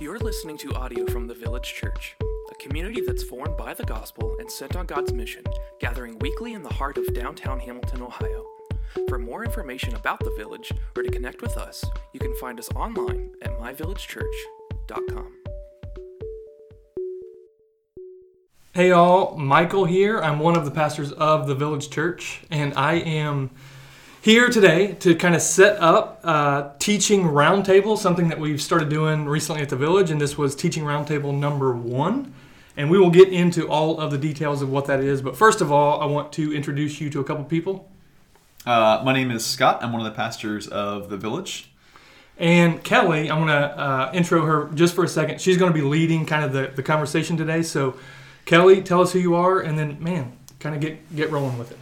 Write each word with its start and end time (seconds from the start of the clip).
You're 0.00 0.20
listening 0.20 0.56
to 0.58 0.72
audio 0.74 1.06
from 1.06 1.26
the 1.26 1.34
Village 1.34 1.74
Church, 1.74 2.14
a 2.52 2.54
community 2.54 3.00
that's 3.00 3.24
formed 3.24 3.56
by 3.56 3.74
the 3.74 3.82
gospel 3.82 4.36
and 4.38 4.48
sent 4.48 4.76
on 4.76 4.86
God's 4.86 5.12
mission, 5.12 5.42
gathering 5.80 6.16
weekly 6.20 6.52
in 6.52 6.62
the 6.62 6.72
heart 6.72 6.98
of 6.98 7.12
downtown 7.14 7.58
Hamilton, 7.58 8.02
Ohio. 8.02 8.46
For 9.08 9.18
more 9.18 9.44
information 9.44 9.96
about 9.96 10.20
the 10.20 10.32
village 10.36 10.70
or 10.96 11.02
to 11.02 11.10
connect 11.10 11.42
with 11.42 11.56
us, 11.56 11.84
you 12.12 12.20
can 12.20 12.32
find 12.36 12.60
us 12.60 12.70
online 12.76 13.32
at 13.42 13.58
myvillagechurch.com. 13.58 15.32
Hey 18.74 18.92
all, 18.92 19.36
Michael 19.36 19.84
here. 19.84 20.20
I'm 20.20 20.38
one 20.38 20.56
of 20.56 20.64
the 20.64 20.70
pastors 20.70 21.10
of 21.10 21.48
the 21.48 21.56
Village 21.56 21.90
Church, 21.90 22.42
and 22.52 22.72
I 22.74 22.98
am 22.98 23.50
here 24.28 24.50
today 24.50 24.92
to 24.92 25.14
kind 25.14 25.34
of 25.34 25.40
set 25.40 25.80
up 25.80 26.20
uh, 26.22 26.68
teaching 26.78 27.22
roundtable, 27.22 27.96
something 27.96 28.28
that 28.28 28.38
we've 28.38 28.60
started 28.60 28.90
doing 28.90 29.24
recently 29.24 29.62
at 29.62 29.70
the 29.70 29.76
Village, 29.76 30.10
and 30.10 30.20
this 30.20 30.36
was 30.36 30.54
teaching 30.54 30.84
roundtable 30.84 31.34
number 31.34 31.72
one. 31.72 32.34
And 32.76 32.90
we 32.90 32.98
will 32.98 33.08
get 33.08 33.30
into 33.30 33.66
all 33.66 33.98
of 33.98 34.10
the 34.10 34.18
details 34.18 34.60
of 34.60 34.68
what 34.68 34.84
that 34.84 35.00
is. 35.00 35.22
But 35.22 35.34
first 35.34 35.62
of 35.62 35.72
all, 35.72 36.02
I 36.02 36.04
want 36.04 36.30
to 36.34 36.54
introduce 36.54 37.00
you 37.00 37.08
to 37.08 37.20
a 37.20 37.24
couple 37.24 37.42
people. 37.44 37.90
Uh, 38.66 39.00
my 39.02 39.14
name 39.14 39.30
is 39.30 39.46
Scott. 39.46 39.82
I'm 39.82 39.92
one 39.94 40.02
of 40.02 40.12
the 40.12 40.14
pastors 40.14 40.68
of 40.68 41.08
the 41.08 41.16
village. 41.16 41.70
And 42.36 42.84
Kelly, 42.84 43.30
I'm 43.30 43.38
going 43.38 43.48
to 43.48 43.78
uh, 43.78 44.10
intro 44.12 44.44
her 44.44 44.68
just 44.74 44.94
for 44.94 45.04
a 45.04 45.08
second. 45.08 45.40
She's 45.40 45.56
going 45.56 45.72
to 45.72 45.74
be 45.74 45.84
leading 45.84 46.26
kind 46.26 46.44
of 46.44 46.52
the, 46.52 46.70
the 46.76 46.82
conversation 46.82 47.38
today. 47.38 47.62
So, 47.62 47.96
Kelly, 48.44 48.82
tell 48.82 49.00
us 49.00 49.14
who 49.14 49.20
you 49.20 49.36
are, 49.36 49.58
and 49.58 49.78
then, 49.78 49.96
man, 50.04 50.36
kind 50.60 50.74
of 50.74 50.82
get, 50.82 51.16
get 51.16 51.30
rolling 51.30 51.56
with 51.56 51.70
it. 51.70 51.78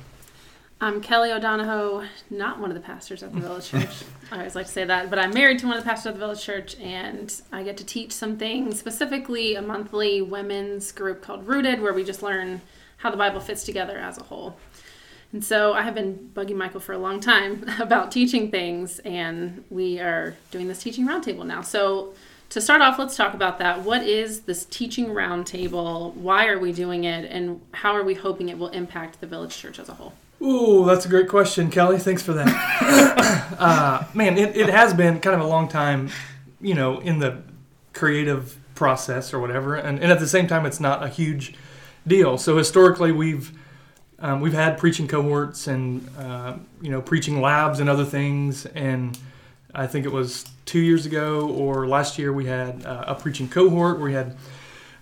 I'm 0.79 1.01
Kelly 1.01 1.33
O'Donohoe, 1.33 2.05
not 2.29 2.61
one 2.61 2.71
of 2.71 2.75
the 2.75 2.83
pastors 2.83 3.23
at 3.23 3.33
the 3.33 3.41
Village 3.41 3.71
Church. 3.71 4.05
I 4.31 4.37
always 4.37 4.55
like 4.55 4.67
to 4.67 4.73
say 4.73 4.85
that, 4.85 5.09
but 5.09 5.19
I'm 5.19 5.33
married 5.33 5.59
to 5.61 5.67
one 5.67 5.79
of 5.79 5.83
the 5.83 5.89
pastors 5.89 6.09
at 6.09 6.15
the 6.15 6.21
Village 6.21 6.43
Church, 6.43 6.79
and 6.79 7.35
I 7.51 7.63
get 7.63 7.79
to 7.79 7.85
teach 7.85 8.13
something 8.13 8.75
specifically 8.75 9.55
a 9.55 9.63
monthly 9.63 10.21
women's 10.21 10.93
group 10.93 11.23
called 11.23 11.49
Rooted, 11.49 11.81
where 11.81 11.95
we 11.95 12.05
just 12.05 12.23
learn 12.23 12.61
how 12.99 13.11
the 13.11 13.17
Bible 13.17 13.41
fits 13.41 13.65
together 13.65 13.97
as 13.97 14.19
a 14.19 14.25
whole. 14.25 14.59
And 15.33 15.43
so 15.43 15.73
I 15.73 15.81
have 15.81 15.95
been 15.95 16.31
bugging 16.35 16.57
Michael 16.57 16.81
for 16.81 16.93
a 16.93 16.99
long 16.99 17.21
time 17.21 17.65
about 17.81 18.13
teaching 18.13 18.51
things, 18.51 18.99
and 18.99 19.65
we 19.71 19.99
are 19.99 20.37
doing 20.51 20.69
this 20.69 20.83
teaching 20.83 21.09
roundtable 21.09 21.47
now. 21.47 21.63
So 21.63 22.13
to 22.51 22.61
start 22.61 22.83
off, 22.83 22.99
let's 22.99 23.17
talk 23.17 23.33
about 23.33 23.59
that. 23.61 23.81
What 23.81 24.03
is 24.03 24.43
this 24.43 24.67
teaching 24.67 25.07
roundtable? 25.07 26.13
Why 26.13 26.49
are 26.49 26.59
we 26.59 26.73
doing 26.73 27.05
it? 27.05 27.31
And 27.31 27.63
how 27.73 27.93
are 27.93 28.05
we 28.05 28.13
hoping 28.13 28.51
it 28.51 28.59
will 28.59 28.69
impact 28.69 29.23
the 29.23 29.27
Village 29.27 29.57
Church 29.57 29.79
as 29.79 29.89
a 29.89 29.95
whole? 29.95 30.13
Ooh, 30.43 30.85
that's 30.85 31.07
a 31.07 31.09
great 31.09 31.29
question, 31.29 31.71
Kelly. 31.71 31.99
Thanks 31.99 32.23
for 32.23 32.35
that. 32.35 33.57
uh, 33.59 34.05
man, 34.15 34.37
it, 34.37 34.57
it 34.57 34.69
has 34.69 34.93
been 34.93 35.21
kind 35.21 35.35
of 35.35 35.41
a 35.41 35.49
long 35.49 35.69
time, 35.69 36.11
you 36.61 36.75
know, 36.75 37.01
in 37.01 37.19
the 37.19 37.43
creative 37.95 38.59
process 38.75 39.33
or 39.33 39.41
whatever, 39.41 39.77
and, 39.77 39.99
and 39.99 40.13
at 40.13 40.21
the 40.21 40.29
same 40.29 40.47
time, 40.47 40.67
it's 40.67 40.81
not 40.81 41.03
a 41.03 41.09
huge 41.09 41.55
deal. 42.07 42.37
So 42.39 42.57
historically, 42.57 43.13
we've 43.13 43.53
um, 44.19 44.41
we've 44.41 44.53
had 44.53 44.79
preaching 44.79 45.09
cohorts 45.09 45.67
and 45.67 46.07
uh, 46.19 46.57
you 46.81 46.91
know 46.91 47.03
preaching 47.03 47.41
labs 47.41 47.81
and 47.81 47.89
other 47.89 48.05
things, 48.05 48.67
and 48.67 49.19
I 49.75 49.87
think 49.87 50.07
it 50.07 50.13
was 50.13 50.45
two 50.65 50.81
years 50.81 51.07
ago 51.07 51.49
or 51.51 51.87
last 51.87 52.19
year 52.19 52.33
we 52.33 52.47
had 52.47 52.85
uh, 52.85 53.05
a 53.09 53.15
preaching 53.15 53.49
cohort 53.49 53.99
where 53.99 54.07
we 54.07 54.15
had 54.15 54.37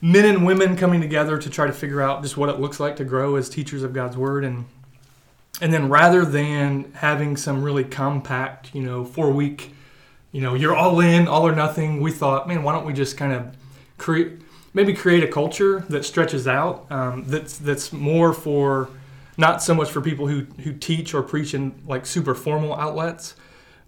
men 0.03 0.25
and 0.27 0.45
women 0.45 0.77
coming 0.77 1.01
together 1.01 1.39
to 1.39 1.48
try 1.48 1.67
to 1.67 1.73
figure 1.73 2.03
out 2.03 2.23
just 2.23 2.37
what 2.37 2.48
it 2.48 2.61
looks 2.61 2.79
like 2.79 2.97
to 2.97 3.05
grow 3.05 3.37
as 3.37 3.48
teachers 3.48 3.83
of 3.83 3.93
God's 3.93 4.17
word 4.17 4.45
and 4.45 4.67
and 5.61 5.73
then 5.73 5.89
rather 5.89 6.25
than 6.25 6.93
having 6.95 7.37
some 7.37 7.63
really 7.63 7.85
compact, 7.85 8.75
you 8.75 8.83
know, 8.83 9.05
four 9.05 9.31
week, 9.31 9.73
you 10.33 10.41
know, 10.41 10.55
you're 10.55 10.75
all 10.75 11.01
in, 11.01 11.29
all 11.29 11.47
or 11.47 11.55
nothing, 11.55 12.01
we 12.01 12.11
thought, 12.11 12.49
man, 12.49 12.63
why 12.63 12.73
don't 12.73 12.85
we 12.85 12.93
just 12.93 13.17
kind 13.17 13.33
of 13.33 13.57
create, 13.97 14.41
maybe 14.73 14.93
create 14.93 15.23
a 15.23 15.29
culture 15.29 15.81
that 15.89 16.05
stretches 16.05 16.49
out, 16.49 16.91
um, 16.91 17.25
that's 17.27 17.57
that's 17.59 17.93
more 17.93 18.33
for, 18.33 18.91
not 19.37 19.63
so 19.63 19.75
much 19.75 19.91
for 19.91 20.01
people 20.01 20.27
who 20.27 20.41
who 20.63 20.73
teach 20.73 21.14
or 21.14 21.23
preach 21.23 21.55
in 21.55 21.81
like 21.87 22.05
super 22.05 22.35
formal 22.35 22.75
outlets, 22.75 23.37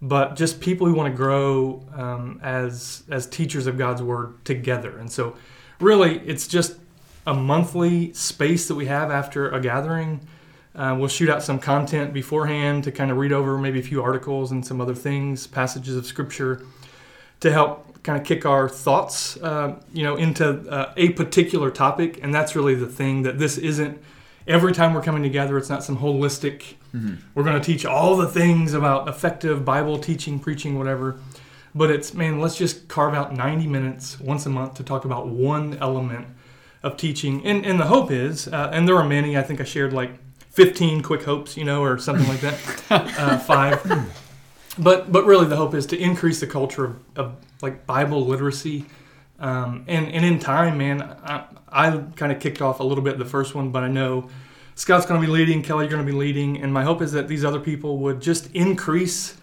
but 0.00 0.36
just 0.36 0.60
people 0.60 0.86
who 0.86 0.94
want 0.94 1.12
to 1.12 1.16
grow 1.16 1.84
um, 1.94 2.38
as 2.44 3.02
as 3.10 3.26
teachers 3.26 3.66
of 3.66 3.76
God's 3.76 4.02
word 4.02 4.44
together. 4.44 4.98
And 4.98 5.10
so, 5.10 5.36
really, 5.80 6.20
it's 6.20 6.46
just 6.46 6.76
a 7.26 7.34
monthly 7.34 8.12
space 8.12 8.68
that 8.68 8.76
we 8.76 8.86
have 8.86 9.10
after 9.10 9.50
a 9.50 9.60
gathering 9.60 10.20
uh, 10.76 10.94
we'll 10.98 11.08
shoot 11.08 11.30
out 11.30 11.42
some 11.42 11.58
content 11.58 12.12
beforehand 12.12 12.84
to 12.84 12.92
kind 12.92 13.10
of 13.10 13.16
read 13.16 13.32
over 13.32 13.56
maybe 13.56 13.80
a 13.80 13.82
few 13.82 14.02
articles 14.02 14.52
and 14.52 14.64
some 14.64 14.80
other 14.80 14.94
things, 14.94 15.46
passages 15.46 15.96
of 15.96 16.04
scripture, 16.04 16.62
to 17.40 17.50
help 17.50 18.02
kind 18.02 18.20
of 18.20 18.26
kick 18.26 18.44
our 18.44 18.68
thoughts, 18.68 19.38
uh, 19.38 19.80
you 19.92 20.02
know, 20.02 20.16
into 20.16 20.46
uh, 20.70 20.92
a 20.96 21.10
particular 21.10 21.70
topic. 21.70 22.20
And 22.22 22.32
that's 22.32 22.54
really 22.54 22.74
the 22.74 22.86
thing 22.86 23.22
that 23.22 23.38
this 23.38 23.56
isn't. 23.56 24.00
Every 24.46 24.72
time 24.72 24.94
we're 24.94 25.02
coming 25.02 25.22
together, 25.22 25.56
it's 25.56 25.70
not 25.70 25.82
some 25.82 25.98
holistic. 25.98 26.74
Mm-hmm. 26.94 27.14
We're 27.34 27.42
going 27.42 27.60
to 27.60 27.64
teach 27.64 27.86
all 27.86 28.16
the 28.16 28.28
things 28.28 28.74
about 28.74 29.08
effective 29.08 29.64
Bible 29.64 29.98
teaching, 29.98 30.38
preaching, 30.38 30.78
whatever. 30.78 31.18
But 31.74 31.90
it's 31.90 32.14
man, 32.14 32.38
let's 32.38 32.56
just 32.56 32.86
carve 32.86 33.14
out 33.14 33.34
90 33.34 33.66
minutes 33.66 34.20
once 34.20 34.46
a 34.46 34.50
month 34.50 34.74
to 34.74 34.84
talk 34.84 35.04
about 35.04 35.28
one 35.28 35.78
element 35.78 36.26
of 36.82 36.96
teaching. 36.96 37.44
And, 37.46 37.64
and 37.66 37.80
the 37.80 37.86
hope 37.86 38.10
is, 38.10 38.46
uh, 38.48 38.70
and 38.72 38.86
there 38.86 38.96
are 38.96 39.08
many. 39.08 39.36
I 39.36 39.42
think 39.42 39.60
I 39.60 39.64
shared 39.64 39.92
like 39.92 40.12
15 40.56 41.02
quick 41.02 41.22
hopes, 41.22 41.54
you 41.54 41.64
know, 41.64 41.82
or 41.82 41.98
something 41.98 42.26
like 42.26 42.40
that. 42.40 42.82
uh, 43.18 43.38
five. 43.38 43.84
But 44.78 45.12
but 45.12 45.26
really, 45.26 45.46
the 45.46 45.56
hope 45.56 45.74
is 45.74 45.84
to 45.86 45.98
increase 45.98 46.40
the 46.40 46.46
culture 46.46 46.86
of, 46.86 46.96
of 47.14 47.36
like 47.60 47.86
Bible 47.86 48.24
literacy. 48.24 48.86
Um, 49.38 49.84
and 49.86 50.10
and 50.10 50.24
in 50.24 50.38
time, 50.38 50.78
man, 50.78 51.02
I, 51.02 51.44
I 51.68 51.98
kind 52.16 52.32
of 52.32 52.40
kicked 52.40 52.62
off 52.62 52.80
a 52.80 52.82
little 52.82 53.04
bit 53.04 53.18
the 53.18 53.26
first 53.26 53.54
one, 53.54 53.70
but 53.70 53.82
I 53.82 53.88
know 53.88 54.30
Scott's 54.74 55.04
going 55.04 55.20
to 55.20 55.26
be 55.26 55.30
leading, 55.30 55.62
Kelly, 55.62 55.84
you're 55.84 55.92
going 55.92 56.06
to 56.06 56.10
be 56.10 56.18
leading, 56.18 56.62
and 56.62 56.72
my 56.72 56.84
hope 56.84 57.02
is 57.02 57.12
that 57.12 57.28
these 57.28 57.44
other 57.44 57.60
people 57.60 57.98
would 57.98 58.22
just 58.22 58.50
increase, 58.52 59.36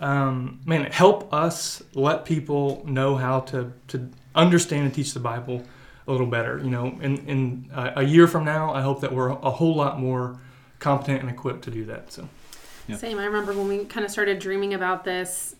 um, 0.00 0.60
man, 0.64 0.90
help 0.90 1.32
us 1.32 1.82
let 1.92 2.24
people 2.24 2.82
know 2.86 3.16
how 3.16 3.40
to 3.40 3.70
to 3.88 4.08
understand 4.34 4.86
and 4.86 4.94
teach 4.94 5.12
the 5.12 5.20
Bible 5.20 5.62
a 6.08 6.10
little 6.10 6.26
better. 6.26 6.58
You 6.58 6.70
know, 6.70 6.86
in 7.02 7.18
in 7.28 7.70
uh, 7.74 7.92
a 7.96 8.02
year 8.02 8.26
from 8.26 8.46
now, 8.46 8.72
I 8.72 8.80
hope 8.80 9.02
that 9.02 9.12
we're 9.12 9.28
a 9.28 9.50
whole 9.50 9.74
lot 9.74 10.00
more 10.00 10.40
competent 10.84 11.22
and 11.22 11.30
equipped 11.30 11.64
to 11.64 11.70
do 11.70 11.86
that. 11.86 12.12
So, 12.12 12.28
yeah. 12.86 12.96
same. 12.96 13.18
I 13.18 13.24
remember 13.24 13.54
when 13.54 13.68
we 13.68 13.86
kind 13.86 14.04
of 14.04 14.12
started 14.12 14.38
dreaming 14.38 14.74
about 14.74 15.02
this. 15.02 15.56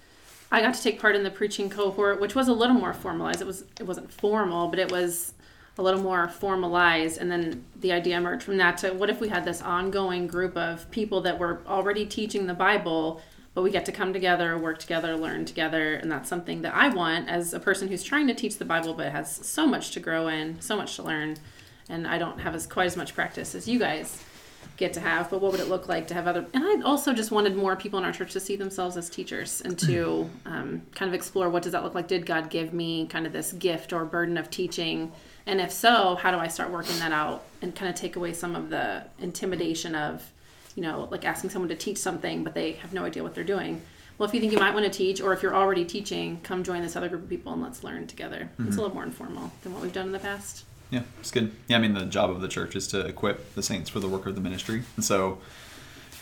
I 0.53 0.61
got 0.61 0.75
to 0.75 0.83
take 0.83 1.01
part 1.01 1.17
in 1.17 1.23
the 1.23 1.31
preaching 1.31 1.71
cohort, 1.71 2.21
which 2.21 2.35
was 2.35 2.47
a 2.47 2.53
little 2.53 2.77
more 2.77 2.93
formalized. 2.93 3.41
It 3.41 3.47
was 3.47 3.65
it 3.81 3.87
wasn't 3.87 4.13
formal, 4.13 4.69
but 4.69 4.79
it 4.79 4.93
was 4.93 5.33
a 5.79 5.83
little 5.83 6.03
more 6.03 6.29
formalized. 6.29 7.19
And 7.19 7.33
then 7.33 7.65
the 7.81 7.91
idea 7.91 8.19
emerged 8.19 8.43
from 8.43 8.59
that 8.59 8.77
to 8.79 8.93
what 8.93 9.09
if 9.09 9.19
we 9.19 9.31
had 9.31 9.47
this 9.47 9.63
ongoing 9.63 10.27
group 10.27 10.57
of 10.59 10.89
people 10.91 11.23
that 11.23 11.39
were 11.39 11.63
already 11.67 12.05
teaching 12.05 12.47
the 12.47 12.55
Bible, 12.55 13.23
but 13.55 13.63
we 13.63 13.71
get 13.71 13.87
to 13.87 13.93
come 13.93 14.13
together, 14.13 14.59
work 14.59 14.79
together, 14.79 15.17
learn 15.17 15.47
together, 15.47 15.95
and 15.95 16.13
that's 16.13 16.29
something 16.29 16.61
that 16.63 16.75
I 16.75 16.89
want 16.89 17.31
as 17.31 17.55
a 17.55 17.61
person 17.61 17.89
who's 17.89 18.05
trying 18.05 18.27
to 18.27 18.35
teach 18.35 18.59
the 18.59 18.65
Bible 18.67 18.93
but 18.93 19.11
has 19.11 19.35
so 19.35 19.67
much 19.67 19.91
to 19.93 20.01
grow 20.01 20.29
in, 20.29 20.61
so 20.61 20.77
much 20.77 20.97
to 20.97 21.03
learn, 21.03 21.39
and 21.89 22.07
I 22.07 22.19
don't 22.19 22.41
have 22.41 22.55
as 22.55 22.67
quite 22.67 22.87
as 22.87 22.97
much 22.97 23.15
practice 23.15 23.55
as 23.55 23.67
you 23.67 23.79
guys 23.79 24.23
get 24.77 24.93
to 24.95 25.01
have, 25.01 25.31
but 25.31 25.41
what 25.41 25.53
would 25.53 25.61
it 25.61 25.69
look 25.69 25.89
like 25.89 26.07
to 26.09 26.15
have 26.15 26.27
other? 26.27 26.47
And 26.53 26.65
I 26.65 26.87
also 26.87 27.13
just 27.13 27.31
wanted 27.31 27.57
more 27.57 27.77
people 27.77 27.99
in 27.99 28.05
our 28.05 28.13
church 28.13 28.33
to 28.33 28.41
see 28.41 28.57
themselves 28.57 28.97
as 28.97 29.09
teachers 29.09 29.61
and 29.61 29.79
to 29.81 30.29
um, 30.47 30.83
kind 30.95 31.09
of 31.09 31.15
explore 31.15 31.49
what 31.49 31.63
does 31.63 31.73
that 31.73 31.85
look 31.85 31.95
like? 31.95 32.09
Did 32.09 32.27
God 32.27 32.51
give 32.51 32.73
me 32.73 33.07
kind 33.07 33.27
of 33.27 33.33
this 33.33 33.53
gift 33.53 33.93
or 33.93 34.05
burden 34.05 34.37
of 34.37 34.51
teaching? 34.51 35.13
And 35.47 35.61
if 35.61 35.73
so, 35.73 36.17
how 36.17 36.31
do 36.31 36.39
I 36.39 36.49
start 36.49 36.71
working 36.71 36.99
that 36.99 37.13
out 37.13 37.45
and 37.63 37.75
kind 37.75 37.89
of 37.89 37.95
take 37.95 38.17
away 38.17 38.33
some 38.33 38.57
of 38.57 38.71
the 38.71 39.05
intimidation 39.19 39.95
of, 39.95 40.31
you 40.75 40.83
know, 40.83 41.09
like 41.11 41.25
asking 41.25 41.51
someone 41.51 41.69
to 41.69 41.77
teach 41.77 41.99
something, 41.99 42.45
but 42.45 42.55
they 42.55 42.73
have 42.73 42.93
no 42.93 43.05
idea 43.05 43.23
what 43.23 43.35
they're 43.35 43.45
doing? 43.45 43.83
Well, 44.17 44.29
if 44.29 44.35
you 44.35 44.41
think 44.41 44.53
you 44.53 44.59
might 44.59 44.75
want 44.75 44.87
to 44.87 44.97
teach, 44.97 45.21
or 45.21 45.33
if 45.33 45.43
you're 45.43 45.57
already 45.57 45.85
teaching, 45.85 46.41
come 46.43 46.63
join 46.63 46.83
this 46.83 46.95
other 46.95 47.09
group 47.09 47.25
of 47.25 47.29
people 47.29 47.53
and 47.53 47.61
let's 47.61 47.83
learn 47.83 48.07
together. 48.07 48.49
Mm-hmm. 48.53 48.69
It's 48.69 48.77
a 48.77 48.81
little 48.81 48.95
more 48.95 49.03
informal 49.03 49.51
than 49.63 49.73
what 49.73 49.83
we've 49.83 49.93
done 49.93 50.07
in 50.07 50.13
the 50.13 50.21
past. 50.21 50.65
Yeah, 50.91 51.03
it's 51.21 51.31
good. 51.31 51.53
Yeah, 51.69 51.77
I 51.77 51.81
mean, 51.81 51.95
the 51.95 52.05
job 52.05 52.31
of 52.31 52.41
the 52.41 52.49
church 52.49 52.77
is 52.77 52.87
to 52.89 53.01
equip 53.07 53.55
the 53.55 53.63
saints 53.63 53.91
for 53.91 54.01
the 54.01 54.09
work 54.09 54.27
of 54.27 54.35
the 54.35 54.41
ministry. 54.41 54.83
And 54.97 55.05
so, 55.05 55.39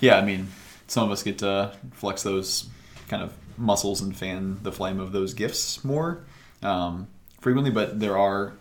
yeah, 0.00 0.18
I 0.18 0.24
mean, 0.24 0.48
some 0.86 1.04
of 1.04 1.10
us 1.10 1.22
get 1.22 1.38
to 1.38 1.72
flex 1.92 2.22
those 2.22 2.68
kind 3.08 3.22
of 3.22 3.34
muscles 3.58 4.00
and 4.00 4.16
fan 4.16 4.58
the 4.62 4.72
flame 4.72 4.98
of 4.98 5.12
those 5.12 5.34
gifts 5.34 5.84
more 5.84 6.24
um, 6.62 7.08
frequently, 7.40 7.70
but 7.70 8.00
there 8.00 8.16
are, 8.16 8.54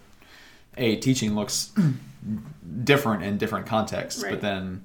a 0.78 0.96
teaching 0.98 1.36
looks 1.36 1.72
different 2.84 3.24
in 3.24 3.38
different 3.38 3.66
contexts, 3.66 4.24
right. 4.24 4.32
but 4.32 4.42
then 4.42 4.84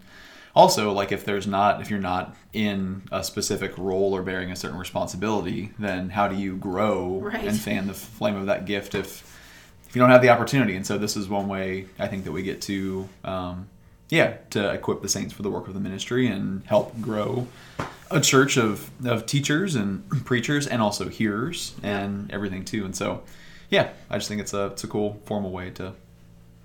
also 0.57 0.91
like 0.91 1.13
if 1.13 1.25
there's 1.25 1.47
not 1.47 1.81
if 1.81 1.91
you're 1.91 2.01
not 2.01 2.35
in 2.53 3.03
a 3.13 3.23
specific 3.23 3.77
role 3.77 4.17
or 4.17 4.23
bearing 4.23 4.51
a 4.51 4.57
certain 4.57 4.79
responsibility 4.79 5.71
then 5.79 6.09
how 6.09 6.27
do 6.27 6.35
you 6.35 6.57
grow 6.57 7.21
right. 7.21 7.45
and 7.45 7.61
fan 7.61 7.87
the 7.87 7.95
flame 7.95 8.35
of 8.35 8.47
that 8.47 8.65
gift 8.65 8.95
if 8.95 9.26
you 9.97 10.01
don't 10.01 10.11
have 10.11 10.21
the 10.21 10.29
opportunity. 10.29 10.77
And 10.77 10.87
so 10.87 10.99
this 10.99 11.17
is 11.17 11.27
one 11.27 11.49
way 11.49 11.87
I 11.99 12.07
think 12.07 12.25
that 12.25 12.33
we 12.33 12.43
get 12.43 12.61
to, 12.63 13.09
um, 13.25 13.67
yeah, 14.11 14.37
to 14.51 14.75
equip 14.75 15.01
the 15.01 15.09
saints 15.09 15.33
for 15.33 15.41
the 15.41 15.49
work 15.49 15.69
of 15.69 15.73
the 15.73 15.81
ministry 15.81 16.27
and 16.27 16.63
help 16.67 17.01
grow 17.01 17.49
a 18.11 18.21
church 18.21 18.59
of, 18.59 18.91
of 19.07 19.25
teachers 19.25 19.75
and 19.75 20.07
preachers 20.27 20.67
and 20.67 20.83
also 20.83 21.09
hearers 21.09 21.75
and 21.83 22.31
everything 22.31 22.63
too. 22.63 22.85
And 22.85 22.95
so, 22.95 23.23
yeah, 23.71 23.89
I 24.11 24.19
just 24.19 24.29
think 24.29 24.43
it's 24.43 24.53
a 24.53 24.67
it's 24.67 24.85
a 24.85 24.87
cool 24.87 25.19
formal 25.25 25.51
way 25.51 25.71
to 25.71 25.95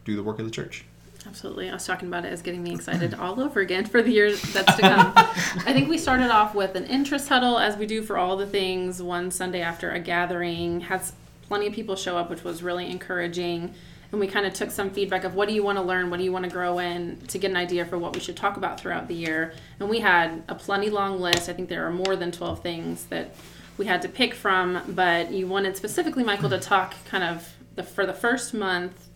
do 0.03 0.17
the 0.17 0.23
work 0.23 0.39
of 0.39 0.43
the 0.43 0.51
church. 0.51 0.83
Absolutely. 1.25 1.69
I 1.69 1.73
was 1.73 1.85
talking 1.85 2.09
about 2.09 2.25
it 2.25 2.33
as 2.33 2.41
getting 2.41 2.63
me 2.63 2.73
excited 2.73 3.13
all 3.13 3.39
over 3.39 3.61
again 3.61 3.85
for 3.85 4.01
the 4.01 4.11
year 4.11 4.35
that's 4.35 4.75
to 4.75 4.81
come. 4.81 5.13
I 5.15 5.71
think 5.71 5.87
we 5.87 5.97
started 5.97 6.31
off 6.31 6.53
with 6.53 6.75
an 6.75 6.85
interest 6.87 7.29
huddle, 7.29 7.57
as 7.59 7.77
we 7.77 7.85
do 7.85 8.01
for 8.01 8.17
all 8.17 8.35
the 8.35 8.47
things, 8.47 9.01
one 9.01 9.31
Sunday 9.31 9.61
after 9.61 9.89
a 9.91 9.99
gathering. 10.01 10.81
Had 10.81 11.03
plenty 11.51 11.67
of 11.67 11.73
people 11.73 11.97
show 11.97 12.17
up, 12.17 12.29
which 12.29 12.45
was 12.45 12.63
really 12.63 12.89
encouraging. 12.89 13.73
And 14.13 14.21
we 14.21 14.27
kind 14.27 14.45
of 14.45 14.53
took 14.53 14.71
some 14.71 14.89
feedback 14.89 15.25
of 15.25 15.35
what 15.35 15.49
do 15.49 15.53
you 15.53 15.63
want 15.63 15.77
to 15.79 15.81
learn, 15.81 16.09
what 16.09 16.15
do 16.15 16.23
you 16.23 16.31
want 16.31 16.45
to 16.45 16.49
grow 16.49 16.79
in, 16.79 17.17
to 17.27 17.37
get 17.37 17.51
an 17.51 17.57
idea 17.57 17.83
for 17.83 17.97
what 17.97 18.13
we 18.13 18.21
should 18.21 18.37
talk 18.37 18.55
about 18.55 18.79
throughout 18.79 19.09
the 19.09 19.15
year. 19.15 19.53
And 19.77 19.89
we 19.89 19.99
had 19.99 20.43
a 20.47 20.55
plenty 20.55 20.89
long 20.89 21.19
list. 21.19 21.49
I 21.49 21.53
think 21.53 21.67
there 21.67 21.85
are 21.85 21.91
more 21.91 22.15
than 22.15 22.31
12 22.31 22.63
things 22.63 23.03
that 23.07 23.35
we 23.77 23.85
had 23.85 24.01
to 24.03 24.07
pick 24.07 24.33
from, 24.33 24.81
but 24.95 25.33
you 25.33 25.45
wanted 25.45 25.75
specifically, 25.75 26.23
Michael, 26.23 26.49
to 26.51 26.57
talk 26.57 26.93
kind 27.03 27.25
of 27.25 27.53
the, 27.75 27.83
for 27.83 28.05
the 28.05 28.13
first 28.13 28.53
month 28.53 29.09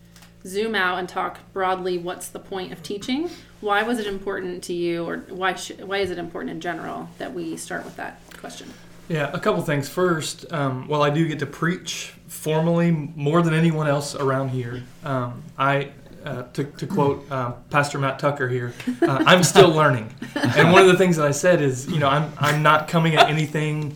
zoom 0.46 0.76
out 0.76 1.00
and 1.00 1.08
talk 1.08 1.40
broadly 1.54 1.98
what's 1.98 2.28
the 2.28 2.40
point 2.40 2.72
of 2.72 2.84
teaching 2.84 3.28
why 3.62 3.82
was 3.82 3.98
it 3.98 4.06
important 4.06 4.64
to 4.64 4.74
you 4.74 5.04
or 5.04 5.18
why 5.30 5.56
sh- 5.56 5.72
why 5.80 5.98
is 5.98 6.12
it 6.12 6.20
important 6.20 6.52
in 6.52 6.62
general 6.62 7.10
that 7.18 7.34
we 7.34 7.58
start 7.58 7.84
with 7.84 7.96
that 7.96 8.22
question 8.38 8.72
Yeah, 9.07 9.30
a 9.31 9.40
couple 9.40 9.62
things. 9.62 9.88
First, 9.88 10.52
um, 10.52 10.88
while 10.88 11.04
I 11.04 11.10
do 11.10 11.28
get 11.28 11.40
to 11.40 11.46
preach 11.46 12.13
formally 12.28 12.92
more 12.92 13.42
than 13.42 13.54
anyone 13.54 13.88
else 13.88 14.16
around 14.16 14.50
here, 14.50 14.84
um, 15.04 15.44
I, 15.57 15.92
uh, 16.24 16.44
to, 16.54 16.63
to 16.63 16.88
quote 16.88 17.30
uh, 17.31 17.52
Pastor 17.69 18.00
Matt 18.00 18.18
Tucker 18.18 18.48
here, 18.50 18.74
uh, 19.04 19.24
I'm 19.28 19.44
still 19.44 19.69
learning. 19.69 20.12
And 20.36 20.72
one 20.72 20.81
of 20.81 20.88
the 20.88 20.98
things 20.98 21.18
that 21.18 21.28
I 21.28 21.31
said 21.31 21.62
is, 21.62 21.88
you 21.88 22.00
know, 22.00 22.10
I'm, 22.10 22.31
I'm 22.40 22.63
not 22.63 22.88
coming 22.88 23.16
at 23.16 23.30
anything. 23.30 23.96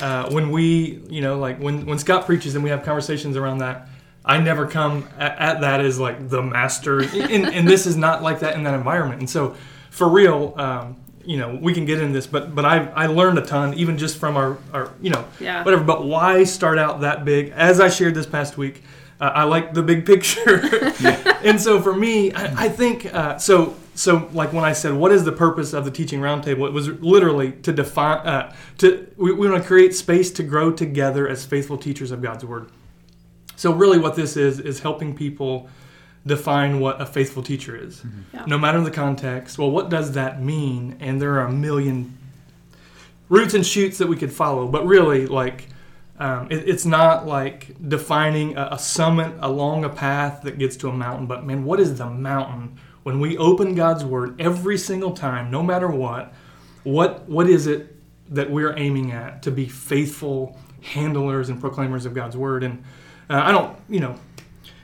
Uh, 0.00 0.28
when 0.30 0.50
we, 0.50 1.02
you 1.08 1.20
know, 1.20 1.38
like 1.38 1.58
when, 1.58 1.86
when 1.86 1.98
Scott 1.98 2.26
preaches 2.26 2.54
and 2.54 2.64
we 2.64 2.70
have 2.70 2.82
conversations 2.82 3.36
around 3.36 3.58
that, 3.58 3.88
I 4.24 4.38
never 4.38 4.66
come 4.66 5.08
at, 5.18 5.38
at 5.38 5.60
that 5.60 5.80
as 5.80 5.98
like 5.98 6.28
the 6.28 6.42
master. 6.42 7.00
And, 7.00 7.46
and 7.46 7.66
this 7.66 7.86
is 7.86 7.96
not 7.96 8.22
like 8.22 8.40
that 8.40 8.56
in 8.56 8.64
that 8.64 8.74
environment. 8.74 9.20
And 9.20 9.30
so, 9.30 9.56
for 9.90 10.08
real, 10.08 10.54
um, 10.56 10.96
you 11.28 11.36
know, 11.36 11.58
we 11.60 11.74
can 11.74 11.84
get 11.84 12.00
in 12.00 12.12
this, 12.12 12.26
but 12.26 12.54
but 12.54 12.64
I 12.64 12.86
I 12.96 13.06
learned 13.06 13.38
a 13.38 13.42
ton 13.42 13.74
even 13.74 13.98
just 13.98 14.16
from 14.16 14.34
our 14.38 14.56
our 14.72 14.90
you 15.02 15.10
know 15.10 15.26
Yeah. 15.38 15.62
whatever. 15.62 15.84
But 15.84 16.06
why 16.06 16.44
start 16.44 16.78
out 16.78 17.02
that 17.02 17.26
big? 17.26 17.52
As 17.54 17.80
I 17.80 17.90
shared 17.90 18.14
this 18.14 18.24
past 18.24 18.56
week, 18.56 18.82
uh, 19.20 19.24
I 19.34 19.44
like 19.44 19.74
the 19.74 19.82
big 19.82 20.06
picture, 20.06 20.56
and 21.44 21.60
so 21.60 21.82
for 21.82 21.94
me, 21.94 22.32
I, 22.32 22.64
I 22.64 22.68
think 22.70 23.12
uh, 23.14 23.36
so. 23.36 23.76
So 23.94 24.28
like 24.32 24.52
when 24.52 24.64
I 24.64 24.72
said, 24.72 24.94
what 24.94 25.10
is 25.12 25.24
the 25.24 25.32
purpose 25.32 25.72
of 25.74 25.84
the 25.84 25.90
teaching 25.90 26.20
roundtable? 26.20 26.66
It 26.68 26.72
was 26.72 26.88
literally 26.88 27.50
to 27.62 27.72
define 27.72 28.26
uh, 28.26 28.54
to 28.78 29.06
we, 29.18 29.32
we 29.32 29.50
want 29.50 29.60
to 29.62 29.66
create 29.66 29.94
space 29.94 30.30
to 30.30 30.42
grow 30.42 30.70
together 30.72 31.28
as 31.28 31.44
faithful 31.44 31.76
teachers 31.76 32.10
of 32.10 32.22
God's 32.22 32.44
word. 32.44 32.70
So 33.56 33.72
really, 33.74 33.98
what 33.98 34.14
this 34.16 34.36
is 34.36 34.60
is 34.60 34.80
helping 34.80 35.14
people 35.14 35.68
define 36.26 36.80
what 36.80 37.00
a 37.00 37.06
faithful 37.06 37.42
teacher 37.42 37.76
is, 37.76 38.02
Yeah. 38.34 38.44
no 38.46 38.58
matter 38.58 38.80
the 38.80 38.90
context. 38.90 39.58
Well, 39.58 39.70
what 39.70 39.88
does 39.88 40.12
that 40.12 40.42
mean? 40.42 40.96
And 41.00 41.20
there 41.22 41.34
are 41.34 41.46
a 41.46 41.52
million 41.52 42.16
roots 43.28 43.54
and 43.54 43.64
shoots 43.64 43.98
that 43.98 44.08
we 44.08 44.16
could 44.16 44.32
follow, 44.32 44.66
but 44.68 44.86
really, 44.86 45.26
like. 45.26 45.68
Um, 46.20 46.48
it, 46.50 46.68
it's 46.68 46.84
not 46.84 47.28
like 47.28 47.76
defining 47.88 48.56
a, 48.56 48.70
a 48.72 48.78
summit 48.80 49.32
along 49.40 49.84
a 49.84 49.88
path 49.88 50.42
that 50.42 50.58
gets 50.58 50.76
to 50.78 50.88
a 50.88 50.92
mountain, 50.92 51.26
but 51.28 51.46
man, 51.46 51.64
what 51.64 51.78
is 51.78 51.96
the 51.96 52.06
mountain? 52.10 52.76
When 53.04 53.20
we 53.20 53.38
open 53.38 53.76
God's 53.76 54.04
Word 54.04 54.40
every 54.40 54.78
single 54.78 55.12
time, 55.12 55.48
no 55.48 55.62
matter 55.62 55.86
what, 55.86 56.32
what 56.82 57.28
what 57.28 57.48
is 57.48 57.68
it 57.68 57.94
that 58.34 58.50
we're 58.50 58.76
aiming 58.76 59.12
at 59.12 59.44
to 59.44 59.52
be 59.52 59.68
faithful 59.68 60.58
handlers 60.82 61.50
and 61.50 61.60
proclaimers 61.60 62.04
of 62.04 62.14
God's 62.14 62.36
Word? 62.36 62.64
And 62.64 62.82
uh, 63.30 63.40
I 63.44 63.52
don't, 63.52 63.76
you 63.88 64.00
know, 64.00 64.16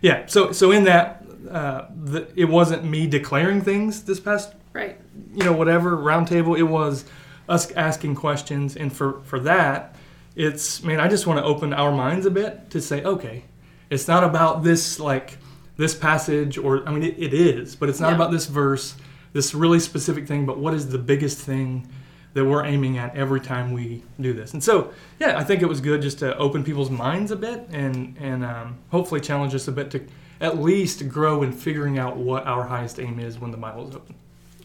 yeah. 0.02 0.26
So 0.26 0.52
so 0.52 0.70
in 0.70 0.84
that, 0.84 1.23
uh, 1.50 1.86
the, 2.04 2.28
it 2.36 2.46
wasn't 2.46 2.84
me 2.84 3.06
declaring 3.06 3.60
things 3.62 4.02
this 4.04 4.20
past 4.20 4.52
right. 4.72 4.98
you 5.34 5.44
know 5.44 5.52
whatever 5.52 5.96
roundtable. 5.96 6.58
It 6.58 6.64
was 6.64 7.04
us 7.48 7.70
asking 7.72 8.14
questions. 8.14 8.76
And 8.76 8.92
for 8.92 9.20
for 9.22 9.38
that 9.40 9.96
it's 10.36 10.82
man 10.82 10.98
i 10.98 11.06
just 11.06 11.28
want 11.28 11.38
to 11.38 11.44
open 11.44 11.72
our 11.72 11.92
minds 11.92 12.26
a 12.26 12.30
bit 12.30 12.68
to 12.68 12.80
say 12.80 13.04
okay 13.04 13.44
it's 13.88 14.08
not 14.08 14.24
about 14.24 14.64
this 14.64 14.98
like 14.98 15.38
this 15.76 15.94
passage 15.94 16.58
or 16.58 16.84
i 16.88 16.90
mean 16.90 17.04
it, 17.04 17.14
it 17.16 17.32
is 17.32 17.76
but 17.76 17.88
it's 17.88 18.00
not 18.00 18.08
Yeah. 18.08 18.16
about 18.16 18.32
this 18.32 18.46
verse 18.46 18.96
this 19.32 19.54
really 19.54 19.78
specific 19.78 20.26
thing 20.26 20.44
but 20.44 20.58
what 20.58 20.74
is 20.74 20.88
the 20.88 20.98
biggest 20.98 21.38
thing 21.38 21.88
that 22.32 22.44
we're 22.44 22.64
aiming 22.64 22.98
at 22.98 23.14
every 23.14 23.38
time 23.40 23.72
we 23.72 24.02
do 24.20 24.32
this? 24.32 24.54
And 24.54 24.64
so 24.64 24.92
yeah 25.20 25.38
i 25.38 25.44
think 25.44 25.62
it 25.62 25.66
was 25.68 25.80
good 25.80 26.02
just 26.02 26.18
to 26.18 26.36
open 26.36 26.64
people's 26.64 26.90
minds 26.90 27.30
a 27.30 27.36
bit 27.36 27.68
and 27.70 28.16
and 28.18 28.44
um, 28.44 28.78
hopefully 28.90 29.20
challenge 29.20 29.54
us 29.54 29.68
a 29.68 29.72
bit 29.72 29.88
to 29.92 30.04
at 30.44 30.60
least 30.60 31.08
grow 31.08 31.42
in 31.42 31.52
figuring 31.52 31.98
out 31.98 32.16
what 32.16 32.46
our 32.46 32.64
highest 32.64 33.00
aim 33.00 33.18
is 33.18 33.38
when 33.38 33.50
the 33.50 33.56
bible 33.56 33.88
is 33.88 33.94
open. 33.96 34.14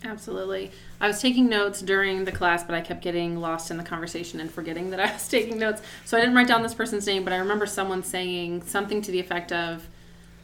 Absolutely. 0.04 0.72
I 1.02 1.08
was 1.08 1.22
taking 1.22 1.50
notes 1.50 1.82
during 1.82 2.26
the 2.26 2.32
class 2.32 2.64
but 2.64 2.76
i 2.76 2.82
kept 2.82 3.02
getting 3.02 3.40
lost 3.40 3.72
in 3.72 3.78
the 3.78 3.84
conversation 3.84 4.40
and 4.40 4.52
forgetting 4.52 4.90
that 4.92 5.00
i 5.08 5.12
was 5.14 5.28
taking 5.28 5.58
notes. 5.58 5.82
So 6.06 6.18
i 6.18 6.20
didn't 6.20 6.36
write 6.36 6.48
down 6.48 6.62
this 6.64 6.74
person's 6.74 7.08
name 7.08 7.24
but 7.24 7.34
i 7.34 7.38
remember 7.38 7.66
someone 7.66 8.04
saying 8.04 8.64
something 8.64 9.02
to 9.02 9.12
the 9.12 9.20
effect 9.20 9.52
of 9.52 9.88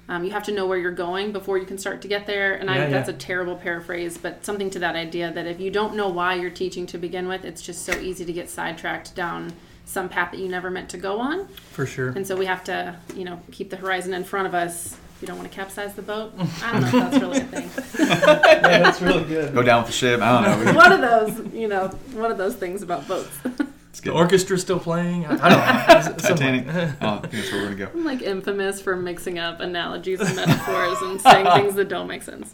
um, 0.08 0.24
you 0.24 0.30
have 0.32 0.44
to 0.44 0.52
know 0.52 0.68
where 0.68 0.78
you're 0.78 0.92
going 0.92 1.32
before 1.32 1.58
you 1.58 1.66
can 1.66 1.80
start 1.80 2.04
to 2.04 2.08
get 2.08 2.28
there. 2.28 2.54
And 2.54 2.70
I 2.70 2.76
Yeah, 2.76 2.82
think 2.82 2.92
that's 2.92 3.10
a 3.10 3.14
terrible 3.14 3.56
paraphrase 3.56 4.18
but 4.20 4.46
something 4.46 4.70
to 4.70 4.80
that 4.80 4.96
idea 4.96 5.34
that 5.34 5.48
if 5.48 5.60
you 5.60 5.72
don't 5.72 5.96
know 5.96 6.10
why 6.10 6.36
you're 6.36 6.52
teaching 6.52 6.86
to 6.88 6.98
begin 7.00 7.28
with 7.28 7.44
it's 7.44 7.62
just 7.62 7.84
so 7.86 7.94
easy 8.00 8.24
to 8.24 8.32
get 8.34 8.50
sidetracked 8.50 9.16
down 9.16 9.52
some 9.86 10.10
path 10.10 10.32
that 10.32 10.40
you 10.40 10.48
never 10.50 10.70
meant 10.70 10.90
to 10.90 10.98
go 10.98 11.20
on. 11.20 11.48
For 11.72 11.86
sure. 11.86 12.10
And 12.10 12.26
so 12.26 12.36
we 12.36 12.46
have 12.46 12.64
to, 12.66 12.96
you 13.16 13.24
know, 13.24 13.42
keep 13.52 13.70
the 13.70 13.78
horizon 13.78 14.14
in 14.14 14.24
front 14.24 14.48
of 14.48 14.54
us. 14.54 14.98
We 15.22 15.28
don't 15.28 15.38
want 15.38 15.50
to 15.50 15.56
capsize 15.56 15.94
the 15.96 16.02
boat. 16.02 16.34
I 16.62 16.72
don't 16.74 16.82
know 16.82 16.88
if 16.88 16.94
that's 16.94 17.20
really 17.22 17.38
a 17.40 17.44
thing. 17.46 17.70
yeah, 18.08 18.80
that's 18.84 19.02
really 19.02 19.24
good. 19.24 19.54
Go 19.54 19.64
down 19.64 19.80
with 19.84 19.88
the 19.88 19.94
ship. 19.94 20.22
I 20.22 20.44
don't 20.46 20.66
know. 20.66 20.74
one 20.76 20.92
of 20.92 21.02
those, 21.02 21.54
you 21.54 21.68
know, 21.70 21.88
one 22.14 22.32
of 22.32 22.38
those 22.38 22.56
things 22.56 22.82
about 22.82 23.08
boats. 23.08 23.30
It's 23.96 24.02
The 24.02 24.10
good. 24.10 24.18
orchestra's 24.28 24.62
still 24.62 24.78
playing. 24.78 25.26
I, 25.26 25.30
I 25.42 26.04
don't 26.04 26.06
know. 26.06 26.18
Titanic. 26.18 26.66
Oh, 27.02 27.14
I 27.14 27.18
think 27.20 27.32
that's 27.32 27.50
where 27.50 27.62
we're 27.62 27.76
gonna 27.76 27.86
go. 27.86 27.90
I'm 27.98 28.04
like 28.04 28.22
infamous 28.22 28.82
for 28.82 28.98
mixing 28.98 29.40
up 29.40 29.62
analogies 29.62 30.20
and 30.20 30.36
metaphors 30.36 31.02
and 31.02 31.22
saying 31.22 31.46
things 31.56 31.76
that 31.76 31.88
don't 31.88 32.06
make 32.08 32.22
sense. 32.22 32.52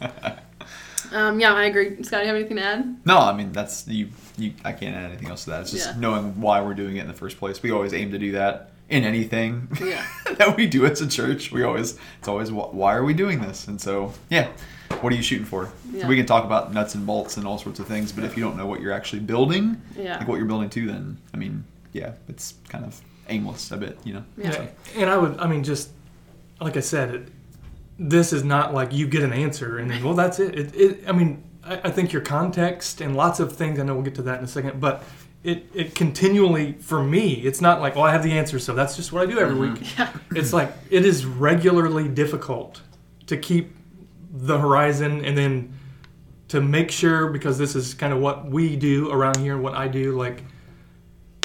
Um, 1.10 1.40
yeah, 1.40 1.52
I 1.52 1.64
agree. 1.64 2.00
Scott, 2.04 2.20
do 2.20 2.26
you 2.28 2.32
have 2.32 2.36
anything 2.36 2.58
to 2.58 2.62
add? 2.62 2.96
No, 3.04 3.18
I 3.18 3.32
mean 3.36 3.50
that's 3.52 3.88
you. 3.88 4.10
You, 4.38 4.52
I 4.64 4.70
can't 4.72 4.94
add 4.96 5.06
anything 5.10 5.28
else 5.30 5.42
to 5.44 5.50
that. 5.50 5.62
It's 5.62 5.72
just 5.72 5.88
Yeah. 5.88 6.00
knowing 6.00 6.40
why 6.40 6.60
we're 6.62 6.74
doing 6.74 6.96
it 6.96 7.00
in 7.00 7.08
the 7.08 7.12
first 7.12 7.38
place. 7.38 7.60
We 7.60 7.72
always 7.72 7.92
aim 7.92 8.12
to 8.12 8.18
do 8.18 8.30
that 8.32 8.70
in 8.92 9.04
anything 9.04 9.68
Yeah. 9.82 10.04
that 10.36 10.54
we 10.54 10.66
do 10.66 10.84
as 10.84 11.00
a 11.00 11.08
church. 11.08 11.50
We 11.50 11.62
always, 11.64 11.98
it's 12.18 12.28
always, 12.28 12.52
why 12.52 12.94
are 12.94 13.02
we 13.02 13.14
doing 13.14 13.40
this? 13.40 13.66
And 13.66 13.80
so, 13.80 14.12
yeah, 14.28 14.48
what 15.00 15.14
are 15.14 15.16
you 15.16 15.22
shooting 15.22 15.46
for? 15.46 15.72
Yeah. 15.90 16.02
So 16.02 16.08
we 16.08 16.16
can 16.16 16.26
talk 16.26 16.44
about 16.44 16.74
nuts 16.74 16.94
and 16.94 17.06
bolts 17.06 17.38
and 17.38 17.46
all 17.46 17.56
sorts 17.56 17.80
of 17.80 17.86
things, 17.86 18.12
but 18.12 18.22
if 18.22 18.36
you 18.36 18.44
don't 18.44 18.54
know 18.56 18.66
what 18.66 18.80
you're 18.82 18.92
actually 18.92 19.20
building, 19.20 19.80
Yeah. 19.96 20.18
like 20.18 20.28
what 20.28 20.36
you're 20.36 20.44
building 20.46 20.68
to, 20.70 20.86
then 20.86 21.16
I 21.32 21.38
mean, 21.38 21.64
yeah, 21.94 22.12
it's 22.28 22.54
kind 22.68 22.84
of 22.84 23.00
aimless 23.30 23.70
a 23.72 23.78
bit, 23.78 23.98
you 24.04 24.12
know. 24.12 24.24
Yeah. 24.36 24.66
And 24.94 25.08
I 25.08 25.16
would, 25.16 25.38
I 25.38 25.46
mean, 25.46 25.64
just 25.64 25.88
like 26.60 26.76
I 26.76 26.80
said, 26.80 27.14
it, 27.14 27.28
this 27.98 28.34
is 28.34 28.44
not 28.44 28.74
like 28.74 28.92
you 28.92 29.06
get 29.06 29.22
an 29.22 29.32
answer 29.32 29.78
and 29.78 29.90
then, 29.90 30.04
well, 30.04 30.14
that's 30.14 30.38
it. 30.38 30.54
It, 30.58 30.74
it 30.74 31.04
I 31.08 31.12
mean, 31.12 31.42
I, 31.64 31.80
I 31.84 31.90
think 31.90 32.12
your 32.12 32.22
context 32.22 33.00
and 33.00 33.16
lots 33.16 33.40
of 33.40 33.56
things, 33.56 33.78
I 33.78 33.84
know 33.84 33.94
we'll 33.94 34.02
get 34.02 34.16
to 34.16 34.22
that 34.22 34.38
in 34.38 34.44
a 34.44 34.48
second, 34.48 34.80
but 34.82 35.02
it, 35.44 35.66
it 35.74 35.94
continually, 35.94 36.72
for 36.74 37.02
me, 37.02 37.32
it's 37.34 37.60
not 37.60 37.80
like, 37.80 37.96
oh, 37.96 38.02
I 38.02 38.12
have 38.12 38.22
the 38.22 38.32
answer, 38.32 38.58
so 38.58 38.74
that's 38.74 38.96
just 38.96 39.12
what 39.12 39.22
I 39.22 39.26
do 39.30 39.40
every 39.40 39.56
mm-hmm. 39.56 39.74
week. 39.74 39.98
Yeah. 39.98 40.12
It's 40.36 40.52
like, 40.52 40.72
it 40.88 41.04
is 41.04 41.26
regularly 41.26 42.08
difficult 42.08 42.80
to 43.26 43.36
keep 43.36 43.74
the 44.32 44.58
horizon 44.58 45.24
and 45.24 45.36
then 45.36 45.74
to 46.48 46.60
make 46.60 46.90
sure, 46.90 47.28
because 47.28 47.58
this 47.58 47.74
is 47.74 47.94
kind 47.94 48.12
of 48.12 48.20
what 48.20 48.46
we 48.46 48.76
do 48.76 49.10
around 49.10 49.38
here, 49.38 49.54
and 49.54 49.62
what 49.62 49.74
I 49.74 49.88
do, 49.88 50.12
like, 50.12 50.44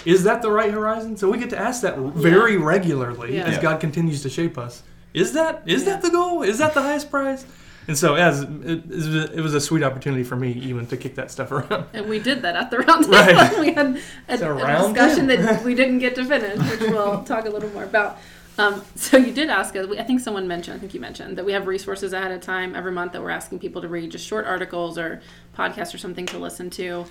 is 0.05 0.23
that 0.23 0.41
the 0.41 0.51
right 0.51 0.71
horizon? 0.71 1.17
So 1.17 1.29
we 1.29 1.37
get 1.37 1.49
to 1.49 1.57
ask 1.57 1.81
that 1.81 1.97
very 1.97 2.55
regularly 2.57 3.35
Yeah. 3.35 3.45
as 3.45 3.55
Yeah. 3.55 3.61
God 3.61 3.79
continues 3.79 4.21
to 4.23 4.29
shape 4.29 4.57
us. 4.57 4.83
Is 5.13 5.33
that 5.33 5.63
is 5.65 5.83
Yeah. 5.83 5.93
that 5.93 6.01
the 6.03 6.11
goal? 6.11 6.43
Is 6.43 6.59
that 6.59 6.73
the 6.73 6.81
highest 6.81 7.09
prize? 7.09 7.45
And 7.87 7.97
so, 7.97 8.15
as 8.15 8.41
it, 8.41 8.49
it 8.63 8.87
was 8.89 9.15
a- 9.15 9.33
it 9.33 9.41
was 9.41 9.53
a 9.53 9.61
sweet 9.61 9.83
opportunity 9.83 10.23
for 10.23 10.35
me 10.35 10.51
even 10.51 10.85
to 10.87 10.97
kick 10.97 11.15
that 11.15 11.31
stuff 11.31 11.51
around. 11.51 11.85
And 11.93 12.07
we 12.09 12.19
did 12.19 12.41
that 12.41 12.55
at 12.55 12.69
the 12.69 12.79
round 12.79 13.05
table. 13.05 13.17
Right. 13.17 13.59
we 13.59 13.73
had 13.73 13.97
a, 14.27 14.45
a 14.45 14.55
a 14.55 14.87
discussion 14.93 15.27
that 15.27 15.63
we 15.65 15.73
didn't 15.73 15.99
get 15.99 16.15
to 16.15 16.25
finish, 16.25 16.57
which 16.69 16.81
we'll 16.91 17.23
talk 17.25 17.45
a 17.45 17.49
little 17.49 17.69
more 17.69 17.85
about. 17.85 18.17
Um, 18.57 18.83
so 18.95 19.17
you 19.17 19.31
did 19.31 19.49
ask 19.49 19.75
us. 19.75 19.87
I 19.97 20.03
think 20.03 20.19
someone 20.19 20.47
mentioned. 20.47 20.75
I 20.75 20.79
think 20.79 20.93
you 20.93 20.99
mentioned 20.99 21.37
that 21.37 21.45
we 21.45 21.53
have 21.53 21.67
resources 21.67 22.11
ahead 22.11 22.31
of 22.31 22.41
time 22.41 22.75
every 22.75 22.91
month 22.91 23.13
that 23.13 23.21
we're 23.21 23.29
asking 23.29 23.59
people 23.59 23.81
to 23.83 23.87
read, 23.87 24.09
just 24.11 24.25
short 24.25 24.45
articles 24.45 24.97
or 24.97 25.21
podcasts 25.55 25.93
or 25.93 25.97
something 25.97 26.25
to 26.27 26.39
listen 26.39 26.69
to. 26.71 27.05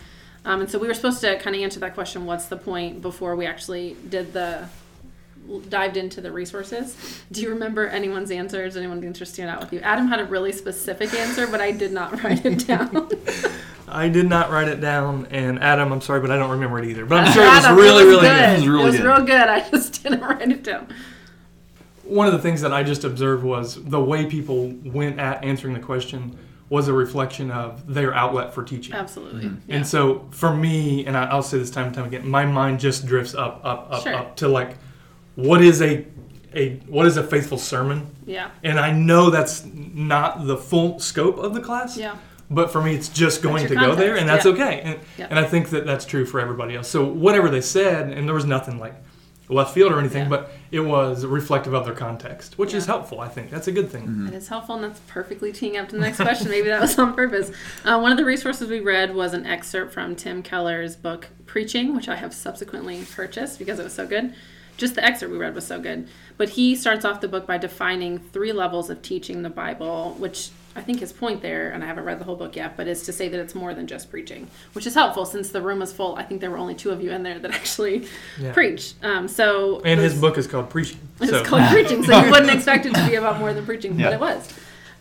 Um, 0.44 0.60
and 0.60 0.70
so 0.70 0.78
we 0.78 0.88
were 0.88 0.94
supposed 0.94 1.20
to 1.22 1.38
kind 1.38 1.56
of 1.56 1.62
answer 1.62 1.80
that 1.80 1.94
question: 1.94 2.26
What's 2.26 2.46
the 2.46 2.56
point? 2.56 3.00
Before 3.00 3.34
we 3.36 3.46
actually 3.46 3.96
did 4.08 4.32
the 4.32 4.68
dived 5.68 5.96
into 5.96 6.20
the 6.20 6.30
resources. 6.32 6.96
Do 7.32 7.40
you 7.42 7.50
remember 7.50 7.86
anyone's 7.86 8.30
answers? 8.30 8.76
Anyone 8.76 9.02
answer 9.04 9.24
stand 9.24 9.50
out 9.50 9.60
with 9.60 9.72
you? 9.72 9.80
Adam 9.80 10.08
had 10.08 10.20
a 10.20 10.24
really 10.24 10.52
specific 10.52 11.12
answer, 11.14 11.46
but 11.46 11.60
I 11.60 11.70
did 11.72 11.92
not 11.92 12.22
write 12.24 12.44
it 12.44 12.66
down. 12.66 13.08
I 13.88 14.08
did 14.08 14.28
not 14.28 14.50
write 14.50 14.66
it 14.68 14.80
down, 14.80 15.26
and 15.30 15.60
Adam, 15.62 15.92
I'm 15.92 16.00
sorry, 16.00 16.20
but 16.20 16.30
I 16.32 16.36
don't 16.36 16.50
remember 16.50 16.78
it 16.80 16.86
either. 16.88 17.06
But 17.06 17.18
I'm 17.26 17.32
sure 17.34 17.44
it 17.44 17.48
was 17.48 17.64
Adam, 17.64 17.76
really, 17.76 18.02
it 18.02 18.06
was 18.06 18.14
really 18.16 18.28
good. 18.28 18.36
good. 18.36 18.48
It 18.50 18.56
was 18.58 18.68
really 18.68 18.82
it 18.82 18.86
was 18.86 18.96
good. 18.96 19.06
real 19.06 19.24
good. 19.24 19.48
I 19.48 19.70
just 19.70 20.02
didn't 20.02 20.20
write 20.20 20.50
it 20.50 20.64
down. 20.64 20.88
one 22.02 22.26
of 22.26 22.32
the 22.32 22.40
things 22.40 22.60
that 22.62 22.72
I 22.72 22.82
just 22.82 23.04
observed 23.04 23.44
was 23.44 23.82
the 23.84 24.00
way 24.00 24.26
people 24.26 24.68
went 24.84 25.18
at 25.20 25.44
answering 25.44 25.74
the 25.74 25.80
question 25.80 26.36
was 26.68 26.88
a 26.88 26.92
reflection 26.92 27.52
of 27.52 27.86
their 27.94 28.12
outlet 28.12 28.52
for 28.52 28.64
teaching. 28.64 28.92
Absolutely. 28.92 29.44
Mm-hmm. 29.44 29.70
Yeah. 29.70 29.76
And 29.76 29.86
so 29.86 30.26
for 30.32 30.52
me, 30.54 31.06
and 31.06 31.16
I- 31.16 31.26
I'll 31.26 31.42
say 31.42 31.58
this 31.58 31.70
time 31.70 31.86
and 31.86 31.94
time 31.94 32.06
again, 32.06 32.28
my 32.28 32.44
mind 32.44 32.80
just 32.80 33.06
drifts 33.06 33.36
up, 33.36 33.60
up, 33.64 33.86
up, 33.88 34.02
Sure. 34.02 34.14
up 34.14 34.36
to 34.38 34.48
like, 34.48 34.76
what 35.36 35.62
is 35.62 35.80
a, 35.80 36.04
a 36.54 36.76
what 36.88 37.06
is 37.06 37.16
a 37.16 37.22
faithful 37.22 37.58
sermon? 37.58 38.06
yeah. 38.26 38.50
And 38.64 38.78
I 38.80 38.90
know 38.90 39.30
that's 39.30 39.64
not 39.64 40.46
the 40.46 40.56
full 40.56 40.98
scope 40.98 41.38
of 41.38 41.54
the 41.54 41.60
class. 41.60 41.96
Yeah. 41.96 42.16
But 42.48 42.70
for 42.70 42.80
me, 42.80 42.94
it's 42.94 43.08
just 43.08 43.42
going 43.42 43.66
to 43.66 43.74
go 43.74 43.94
there, 43.96 44.16
and 44.16 44.28
that's 44.28 44.44
yeah. 44.44 44.52
okay. 44.52 44.80
And, 44.82 45.00
Yeah. 45.18 45.26
and 45.30 45.38
I 45.38 45.44
think 45.44 45.70
that 45.70 45.84
that's 45.84 46.04
true 46.04 46.24
for 46.24 46.38
everybody 46.40 46.76
else. 46.76 46.88
So 46.88 47.04
whatever 47.04 47.48
they 47.48 47.60
said, 47.60 48.10
and 48.12 48.26
there 48.28 48.34
was 48.36 48.44
nothing 48.44 48.78
like 48.78 48.94
left 49.48 49.74
field 49.74 49.92
or 49.92 49.98
anything, 49.98 50.24
Yeah. 50.24 50.28
but 50.28 50.52
it 50.70 50.78
was 50.80 51.26
reflective 51.26 51.74
of 51.74 51.84
their 51.84 51.94
context, 51.94 52.56
which 52.56 52.72
is 52.72 52.86
helpful. 52.86 53.20
I 53.20 53.26
think 53.28 53.50
that's 53.50 53.66
a 53.66 53.72
good 53.72 53.90
thing. 53.90 54.26
It 54.28 54.34
is 54.34 54.46
helpful, 54.46 54.76
and 54.76 54.84
that's 54.84 55.00
perfectly 55.08 55.52
teeing 55.52 55.76
up 55.76 55.88
to 55.88 55.96
the 55.96 56.02
next 56.02 56.18
question. 56.18 56.48
Maybe 56.48 56.68
that 56.68 56.80
was 56.80 56.96
on 56.98 57.14
purpose. 57.14 57.50
Uh, 57.84 57.98
one 57.98 58.12
of 58.12 58.18
the 58.18 58.24
resources 58.24 58.68
we 58.68 58.78
read 58.80 59.12
was 59.14 59.34
an 59.34 59.44
excerpt 59.44 59.92
from 59.92 60.14
Tim 60.14 60.42
Keller's 60.42 60.94
book 60.94 61.26
Preaching, 61.46 61.96
which 61.96 62.08
I 62.08 62.14
have 62.16 62.32
subsequently 62.32 63.04
purchased 63.14 63.58
because 63.58 63.80
it 63.80 63.84
was 63.84 63.92
so 63.92 64.06
good. 64.06 64.34
Just 64.76 64.94
the 64.94 65.04
excerpt 65.04 65.32
we 65.32 65.38
read 65.38 65.54
was 65.54 65.66
so 65.66 65.80
good. 65.80 66.08
But 66.36 66.50
he 66.50 66.76
starts 66.76 67.04
off 67.04 67.20
the 67.20 67.28
book 67.28 67.46
by 67.46 67.58
defining 67.58 68.18
three 68.18 68.52
levels 68.52 68.90
of 68.90 69.00
teaching 69.02 69.42
the 69.42 69.50
Bible, 69.50 70.14
which 70.18 70.50
I 70.74 70.82
think 70.82 71.00
his 71.00 71.10
point 71.10 71.40
there, 71.40 71.70
and 71.70 71.82
I 71.82 71.86
haven't 71.86 72.04
read 72.04 72.18
the 72.20 72.24
whole 72.24 72.36
book 72.36 72.54
yet, 72.54 72.76
but 72.76 72.86
is 72.86 73.02
to 73.04 73.12
say 73.12 73.28
that 73.30 73.40
it's 73.40 73.54
more 73.54 73.72
than 73.72 73.86
just 73.86 74.10
preaching, 74.10 74.46
which 74.74 74.86
is 74.86 74.92
helpful 74.92 75.24
since 75.24 75.48
the 75.48 75.62
room 75.62 75.78
was 75.78 75.90
full. 75.94 76.14
I 76.16 76.22
think 76.24 76.42
there 76.42 76.50
were 76.50 76.58
only 76.58 76.74
two 76.74 76.90
of 76.90 77.02
you 77.02 77.10
in 77.12 77.22
there 77.22 77.38
that 77.38 77.50
actually 77.54 78.06
Yeah. 78.38 78.52
preach. 78.52 78.92
Um, 79.02 79.26
so 79.28 79.80
And 79.86 79.98
his 79.98 80.20
book 80.20 80.36
is 80.36 80.46
called 80.46 80.68
Preaching. 80.68 80.98
it's 81.22 81.30
So 81.30 81.42
called 81.42 81.68
preaching, 81.70 82.02
so 82.02 82.20
you 82.22 82.30
wouldn't 82.30 82.50
expect 82.50 82.84
it 82.84 82.94
to 82.94 83.06
be 83.08 83.14
about 83.14 83.38
more 83.38 83.54
than 83.54 83.64
preaching, 83.64 83.98
Yeah. 83.98 84.06
but 84.10 84.12
it 84.14 84.20
was. 84.20 84.48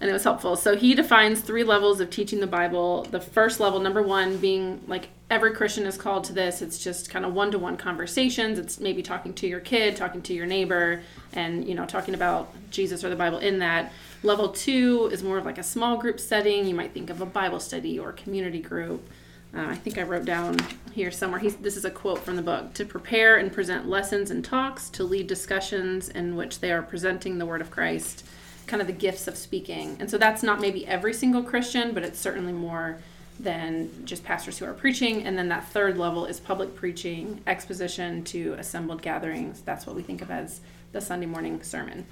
And 0.02 0.10
it 0.10 0.14
was 0.14 0.24
helpful. 0.24 0.56
So 0.56 0.75
he 0.75 0.94
defines 0.94 1.40
three 1.40 1.64
levels 1.64 2.02
of 2.02 2.10
teaching 2.10 2.42
the 2.42 2.48
Bible. 2.48 3.04
The 3.12 3.22
first 3.22 3.60
level, 3.60 3.80
number 3.80 4.04
one, 4.04 4.38
being 4.38 4.84
like 4.88 5.08
every 5.30 5.54
Christian 5.54 5.86
is 5.86 5.98
called 5.98 6.25
to 6.25 6.34
this. 6.34 6.62
It's 6.62 6.78
just 6.78 7.10
kind 7.10 7.25
of 7.25 7.34
one 7.34 7.50
to 7.52 7.60
one 7.60 7.78
conversations. 7.78 8.60
It's 8.60 8.80
maybe 8.80 9.02
talking 9.02 9.34
to 9.36 9.48
your 9.48 9.62
kid, 9.62 9.96
talking 9.96 10.22
to 10.24 10.34
your 10.34 10.46
neighbor, 10.46 11.02
and 11.34 11.68
you 11.68 11.75
know, 11.75 11.86
talking 11.86 12.14
about 12.14 12.54
Jesus 12.72 13.04
or 13.04 13.10
the 13.10 13.16
Bible 13.16 13.40
in 13.40 13.60
that. 13.60 13.94
Level 14.22 14.50
two 14.50 15.10
is 15.12 15.24
more 15.24 15.38
of 15.38 15.46
like 15.46 15.58
a 15.58 15.64
small 15.64 15.98
group 15.98 16.20
setting. 16.20 16.68
You 16.68 16.75
might 16.75 16.94
think 16.94 17.10
of 17.10 17.22
a 17.22 17.25
Bible 17.25 17.60
study 17.60 17.98
or 17.98 18.12
community 18.12 18.62
group. 18.62 19.08
Uh, 19.56 19.68
I 19.68 19.75
think 19.75 19.98
I 19.98 20.04
wrote 20.04 20.25
down 20.25 20.58
here 20.92 21.12
somewhere. 21.12 21.40
He's, 21.40 21.56
this 21.56 21.78
is 21.78 21.86
a 21.86 21.92
quote 21.92 22.20
from 22.20 22.36
the 22.36 22.42
book 22.42 22.74
to 22.74 22.84
prepare 22.84 23.38
and 23.38 23.54
present 23.54 23.88
lessons 23.88 24.30
and 24.30 24.44
talks, 24.44 24.90
to 24.92 25.04
lead 25.04 25.28
discussions 25.28 26.10
in 26.10 26.36
which 26.36 26.60
they 26.60 26.74
are 26.74 26.82
presenting 26.82 27.38
the 27.38 27.46
word 27.46 27.62
of 27.62 27.72
Christ, 27.72 28.25
kind 28.67 28.81
of 28.81 28.88
the 28.88 28.93
gifts 28.93 29.27
of 29.27 29.38
speaking. 29.38 29.98
And 30.00 30.10
so 30.10 30.17
that's 30.17 30.43
not 30.43 30.60
maybe 30.60 30.86
every 30.88 31.13
single 31.13 31.43
Christian, 31.43 31.93
but 31.93 32.03
it's 32.03 32.19
certainly 32.19 32.53
more 32.53 33.00
than 33.39 33.89
just 34.05 34.24
pastors 34.24 34.57
who 34.57 34.65
are 34.65 34.74
preaching. 34.74 35.24
And 35.24 35.38
then 35.38 35.50
that 35.50 35.67
third 35.69 35.98
level 35.98 36.25
is 36.25 36.39
public 36.39 36.75
preaching, 36.75 37.41
exposition 37.48 38.24
to 38.25 38.53
assembled 38.57 39.01
gatherings. 39.01 39.62
That's 39.62 39.86
what 39.86 39.95
we 39.95 40.03
think 40.03 40.22
of 40.22 40.31
as 40.31 40.62
the 40.91 41.01
Sunday 41.01 41.25
morning 41.25 41.62
sermon. 41.62 42.05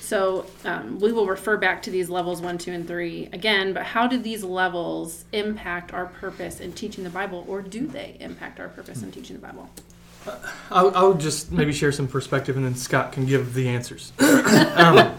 So 0.00 0.44
um, 0.66 0.98
we 1.00 1.12
will 1.12 1.26
refer 1.26 1.56
back 1.56 1.80
to 1.84 1.90
these 1.90 2.10
levels 2.10 2.42
one, 2.42 2.58
two, 2.58 2.72
and 2.72 2.86
three 2.86 3.30
again. 3.32 3.72
But 3.72 3.84
how 3.84 4.06
do 4.06 4.18
these 4.18 4.44
levels 4.44 5.24
impact 5.32 5.94
our 5.94 6.06
purpose 6.06 6.60
in 6.60 6.72
teaching 6.72 7.04
the 7.04 7.10
Bible, 7.10 7.44
or 7.48 7.62
do 7.62 7.86
they 7.86 8.18
impact 8.20 8.60
our 8.60 8.68
purpose 8.68 9.02
in 9.02 9.10
teaching 9.10 9.36
the 9.36 9.42
Bible? 9.42 9.70
I'll, 10.70 10.94
I'll 10.94 11.14
just 11.14 11.52
maybe 11.52 11.72
share 11.72 11.90
some 11.90 12.06
perspective, 12.06 12.56
and 12.56 12.66
then 12.66 12.74
Scott 12.74 13.12
can 13.12 13.24
give 13.24 13.54
the 13.54 13.68
answers. 13.68 14.12
um, 14.18 15.14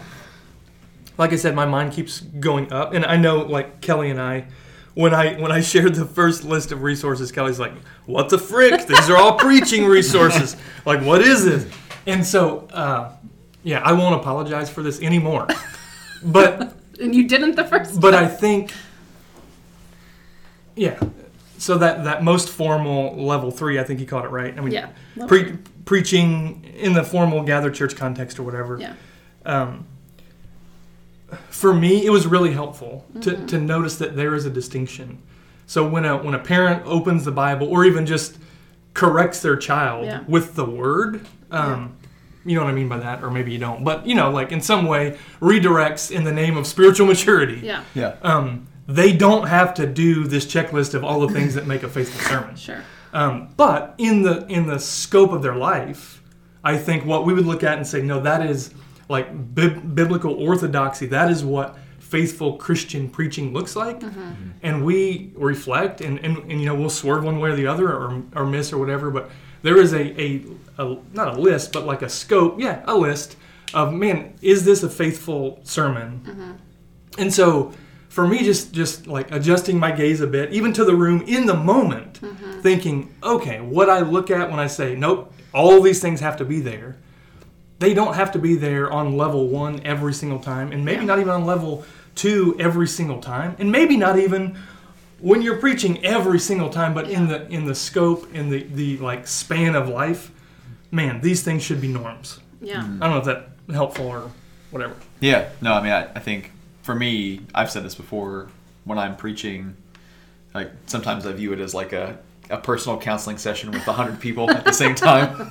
like 1.18 1.32
I 1.32 1.36
said, 1.36 1.54
my 1.54 1.66
mind 1.66 1.92
keeps 1.92 2.20
going 2.20 2.72
up, 2.72 2.92
and 2.94 3.04
I 3.04 3.16
know, 3.16 3.38
like 3.38 3.80
Kelly 3.80 4.10
and 4.10 4.20
I, 4.20 4.46
when 4.94 5.14
I 5.14 5.34
when 5.40 5.52
I 5.52 5.60
shared 5.60 5.94
the 5.94 6.04
first 6.06 6.44
list 6.44 6.72
of 6.72 6.82
resources, 6.82 7.30
Kelly's 7.32 7.58
like, 7.58 7.72
"What 8.06 8.28
the 8.28 8.38
frick? 8.38 8.86
These 8.88 9.08
are 9.10 9.16
all 9.16 9.38
preaching 9.38 9.84
resources. 9.86 10.56
Like, 10.84 11.02
what 11.02 11.20
is 11.22 11.44
this?" 11.44 11.66
And 12.06 12.24
so, 12.24 12.68
uh, 12.72 13.12
yeah, 13.62 13.80
I 13.80 13.92
won't 13.92 14.14
apologize 14.14 14.70
for 14.70 14.82
this 14.82 15.00
anymore. 15.02 15.46
But 16.24 16.72
And 16.98 17.14
you 17.14 17.28
didn't 17.28 17.56
the 17.56 17.64
first. 17.64 18.00
but 18.00 18.14
I 18.14 18.26
think, 18.26 18.72
yeah. 20.74 20.98
So 21.58 21.78
that 21.78 22.04
that 22.04 22.22
most 22.24 22.48
formal 22.48 23.16
level 23.22 23.50
three, 23.50 23.78
I 23.78 23.84
think 23.84 24.00
you 24.00 24.06
called 24.06 24.24
it 24.24 24.28
right. 24.30 24.56
I 24.56 24.60
mean, 24.60 24.72
Yeah. 24.72 24.88
pre- 25.26 25.56
preaching 25.84 26.64
in 26.76 26.92
the 26.94 27.02
formal 27.02 27.42
gathered 27.42 27.74
church 27.74 27.96
context 27.96 28.38
or 28.38 28.42
whatever. 28.44 28.78
Yeah. 28.78 28.94
Um, 29.44 29.86
for 31.50 31.74
me, 31.74 32.04
it 32.06 32.10
was 32.10 32.26
really 32.26 32.52
helpful 32.52 33.04
to, 33.22 33.44
to 33.46 33.58
notice 33.58 33.96
that 33.96 34.14
there 34.16 34.34
is 34.34 34.46
a 34.46 34.50
distinction. 34.50 35.22
So 35.66 35.86
when 35.86 36.04
a 36.04 36.16
when 36.16 36.34
a 36.34 36.38
parent 36.38 36.82
opens 36.86 37.24
the 37.24 37.32
Bible 37.32 37.66
or 37.68 37.84
even 37.84 38.06
just 38.06 38.38
corrects 38.94 39.40
their 39.42 39.56
child 39.56 40.04
Yeah. 40.06 40.20
with 40.28 40.54
the 40.54 40.64
word, 40.64 41.26
um, 41.50 41.96
you 42.44 42.54
know 42.56 42.62
what 42.64 42.70
I 42.70 42.74
mean 42.74 42.88
by 42.88 42.98
that, 42.98 43.24
or 43.24 43.30
maybe 43.30 43.50
you 43.52 43.58
don't, 43.58 43.82
but 43.82 44.06
you 44.06 44.14
know, 44.14 44.30
like 44.30 44.52
in 44.52 44.60
some 44.60 44.86
way 44.86 45.18
redirects 45.40 46.10
in 46.12 46.22
the 46.24 46.32
name 46.32 46.56
of 46.56 46.66
spiritual 46.66 47.06
maturity. 47.08 47.60
Yeah. 47.64 47.82
Yeah. 47.94 48.14
Um, 48.22 48.68
they 48.86 49.12
don't 49.12 49.48
have 49.48 49.74
to 49.74 49.86
do 49.86 50.24
this 50.28 50.46
checklist 50.46 50.94
of 50.94 51.02
all 51.02 51.18
the 51.26 51.32
things 51.34 51.54
that 51.56 51.66
make 51.66 51.82
a 51.82 51.88
faithful 51.88 52.20
sermon. 52.28 52.54
Sure. 52.66 52.82
Um, 53.12 53.48
but 53.56 53.94
in 53.98 54.22
the 54.22 54.46
in 54.46 54.66
the 54.66 54.78
scope 54.78 55.32
of 55.32 55.42
their 55.42 55.56
life, 55.56 56.22
I 56.62 56.76
think 56.76 57.04
what 57.04 57.24
we 57.24 57.32
would 57.34 57.46
look 57.46 57.64
at 57.64 57.76
and 57.78 57.86
say, 57.86 58.02
no, 58.02 58.20
that 58.20 58.44
is 58.46 58.70
like 59.08 59.54
bib- 59.54 59.94
biblical 59.94 60.34
orthodoxy. 60.34 61.06
That 61.06 61.30
is 61.30 61.44
what 61.44 61.78
faithful 61.98 62.56
Christian 62.56 63.08
preaching 63.08 63.52
looks 63.52 63.74
like. 63.74 64.00
Mm-hmm. 64.00 64.50
And 64.62 64.84
we 64.84 65.32
reflect, 65.34 66.00
and, 66.00 66.18
and, 66.20 66.38
and 66.50 66.60
you 66.60 66.66
know 66.66 66.74
we'll 66.74 66.90
swerve 66.90 67.24
one 67.24 67.38
way 67.38 67.50
or 67.50 67.56
the 67.56 67.66
other, 67.66 67.88
or, 67.88 68.22
or 68.34 68.46
miss 68.46 68.72
or 68.72 68.78
whatever. 68.78 69.10
But 69.10 69.30
there 69.62 69.78
is 69.78 69.92
a, 69.92 70.20
a, 70.20 70.44
a 70.78 70.98
not 71.12 71.36
a 71.36 71.40
list, 71.40 71.72
but 71.72 71.84
like 71.84 72.02
a 72.02 72.08
scope, 72.08 72.60
yeah, 72.60 72.82
a 72.86 72.94
list 72.94 73.36
of 73.74 73.92
man, 73.92 74.34
is 74.42 74.64
this 74.64 74.82
a 74.82 74.88
faithful 74.88 75.60
sermon? 75.64 76.20
Mm-hmm. 76.24 76.52
And 77.20 77.32
so 77.32 77.72
for 78.16 78.26
me 78.26 78.42
just 78.42 78.72
just 78.72 79.06
like 79.06 79.30
adjusting 79.30 79.78
my 79.78 79.92
gaze 79.92 80.22
a 80.22 80.26
bit 80.26 80.50
even 80.50 80.72
to 80.72 80.84
the 80.84 80.94
room 80.94 81.22
in 81.26 81.44
the 81.44 81.54
moment 81.54 82.18
mm-hmm. 82.22 82.60
thinking 82.62 83.14
okay 83.22 83.60
what 83.60 83.90
i 83.90 84.00
look 84.00 84.30
at 84.30 84.50
when 84.50 84.58
i 84.58 84.66
say 84.66 84.94
nope 84.94 85.30
all 85.52 85.82
these 85.82 86.00
things 86.00 86.18
have 86.18 86.34
to 86.34 86.42
be 86.42 86.58
there 86.58 86.96
they 87.78 87.92
don't 87.94 88.14
have 88.14 88.32
to 88.32 88.38
be 88.38 88.54
there 88.56 88.90
on 88.90 89.16
level 89.16 89.46
one 89.48 89.80
every 89.84 90.12
single 90.14 90.38
time 90.38 90.72
and 90.72 90.84
maybe 90.84 91.00
Yeah. 91.00 91.06
not 91.06 91.18
even 91.18 91.30
on 91.30 91.44
level 91.46 91.84
two 92.14 92.56
every 92.58 92.88
single 92.88 93.20
time 93.20 93.54
and 93.58 93.70
maybe 93.70 93.96
not 93.96 94.18
even 94.18 94.56
when 95.20 95.42
you're 95.42 95.56
preaching 95.58 96.04
every 96.04 96.38
single 96.38 96.70
time 96.70 96.94
but 96.94 97.08
in 97.10 97.28
the 97.28 97.46
in 97.48 97.66
the 97.66 97.74
scope 97.74 98.32
in 98.34 98.48
the 98.50 98.62
the 98.64 98.96
like 98.98 99.26
span 99.26 99.74
of 99.74 99.88
life 99.88 100.30
man 100.90 101.20
these 101.20 101.42
things 101.42 101.62
should 101.62 101.80
be 101.80 101.88
norms 101.88 102.40
Yeah. 102.62 102.76
Mm-hmm. 102.82 103.02
i 103.02 103.06
don't 103.06 103.14
know 103.14 103.18
if 103.18 103.24
that 103.26 103.74
helpful 103.74 104.06
or 104.06 104.30
whatever 104.70 104.94
Yeah, 105.20 105.48
no, 105.60 105.72
I 105.74 105.82
mean, 105.82 105.92
I, 105.92 106.02
I 106.14 106.18
think 106.20 106.52
for 106.82 106.94
me, 106.94 107.40
I've 107.54 107.70
said 107.70 107.82
this 107.84 107.94
before. 107.94 108.48
When 108.84 108.98
I'm 108.98 109.16
preaching, 109.16 109.74
like 110.54 110.70
sometimes 110.86 111.26
I 111.26 111.32
view 111.32 111.52
it 111.52 111.58
as 111.60 111.74
like 111.74 111.92
a, 111.92 112.18
a 112.50 112.58
personal 112.58 112.98
counseling 112.98 113.38
session 113.38 113.70
with 113.70 113.86
a 113.88 113.92
hundred 113.92 114.20
people 114.20 114.50
at 114.50 114.64
the 114.64 114.72
same 114.72 114.94
time. 114.94 115.48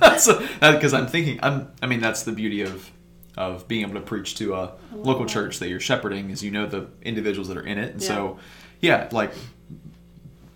Because 0.60 0.94
I'm 0.94 1.06
thinking, 1.06 1.38
I'm. 1.42 1.70
I 1.82 1.86
mean, 1.86 2.00
that's 2.00 2.22
the 2.24 2.32
beauty 2.32 2.62
of 2.62 2.90
of 3.36 3.68
being 3.68 3.82
able 3.82 3.94
to 3.94 4.00
preach 4.00 4.36
to 4.36 4.54
a 4.54 4.72
local 4.92 5.26
church 5.26 5.58
that 5.58 5.68
you're 5.68 5.80
shepherding, 5.80 6.30
is 6.30 6.42
you 6.42 6.50
know 6.50 6.66
the 6.66 6.86
individuals 7.02 7.48
that 7.48 7.56
are 7.58 7.66
in 7.66 7.78
it, 7.78 7.92
and 7.92 8.02
so 8.02 8.38
yeah, 8.80 9.08
like 9.12 9.32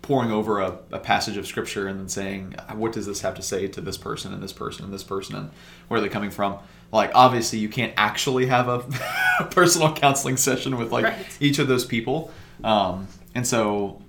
pouring 0.01 0.31
over 0.31 0.59
a, 0.61 0.79
a 0.91 0.99
passage 0.99 1.37
of 1.37 1.45
scripture 1.45 1.87
and 1.87 1.99
then 1.99 2.09
saying, 2.09 2.55
what 2.73 2.91
does 2.91 3.05
this 3.05 3.21
have 3.21 3.35
to 3.35 3.41
say 3.41 3.67
to 3.67 3.79
this 3.81 3.97
person 3.97 4.33
and 4.33 4.41
this 4.41 4.51
person 4.51 4.83
and 4.83 4.91
this 4.93 5.03
person 5.03 5.35
and 5.35 5.51
where 5.87 5.99
are 5.99 6.01
they 6.01 6.09
coming 6.09 6.31
from? 6.31 6.57
Like, 6.91 7.11
obviously, 7.13 7.59
you 7.59 7.69
can't 7.69 7.93
actually 7.97 8.47
have 8.47 8.67
a, 8.67 8.83
a 9.39 9.43
personal 9.51 9.93
counseling 9.93 10.37
session 10.37 10.77
with 10.77 10.91
like 10.91 11.05
Right. 11.05 11.37
each 11.39 11.59
of 11.59 11.67
those 11.67 11.85
people. 11.85 12.31
Um, 12.63 13.07
and 13.35 13.45
so, 13.47 14.01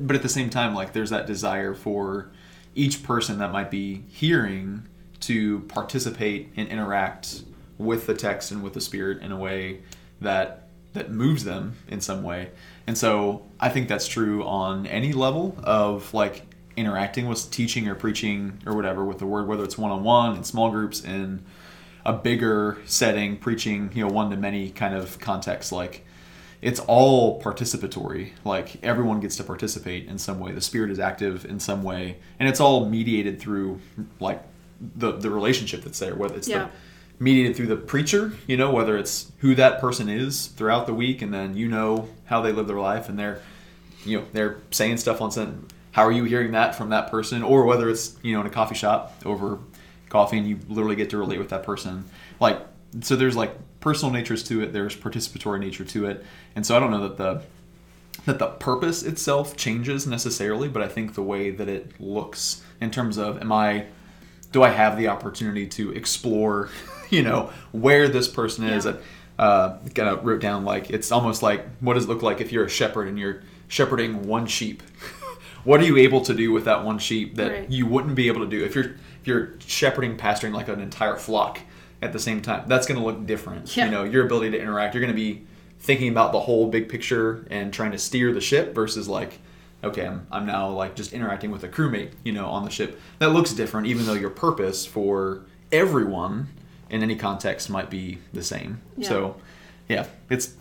but 0.00 0.16
at 0.16 0.22
the 0.22 0.28
same 0.28 0.50
time, 0.50 0.74
like, 0.74 0.92
there's 0.92 1.10
that 1.10 1.26
desire 1.26 1.74
for 1.74 2.30
each 2.74 3.02
person 3.02 3.38
that 3.38 3.52
might 3.52 3.70
be 3.70 4.04
hearing 4.08 4.86
to 5.20 5.60
participate 5.60 6.52
and 6.56 6.68
interact 6.68 7.42
with 7.78 8.06
the 8.06 8.14
text 8.14 8.50
and 8.50 8.62
with 8.62 8.74
the 8.74 8.80
spirit 8.80 9.22
in 9.22 9.32
a 9.32 9.36
way 9.36 9.80
that 10.20 10.68
that 10.92 11.10
moves 11.10 11.44
them 11.44 11.76
in 11.88 12.00
some 12.00 12.22
way. 12.22 12.50
And 12.86 12.96
so 12.96 13.44
I 13.60 13.68
think 13.68 13.88
that's 13.88 14.08
true 14.08 14.44
on 14.44 14.86
any 14.86 15.12
level 15.12 15.58
of 15.62 16.14
like 16.14 16.42
interacting 16.76 17.28
with 17.28 17.50
teaching 17.50 17.86
or 17.86 17.94
preaching 17.94 18.62
or 18.64 18.74
whatever 18.74 19.04
with 19.04 19.18
the 19.18 19.26
word, 19.26 19.46
whether 19.46 19.62
it's 19.62 19.76
one 19.76 19.90
on 19.90 20.02
one 20.02 20.36
in 20.36 20.44
small 20.44 20.70
groups 20.70 21.04
in 21.04 21.44
a 22.06 22.14
bigger 22.14 22.78
setting, 22.86 23.36
preaching, 23.36 23.90
you 23.94 24.06
know, 24.06 24.12
one 24.12 24.30
to 24.30 24.36
many 24.36 24.70
kind 24.70 24.94
of 24.94 25.18
context. 25.18 25.70
Like 25.70 26.05
it's 26.66 26.80
all 26.80 27.40
participatory. 27.40 28.30
Like 28.44 28.82
everyone 28.82 29.20
gets 29.20 29.36
to 29.36 29.44
participate 29.44 30.08
in 30.08 30.18
some 30.18 30.40
way. 30.40 30.50
The 30.50 30.60
spirit 30.60 30.90
is 30.90 30.98
active 30.98 31.44
in 31.44 31.60
some 31.60 31.84
way, 31.84 32.16
and 32.40 32.48
it's 32.48 32.58
all 32.58 32.86
mediated 32.86 33.38
through 33.40 33.78
like 34.18 34.42
the 34.80 35.12
the 35.12 35.30
relationship 35.30 35.82
that's 35.84 36.00
there. 36.00 36.16
Whether 36.16 36.34
it's 36.36 36.48
Yeah. 36.48 36.68
mediated 37.20 37.54
through 37.56 37.68
the 37.68 37.76
preacher, 37.76 38.32
you 38.48 38.56
know, 38.56 38.72
whether 38.72 38.98
it's 38.98 39.30
who 39.38 39.54
that 39.54 39.80
person 39.80 40.08
is 40.08 40.48
throughout 40.56 40.86
the 40.88 40.92
week, 40.94 41.22
and 41.22 41.32
then 41.32 41.56
you 41.56 41.68
know 41.68 42.08
how 42.24 42.42
they 42.42 42.50
live 42.52 42.66
their 42.66 42.80
life, 42.80 43.08
and 43.08 43.16
they're, 43.16 43.40
you 44.04 44.18
know, 44.18 44.24
they're 44.32 44.56
saying 44.72 44.96
stuff 44.98 45.20
on 45.20 45.30
Sunday. 45.30 45.56
How 45.92 46.02
are 46.02 46.12
you 46.12 46.24
hearing 46.24 46.50
that 46.52 46.74
from 46.74 46.90
that 46.90 47.10
person, 47.12 47.42
or 47.44 47.64
whether 47.64 47.88
it's 47.88 48.16
you 48.24 48.32
know 48.34 48.40
in 48.40 48.46
a 48.48 48.50
coffee 48.50 48.74
shop 48.74 49.14
over 49.24 49.58
coffee, 50.08 50.38
and 50.38 50.48
you 50.48 50.58
literally 50.68 50.96
get 50.96 51.10
to 51.10 51.16
relate 51.16 51.38
with 51.38 51.50
that 51.50 51.62
person, 51.62 52.04
like 52.40 52.58
so. 53.02 53.14
There's 53.14 53.36
like 53.36 53.52
personal 53.86 54.12
natures 54.12 54.42
to 54.42 54.60
it. 54.64 54.72
There's 54.72 54.96
participatory 54.96 55.60
nature 55.60 55.84
to 55.84 56.06
it, 56.06 56.24
and 56.56 56.66
so 56.66 56.76
I 56.76 56.80
don't 56.80 56.90
know 56.90 57.06
that 57.08 57.18
the 57.18 57.42
that 58.24 58.40
the 58.40 58.48
purpose 58.48 59.04
itself 59.04 59.56
changes 59.56 60.08
necessarily, 60.08 60.66
but 60.66 60.82
I 60.82 60.88
think 60.88 61.14
the 61.14 61.22
way 61.22 61.50
that 61.50 61.68
it 61.68 62.00
looks 62.00 62.64
in 62.80 62.90
terms 62.90 63.16
of 63.16 63.40
am 63.40 63.52
I 63.52 63.84
do 64.50 64.64
I 64.64 64.70
have 64.70 64.98
the 64.98 65.06
opportunity 65.06 65.68
to 65.68 65.92
explore, 65.92 66.68
you 67.10 67.22
know, 67.22 67.52
where 67.70 68.08
this 68.08 68.26
person 68.26 68.64
is? 68.64 68.86
Yeah. 68.86 68.96
Uh, 69.38 69.78
kind 69.94 70.08
of 70.08 70.24
wrote 70.24 70.40
down 70.40 70.64
like 70.64 70.90
it's 70.90 71.12
almost 71.12 71.42
like 71.44 71.64
what 71.78 71.94
does 71.94 72.06
it 72.06 72.08
look 72.08 72.22
like 72.22 72.40
if 72.40 72.50
you're 72.50 72.64
a 72.64 72.68
shepherd 72.70 73.06
and 73.06 73.16
you're 73.20 73.42
shepherding 73.68 74.26
one 74.26 74.46
sheep? 74.46 74.82
what 75.64 75.78
are 75.78 75.84
you 75.84 75.96
able 75.98 76.22
to 76.22 76.34
do 76.34 76.50
with 76.50 76.64
that 76.64 76.84
one 76.84 76.98
sheep 76.98 77.36
that 77.36 77.52
Right. 77.52 77.70
you 77.70 77.86
wouldn't 77.86 78.16
be 78.16 78.26
able 78.26 78.40
to 78.40 78.48
do 78.50 78.64
if 78.64 78.74
you're 78.74 78.96
if 79.20 79.26
you're 79.26 79.50
shepherding, 79.60 80.16
pastoring 80.16 80.52
like 80.52 80.66
an 80.66 80.80
entire 80.80 81.14
flock 81.16 81.60
at 82.02 82.12
the 82.12 82.18
same 82.18 82.42
time? 82.42 82.64
That's 82.68 82.86
going 82.86 83.00
to 83.00 83.06
look 83.06 83.26
different. 83.26 83.76
Yeah. 83.76 83.86
You 83.86 83.90
know, 83.90 84.04
your 84.04 84.24
ability 84.26 84.50
to 84.52 84.60
interact. 84.60 84.94
You're 84.94 85.02
going 85.02 85.14
to 85.14 85.16
be 85.16 85.42
thinking 85.78 86.08
about 86.08 86.32
the 86.32 86.40
whole 86.40 86.68
big 86.68 86.88
picture 86.88 87.46
and 87.50 87.72
trying 87.72 87.92
to 87.92 87.98
steer 87.98 88.32
the 88.32 88.40
ship 88.40 88.74
versus 88.74 89.08
like 89.08 89.38
okay 89.84 90.06
I'm, 90.06 90.26
I'm 90.32 90.46
now 90.46 90.70
like 90.70 90.96
just 90.96 91.12
interacting 91.12 91.50
with 91.50 91.62
a 91.64 91.68
crewmate 91.68 92.12
you 92.24 92.32
know 92.32 92.46
on 92.46 92.64
the 92.64 92.70
ship 92.70 92.98
that 93.18 93.28
looks 93.28 93.52
different 93.52 93.86
even 93.86 94.06
though 94.06 94.14
your 94.14 94.30
purpose 94.30 94.86
for 94.86 95.42
everyone 95.70 96.48
in 96.88 97.02
any 97.02 97.14
context 97.14 97.68
might 97.68 97.90
be 97.90 98.18
the 98.32 98.42
same 98.42 98.80
Yeah. 98.96 99.08
so 99.08 99.36
yeah 99.86 100.06
it's 100.30 100.54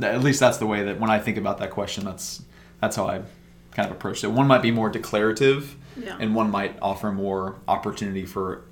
at 0.00 0.22
least 0.24 0.40
that's 0.40 0.56
the 0.56 0.66
way 0.66 0.82
that 0.84 0.98
when 0.98 1.10
i 1.10 1.18
think 1.18 1.36
about 1.36 1.58
that 1.58 1.70
question 1.70 2.04
that's 2.06 2.42
that's 2.80 2.96
how 2.96 3.06
i 3.06 3.20
kind 3.72 3.90
of 3.90 3.92
approach 3.94 4.24
it 4.24 4.28
one 4.28 4.46
might 4.46 4.62
be 4.62 4.70
more 4.70 4.88
declarative 4.88 5.76
Yeah. 6.02 6.16
and 6.18 6.34
one 6.34 6.50
might 6.50 6.76
offer 6.80 7.12
more 7.12 7.56
opportunity 7.68 8.24
for 8.24 8.62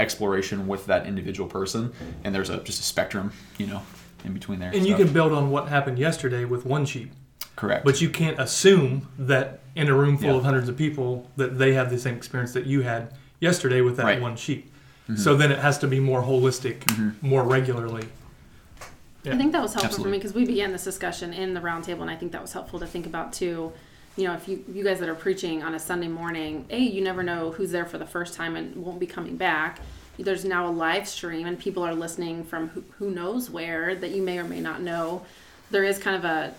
exploration 0.00 0.66
with 0.66 0.86
that 0.86 1.06
individual 1.06 1.48
person 1.48 1.92
and 2.24 2.34
there's 2.34 2.50
a 2.50 2.58
just 2.58 2.80
a 2.80 2.82
spectrum 2.82 3.32
you 3.58 3.66
know 3.66 3.80
in 4.24 4.32
between 4.32 4.58
there 4.58 4.70
And 4.72 4.86
you 4.86 4.96
can 4.96 5.12
build 5.12 5.32
on 5.32 5.50
what 5.50 5.68
happened 5.68 5.98
yesterday 5.98 6.44
with 6.44 6.64
one 6.64 6.84
sheep, 6.86 7.12
correct 7.56 7.84
but 7.84 8.00
you 8.00 8.08
can't 8.10 8.38
assume 8.40 9.08
that 9.18 9.60
in 9.76 9.88
a 9.88 9.94
room 9.94 10.16
full 10.18 10.30
Yeah. 10.30 10.36
of 10.36 10.44
hundreds 10.44 10.68
of 10.68 10.76
people 10.76 11.30
that 11.36 11.58
they 11.58 11.74
have 11.74 11.90
the 11.90 11.98
same 11.98 12.16
experience 12.16 12.52
that 12.52 12.66
you 12.66 12.82
had 12.82 13.12
yesterday 13.40 13.80
with 13.82 13.96
that 13.98 14.04
Right. 14.04 14.20
one 14.20 14.36
sheep. 14.36 14.70
Mm-hmm. 15.08 15.16
So 15.16 15.36
then 15.36 15.52
it 15.52 15.58
has 15.58 15.78
to 15.78 15.86
be 15.86 16.00
more 16.00 16.22
holistic, 16.22 16.78
mm-hmm. 16.80 17.28
more 17.28 17.42
regularly. 17.44 18.08
I 19.26 19.36
think 19.36 19.52
that 19.52 19.62
was 19.62 19.74
helpful 19.74 20.04
for 20.04 20.10
me 20.10 20.18
because 20.18 20.34
we 20.34 20.44
began 20.44 20.72
this 20.72 20.84
discussion 20.84 21.32
in 21.32 21.54
the 21.54 21.60
roundtable, 21.60 22.02
and 22.02 22.10
I 22.10 22.16
think 22.16 22.32
that 22.32 22.42
was 22.42 22.52
helpful 22.52 22.78
to 22.80 22.86
think 22.86 23.06
about 23.06 23.32
too. 23.32 23.72
You 24.16 24.28
know, 24.28 24.34
if 24.34 24.46
you 24.46 24.64
you 24.72 24.84
guys 24.84 25.00
that 25.00 25.08
are 25.08 25.14
preaching 25.14 25.62
on 25.62 25.74
a 25.74 25.78
Sunday 25.78 26.08
morning, 26.08 26.66
a 26.70 26.78
you 26.78 27.02
never 27.02 27.22
know 27.22 27.50
who's 27.50 27.72
there 27.72 27.84
for 27.84 27.98
the 27.98 28.06
first 28.06 28.34
time 28.34 28.56
and 28.56 28.76
won't 28.76 29.00
be 29.00 29.06
coming 29.06 29.36
back. 29.36 29.80
There's 30.18 30.44
now 30.44 30.68
a 30.68 30.70
live 30.70 31.08
stream, 31.08 31.46
and 31.46 31.58
people 31.58 31.82
are 31.82 31.94
listening 31.94 32.44
from 32.44 32.68
who, 32.68 32.84
who 32.98 33.10
knows 33.10 33.50
where 33.50 33.96
that 33.96 34.10
you 34.12 34.22
may 34.22 34.38
or 34.38 34.44
may 34.44 34.60
not 34.60 34.80
know. 34.80 35.26
There 35.70 35.82
is 35.82 35.98
kind 35.98 36.16
of 36.16 36.24
a 36.24 36.54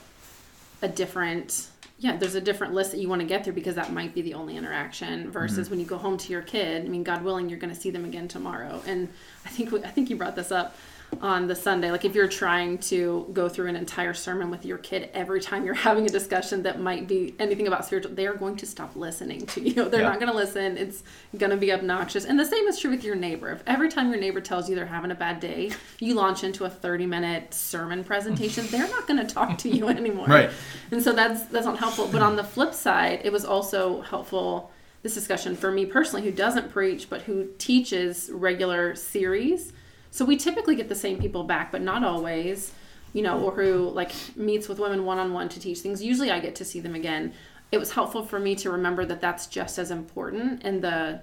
a 0.82 0.88
different 0.88 1.70
yeah 1.98 2.18
there's 2.18 2.36
a 2.36 2.42
different 2.42 2.74
list 2.74 2.92
that 2.92 3.00
you 3.00 3.08
want 3.08 3.22
to 3.22 3.28
get 3.28 3.44
through 3.44 3.54
because 3.54 3.76
that 3.76 3.92
might 3.94 4.14
be 4.14 4.22
the 4.22 4.34
only 4.34 4.58
interaction 4.58 5.32
versus 5.32 5.66
mm-hmm. 5.66 5.72
when 5.72 5.80
you 5.80 5.86
go 5.86 5.98
home 5.98 6.18
to 6.18 6.32
your 6.32 6.42
kid 6.42 6.86
i 6.86 6.88
mean 6.88 7.04
god 7.04 7.24
willing 7.24 7.50
you're 7.50 7.60
going 7.60 7.74
to 7.74 7.80
see 7.80 7.90
them 7.90 8.06
again 8.06 8.28
tomorrow 8.28 8.82
and 8.86 9.08
i 9.46 9.50
think 9.50 9.72
we, 9.72 9.82
i 9.84 9.88
think 9.88 10.10
you 10.10 10.16
brought 10.16 10.36
this 10.36 10.52
up 10.52 10.76
on 11.22 11.48
the 11.48 11.56
sunday. 11.56 11.92
Like 11.92 12.04
if 12.04 12.14
you're 12.14 12.28
trying 12.28 12.78
to 12.80 13.28
go 13.32 13.48
through 13.48 13.68
an 13.68 13.76
entire 13.78 14.14
sermon 14.14 14.50
with 14.52 14.66
your 14.66 14.78
kid 14.78 15.10
every 15.14 15.40
time 15.40 15.64
you're 15.66 15.74
having 15.74 16.06
a 16.06 16.10
discussion 16.10 16.64
that 16.64 16.80
might 16.82 17.08
be 17.08 17.34
anything 17.40 17.68
about 17.68 17.86
spiritual 17.86 18.14
they 18.14 18.28
are 18.28 18.34
going 18.34 18.58
to 18.58 18.66
stop 18.66 18.96
listening 18.96 19.46
to 19.48 19.62
you. 19.62 19.74
They're 19.90 20.02
Yeah. 20.02 20.10
not 20.10 20.20
going 20.20 20.32
to 20.32 20.38
listen. 20.38 20.78
It's 20.78 21.04
going 21.38 21.52
to 21.52 21.58
be 21.58 21.72
obnoxious. 21.72 22.26
And 22.26 22.38
the 22.38 22.46
same 22.46 22.68
is 22.68 22.80
true 22.80 22.92
with 22.92 23.04
your 23.06 23.16
neighbor. 23.16 23.52
If 23.52 23.64
every 23.66 23.90
time 23.90 24.10
your 24.12 24.20
neighbor 24.20 24.42
tells 24.42 24.70
you 24.70 24.76
they're 24.76 24.86
having 24.86 25.12
a 25.12 25.16
bad 25.16 25.40
day 25.40 25.72
you 26.00 26.16
launch 26.16 26.44
into 26.44 26.66
a 26.66 26.70
30 26.70 27.06
minute 27.06 27.54
sermon 27.54 28.04
presentation 28.04 28.68
they're 28.72 28.90
not 28.90 29.08
going 29.08 29.26
to 29.26 29.34
talk 29.34 29.58
to 29.60 29.70
you 29.70 29.88
anymore. 29.88 30.28
Right. 30.28 30.50
and 30.92 31.02
so 31.02 31.14
that's 31.14 31.44
that's 31.46 31.66
not 31.66 31.78
helpful. 31.78 32.10
But 32.12 32.22
on 32.24 32.36
the 32.36 32.44
flip 32.44 32.74
side 32.74 33.22
it 33.24 33.32
was 33.32 33.46
also 33.46 34.02
helpful 34.02 34.72
this 35.02 35.14
discussion 35.14 35.56
for 35.56 35.72
me 35.72 35.86
personally 35.86 36.26
who 36.26 36.32
doesn't 36.32 36.72
preach 36.72 37.10
but 37.10 37.22
who 37.22 37.48
teaches 37.60 38.30
regular 38.34 38.96
series 38.96 39.72
so 40.16 40.24
we 40.24 40.38
typically 40.38 40.76
get 40.76 40.88
the 40.88 40.96
same 40.96 41.20
people 41.20 41.44
back 41.44 41.74
but 41.74 41.82
not 41.82 42.04
always 42.04 42.72
you 43.12 43.22
know 43.22 43.38
or 43.42 43.52
who 43.52 43.90
like 43.90 44.14
meets 44.38 44.70
with 44.70 44.80
women 44.80 45.04
one-on-one 45.04 45.50
to 45.50 45.60
teach 45.60 45.80
things. 45.80 46.02
Usually 46.02 46.32
i 46.32 46.40
get 46.40 46.56
to 46.56 46.66
see 46.66 46.80
them 46.80 46.96
again. 46.96 47.34
It 47.72 47.80
was 47.80 47.92
helpful 47.92 48.24
for 48.24 48.40
me 48.40 48.56
to 48.56 48.70
remember 48.70 49.04
that 49.06 49.20
that's 49.20 49.48
just 49.48 49.78
as 49.78 49.92
important 49.92 50.64
and 50.64 50.82
the 50.82 51.20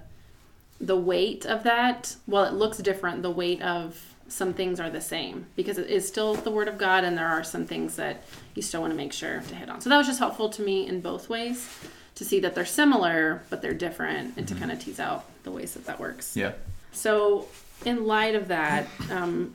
the 0.79 0.97
weight 0.97 1.45
of 1.45 1.63
that 1.63 2.15
while 2.27 2.43
it 2.43 2.53
looks 2.53 2.77
different 2.77 3.23
the 3.23 3.31
weight 3.31 3.61
of 3.63 4.13
some 4.27 4.53
things 4.53 4.79
are 4.79 4.89
the 4.89 5.01
same 5.01 5.47
because 5.55 5.77
it 5.77 5.89
is 5.89 6.07
still 6.07 6.35
the 6.35 6.51
word 6.51 6.67
of 6.67 6.77
god 6.77 7.03
and 7.03 7.17
there 7.17 7.27
are 7.27 7.43
some 7.43 7.65
things 7.65 7.95
that 7.95 8.23
you 8.53 8.61
still 8.61 8.81
want 8.81 8.91
to 8.91 8.97
make 8.97 9.13
sure 9.13 9.41
to 9.47 9.55
hit 9.55 9.69
on. 9.69 9.81
So 9.81 9.89
that 9.89 9.97
was 9.97 10.05
just 10.05 10.19
helpful 10.19 10.49
to 10.49 10.61
me 10.61 10.87
in 10.87 11.01
both 11.01 11.29
ways 11.29 11.67
to 12.15 12.23
see 12.23 12.39
that 12.41 12.53
they're 12.53 12.65
similar 12.65 13.41
but 13.49 13.63
they're 13.63 13.73
different 13.73 14.37
and 14.37 14.47
to 14.47 14.53
mm-hmm. 14.53 14.61
kind 14.65 14.71
of 14.71 14.79
tease 14.79 14.99
out 14.99 15.25
the 15.43 15.51
ways 15.51 15.73
that 15.73 15.85
that 15.85 15.99
works. 15.99 16.37
Yeah. 16.37 16.51
So 16.91 17.47
in 17.85 18.05
light 18.05 18.35
of 18.35 18.47
that 18.47 18.87
um, 19.09 19.53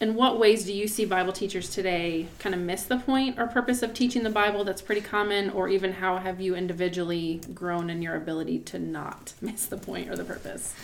in 0.00 0.14
what 0.14 0.38
ways 0.38 0.64
do 0.64 0.72
you 0.72 0.86
see 0.88 1.04
bible 1.04 1.32
teachers 1.32 1.68
today 1.70 2.26
kind 2.38 2.54
of 2.54 2.60
miss 2.60 2.84
the 2.84 2.98
point 2.98 3.38
or 3.38 3.46
purpose 3.46 3.82
of 3.82 3.92
teaching 3.94 4.22
the 4.22 4.30
bible 4.30 4.64
that's 4.64 4.82
pretty 4.82 5.00
common 5.00 5.50
or 5.50 5.68
even 5.68 5.94
how 5.94 6.18
have 6.18 6.40
you 6.40 6.54
individually 6.54 7.40
grown 7.54 7.90
in 7.90 8.02
your 8.02 8.14
ability 8.14 8.58
to 8.58 8.78
not 8.78 9.32
miss 9.40 9.66
the 9.66 9.76
point 9.76 10.08
or 10.08 10.16
the 10.16 10.24
purpose 10.24 10.74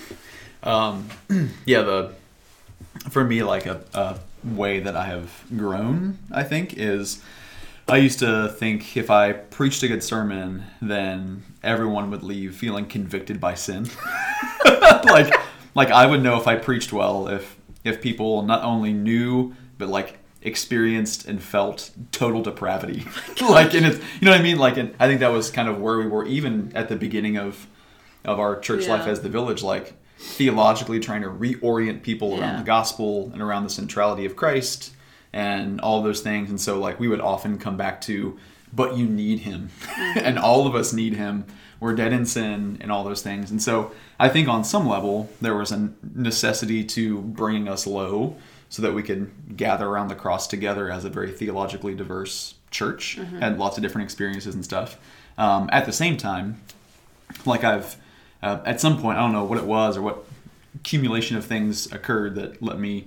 Um, 0.63 1.09
yeah, 1.67 1.83
the 1.83 2.13
for 3.11 3.23
me 3.25 3.43
like 3.43 3.67
a, 3.67 3.83
a 3.93 4.19
way 4.43 4.81
that 4.81 4.97
I 4.97 5.05
have 5.07 5.45
grown, 5.57 6.19
I 6.33 6.43
think, 6.43 6.75
is 6.79 7.23
I 7.87 7.99
used 7.99 8.19
to 8.21 8.49
think 8.49 8.97
if 8.97 9.11
I 9.11 9.33
preached 9.33 9.83
a 9.83 9.89
good 9.89 10.03
sermon, 10.03 10.65
then 10.81 11.43
everyone 11.63 12.11
would 12.11 12.23
leave 12.23 12.55
feeling 12.57 12.87
convicted 12.87 13.41
by 13.41 13.55
sin. 13.55 13.91
like 15.05 15.35
like 15.75 15.91
I 15.91 16.07
would 16.07 16.23
know 16.23 16.37
if 16.37 16.47
I 16.47 16.57
preached 16.57 16.93
well 16.93 17.29
if 17.29 17.57
if 17.85 18.01
people 18.01 18.43
not 18.43 18.63
only 18.63 18.93
knew 18.93 19.55
but 19.79 19.89
like 19.89 20.19
experienced 20.43 21.27
and 21.27 21.43
felt 21.43 21.91
total 22.13 22.43
depravity. 22.43 23.05
Oh 23.41 23.51
like 23.51 23.75
and 23.75 23.87
it's 23.87 23.99
you 24.21 24.27
know 24.27 24.31
what 24.31 24.41
I 24.41 24.43
mean? 24.43 24.59
Like 24.59 24.77
and 24.77 24.95
I 24.99 25.07
think 25.07 25.21
that 25.21 25.33
was 25.33 25.51
kind 25.51 25.69
of 25.69 25.81
where 25.81 25.99
we 25.99 26.07
were 26.07 26.27
even 26.27 26.73
at 26.75 26.89
the 26.89 26.97
beginning 26.97 27.37
of 27.37 27.67
of 28.25 28.39
our 28.39 28.59
church 28.59 28.87
life 28.87 29.07
as 29.07 29.21
the 29.21 29.29
village, 29.29 29.63
like 29.63 29.95
theologically 30.19 31.01
trying 31.01 31.23
to 31.23 31.29
reorient 31.29 32.03
people 32.03 32.41
around 32.41 32.59
the 32.59 32.65
gospel 32.65 33.31
and 33.33 33.43
around 33.43 33.65
the 33.65 33.71
centrality 33.71 34.25
of 34.25 34.37
Christ 34.37 34.93
and 35.33 35.81
all 35.81 36.03
those 36.03 36.21
things. 36.21 36.49
And 36.49 36.61
so, 36.61 36.79
like, 36.79 36.99
we 36.99 37.09
would 37.09 37.21
often 37.21 37.59
come 37.59 37.77
back 37.77 38.01
to, 38.03 38.39
but 38.73 38.97
you 38.97 39.07
need 39.07 39.41
him. 39.41 39.71
Mm-hmm. 39.83 40.19
and 40.25 40.39
all 40.39 40.67
of 40.67 40.75
us 40.75 40.93
need 40.93 41.15
him. 41.15 41.45
We're 41.81 41.95
dead 41.95 42.13
in 42.13 42.27
sin 42.27 42.79
and 42.81 42.91
all 42.91 43.05
those 43.05 43.23
things. 43.23 43.51
And 43.51 43.63
so, 43.63 43.93
I 44.19 44.29
think 44.29 44.49
on 44.49 44.65
some 44.65 44.89
level, 44.89 45.29
there 45.41 45.55
was 45.57 45.73
a 45.73 45.91
necessity 46.15 46.85
to 46.85 47.21
bringing 47.21 47.69
us 47.69 47.87
low 47.87 48.37
so 48.69 48.83
that 48.83 48.93
we 48.93 49.03
could 49.03 49.57
gather 49.57 49.87
around 49.87 50.09
the 50.09 50.15
cross 50.15 50.47
together 50.47 50.91
as 50.91 51.05
a 51.05 51.11
very 51.11 51.31
theologically 51.31 51.95
diverse 51.95 52.55
church, 52.71 53.19
had 53.39 53.59
lots 53.59 53.77
of 53.77 53.83
different 53.83 54.05
experiences 54.05 54.55
and 54.55 54.65
stuff. 54.65 54.99
Um, 55.39 55.69
at 55.73 55.87
the 55.87 55.93
same 55.93 56.17
time, 56.17 56.61
like 57.45 57.65
I've 57.65 57.97
uh, 58.43 58.61
at 58.65 58.81
some 58.81 59.01
point 59.01 59.19
I 59.19 59.21
don't 59.21 59.33
know 59.33 59.45
what 59.45 59.59
it 59.59 59.65
was 59.65 59.97
or 59.97 60.03
what 60.03 60.25
accumulation 60.75 61.37
of 61.37 61.45
things 61.45 61.91
occurred 61.93 62.35
that 62.35 62.63
let 62.63 62.79
me 62.79 63.07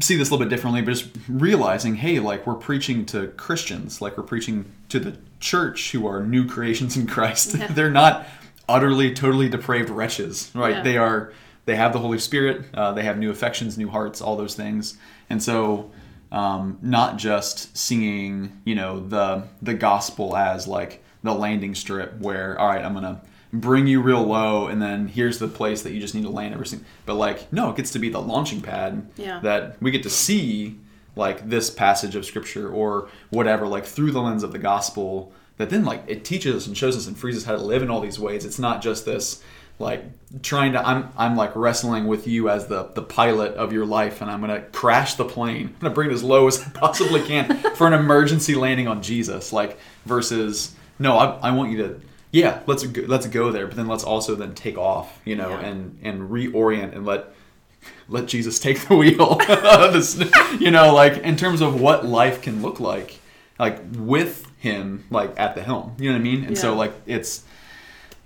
see 0.00 0.16
this 0.16 0.28
a 0.28 0.32
little 0.32 0.46
bit 0.46 0.54
differently, 0.54 0.82
but 0.82 0.92
just 0.92 1.08
realizing, 1.28 1.96
hey, 1.96 2.20
like 2.20 2.46
we're 2.46 2.54
preaching 2.54 3.04
to 3.06 3.28
Christians, 3.28 4.00
like 4.00 4.16
we're 4.16 4.22
preaching 4.22 4.70
to 4.90 5.00
the 5.00 5.16
church 5.40 5.92
who 5.92 6.06
are 6.06 6.22
new 6.22 6.46
creations 6.46 6.96
in 6.96 7.06
Christ. 7.06 7.54
Yeah. 7.56 7.66
They're 7.70 7.90
not 7.90 8.26
utterly, 8.68 9.14
totally 9.14 9.48
depraved 9.48 9.90
wretches, 9.90 10.50
right? 10.54 10.76
Yeah. 10.76 10.82
They 10.82 10.96
are. 10.96 11.32
They 11.64 11.76
have 11.76 11.92
the 11.92 11.98
Holy 11.98 12.18
Spirit. 12.18 12.64
Uh, 12.72 12.92
they 12.92 13.02
have 13.02 13.18
new 13.18 13.30
affections, 13.30 13.76
new 13.76 13.88
hearts, 13.90 14.20
all 14.22 14.36
those 14.36 14.54
things, 14.54 14.96
and 15.28 15.42
so 15.42 15.90
um, 16.32 16.78
not 16.82 17.18
just 17.18 17.76
singing, 17.76 18.60
you 18.64 18.74
know, 18.74 19.00
the 19.00 19.44
the 19.62 19.74
gospel 19.74 20.36
as 20.36 20.66
like 20.66 21.02
the 21.22 21.34
landing 21.34 21.74
strip 21.74 22.18
where, 22.20 22.58
all 22.58 22.68
right, 22.68 22.82
I'm 22.84 22.94
gonna 22.94 23.20
bring 23.52 23.86
you 23.86 24.00
real 24.00 24.22
low, 24.22 24.66
and 24.68 24.80
then 24.80 25.08
here's 25.08 25.38
the 25.38 25.48
place 25.48 25.82
that 25.82 25.92
you 25.92 26.00
just 26.00 26.14
need 26.14 26.24
to 26.24 26.30
land 26.30 26.54
everything. 26.54 26.84
But 27.06 27.14
like, 27.14 27.52
no, 27.52 27.70
it 27.70 27.76
gets 27.76 27.90
to 27.92 27.98
be 27.98 28.08
the 28.08 28.20
launching 28.20 28.60
pad 28.62 29.08
Yeah. 29.16 29.40
that 29.40 29.80
we 29.82 29.90
get 29.90 30.02
to 30.04 30.10
see 30.10 30.78
like 31.18 31.48
this 31.50 31.68
passage 31.68 32.14
of 32.16 32.24
scripture 32.24 32.70
or 32.70 33.08
whatever, 33.30 33.66
like 33.66 33.84
through 33.84 34.12
the 34.12 34.22
lens 34.22 34.42
of 34.42 34.52
the 34.52 34.58
gospel. 34.58 35.32
That 35.58 35.70
then 35.70 35.84
like 35.84 36.04
it 36.06 36.24
teaches 36.24 36.54
us 36.54 36.66
and 36.68 36.78
shows 36.78 36.96
us 36.96 37.08
and 37.08 37.18
frees 37.18 37.36
us 37.36 37.42
how 37.44 37.56
to 37.56 37.62
live 37.62 37.82
in 37.82 37.90
all 37.90 38.00
these 38.00 38.18
ways. 38.18 38.44
It's 38.44 38.60
not 38.60 38.80
just 38.80 39.04
this 39.04 39.42
like 39.80 40.04
trying 40.42 40.72
to 40.72 40.86
I'm 40.86 41.10
I'm 41.16 41.36
like 41.36 41.50
wrestling 41.56 42.06
with 42.06 42.26
you 42.28 42.48
as 42.48 42.68
the 42.68 42.84
the 42.94 43.02
pilot 43.02 43.54
of 43.54 43.72
your 43.72 43.84
life 43.84 44.20
and 44.22 44.30
I'm 44.30 44.40
going 44.40 44.52
to 44.60 44.66
crash 44.70 45.14
the 45.14 45.24
plane. 45.24 45.74
I'm 45.82 45.88
to 45.88 45.90
bring 45.90 46.10
it 46.10 46.14
as 46.14 46.22
low 46.22 46.46
as 46.46 46.60
I 46.64 46.70
possibly 46.70 47.22
can 47.22 47.56
for 47.74 47.86
an 47.88 47.92
emergency 47.92 48.54
landing 48.54 48.86
on 48.86 49.02
Jesus 49.02 49.52
like 49.52 49.78
versus 50.06 50.74
no, 51.00 51.16
I, 51.18 51.48
I 51.48 51.50
want 51.50 51.72
you 51.72 51.78
to 51.78 52.00
yeah, 52.30 52.60
let's 52.66 52.84
go, 52.86 53.02
let's 53.08 53.26
go 53.26 53.50
there, 53.50 53.66
but 53.66 53.76
then 53.76 53.88
let's 53.88 54.04
also 54.04 54.34
then 54.34 54.54
take 54.54 54.76
off, 54.76 55.18
you 55.24 55.34
know, 55.34 55.48
Yeah. 55.50 55.60
and 55.66 55.98
and 56.02 56.30
reorient 56.30 56.94
and 56.94 57.04
let 57.04 57.32
let 58.08 58.26
Jesus 58.26 58.58
take 58.58 58.86
the 58.88 58.96
wheel. 58.96 59.38
This- 59.92 60.22
you 60.58 60.70
know, 60.70 60.94
like 60.94 61.18
in 61.18 61.36
terms 61.36 61.60
of 61.60 61.80
what 61.80 62.04
life 62.06 62.42
can 62.42 62.62
look 62.62 62.80
like, 62.80 63.18
like 63.58 63.80
with 63.96 64.46
him, 64.58 65.04
like 65.10 65.38
at 65.38 65.54
the 65.54 65.62
helm. 65.62 65.94
You 65.98 66.10
know 66.10 66.16
what 66.16 66.20
I 66.20 66.24
mean? 66.24 66.44
And 66.44 66.56
so 66.58 66.74
like 66.74 66.92
it's 67.06 67.44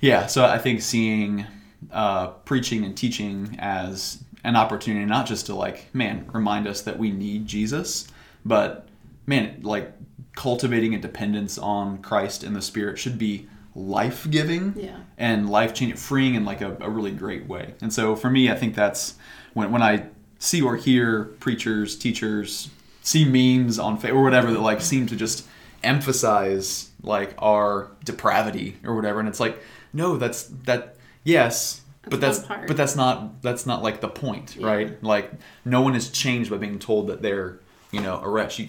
yeah. 0.00 0.26
So 0.26 0.44
I 0.44 0.58
think 0.58 0.82
seeing 0.82 1.46
uh, 1.90 2.28
preaching 2.44 2.84
and 2.84 2.96
teaching 2.96 3.56
as 3.58 4.22
an 4.44 4.56
opportunity, 4.56 5.04
not 5.04 5.26
just 5.26 5.46
to 5.46 5.54
like 5.54 5.92
man 5.94 6.28
remind 6.32 6.66
us 6.66 6.82
that 6.82 6.98
we 6.98 7.10
need 7.10 7.46
Jesus, 7.46 8.08
but 8.44 8.86
man 9.26 9.60
like 9.62 9.92
cultivating 10.34 10.94
a 10.94 10.98
dependence 10.98 11.58
on 11.58 11.98
Christ 11.98 12.42
and 12.42 12.56
the 12.56 12.62
Spirit 12.62 12.98
should 12.98 13.18
be 13.18 13.46
life 13.74 14.26
giving 14.30 14.74
Yeah. 14.76 14.96
and 15.18 15.48
life 15.50 15.74
changing, 15.74 15.96
freeing 15.96 16.34
in 16.34 16.44
like 16.44 16.60
a, 16.60 16.76
a 16.80 16.88
really 16.90 17.10
great 17.12 17.46
way. 17.46 17.74
And 17.82 17.92
so 17.92 18.16
for 18.16 18.30
me, 18.30 18.50
I 18.50 18.54
think 18.54 18.74
that's 18.74 19.14
when 19.54 19.70
when 19.72 19.82
I 19.82 20.06
see 20.38 20.60
or 20.62 20.76
hear 20.76 21.24
preachers, 21.40 21.96
teachers, 21.96 22.68
see 23.02 23.24
memes 23.24 23.78
on 23.78 23.96
fa- 23.98 24.10
or 24.12 24.22
whatever 24.22 24.50
that 24.52 24.60
like 24.60 24.80
seem 24.80 25.06
to 25.08 25.16
just 25.16 25.46
emphasize 25.84 26.90
like 27.02 27.34
our 27.38 27.88
depravity 28.04 28.76
or 28.84 28.94
whatever, 28.94 29.20
and 29.20 29.28
it's 29.28 29.40
like 29.40 29.58
no, 29.92 30.16
that's 30.16 30.44
that 30.64 30.96
yes. 31.24 31.80
but 32.08 32.20
That's 32.20 32.38
that's 32.38 32.48
part. 32.48 32.66
but 32.68 32.76
that's 32.76 32.96
not 32.96 33.42
that's 33.42 33.66
not 33.66 33.82
like 33.82 34.00
the 34.00 34.08
point, 34.08 34.56
Yeah. 34.56 34.66
right? 34.66 35.04
Like 35.04 35.32
no 35.64 35.80
one 35.82 35.94
is 35.94 36.10
changed 36.10 36.50
by 36.50 36.56
being 36.58 36.78
told 36.78 37.06
that 37.08 37.22
they're 37.22 37.58
you 37.90 38.00
know 38.00 38.20
a 38.22 38.28
wretch. 38.28 38.58
You, 38.58 38.68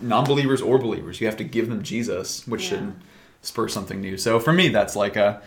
non-believers 0.00 0.62
or 0.62 0.78
believers, 0.78 1.20
you 1.20 1.26
have 1.26 1.36
to 1.36 1.44
give 1.44 1.68
them 1.68 1.82
Jesus, 1.82 2.46
which 2.46 2.62
Yeah. 2.64 2.68
should 2.70 2.94
spur 3.42 3.68
something 3.68 4.00
new. 4.00 4.16
So 4.16 4.40
for 4.40 4.52
me, 4.52 4.68
that's 4.68 4.96
like 4.96 5.16
a 5.16 5.42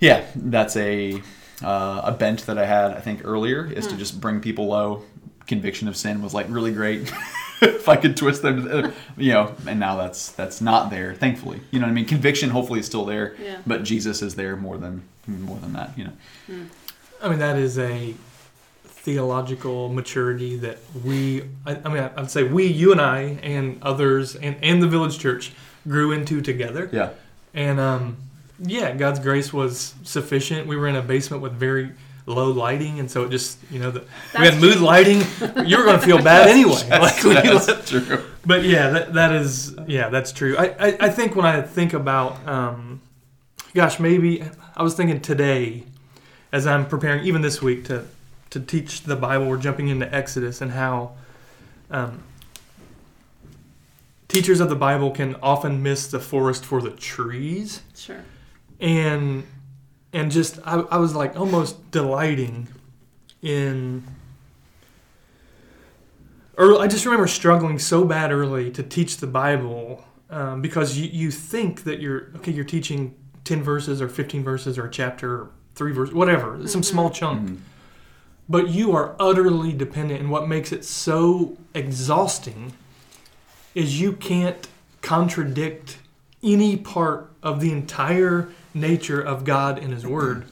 yeah, 0.00 0.24
that's 0.34 0.76
a 0.76 1.22
uh, 1.62 2.00
a 2.04 2.12
bent 2.12 2.46
that 2.46 2.58
I 2.58 2.64
had 2.66 2.92
I 2.92 3.00
think 3.00 3.22
earlier 3.24 3.66
is 3.66 3.84
Hmm. 3.86 3.92
to 3.92 3.96
just 3.98 4.20
bring 4.20 4.40
people 4.40 4.66
low. 4.68 5.02
Conviction 5.46 5.88
of 5.88 5.96
sin 5.96 6.22
was 6.22 6.32
like 6.32 6.46
really 6.48 6.72
great. 6.72 7.12
if 7.62 7.88
I 7.88 7.96
could 7.96 8.16
twist 8.16 8.42
them, 8.42 8.68
uh, 8.70 8.90
you 9.16 9.32
know, 9.32 9.54
and 9.66 9.78
now 9.80 9.96
that's 9.96 10.30
that's 10.32 10.60
not 10.60 10.90
there. 10.90 11.14
Thankfully, 11.14 11.60
you 11.70 11.78
know 11.80 11.86
what 11.86 11.90
I 11.90 11.94
mean. 11.94 12.06
Conviction 12.06 12.50
hopefully 12.50 12.80
is 12.80 12.86
still 12.86 13.04
there, 13.04 13.34
Yeah. 13.42 13.58
but 13.66 13.82
Jesus 13.82 14.22
is 14.22 14.34
there 14.36 14.56
more 14.56 14.78
than 14.78 15.02
more 15.26 15.58
than 15.58 15.72
that. 15.74 15.90
You 15.98 16.04
know. 16.04 16.12
I 17.22 17.28
mean, 17.28 17.38
that 17.40 17.56
is 17.58 17.78
a 17.78 18.14
theological 18.84 19.88
maturity 19.88 20.56
that 20.58 20.78
we, 21.04 21.42
I, 21.66 21.76
I 21.84 21.88
mean, 21.88 22.10
I'd 22.16 22.30
say 22.30 22.42
we, 22.44 22.66
you 22.66 22.92
and 22.92 23.00
I, 23.00 23.38
and 23.42 23.78
others, 23.82 24.36
and, 24.36 24.56
and 24.62 24.82
the 24.82 24.88
village 24.88 25.18
church 25.18 25.52
grew 25.88 26.12
into 26.12 26.40
together. 26.40 26.88
Yeah. 26.92 27.10
And 27.54 27.80
um, 27.80 28.16
yeah, 28.60 28.94
God's 28.94 29.18
grace 29.18 29.52
was 29.52 29.94
sufficient. 30.04 30.66
We 30.66 30.76
were 30.76 30.86
in 30.88 30.96
a 30.96 31.02
basement 31.02 31.42
with 31.42 31.52
very 31.52 31.92
low 32.26 32.50
lighting, 32.50 33.00
and 33.00 33.10
so 33.10 33.24
it 33.24 33.30
just, 33.30 33.58
you 33.70 33.78
know, 33.78 33.90
the, 33.90 34.04
we 34.38 34.44
had 34.44 34.60
mood 34.60 34.74
true. 34.76 34.86
lighting. 34.86 35.22
You 35.66 35.78
were 35.78 35.84
going 35.84 35.98
to 35.98 36.04
feel 36.06 36.22
bad 36.22 36.48
anyway. 36.48 36.88
like, 36.90 37.22
when 37.24 37.44
you 37.44 37.58
That's 37.58 37.88
true. 37.90 38.24
but 38.44 38.62
yeah, 38.64 38.90
that, 38.90 39.14
that 39.14 39.32
is 39.32 39.74
yeah, 39.86 40.08
that's 40.10 40.32
true. 40.32 40.56
I, 40.56 40.66
I, 40.78 40.96
I 41.00 41.08
think 41.10 41.34
when 41.34 41.46
I 41.46 41.62
think 41.62 41.92
about, 41.94 42.46
um, 42.46 43.00
gosh, 43.74 43.98
maybe 43.98 44.44
I 44.76 44.82
was 44.82 44.94
thinking 44.94 45.20
today, 45.20 45.84
as 46.52 46.66
I'm 46.66 46.86
preparing, 46.86 47.24
even 47.24 47.42
this 47.42 47.60
week 47.62 47.84
to 47.86 48.04
to 48.50 48.60
teach 48.60 49.02
the 49.02 49.16
Bible, 49.16 49.46
we're 49.48 49.56
jumping 49.58 49.88
into 49.88 50.12
Exodus 50.14 50.60
and 50.60 50.72
how 50.72 51.12
um, 51.90 52.22
teachers 54.28 54.60
of 54.60 54.68
the 54.68 54.76
Bible 54.76 55.10
can 55.10 55.36
often 55.42 55.82
miss 55.82 56.06
the 56.08 56.20
forest 56.20 56.64
for 56.64 56.80
the 56.82 56.90
trees, 56.90 57.82
Sure. 57.94 58.22
And 58.80 59.46
and 60.12 60.30
just 60.30 60.58
I, 60.64 60.80
I 60.80 60.96
was 60.96 61.14
like 61.14 61.36
almost 61.36 61.90
delighting 61.90 62.68
in 63.42 64.04
or 66.56 66.80
I 66.80 66.88
just 66.88 67.04
remember 67.04 67.26
struggling 67.26 67.78
so 67.78 68.04
bad 68.04 68.32
early 68.32 68.70
to 68.72 68.82
teach 68.82 69.18
the 69.18 69.26
Bible 69.26 70.04
um, 70.28 70.60
because 70.60 70.98
you, 70.98 71.08
you 71.10 71.30
think 71.30 71.84
that 71.84 72.00
you're 72.00 72.30
okay 72.36 72.52
you're 72.52 72.64
teaching 72.64 73.14
10 73.44 73.62
verses 73.62 74.00
or 74.00 74.08
15 74.08 74.42
verses 74.42 74.78
or 74.78 74.86
a 74.86 74.90
chapter 74.90 75.42
or 75.42 75.50
three 75.74 75.92
verses 75.92 76.14
whatever 76.14 76.66
some 76.66 76.82
small 76.82 77.10
chunk. 77.10 77.60
But 78.48 78.68
you 78.70 78.92
are 78.96 79.14
utterly 79.20 79.72
dependent 79.72 80.20
and 80.20 80.30
what 80.30 80.48
makes 80.48 80.72
it 80.72 80.84
so 80.84 81.56
exhausting 81.72 82.72
is 83.76 84.00
you 84.00 84.12
can't 84.12 84.66
contradict 85.02 85.98
any 86.42 86.76
part 86.76 87.30
of 87.42 87.60
the 87.60 87.70
entire 87.70 88.48
nature 88.74 89.20
of 89.20 89.44
God 89.44 89.78
and 89.78 89.92
His 89.92 90.06
Word, 90.06 90.44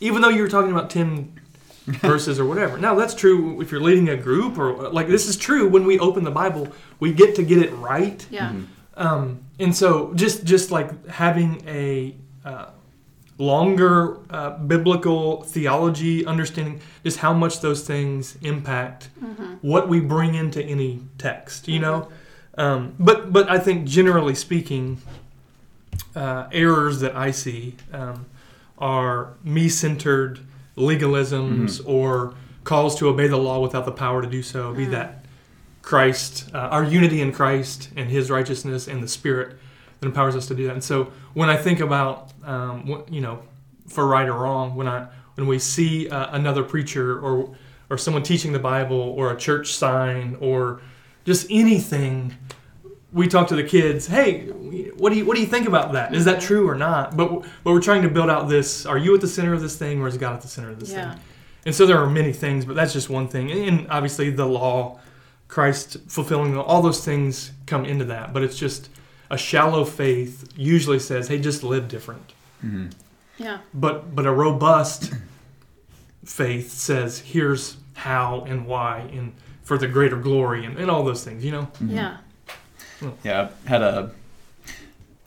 even 0.00 0.22
though 0.22 0.28
you're 0.28 0.48
talking 0.48 0.70
about 0.70 0.90
10 0.90 1.40
verses 1.86 2.40
or 2.40 2.44
whatever. 2.44 2.78
Now, 2.78 2.94
that's 2.94 3.14
true 3.14 3.60
if 3.60 3.70
you're 3.70 3.80
leading 3.80 4.08
a 4.08 4.16
group, 4.16 4.58
or 4.58 4.88
like 4.88 5.08
this 5.08 5.28
is 5.28 5.36
true 5.36 5.68
when 5.68 5.84
we 5.84 5.98
open 5.98 6.24
the 6.24 6.30
Bible, 6.30 6.68
we 7.00 7.12
get 7.12 7.34
to 7.36 7.42
get 7.42 7.58
it 7.58 7.72
right. 7.74 8.26
Yeah. 8.30 8.50
Mm-hmm. 8.50 8.64
Um, 8.96 9.44
and 9.58 9.74
so, 9.74 10.14
just 10.14 10.44
just 10.44 10.70
like 10.70 11.06
having 11.08 11.62
a 11.66 12.14
uh, 12.44 12.66
longer 13.38 14.18
uh, 14.30 14.58
biblical 14.58 15.42
theology 15.42 16.24
understanding, 16.24 16.80
just 17.02 17.18
how 17.18 17.32
much 17.32 17.60
those 17.60 17.86
things 17.86 18.36
impact 18.42 19.08
what 19.62 19.88
we 19.88 20.00
bring 20.00 20.34
into 20.34 20.62
any 20.62 21.02
text, 21.18 21.68
you 21.68 21.80
know. 21.80 22.08
Um, 22.56 22.94
but 22.98 23.32
but 23.32 23.50
I 23.50 23.58
think 23.58 23.86
generally 23.86 24.34
speaking, 24.34 25.00
uh, 26.14 26.48
errors 26.52 27.00
that 27.00 27.16
I 27.16 27.30
see 27.30 27.76
um, 27.92 28.26
are 28.78 29.34
me-centered 29.42 30.40
legalisms 30.76 31.80
or 31.86 32.34
calls 32.64 32.98
to 32.98 33.08
obey 33.08 33.28
the 33.28 33.36
law 33.36 33.60
without 33.60 33.84
the 33.84 33.92
power 33.92 34.22
to 34.22 34.28
do 34.28 34.42
so. 34.42 34.72
Be 34.74 34.86
that 34.86 35.24
Christ, 35.82 36.50
uh, 36.54 36.58
our 36.58 36.84
unity 36.84 37.20
in 37.20 37.30
Christ 37.32 37.90
and 37.96 38.10
His 38.10 38.30
righteousness 38.30 38.88
and 38.88 39.02
the 39.02 39.08
Spirit 39.08 39.56
that 40.00 40.06
empowers 40.06 40.34
us 40.34 40.46
to 40.46 40.54
do 40.54 40.66
that. 40.66 40.72
And 40.72 40.84
so 40.84 41.12
when 41.34 41.48
I 41.50 41.56
think 41.56 41.80
about, 41.80 42.32
um, 42.44 42.86
what, 42.86 43.12
you 43.12 43.20
know, 43.20 43.42
for 43.86 44.06
right 44.06 44.26
or 44.26 44.32
wrong, 44.32 44.74
when 44.76 44.88
I 44.88 45.06
when 45.34 45.46
we 45.46 45.58
see 45.58 46.08
uh, 46.08 46.28
another 46.34 46.62
preacher 46.62 47.18
or 47.18 47.54
or 47.90 47.98
someone 47.98 48.22
teaching 48.22 48.52
the 48.52 48.58
Bible 48.58 48.96
or 48.96 49.30
a 49.30 49.36
church 49.36 49.74
sign 49.74 50.36
or 50.40 50.80
just 51.24 51.46
anything, 51.50 52.34
we 53.14 53.28
talk 53.28 53.48
to 53.48 53.56
the 53.56 53.62
kids. 53.62 54.08
Hey, 54.08 54.48
what 54.96 55.10
do 55.10 55.16
you 55.16 55.24
what 55.24 55.36
do 55.36 55.40
you 55.40 55.46
think 55.46 55.68
about 55.68 55.92
that? 55.92 56.14
Is 56.14 56.24
that 56.24 56.38
mm-hmm. 56.38 56.46
true 56.46 56.68
or 56.68 56.74
not? 56.74 57.16
But 57.16 57.42
but 57.62 57.72
we're 57.72 57.80
trying 57.80 58.02
to 58.02 58.08
build 58.08 58.28
out 58.28 58.48
this. 58.48 58.84
Are 58.84 58.98
you 58.98 59.14
at 59.14 59.20
the 59.20 59.28
center 59.28 59.54
of 59.54 59.62
this 59.62 59.76
thing, 59.76 60.02
or 60.02 60.08
is 60.08 60.18
God 60.18 60.34
at 60.34 60.42
the 60.42 60.48
center 60.48 60.70
of 60.70 60.80
this 60.80 60.90
Yeah. 60.90 61.12
thing? 61.12 61.20
And 61.64 61.74
so 61.74 61.86
there 61.86 61.96
are 61.96 62.10
many 62.10 62.32
things, 62.32 62.66
but 62.66 62.76
that's 62.76 62.92
just 62.92 63.08
one 63.08 63.28
thing. 63.28 63.50
And 63.50 63.86
obviously 63.88 64.28
the 64.30 64.44
law, 64.44 65.00
Christ 65.48 65.96
fulfilling 66.08 66.58
all 66.58 66.82
those 66.82 67.02
things 67.02 67.52
come 67.64 67.86
into 67.86 68.04
that. 68.06 68.34
But 68.34 68.42
it's 68.42 68.58
just 68.58 68.90
a 69.30 69.38
shallow 69.38 69.84
faith 69.84 70.52
usually 70.56 70.98
says, 70.98 71.28
"Hey, 71.28 71.38
just 71.38 71.62
live 71.62 71.86
different." 71.88 72.32
Mm-hmm. 72.64 72.88
Yeah. 73.38 73.58
But 73.72 74.14
but 74.14 74.26
a 74.26 74.32
robust 74.32 75.14
faith 76.24 76.72
says, 76.72 77.20
"Here's 77.20 77.76
how 77.94 78.44
and 78.48 78.66
why 78.66 79.08
and 79.12 79.32
for 79.62 79.78
the 79.78 79.86
greater 79.86 80.16
glory 80.16 80.64
and, 80.66 80.76
and 80.78 80.90
all 80.90 81.04
those 81.04 81.22
things." 81.22 81.44
You 81.44 81.52
know. 81.52 81.62
Mm-hmm. 81.62 81.90
Yeah. 81.90 82.16
Yeah, 83.24 83.48
I 83.66 83.68
had 83.68 83.82
a 83.82 84.10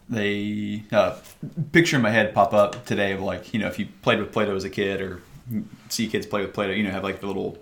they 0.09 0.83
uh, 0.91 1.17
picture 1.71 1.97
in 1.97 2.01
my 2.01 2.09
head 2.11 2.33
pop 2.33 2.53
up 2.53 2.85
today 2.85 3.11
of 3.11 3.21
like 3.21 3.53
you 3.53 3.59
know 3.59 3.67
if 3.67 3.77
you 3.77 3.87
played 4.01 4.19
with 4.19 4.31
Play-Doh 4.31 4.55
as 4.55 4.63
a 4.63 4.69
kid 4.69 5.01
or 5.01 5.21
see 5.89 6.07
kids 6.07 6.25
play 6.25 6.41
with 6.41 6.53
Play-Doh, 6.53 6.73
you 6.73 6.83
know 6.83 6.91
have 6.91 7.03
like 7.03 7.19
the 7.19 7.27
little 7.27 7.57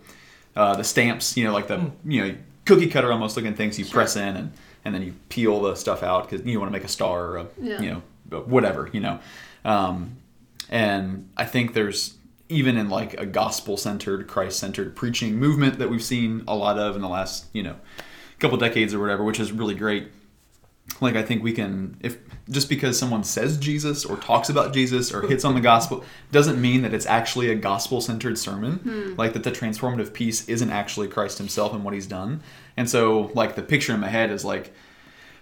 uh, 0.56 0.76
the 0.76 0.84
stamps, 0.84 1.36
you 1.36 1.44
know 1.44 1.54
like 1.54 1.68
the 1.68 1.92
you 2.06 2.22
know 2.28 2.36
cookie 2.66 2.88
cutter 2.88 3.12
almost 3.12 3.36
looking 3.36 3.56
things 3.56 3.78
you 3.80 3.86
Sure. 3.86 3.94
press 3.94 4.16
in 4.16 4.36
and 4.36 4.52
and 4.84 4.94
then 4.94 5.02
you 5.02 5.14
peel 5.30 5.62
the 5.62 5.76
stuff 5.76 6.04
out 6.04 6.30
because 6.30 6.46
you 6.46 6.60
want 6.60 6.72
to 6.72 6.78
make 6.78 6.84
a 6.86 6.92
star 6.92 7.26
or 7.32 7.38
a 7.38 7.48
Yeah. 7.60 7.82
you 7.82 7.90
know 8.30 8.40
whatever 8.42 8.90
you 8.94 9.00
know, 9.00 9.20
um, 9.64 10.18
and 10.70 11.30
I 11.38 11.46
think 11.46 11.74
there's 11.74 12.16
even 12.50 12.78
in 12.78 12.90
like 12.90 13.20
a 13.20 13.26
gospel 13.26 13.76
centered 13.78 14.28
Christ 14.28 14.60
centered 14.60 14.96
preaching 14.96 15.36
movement 15.38 15.80
that 15.80 15.90
we've 15.90 16.04
seen 16.04 16.44
a 16.48 16.56
lot 16.56 16.78
of 16.78 16.96
in 16.96 17.02
the 17.02 17.08
last 17.10 17.46
you 17.54 17.64
know 17.64 17.76
couple 18.40 18.58
decades 18.58 18.94
or 18.94 19.00
whatever, 19.00 19.24
which 19.24 19.40
is 19.40 19.52
really 19.52 19.76
great. 19.76 20.08
Like 21.02 21.16
I 21.16 21.24
think 21.24 21.44
we 21.44 21.52
can 21.52 21.98
if 22.02 22.18
just 22.50 22.70
because 22.70 22.98
someone 22.98 23.24
says 23.24 23.58
Jesus 23.58 24.06
or 24.06 24.18
talks 24.18 24.50
about 24.50 24.72
Jesus 24.72 25.12
or 25.12 25.24
hits 25.28 25.44
on 25.44 25.56
the 25.56 25.62
gospel 25.62 26.06
doesn't 26.32 26.62
mean 26.62 26.84
that 26.84 26.94
it's 26.94 27.08
actually 27.08 27.50
a 27.50 27.56
gospel 27.56 28.02
centered 28.02 28.38
sermon 28.38 28.76
hmm. 28.76 29.16
like 29.16 29.34
that 29.34 29.44
the 29.44 29.52
transformative 29.52 30.14
piece 30.14 30.48
isn't 30.48 30.70
actually 30.70 31.08
Christ 31.08 31.40
himself 31.40 31.74
and 31.74 31.84
what 31.84 31.96
he's 31.96 32.06
done. 32.06 32.42
And 32.78 32.88
so 32.88 33.32
like 33.34 33.56
the 33.56 33.64
picture 33.64 33.94
in 33.94 34.00
my 34.00 34.10
head 34.10 34.30
is 34.30 34.46
like 34.46 34.74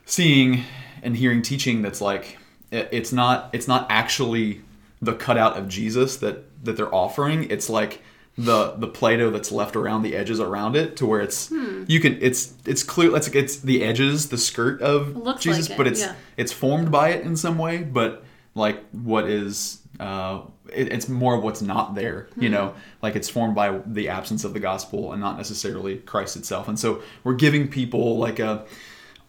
seeing 0.06 0.64
and 1.02 1.16
hearing 1.18 1.42
teaching 1.42 1.82
that's 1.82 2.00
like 2.00 2.38
it's 2.72 3.12
not 3.12 3.50
it's 3.54 3.68
not 3.68 3.86
actually 3.90 4.62
the 5.02 5.14
cutout 5.14 5.58
of 5.58 5.68
Jesus 5.68 6.18
that 6.18 6.46
that 6.64 6.78
they're 6.78 6.94
offering. 6.94 7.50
It's 7.50 7.70
like 7.70 8.02
the 8.38 8.72
the 8.78 8.88
Play-Doh 8.88 9.30
that's 9.30 9.52
left 9.52 9.76
around 9.76 10.02
the 10.04 10.16
edges 10.16 10.40
around 10.40 10.76
it 10.76 10.96
to 10.98 11.06
where 11.06 11.22
it's 11.22 11.50
Hmm. 11.50 11.84
you 11.88 12.00
can 12.00 12.18
it's 12.22 12.54
it's 12.66 12.82
clear 12.84 13.16
it's 13.16 13.28
it's 13.30 13.58
the 13.58 13.84
edges 13.84 14.30
the 14.30 14.38
skirt 14.40 14.82
of 14.82 15.16
looks 15.16 15.44
Jesus 15.44 15.70
like 15.70 15.76
it, 15.76 15.78
but 15.78 15.88
it's 15.88 16.00
yeah. 16.02 16.16
it's 16.38 16.52
formed 16.52 16.92
by 16.92 17.10
it 17.10 17.24
in 17.26 17.36
some 17.36 17.58
way 17.60 17.84
but 17.84 18.24
like 18.56 18.84
what 18.92 19.30
is 19.30 19.82
uh 20.00 20.42
it, 20.74 20.92
it's 20.92 21.08
more 21.08 21.36
of 21.36 21.44
what's 21.44 21.62
not 21.62 21.94
there 21.94 22.28
you 22.36 22.48
Hmm. 22.48 22.54
know 22.56 22.74
like 23.04 23.16
it's 23.16 23.30
formed 23.30 23.54
by 23.54 23.80
the 23.86 24.10
absence 24.10 24.44
of 24.44 24.54
the 24.54 24.60
gospel 24.60 25.12
and 25.12 25.22
not 25.22 25.38
necessarily 25.38 25.98
Christ 25.98 26.36
itself 26.36 26.68
and 26.68 26.80
so 26.80 27.04
we're 27.24 27.36
giving 27.36 27.68
people 27.68 28.18
like 28.18 28.40
a 28.40 28.66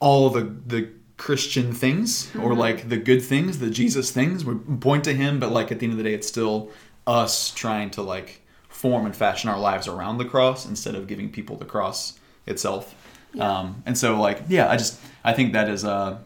all 0.00 0.30
the 0.30 0.50
the 0.66 0.88
Christian 1.18 1.72
things 1.74 2.26
Mm-hmm. 2.28 2.42
or 2.42 2.54
like 2.54 2.88
the 2.88 2.96
good 2.96 3.22
things, 3.22 3.58
the 3.60 3.70
Jesus 3.70 4.10
things. 4.10 4.44
We 4.44 4.54
point 4.56 5.04
to 5.04 5.12
him, 5.14 5.38
but 5.38 5.52
like 5.52 5.70
at 5.70 5.78
the 5.78 5.86
end 5.86 5.92
of 5.92 5.98
the 5.98 6.02
day, 6.04 6.12
it's 6.14 6.26
still 6.26 6.70
us 7.06 7.50
trying 7.50 7.90
to 7.90 8.02
like 8.02 8.40
form 8.84 9.06
and 9.06 9.16
fashion 9.16 9.48
our 9.48 9.58
lives 9.58 9.88
around 9.88 10.18
the 10.18 10.26
cross 10.26 10.66
instead 10.66 10.94
of 10.94 11.06
giving 11.06 11.30
people 11.30 11.56
the 11.56 11.64
cross 11.64 12.20
itself. 12.46 12.94
Um, 13.40 13.82
and 13.86 13.96
so 13.96 14.20
like 14.20 14.42
yeah, 14.46 14.70
I 14.70 14.76
just 14.76 15.00
I 15.24 15.32
think 15.32 15.54
that 15.54 15.70
is 15.70 15.84
a 15.84 16.22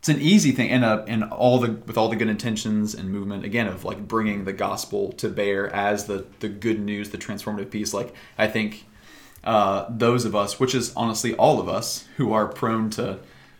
it's 0.00 0.08
an 0.08 0.20
easy 0.20 0.50
thing 0.50 0.68
and 0.70 0.84
uh 0.84 1.04
and 1.06 1.22
all 1.22 1.60
the 1.60 1.70
with 1.86 1.96
all 1.96 2.08
the 2.08 2.16
good 2.16 2.28
intentions 2.28 2.92
and 2.92 3.08
movement 3.08 3.44
again 3.44 3.68
of 3.68 3.84
like 3.84 4.08
bringing 4.08 4.44
the 4.44 4.52
gospel 4.52 5.12
to 5.12 5.28
bear 5.28 5.72
as 5.72 6.06
the 6.06 6.26
the 6.40 6.48
good 6.48 6.80
news 6.80 7.10
the 7.10 7.18
transformative 7.18 7.70
piece 7.70 7.92
like 7.92 8.14
i 8.38 8.46
think 8.46 8.84
uh 9.42 9.86
those 9.88 10.24
of 10.24 10.36
us 10.36 10.60
which 10.60 10.76
is 10.76 10.92
honestly 10.94 11.34
all 11.34 11.58
of 11.58 11.68
us 11.68 12.06
who 12.18 12.32
are 12.32 12.46
prone 12.46 12.88
to 12.88 13.18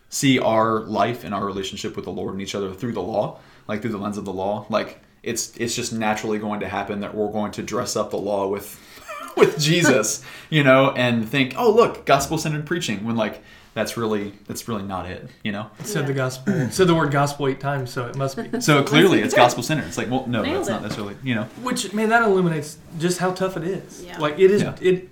see 0.08 0.38
our 0.38 0.80
life 0.80 1.24
and 1.24 1.34
our 1.34 1.44
relationship 1.44 1.96
with 1.96 2.04
the 2.04 2.12
lord 2.12 2.32
and 2.34 2.42
each 2.42 2.54
other 2.54 2.72
through 2.72 2.92
the 2.92 3.02
law 3.02 3.40
like 3.66 3.80
through 3.82 3.90
the 3.90 3.98
lens 3.98 4.18
of 4.18 4.24
the 4.24 4.32
law 4.32 4.66
like 4.68 5.00
it's 5.26 5.54
it's 5.56 5.74
just 5.74 5.92
naturally 5.92 6.38
going 6.38 6.60
to 6.60 6.68
happen 6.68 7.00
that 7.00 7.14
we're 7.14 7.30
going 7.30 7.52
to 7.52 7.62
dress 7.62 7.96
up 7.96 8.10
the 8.10 8.16
law 8.16 8.46
with 8.46 8.80
with 9.36 9.58
jesus 9.58 10.24
you 10.48 10.62
know 10.62 10.92
and 10.92 11.28
think 11.28 11.52
oh 11.58 11.70
look 11.70 12.06
gospel 12.06 12.38
centered 12.38 12.64
preaching 12.64 13.04
when 13.04 13.16
like 13.16 13.42
that's 13.74 13.98
really 13.98 14.32
that's 14.46 14.68
really 14.68 14.82
not 14.84 15.04
it 15.04 15.28
you 15.42 15.52
know 15.52 15.70
It 15.78 15.86
said 15.86 16.02
Yeah. 16.02 16.06
the 16.06 16.12
gospel. 16.14 16.54
it 16.54 16.72
said 16.72 16.86
the 16.86 16.94
word 16.94 17.10
gospel 17.10 17.46
eight 17.46 17.60
times, 17.60 17.90
so 17.90 18.06
it 18.06 18.16
must 18.16 18.34
be. 18.38 18.60
So 18.62 18.82
clearly, 18.82 19.20
it's 19.20 19.34
gospel 19.34 19.62
centered. 19.62 19.86
It's 19.86 19.98
like, 19.98 20.10
well, 20.10 20.26
no, 20.26 20.40
Nailed 20.42 20.56
that's 20.60 20.68
not 20.70 20.80
it. 20.80 20.84
necessarily, 20.84 21.16
you 21.22 21.34
know. 21.34 21.42
Which 21.62 21.92
man, 21.92 22.08
that 22.08 22.22
illuminates 22.22 22.78
just 22.98 23.18
how 23.18 23.32
tough 23.32 23.58
it 23.58 23.64
is. 23.64 24.02
Yeah. 24.02 24.18
Like 24.18 24.38
it 24.38 24.50
is. 24.50 24.62
Yeah. 24.62 24.76
It. 24.80 25.10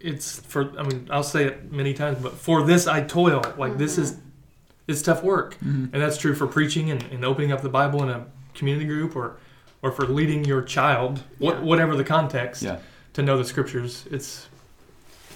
It's 0.00 0.40
for. 0.40 0.72
I 0.78 0.84
mean, 0.84 1.06
I'll 1.10 1.22
say 1.22 1.44
it 1.44 1.70
many 1.70 1.92
times, 1.92 2.18
but 2.22 2.32
for 2.32 2.64
this 2.64 2.86
I 2.86 3.02
toil. 3.02 3.42
Like 3.58 3.76
this 3.76 3.92
mm-hmm. 3.92 4.02
is, 4.04 4.16
it's 4.88 5.02
tough 5.02 5.22
work, 5.22 5.56
mm-hmm. 5.56 5.92
and 5.92 6.02
that's 6.02 6.16
true 6.16 6.34
for 6.34 6.46
preaching 6.46 6.90
and, 6.90 7.02
and 7.12 7.26
opening 7.26 7.52
up 7.52 7.60
the 7.60 7.68
Bible 7.68 8.02
in 8.02 8.08
a 8.08 8.24
community 8.60 8.86
group 8.86 9.16
or, 9.16 9.36
or 9.82 9.90
for 9.90 10.06
leading 10.06 10.44
your 10.44 10.62
child, 10.62 11.24
what, 11.38 11.56
Yeah. 11.56 11.62
whatever 11.62 11.96
the 11.96 12.04
context, 12.04 12.62
Yeah, 12.62 12.78
to 13.14 13.22
know 13.22 13.36
the 13.36 13.44
scriptures. 13.44 14.04
It's 14.10 14.46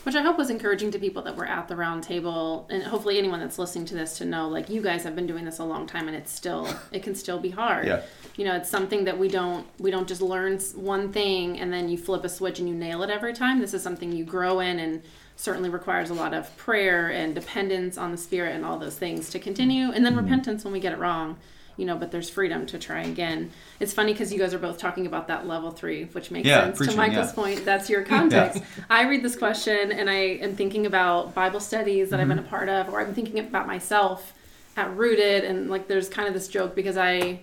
Which 0.05 0.15
I 0.15 0.21
hope 0.23 0.37
was 0.37 0.51
encouraging 0.51 0.91
to 0.91 0.99
people 0.99 1.23
that 1.23 1.35
were 1.35 1.47
at 1.47 1.67
the 1.67 1.77
round 1.77 2.03
table, 2.05 2.67
and 2.71 2.83
hopefully 2.83 3.17
anyone 3.19 3.41
that's 3.41 3.59
listening 3.59 3.87
to 3.87 3.95
this 3.95 4.19
to 4.19 4.27
know, 4.27 4.49
like 4.49 4.69
you 4.69 4.83
guys 4.83 5.03
have 5.05 5.17
been 5.17 5.27
doing 5.27 5.47
this 5.47 5.59
a 5.61 5.65
long 5.65 5.87
time, 5.87 6.09
and 6.09 6.17
it's 6.17 6.31
still 6.31 6.69
it 6.93 7.03
can 7.03 7.15
still 7.15 7.41
be 7.41 7.49
hard. 7.49 7.87
Yeah. 7.87 8.03
You 8.37 8.45
know, 8.45 8.55
it's 8.55 8.69
something 8.69 9.05
that 9.05 9.19
we 9.19 9.29
don't 9.29 9.67
we 9.79 9.91
don't 9.91 10.07
just 10.07 10.21
learn 10.21 10.59
one 10.77 11.11
thing 11.11 11.59
and 11.59 11.73
then 11.73 11.89
you 11.89 11.97
flip 11.97 12.23
a 12.25 12.29
switch 12.29 12.59
and 12.59 12.69
you 12.69 12.75
nail 12.75 13.03
it 13.03 13.09
every 13.09 13.33
time. 13.33 13.61
This 13.61 13.73
is 13.73 13.83
something 13.83 14.13
you 14.13 14.25
grow 14.25 14.61
in, 14.61 14.79
and 14.79 15.03
certainly 15.37 15.71
requires 15.71 16.11
a 16.11 16.15
lot 16.15 16.35
of 16.35 16.55
prayer 16.59 17.11
and 17.11 17.35
dependence 17.35 17.97
on 17.97 18.11
the 18.11 18.19
Spirit 18.19 18.55
and 18.55 18.65
all 18.65 18.79
those 18.79 18.97
things 18.97 19.31
to 19.31 19.39
continue, 19.39 19.91
and 19.91 20.05
then 20.05 20.13
mm-hmm. 20.15 20.25
repentance 20.25 20.65
when 20.65 20.73
we 20.75 20.81
get 20.81 20.93
it 20.93 20.99
wrong. 20.99 21.37
You 21.77 21.87
know, 21.87 21.97
but 21.97 22.11
there's 22.13 22.31
freedom 22.31 22.67
to 22.67 22.79
try 22.79 23.03
again. 23.03 23.51
It's 23.81 23.93
funny 23.93 24.13
because 24.13 24.33
you 24.33 24.39
guys 24.39 24.55
are 24.55 24.59
both 24.59 24.79
talking 24.79 25.07
about 25.07 25.29
that 25.29 25.47
level 25.47 25.71
three, 25.71 26.05
which 26.05 26.31
makes 26.31 26.47
Yeah, 26.47 26.73
sense 26.73 26.91
to 26.91 26.97
Michael's 26.97 27.29
yeah. 27.29 27.33
point. 27.33 27.65
That's 27.65 27.91
your 27.91 28.03
context. 28.15 28.63
I 28.89 29.09
read 29.09 29.23
this 29.25 29.37
question 29.37 29.91
and 29.91 30.09
I 30.09 30.15
am 30.15 30.55
thinking 30.55 30.87
about 30.87 31.35
Bible 31.35 31.61
studies 31.61 32.11
that 32.11 32.21
I've 32.21 32.29
been 32.29 32.39
mm-hmm. 32.39 32.47
a 32.47 32.51
part 32.51 32.69
of, 32.69 32.93
or 32.93 33.01
I'm 33.01 33.15
thinking 33.15 33.41
about 33.41 33.67
myself 33.67 34.35
at 34.77 34.97
Rooted, 34.97 35.45
and 35.45 35.71
like 35.71 35.89
there's 35.89 36.09
kind 36.09 36.29
of 36.29 36.35
this 36.35 36.49
joke 36.49 36.75
because 36.75 36.97
I, 36.97 37.41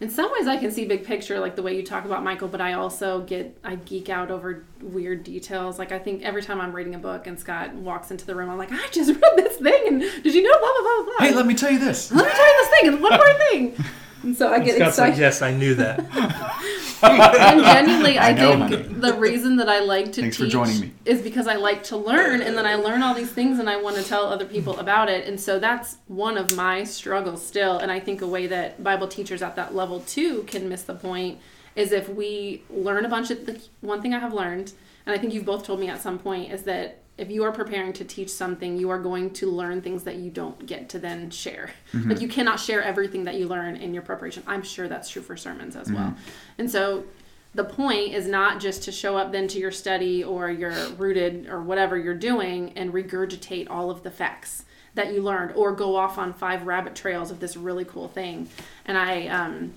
in 0.00 0.10
some 0.10 0.30
ways, 0.32 0.46
I 0.46 0.56
can 0.56 0.70
see 0.70 0.84
big 0.84 1.04
picture, 1.04 1.38
like 1.40 1.56
the 1.56 1.62
way 1.62 1.76
you 1.76 1.82
talk 1.82 2.04
about 2.04 2.22
Michael, 2.24 2.48
but 2.48 2.60
I 2.60 2.72
also 2.74 3.20
get 3.22 3.56
I 3.62 3.76
geek 3.76 4.08
out 4.08 4.30
over 4.30 4.64
weird 4.80 5.24
details. 5.24 5.78
Like 5.78 5.92
I 5.92 5.98
think 5.98 6.22
every 6.22 6.42
time 6.42 6.60
I'm 6.60 6.72
reading 6.72 6.94
a 6.94 6.98
book 6.98 7.26
and 7.26 7.38
Scott 7.38 7.74
walks 7.74 8.10
into 8.10 8.26
the 8.26 8.34
room, 8.34 8.50
I'm 8.50 8.58
like, 8.58 8.72
I 8.72 8.88
just 8.90 9.10
read 9.20 9.32
this 9.36 9.56
thing, 9.56 9.88
and 9.88 10.00
did 10.00 10.34
you 10.34 10.42
know 10.42 10.58
blah 10.58 10.72
blah 10.72 10.82
blah 10.82 11.04
blah. 11.04 11.26
Hey, 11.26 11.34
let 11.34 11.46
me 11.46 11.54
tell 11.54 11.70
you 11.70 11.78
this. 11.78 12.10
let 12.12 12.24
me 12.24 12.30
tell 12.30 12.46
you 12.46 12.64
this 12.64 12.80
thing, 12.80 12.88
and 12.92 13.02
one 13.02 13.12
more 13.16 13.34
thing. 13.50 13.84
And 14.22 14.36
so 14.36 14.52
I 14.52 14.58
get 14.60 14.76
Scott's 14.76 14.98
like, 14.98 15.10
excited 15.10 15.20
yes, 15.20 15.42
I 15.42 15.52
knew 15.52 15.74
that. 15.76 15.98
and 17.02 17.62
genuinely, 17.62 18.18
I, 18.18 18.28
I 18.28 18.32
know, 18.32 18.68
think 18.68 18.86
honey. 18.86 19.00
the 19.00 19.14
reason 19.14 19.56
that 19.56 19.68
I 19.68 19.80
like 19.80 20.12
to 20.12 20.20
Thanks 20.20 20.36
for 20.36 20.44
teach 20.44 20.52
joining 20.52 20.80
me. 20.80 20.92
is 21.04 21.20
because 21.20 21.46
I 21.46 21.56
like 21.56 21.82
to 21.84 21.96
learn, 21.96 22.40
and 22.42 22.56
then 22.56 22.66
I 22.66 22.76
learn 22.76 23.02
all 23.02 23.14
these 23.14 23.32
things, 23.32 23.58
and 23.58 23.68
I 23.68 23.80
want 23.80 23.96
to 23.96 24.04
tell 24.04 24.26
other 24.26 24.44
people 24.44 24.78
about 24.78 25.08
it. 25.08 25.26
And 25.26 25.40
so 25.40 25.58
that's 25.58 25.98
one 26.06 26.38
of 26.38 26.54
my 26.56 26.84
struggles 26.84 27.44
still. 27.44 27.78
And 27.78 27.90
I 27.90 27.98
think 28.00 28.22
a 28.22 28.26
way 28.26 28.46
that 28.46 28.82
Bible 28.82 29.08
teachers 29.08 29.42
at 29.42 29.56
that 29.56 29.74
level 29.74 30.00
too 30.00 30.44
can 30.44 30.68
miss 30.68 30.82
the 30.82 30.94
point 30.94 31.38
is 31.74 31.90
if 31.92 32.08
we 32.08 32.62
learn 32.70 33.04
a 33.04 33.08
bunch 33.08 33.30
of 33.30 33.46
the 33.46 33.60
one 33.80 34.00
thing 34.02 34.14
I 34.14 34.18
have 34.18 34.32
learned, 34.32 34.72
and 35.06 35.14
I 35.14 35.18
think 35.18 35.32
you've 35.34 35.46
both 35.46 35.64
told 35.64 35.80
me 35.80 35.88
at 35.88 36.00
some 36.00 36.18
point 36.18 36.52
is 36.52 36.62
that 36.64 37.01
if 37.18 37.30
you 37.30 37.44
are 37.44 37.52
preparing 37.52 37.92
to 37.94 38.04
teach 38.04 38.30
something, 38.30 38.76
you 38.76 38.88
are 38.90 38.98
going 38.98 39.30
to 39.34 39.50
learn 39.50 39.82
things 39.82 40.02
that 40.04 40.16
you 40.16 40.30
don't 40.30 40.66
get 40.66 40.88
to 40.90 40.98
then 40.98 41.30
share. 41.30 41.70
Like 42.08 42.20
you 42.20 42.28
cannot 42.28 42.58
share 42.58 42.82
everything 42.82 43.24
that 43.24 43.34
you 43.34 43.46
learn 43.46 43.76
in 43.76 43.92
your 43.92 44.02
preparation. 44.02 44.42
I'm 44.46 44.62
sure 44.62 44.88
that's 44.88 45.10
true 45.10 45.22
for 45.22 45.36
sermons 45.36 45.76
as 45.76 45.90
well. 45.92 46.14
And 46.58 46.70
so 46.70 47.04
the 47.54 47.64
point 47.64 48.14
is 48.14 48.26
not 48.26 48.60
just 48.60 48.82
to 48.84 48.92
show 48.92 49.16
up 49.16 49.30
then 49.30 49.46
to 49.48 49.58
your 49.58 49.70
study 49.70 50.24
or 50.24 50.50
your 50.50 50.72
rooted 50.96 51.48
or 51.48 51.60
whatever 51.60 51.98
you're 51.98 52.14
doing 52.14 52.72
and 52.76 52.92
regurgitate 52.94 53.68
all 53.68 53.90
of 53.90 54.02
the 54.02 54.10
facts 54.10 54.64
that 54.94 55.12
you 55.12 55.22
learned 55.22 55.52
or 55.54 55.72
go 55.72 55.96
off 55.96 56.16
on 56.18 56.32
five 56.32 56.66
rabbit 56.66 56.94
trails 56.94 57.30
of 57.30 57.40
this 57.40 57.56
really 57.56 57.84
cool 57.84 58.08
thing. 58.08 58.48
And 58.86 58.96
I 58.96 59.26
um 59.26 59.74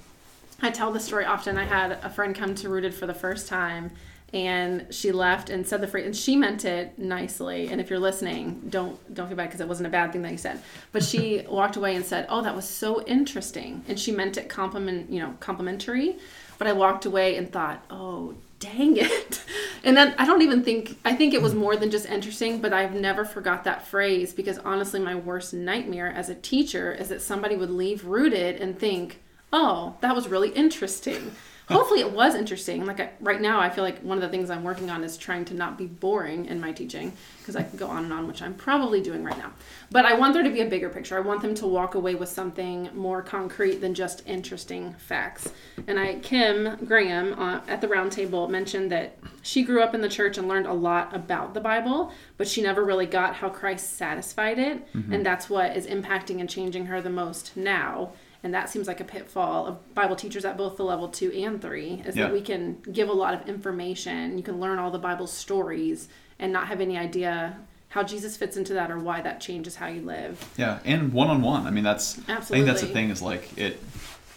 I 0.62 0.72
tell 0.72 0.94
this 0.94 1.04
story 1.04 1.26
often. 1.26 1.58
I 1.58 1.66
had 1.66 1.92
a 2.02 2.10
friend 2.10 2.34
come 2.34 2.56
to 2.56 2.70
Rooted 2.70 2.94
for 2.94 3.06
the 3.06 3.14
first 3.14 3.50
time 3.50 3.92
and 4.36 4.86
she 4.90 5.14
left 5.14 5.50
and 5.50 5.66
said 5.66 5.80
the 5.80 5.88
phrase 5.88 6.06
and 6.06 6.16
she 6.16 6.36
meant 6.36 6.66
it 6.66 7.00
nicely. 7.00 7.70
And 7.70 7.80
if 7.80 7.90
you're 7.90 8.00
listening 8.00 8.62
don't 8.68 9.16
don't 9.16 9.28
feel 9.28 9.38
bad 9.38 9.46
because 9.46 9.62
it 9.62 9.68
wasn't 9.68 9.88
a 9.88 9.90
bad 9.90 10.12
thing 10.12 10.22
that 10.24 10.32
you 10.32 10.38
said. 10.38 10.62
But 10.92 11.04
she 11.06 11.46
walked 11.50 11.78
away 11.78 11.96
and 11.96 12.06
said 12.06 12.28
oh 12.30 12.42
that 12.42 12.54
was 12.54 12.68
so 12.68 13.02
interesting. 13.06 13.84
And 13.88 13.98
she 13.98 14.12
meant 14.12 14.36
it 14.36 14.50
compliment 14.50 15.10
you 15.10 15.22
know 15.22 15.36
complimentary. 15.40 16.18
But 16.58 16.68
i 16.68 16.74
walked 16.74 17.06
away 17.06 17.38
and 17.38 17.50
thought 17.50 17.84
oh 17.90 18.36
dang 18.60 18.98
it. 18.98 19.42
And 19.86 19.96
then 19.96 20.16
i 20.18 20.26
don't 20.26 20.42
even 20.42 20.64
think 20.64 20.98
i 21.06 21.14
think 21.14 21.36
it 21.36 21.42
was 21.44 21.52
mm-hmm. 21.52 21.62
more 21.62 21.76
than 21.76 21.92
just 21.92 22.08
interesting 22.08 22.60
but 22.60 22.74
i've 22.74 22.96
never 22.96 23.24
forgot 23.24 23.66
that 23.66 23.86
phrase 23.86 24.34
because 24.34 24.58
honestly 24.58 25.00
my 25.00 25.14
worst 25.14 25.54
nightmare 25.54 26.08
as 26.12 26.28
a 26.28 26.34
teacher 26.34 26.92
is 26.92 27.10
that 27.10 27.22
somebody 27.22 27.56
would 27.56 27.70
leave 27.70 28.04
rooted 28.04 28.60
and 28.60 28.80
think 28.80 29.22
oh 29.54 29.96
that 30.02 30.16
was 30.16 30.28
really 30.28 30.50
interesting 30.50 31.36
hopefully 31.70 32.02
it 32.02 32.12
was 32.12 32.36
interesting. 32.36 32.86
Like 32.86 33.00
I, 33.00 33.10
right 33.22 33.42
now 33.42 33.60
i 33.60 33.70
feel 33.70 33.84
like 33.84 34.00
one 34.00 34.18
of 34.18 34.22
the 34.22 34.30
things 34.30 34.50
i'm 34.50 34.64
working 34.64 34.90
on 34.90 35.04
is 35.04 35.18
trying 35.18 35.46
to 35.46 35.54
not 35.54 35.78
be 35.78 35.86
boring 35.86 36.46
in 36.46 36.60
my 36.60 36.72
teaching 36.72 37.14
because 37.40 37.56
i 37.56 37.64
can 37.64 37.78
go 37.78 37.88
on 37.88 38.04
and 38.04 38.14
on 38.14 38.28
which 38.28 38.42
i'm 38.42 38.54
probably 38.54 39.02
doing 39.02 39.24
right 39.24 39.38
now. 39.38 39.52
But 39.92 40.06
i 40.06 40.14
want 40.14 40.34
there 40.34 40.44
to 40.44 40.50
be 40.50 40.62
a 40.62 40.66
bigger 40.66 40.90
picture. 40.90 41.18
I 41.18 41.22
want 41.22 41.42
them 41.42 41.56
to 41.56 41.68
walk 41.68 41.96
away 41.96 42.16
with 42.16 42.30
something 42.30 42.90
more 42.94 43.22
concrete 43.22 43.78
than 43.82 43.94
just 43.94 44.24
interesting 44.28 44.94
facts. 44.94 45.52
And 45.88 46.00
i 46.00 46.16
kim 46.16 46.86
graham 46.86 47.38
uh, 47.40 47.62
at 47.68 47.82
the 47.82 47.88
roundtable 47.88 48.50
mentioned 48.50 48.92
that 48.92 49.18
she 49.42 49.64
grew 49.64 49.82
up 49.82 49.94
in 49.94 50.02
the 50.02 50.10
church 50.10 50.38
and 50.38 50.48
learned 50.48 50.68
a 50.68 50.74
lot 50.74 51.16
about 51.16 51.54
the 51.54 51.62
bible 51.62 52.12
but 52.38 52.48
she 52.48 52.62
never 52.62 52.84
really 52.84 53.06
got 53.06 53.36
how 53.36 53.50
christ 53.50 53.98
satisfied 53.98 54.60
it. 54.60 54.88
And 55.14 55.26
that's 55.26 55.50
what 55.50 55.76
is 55.76 55.88
impacting 55.88 56.40
and 56.40 56.50
changing 56.50 56.86
her 56.88 57.02
the 57.02 57.10
most 57.10 57.56
now 57.56 58.12
and 58.46 58.54
that 58.54 58.70
seems 58.70 58.88
like 58.88 59.00
a 59.00 59.04
pitfall 59.04 59.66
of 59.66 59.96
Bible 59.96 60.16
teachers 60.16 60.46
at 60.46 60.56
both 60.56 60.78
the 60.78 60.84
level 60.84 61.08
two 61.08 61.32
and 61.32 61.60
three 61.60 62.04
is 62.06 62.16
Yeah. 62.16 62.26
that 62.26 62.32
we 62.34 62.42
can 62.42 62.78
give 62.92 63.10
a 63.10 63.14
lot 63.14 63.34
of 63.34 63.50
information. 63.50 64.38
You 64.38 64.44
can 64.44 64.60
learn 64.60 64.78
all 64.78 64.92
the 64.92 65.00
Bible 65.00 65.26
stories 65.26 66.08
and 66.38 66.54
not 66.54 66.68
have 66.68 66.80
any 66.80 66.96
idea 66.96 67.58
how 67.90 68.04
Jesus 68.04 68.38
fits 68.38 68.56
into 68.56 68.76
that 68.76 68.92
or 68.92 69.00
why 69.00 69.22
that 69.22 69.42
changes 69.42 69.78
how 69.78 69.88
you 69.88 70.02
live. 70.02 70.48
Yeah, 70.58 70.78
and 70.86 71.12
one 71.12 71.28
on 71.30 71.42
one. 71.42 71.66
I 71.66 71.72
mean, 71.72 71.84
that's 71.84 72.20
Absolutely. 72.30 72.38
I 72.38 72.48
think 72.48 72.66
that's 72.68 72.82
the 72.82 72.88
thing 72.88 73.10
is 73.10 73.22
like 73.24 73.58
it. 73.58 73.82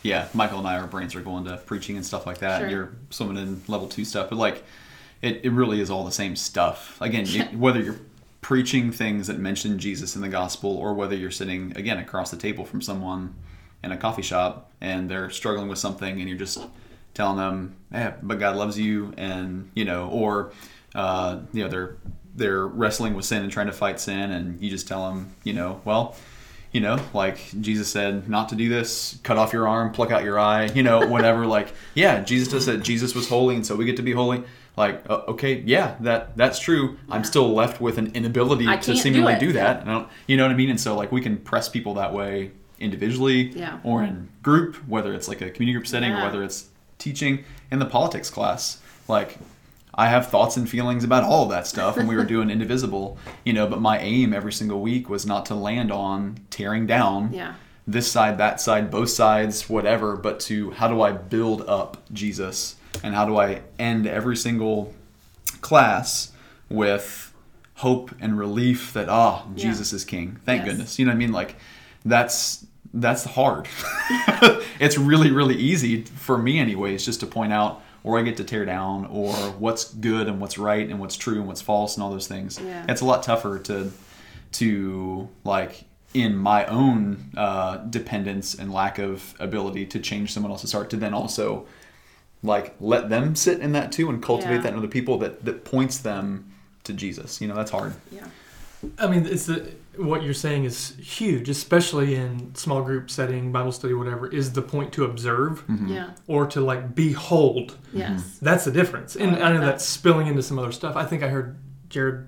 Yeah, 0.02 0.28
Michael 0.32 0.60
and 0.60 0.66
I, 0.66 0.78
our 0.78 0.86
brains 0.86 1.14
are 1.14 1.20
going 1.20 1.44
to 1.44 1.58
preaching 1.58 1.96
and 1.96 2.06
stuff 2.06 2.24
like 2.24 2.38
that. 2.38 2.60
Sure. 2.60 2.68
You're 2.70 2.92
swimming 3.10 3.36
in 3.36 3.60
level 3.68 3.88
two 3.88 4.06
stuff, 4.06 4.30
but 4.30 4.36
like, 4.38 4.64
it, 5.20 5.40
it 5.44 5.50
really 5.50 5.82
is 5.82 5.90
all 5.90 6.04
the 6.06 6.12
same 6.12 6.34
stuff. 6.34 6.96
Again, 7.02 7.26
you, 7.26 7.42
whether 7.58 7.80
you're 7.80 7.98
preaching 8.40 8.90
things 8.90 9.26
that 9.26 9.38
mention 9.38 9.78
Jesus 9.78 10.16
in 10.16 10.22
the 10.22 10.28
gospel, 10.30 10.74
or 10.78 10.94
whether 10.94 11.14
you're 11.14 11.30
sitting 11.30 11.76
again 11.76 11.98
across 11.98 12.30
the 12.30 12.38
table 12.38 12.64
from 12.64 12.80
someone 12.80 13.34
in 13.82 13.92
a 13.92 13.96
coffee 13.96 14.22
shop 14.22 14.70
and 14.80 15.08
they're 15.10 15.30
struggling 15.30 15.68
with 15.68 15.78
something, 15.78 16.20
and 16.20 16.28
you're 16.28 16.38
just 16.38 16.64
telling 17.14 17.38
them, 17.38 17.76
"Yeah, 17.92 18.14
but 18.22 18.38
God 18.38 18.56
loves 18.56 18.78
you," 18.78 19.12
and 19.16 19.70
you 19.74 19.84
know, 19.84 20.08
or 20.08 20.52
uh, 20.94 21.40
you 21.52 21.62
know, 21.62 21.68
they're 21.68 21.96
they're 22.34 22.66
wrestling 22.66 23.14
with 23.14 23.24
sin 23.24 23.42
and 23.42 23.50
trying 23.50 23.66
to 23.66 23.72
fight 23.72 23.98
sin, 24.00 24.30
and 24.30 24.60
you 24.62 24.70
just 24.70 24.86
tell 24.86 25.08
them, 25.08 25.34
you 25.44 25.52
know, 25.52 25.80
well 25.84 26.16
you 26.72 26.80
know, 26.80 26.98
like 27.14 27.38
Jesus 27.60 27.88
said 27.88 28.28
not 28.28 28.50
to 28.50 28.54
do 28.54 28.68
this, 28.68 29.18
cut 29.22 29.38
off 29.38 29.52
your 29.52 29.66
arm, 29.66 29.92
pluck 29.92 30.10
out 30.10 30.22
your 30.22 30.38
eye, 30.38 30.66
you 30.66 30.82
know, 30.82 31.06
whatever. 31.08 31.46
like, 31.46 31.72
yeah, 31.94 32.20
Jesus 32.20 32.48
just 32.48 32.66
said 32.66 32.82
Jesus 32.82 33.14
was 33.14 33.28
holy, 33.28 33.54
and 33.54 33.66
so 33.66 33.74
we 33.74 33.84
get 33.84 33.96
to 33.96 34.02
be 34.02 34.12
holy. 34.12 34.44
Like, 34.76 35.02
uh, 35.10 35.22
okay, 35.28 35.62
yeah, 35.66 35.96
that 36.00 36.36
that's 36.36 36.60
true. 36.60 36.98
I'm 37.10 37.24
still 37.24 37.52
left 37.52 37.80
with 37.80 37.98
an 37.98 38.12
inability 38.14 38.64
to 38.64 38.70
can't 38.70 38.84
do 38.84 38.96
seemingly 38.96 39.36
do, 39.38 39.52
that. 39.54 39.80
And 39.80 39.90
I 39.90 39.94
don't, 39.94 40.08
you 40.26 40.36
know 40.36 40.44
what 40.44 40.52
I 40.52 40.54
mean? 40.54 40.70
And 40.70 40.80
so, 40.80 40.94
like, 40.94 41.10
we 41.10 41.20
can 41.20 41.38
press 41.38 41.68
people 41.68 41.94
that 41.94 42.12
way 42.12 42.52
individually 42.80 43.48
Yeah. 43.54 43.78
or 43.84 44.02
in 44.02 44.28
group, 44.42 44.76
whether 44.86 45.12
it's 45.14 45.28
like 45.28 45.40
a 45.40 45.50
community 45.50 45.72
group 45.74 45.86
setting 45.86 46.12
or 46.12 46.22
whether 46.22 46.42
it's 46.42 46.66
teaching 46.98 47.44
in 47.70 47.78
the 47.78 47.86
politics 47.86 48.30
class. 48.30 48.78
Like, 49.08 49.38
I 49.94 50.08
have 50.08 50.28
thoughts 50.28 50.56
and 50.56 50.68
feelings 50.68 51.02
about 51.02 51.24
all 51.24 51.44
of 51.44 51.50
that 51.50 51.66
stuff 51.66 51.96
when 51.96 52.06
we 52.06 52.14
were 52.16 52.24
doing 52.34 52.50
Indivisible, 52.50 53.18
you 53.44 53.52
know, 53.52 53.66
but 53.66 53.80
my 53.80 53.98
aim 53.98 54.32
every 54.32 54.52
single 54.52 54.80
week 54.80 55.08
was 55.08 55.26
not 55.26 55.44
to 55.46 55.54
land 55.54 55.90
on 55.90 56.38
tearing 56.50 56.86
down 56.86 57.32
Yeah. 57.32 57.54
this 57.86 58.10
side, 58.10 58.38
that 58.38 58.60
side, 58.60 58.90
both 58.90 59.10
sides, 59.10 59.68
whatever, 59.68 60.16
but 60.16 60.38
to 60.40 60.70
how 60.72 60.86
do 60.88 61.02
I 61.02 61.12
build 61.12 61.62
up 61.68 62.02
Jesus 62.12 62.76
and 63.02 63.14
how 63.14 63.24
do 63.24 63.36
I 63.38 63.62
end 63.78 64.06
every 64.06 64.36
single 64.36 64.94
class 65.60 66.32
with 66.68 67.32
hope 67.76 68.12
and 68.20 68.38
relief 68.38 68.92
that 68.92 69.08
ah 69.08 69.44
Yeah. 69.56 69.62
Jesus 69.70 69.92
is 69.92 70.04
king. 70.04 70.36
Thank 70.44 70.60
Yes. 70.62 70.68
goodness. 70.70 70.98
You 70.98 71.06
know 71.06 71.10
what 71.10 71.16
I 71.16 71.18
mean? 71.18 71.32
Like 71.32 71.56
that's 72.04 72.66
that's 72.94 73.24
hard. 73.24 73.68
it's 74.81 74.96
really 74.98 75.31
really 75.31 75.57
easy 75.57 76.03
for 76.03 76.38
me 76.38 76.59
anyways 76.59 77.05
just 77.05 77.20
to 77.20 77.27
point 77.27 77.53
out 77.53 77.83
where 78.03 78.18
I 78.18 78.22
get 78.22 78.37
to 78.38 78.44
tear 78.44 78.64
down 78.64 79.07
or 79.07 79.33
what's 79.59 79.92
good 79.92 80.29
and 80.29 80.40
what's 80.40 80.57
right 80.57 80.88
and 80.88 80.98
what's 81.01 81.16
true 81.16 81.35
and 81.37 81.46
what's 81.48 81.61
false 81.61 81.96
and 81.96 82.03
all 82.05 82.11
those 82.11 82.29
things. 82.29 82.59
Yeah. 82.61 82.87
It's 82.88 83.01
a 83.01 83.05
lot 83.05 83.22
tougher 83.22 83.59
to 83.61 83.90
to 84.53 85.29
like 85.44 85.85
in 86.14 86.35
my 86.37 86.64
own 86.66 87.31
uh, 87.37 87.77
dependence 87.79 88.55
and 88.55 88.72
lack 88.72 88.98
of 88.98 89.35
ability 89.38 89.85
to 89.87 89.98
change 90.01 90.33
someone 90.33 90.51
else's 90.51 90.72
heart 90.72 90.88
to 90.90 90.96
then 90.96 91.12
also 91.12 91.66
like 92.42 92.74
let 92.81 93.11
them 93.11 93.35
sit 93.35 93.61
in 93.61 93.72
that 93.72 93.92
too 93.92 94.09
and 94.09 94.22
cultivate 94.22 94.55
Yeah. 94.57 94.61
that 94.62 94.72
in 94.72 94.79
other 94.79 94.88
people 94.88 95.18
that 95.18 95.44
that 95.44 95.64
points 95.64 95.98
them 95.98 96.51
to 96.85 96.92
Jesus. 96.94 97.40
You 97.42 97.48
know, 97.48 97.55
that's 97.57 97.70
hard. 97.72 97.94
Yeah. 98.11 98.27
I 98.98 99.09
mean, 99.09 99.27
it's 99.27 99.46
the, 99.46 99.72
what 99.98 100.22
you're 100.22 100.34
saying 100.34 100.64
is 100.64 100.94
huge, 100.96 101.48
especially 101.48 102.14
in 102.14 102.54
small 102.54 102.82
group 102.82 103.11
setting, 103.11 103.52
Bible 103.52 103.72
study, 103.72 103.94
whatever. 103.94 104.28
Is 104.28 104.52
the 104.52 104.62
point 104.62 104.92
to 104.94 105.04
observe 105.04 105.66
Mm-hmm. 105.66 105.88
Yeah. 105.88 106.11
or 106.26 106.46
to 106.46 106.61
like 106.61 106.94
behold? 106.94 107.76
Yes. 107.92 108.38
That's 108.40 108.64
the 108.64 108.70
difference. 108.70 109.16
And 109.16 109.30
I 109.30 109.34
like 109.34 109.42
I 109.42 109.52
know 109.52 109.61
that. 109.61 109.66
that's 109.66 109.84
spilling 109.84 110.26
into 110.26 110.42
some 110.42 110.58
other 110.58 110.72
stuff. 110.72 110.96
I 110.96 111.04
think 111.04 111.22
I 111.22 111.28
heard 111.28 111.56
Jared 111.88 112.26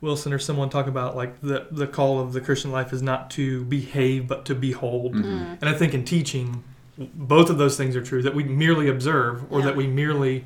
Wilson 0.00 0.32
or 0.32 0.38
someone 0.38 0.68
talk 0.68 0.86
about 0.86 1.16
like 1.16 1.40
the 1.40 1.66
the 1.70 1.86
call 1.86 2.20
of 2.20 2.32
the 2.32 2.40
Christian 2.40 2.70
life 2.72 2.92
is 2.92 3.00
not 3.02 3.30
to 3.32 3.64
behave 3.64 4.28
but 4.28 4.44
to 4.46 4.54
behold. 4.54 5.14
Mm. 5.14 5.58
And 5.60 5.68
I 5.68 5.72
think 5.74 5.94
in 5.94 6.04
teaching, 6.04 6.62
both 6.98 7.48
of 7.50 7.56
those 7.58 7.76
things 7.76 7.96
are 7.96 8.02
true. 8.02 8.20
That 8.22 8.34
we 8.34 8.44
merely 8.44 8.88
observe 8.88 9.50
or 9.50 9.60
Yeah. 9.60 9.66
that 9.66 9.76
we 9.76 9.86
merely 9.86 10.44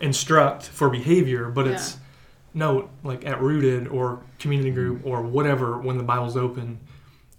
instruct 0.00 0.64
for 0.66 0.88
behavior, 0.88 1.50
but 1.50 1.66
it's 1.66 1.98
no 2.54 2.88
like 3.02 3.26
at 3.26 3.40
rooted 3.40 3.88
or 3.88 4.22
community 4.38 4.70
mm-hmm. 4.70 4.78
group 4.78 5.06
or 5.06 5.22
whatever 5.22 5.78
when 5.78 5.98
the 5.98 6.04
Bible's 6.04 6.36
open. 6.36 6.80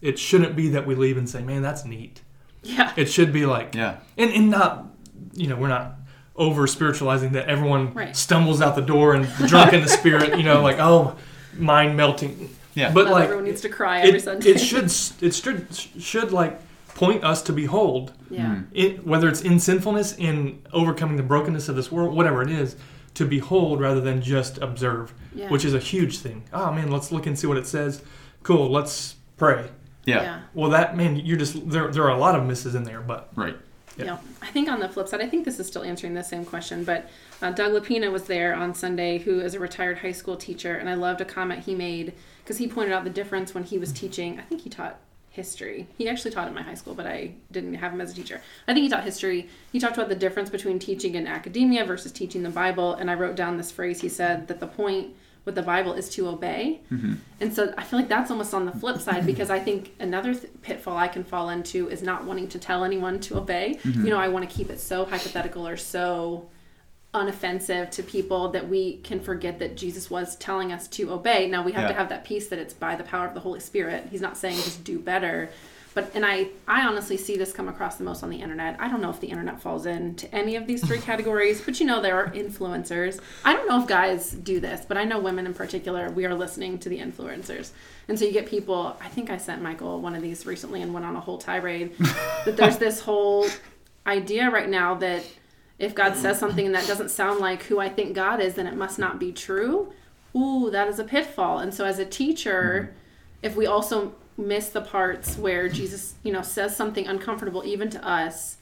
It 0.02 0.20
shouldn't 0.20 0.56
be 0.56 0.70
that 0.70 0.86
we 0.86 0.94
leave 0.94 1.18
and 1.18 1.28
say, 1.28 1.42
"Man, 1.42 1.62
that's 1.62 1.86
neat." 1.86 2.22
Yeah. 2.64 2.92
It 2.96 3.06
should 3.06 3.32
be 3.32 3.46
like, 3.46 3.76
Yeah. 3.76 3.98
and, 4.18 4.32
and 4.32 4.50
not 4.50 4.88
you 5.34 5.48
know 5.48 5.56
we're 5.56 5.68
not 5.68 5.96
over 6.36 6.68
spiritualizing 6.68 7.32
that 7.34 7.48
everyone 7.48 7.94
Right. 7.94 8.16
stumbles 8.16 8.62
out 8.62 8.76
the 8.76 8.82
door 8.82 9.14
and 9.14 9.28
drunk 9.48 9.72
in 9.74 9.82
the 9.82 9.88
spirit 9.88 10.38
you 10.38 10.44
know 10.44 10.62
like 10.62 10.78
oh 10.80 11.16
mind 11.58 11.96
melting 11.96 12.50
Yeah. 12.74 12.92
but 12.92 13.06
Not 13.06 13.14
like 13.14 13.24
everyone 13.26 13.46
needs 13.46 13.62
to 13.62 13.70
cry 13.70 14.00
every 14.02 14.18
it, 14.20 14.24
Sunday. 14.24 14.50
it 14.50 14.58
should 14.60 14.92
it 15.22 15.34
should 15.34 15.68
should 16.02 16.32
like 16.32 16.60
point 16.96 17.24
us 17.24 17.42
to 17.44 17.54
behold 17.54 18.14
Yeah. 18.30 18.46
Mm-hmm. 18.48 18.62
it, 18.74 19.06
whether 19.06 19.30
it's 19.30 19.42
in 19.42 19.60
sinfulness 19.60 20.16
in 20.18 20.62
overcoming 20.74 21.18
the 21.18 21.24
brokenness 21.24 21.70
of 21.70 21.76
this 21.76 21.92
world 21.92 22.14
whatever 22.16 22.42
it 22.42 22.50
is 22.50 22.76
to 23.16 23.26
behold 23.26 23.80
rather 23.82 24.00
than 24.02 24.22
just 24.22 24.58
observe 24.60 25.14
Yeah. 25.34 25.50
which 25.50 25.66
is 25.66 25.74
a 25.74 25.80
huge 25.80 26.20
thing 26.20 26.44
oh 26.54 26.72
man 26.72 26.92
let's 26.92 27.12
look 27.12 27.26
and 27.26 27.38
see 27.38 27.48
what 27.48 27.58
it 27.58 27.68
says 27.68 28.02
cool 28.44 28.70
let's 28.70 29.16
pray 29.38 29.70
Yeah. 30.06 30.42
well 30.54 30.70
that 30.72 30.96
man 30.96 31.16
you're 31.18 31.38
just 31.38 31.70
there 31.70 31.90
there 31.92 32.04
are 32.04 32.12
a 32.16 32.18
lot 32.20 32.36
of 32.36 32.46
misses 32.46 32.76
in 32.76 32.84
there 32.84 33.02
but 33.02 33.30
Right. 33.36 33.58
Yeah. 33.98 34.06
Yeah. 34.06 34.18
I 34.42 34.48
think 34.48 34.68
on 34.70 34.82
the 34.82 34.90
flip 34.90 35.08
side, 35.08 35.22
I 35.22 35.28
think 35.30 35.46
this 35.46 35.58
is 35.58 35.68
still 35.68 35.82
answering 35.84 36.14
the 36.16 36.24
same 36.24 36.44
question, 36.44 36.84
but 36.84 37.10
uh, 37.42 37.52
Doug 37.52 37.72
Lapina 37.72 38.12
was 38.12 38.24
there 38.26 38.54
on 38.54 38.74
Sunday, 38.76 39.20
who 39.20 39.40
is 39.40 39.54
a 39.54 39.60
retired 39.60 40.00
high 40.00 40.12
school 40.12 40.36
teacher, 40.36 40.76
and 40.76 40.90
I 40.90 40.96
loved 40.96 41.22
a 41.22 41.26
comment 41.26 41.64
he 41.64 41.74
made 41.76 42.12
because 42.44 42.58
he 42.58 42.68
pointed 42.68 42.92
out 42.94 43.06
the 43.06 43.10
difference 43.10 43.54
when 43.56 43.64
he 43.64 43.78
was 43.78 43.94
teaching. 43.94 44.38
I 44.38 44.42
think 44.44 44.62
he 44.62 44.70
taught 44.70 45.00
history. 45.36 45.88
He 45.98 46.08
actually 46.08 46.32
taught 46.32 46.48
at 46.48 46.54
my 46.54 46.62
high 46.62 46.74
school, 46.74 46.96
but 46.96 47.06
I 47.06 47.34
didn't 47.52 47.76
have 47.76 47.92
him 47.92 48.02
as 48.02 48.12
a 48.12 48.16
teacher. 48.16 48.42
I 48.68 48.74
think 48.74 48.84
he 48.84 48.90
taught 48.90 49.04
history. 49.04 49.50
He 49.72 49.80
talked 49.80 49.98
about 49.98 50.10
the 50.10 50.16
difference 50.16 50.50
between 50.50 50.80
teaching 50.80 51.16
in 51.16 51.28
academia 51.28 51.86
versus 51.86 52.12
teaching 52.12 52.42
the 52.44 52.50
Bible, 52.50 52.94
and 52.94 53.12
I 53.12 53.16
wrote 53.16 53.36
down 53.36 53.58
this 53.58 53.72
phrase. 53.72 54.02
He 54.02 54.10
said 54.10 54.48
that 54.48 54.60
the 54.60 54.68
point 54.68 55.14
with 55.44 55.54
the 55.54 55.62
Bible 55.62 55.94
is 55.94 56.10
to 56.10 56.28
obey. 56.28 56.82
Mm-hmm. 56.92 57.14
And 57.40 57.54
so 57.54 57.74
I 57.78 57.84
feel 57.84 58.00
like 58.00 58.10
that's 58.10 58.32
almost 58.32 58.54
on 58.54 58.66
the 58.66 58.72
flip 58.72 59.00
side 59.00 59.26
because 59.32 59.50
I 59.50 59.60
think 59.60 59.94
another 60.00 60.34
th- 60.34 60.52
pitfall 60.62 60.98
I 60.98 61.08
can 61.08 61.24
fall 61.24 61.50
into 61.50 61.88
is 61.90 62.02
not 62.02 62.26
wanting 62.26 62.48
to 62.50 62.60
tell 62.60 62.84
anyone 62.84 63.20
to 63.22 63.38
obey. 63.38 63.80
Mm-hmm. 63.84 64.06
You 64.06 64.10
know, 64.10 64.18
I 64.18 64.28
want 64.30 64.50
to 64.50 64.56
keep 64.56 64.70
it 64.72 64.80
so 64.80 65.06
hypothetical 65.06 65.68
or 65.68 65.78
so 65.78 66.48
unoffensive 67.16 67.90
to 67.92 68.04
people 68.04 68.50
that 68.50 68.68
we 68.68 68.98
can 68.98 69.20
forget 69.20 69.60
that 69.60 69.76
Jesus 69.76 70.10
was 70.10 70.36
telling 70.36 70.72
us 70.72 70.88
to 70.90 71.12
obey. 71.12 71.48
Now 71.48 71.64
we 71.64 71.72
have 71.72 71.88
to 71.88 71.94
have 71.94 72.10
that 72.10 72.24
piece 72.24 72.48
that 72.50 72.60
it's 72.60 72.74
by 72.74 72.96
the 72.96 73.04
power 73.04 73.28
of 73.28 73.34
the 73.34 73.40
Holy 73.40 73.60
Spirit. 73.60 74.08
He's 74.12 74.22
not 74.22 74.38
saying 74.38 74.56
just 74.58 74.84
do 74.84 75.00
better. 75.00 75.50
But 75.96 76.12
and 76.14 76.26
I 76.26 76.50
I 76.68 76.86
honestly 76.86 77.16
see 77.16 77.38
this 77.38 77.54
come 77.54 77.70
across 77.70 77.96
the 77.96 78.04
most 78.04 78.22
on 78.22 78.30
the 78.30 78.42
internet. 78.42 78.76
I 78.80 78.90
don't 78.90 79.02
know 79.02 79.10
if 79.10 79.22
the 79.22 79.28
internet 79.28 79.62
falls 79.62 79.86
into 79.86 80.34
any 80.36 80.58
of 80.58 80.68
these 80.68 80.86
three 80.86 80.98
categories, 81.10 81.62
but 81.62 81.80
you 81.80 81.86
know 81.86 82.02
there 82.02 82.18
are 82.18 82.30
influencers. 82.32 83.22
I 83.46 83.54
don't 83.54 83.68
know 83.68 83.82
if 83.82 83.88
guys 83.88 84.32
do 84.32 84.60
this, 84.60 84.86
but 84.86 84.98
I 84.98 85.06
know 85.06 85.20
women 85.20 85.46
in 85.46 85.54
particular, 85.54 86.12
we 86.12 86.26
are 86.26 86.36
listening 86.36 86.80
to 86.80 86.90
the 86.90 87.00
influencers. 87.00 87.72
And 88.10 88.20
so 88.20 88.26
you 88.26 88.34
get 88.34 88.46
people, 88.46 88.98
I 89.02 89.08
think 89.08 89.30
I 89.30 89.38
sent 89.38 89.62
Michael 89.62 90.02
one 90.02 90.16
of 90.16 90.22
these 90.22 90.46
recently 90.46 90.82
and 90.82 90.94
went 90.94 91.06
on 91.06 91.16
a 91.16 91.22
whole 91.22 91.38
tirade 91.38 91.98
that 92.44 92.58
there's 92.58 92.78
this 92.86 93.00
whole 93.00 93.48
idea 94.06 94.52
right 94.52 94.70
now 94.70 94.96
that 94.96 95.24
if 95.78 95.94
God 95.94 96.16
says 96.16 96.40
something 96.40 96.66
and 96.66 96.76
that 96.76 96.88
doesn't 96.88 97.10
sound 97.10 97.40
like 97.40 97.64
who 97.64 97.80
I 97.80 97.90
think 97.90 98.16
God 98.16 98.40
is, 98.40 98.56
then 98.56 98.68
it 98.68 98.76
must 98.76 98.98
not 98.98 99.20
be 99.20 99.32
true. 99.32 99.92
Ooh, 100.36 100.70
that 100.72 100.88
is 100.88 101.00
a 101.00 101.04
pitfall. 101.04 101.60
And 101.60 101.74
so 101.74 101.86
as 101.86 102.00
a 102.00 102.06
teacher, 102.06 102.94
if 103.42 103.56
we 103.56 103.66
also 103.66 104.16
miss 104.38 104.70
the 104.70 104.82
parts 104.82 105.38
where 105.38 105.70
Jesus, 105.70 106.16
you 106.24 106.32
know, 106.32 106.42
says 106.42 106.76
something 106.76 107.08
uncomfortable 107.08 107.64
even 107.66 107.90
to 107.90 108.08
us, 108.08 108.58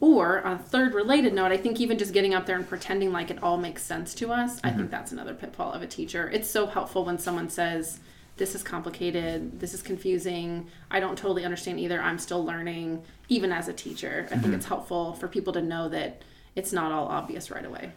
or 0.00 0.42
on 0.42 0.52
a 0.52 0.58
third 0.58 0.92
related 0.92 1.32
note, 1.32 1.52
I 1.52 1.56
think 1.56 1.80
even 1.80 1.98
just 1.98 2.12
getting 2.12 2.34
up 2.34 2.46
there 2.46 2.56
and 2.56 2.68
pretending 2.68 3.12
like 3.12 3.30
it 3.30 3.42
all 3.42 3.56
makes 3.56 3.82
sense 3.82 4.12
to 4.14 4.32
us, 4.32 4.58
I 4.62 4.68
think 4.68 4.82
mm-hmm. 4.82 4.90
that's 4.90 5.12
another 5.12 5.34
pitfall 5.34 5.72
of 5.72 5.82
a 5.82 5.86
teacher. 5.86 6.30
It's 6.30 6.48
so 6.48 6.66
helpful 6.66 7.04
when 7.04 7.18
someone 7.18 7.48
says, 7.48 8.00
This 8.36 8.54
is 8.54 8.62
complicated, 8.62 9.60
this 9.60 9.72
is 9.72 9.82
confusing, 9.82 10.66
I 10.90 11.00
don't 11.00 11.16
totally 11.16 11.44
understand 11.44 11.80
either, 11.80 12.02
I'm 12.02 12.18
still 12.18 12.44
learning, 12.44 13.02
even 13.28 13.52
as 13.52 13.68
a 13.68 13.72
teacher. 13.72 14.26
I 14.26 14.30
think 14.30 14.42
mm-hmm. 14.42 14.54
it's 14.54 14.66
helpful 14.66 15.14
for 15.14 15.28
people 15.28 15.52
to 15.54 15.62
know 15.62 15.88
that 15.88 16.22
it's 16.56 16.72
not 16.72 16.92
all 16.92 17.06
obvious 17.08 17.50
right 17.50 17.64
away. 17.64 17.90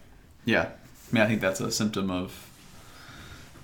Yeah. 0.45 0.69
I 1.11 1.13
mean, 1.13 1.23
I 1.23 1.27
think 1.27 1.41
that's 1.41 1.59
a 1.59 1.71
symptom 1.71 2.09
of. 2.11 2.43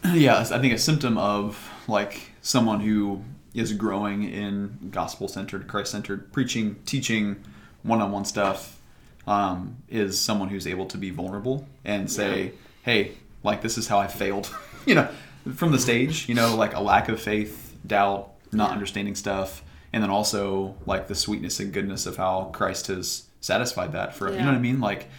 Yeah, 0.13 0.39
I 0.39 0.43
think 0.60 0.73
a 0.73 0.77
symptom 0.77 1.17
of 1.17 1.69
like 1.88 2.32
someone 2.41 2.82
who 2.82 3.21
is 3.53 3.71
growing 3.71 4.23
in 4.23 4.89
gospel 4.91 5.29
centered, 5.29 5.65
Christ 5.67 5.91
centered 5.91 6.34
preaching, 6.34 6.75
teaching, 6.86 7.41
one 7.84 8.01
on 8.01 8.12
one 8.12 8.25
stuff 8.25 8.79
um, 9.27 9.77
is 9.88 10.19
someone 10.19 10.49
who's 10.49 10.67
able 10.67 10.88
to 10.88 10.97
be 10.97 11.10
vulnerable 11.10 11.65
and 11.86 12.12
say, 12.12 12.51
hey, 12.82 13.13
like 13.43 13.62
this 13.62 13.77
is 13.77 13.88
how 13.88 13.97
I 13.99 14.08
failed, 14.08 14.53
you 14.86 14.95
know, 14.95 15.08
from 15.56 15.71
the 15.71 15.79
stage, 15.79 16.27
you 16.27 16.36
know, 16.36 16.53
like 16.56 16.73
a 16.75 16.82
lack 16.82 17.08
of 17.08 17.21
faith, 17.21 17.73
doubt, 17.88 18.29
not 18.51 18.69
Yeah. 18.69 18.73
understanding 18.73 19.15
stuff. 19.15 19.63
And 19.93 20.03
then 20.03 20.10
also 20.10 20.75
like 20.86 21.08
the 21.08 21.15
sweetness 21.15 21.62
and 21.62 21.71
goodness 21.71 22.06
of 22.06 22.17
how 22.17 22.49
Christ 22.51 22.88
has 22.88 23.24
satisfied 23.44 23.91
that 23.91 24.16
for, 24.16 24.32
you 24.32 24.39
know 24.39 24.46
what 24.48 24.56
I 24.56 24.60
mean? 24.60 24.80
Like, 24.80 25.10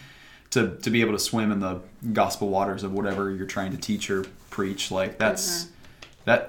to, 0.50 0.76
to 0.82 0.90
be 0.90 1.00
able 1.00 1.12
to 1.12 1.18
swim 1.18 1.50
in 1.50 1.58
the 1.60 1.80
gospel 2.12 2.48
waters 2.48 2.82
of 2.84 2.92
whatever 2.92 3.30
you're 3.32 3.46
trying 3.46 3.72
to 3.72 3.76
teach 3.76 4.08
or 4.08 4.24
preach 4.50 4.92
like 4.92 5.18
that's 5.18 5.66
that 6.26 6.48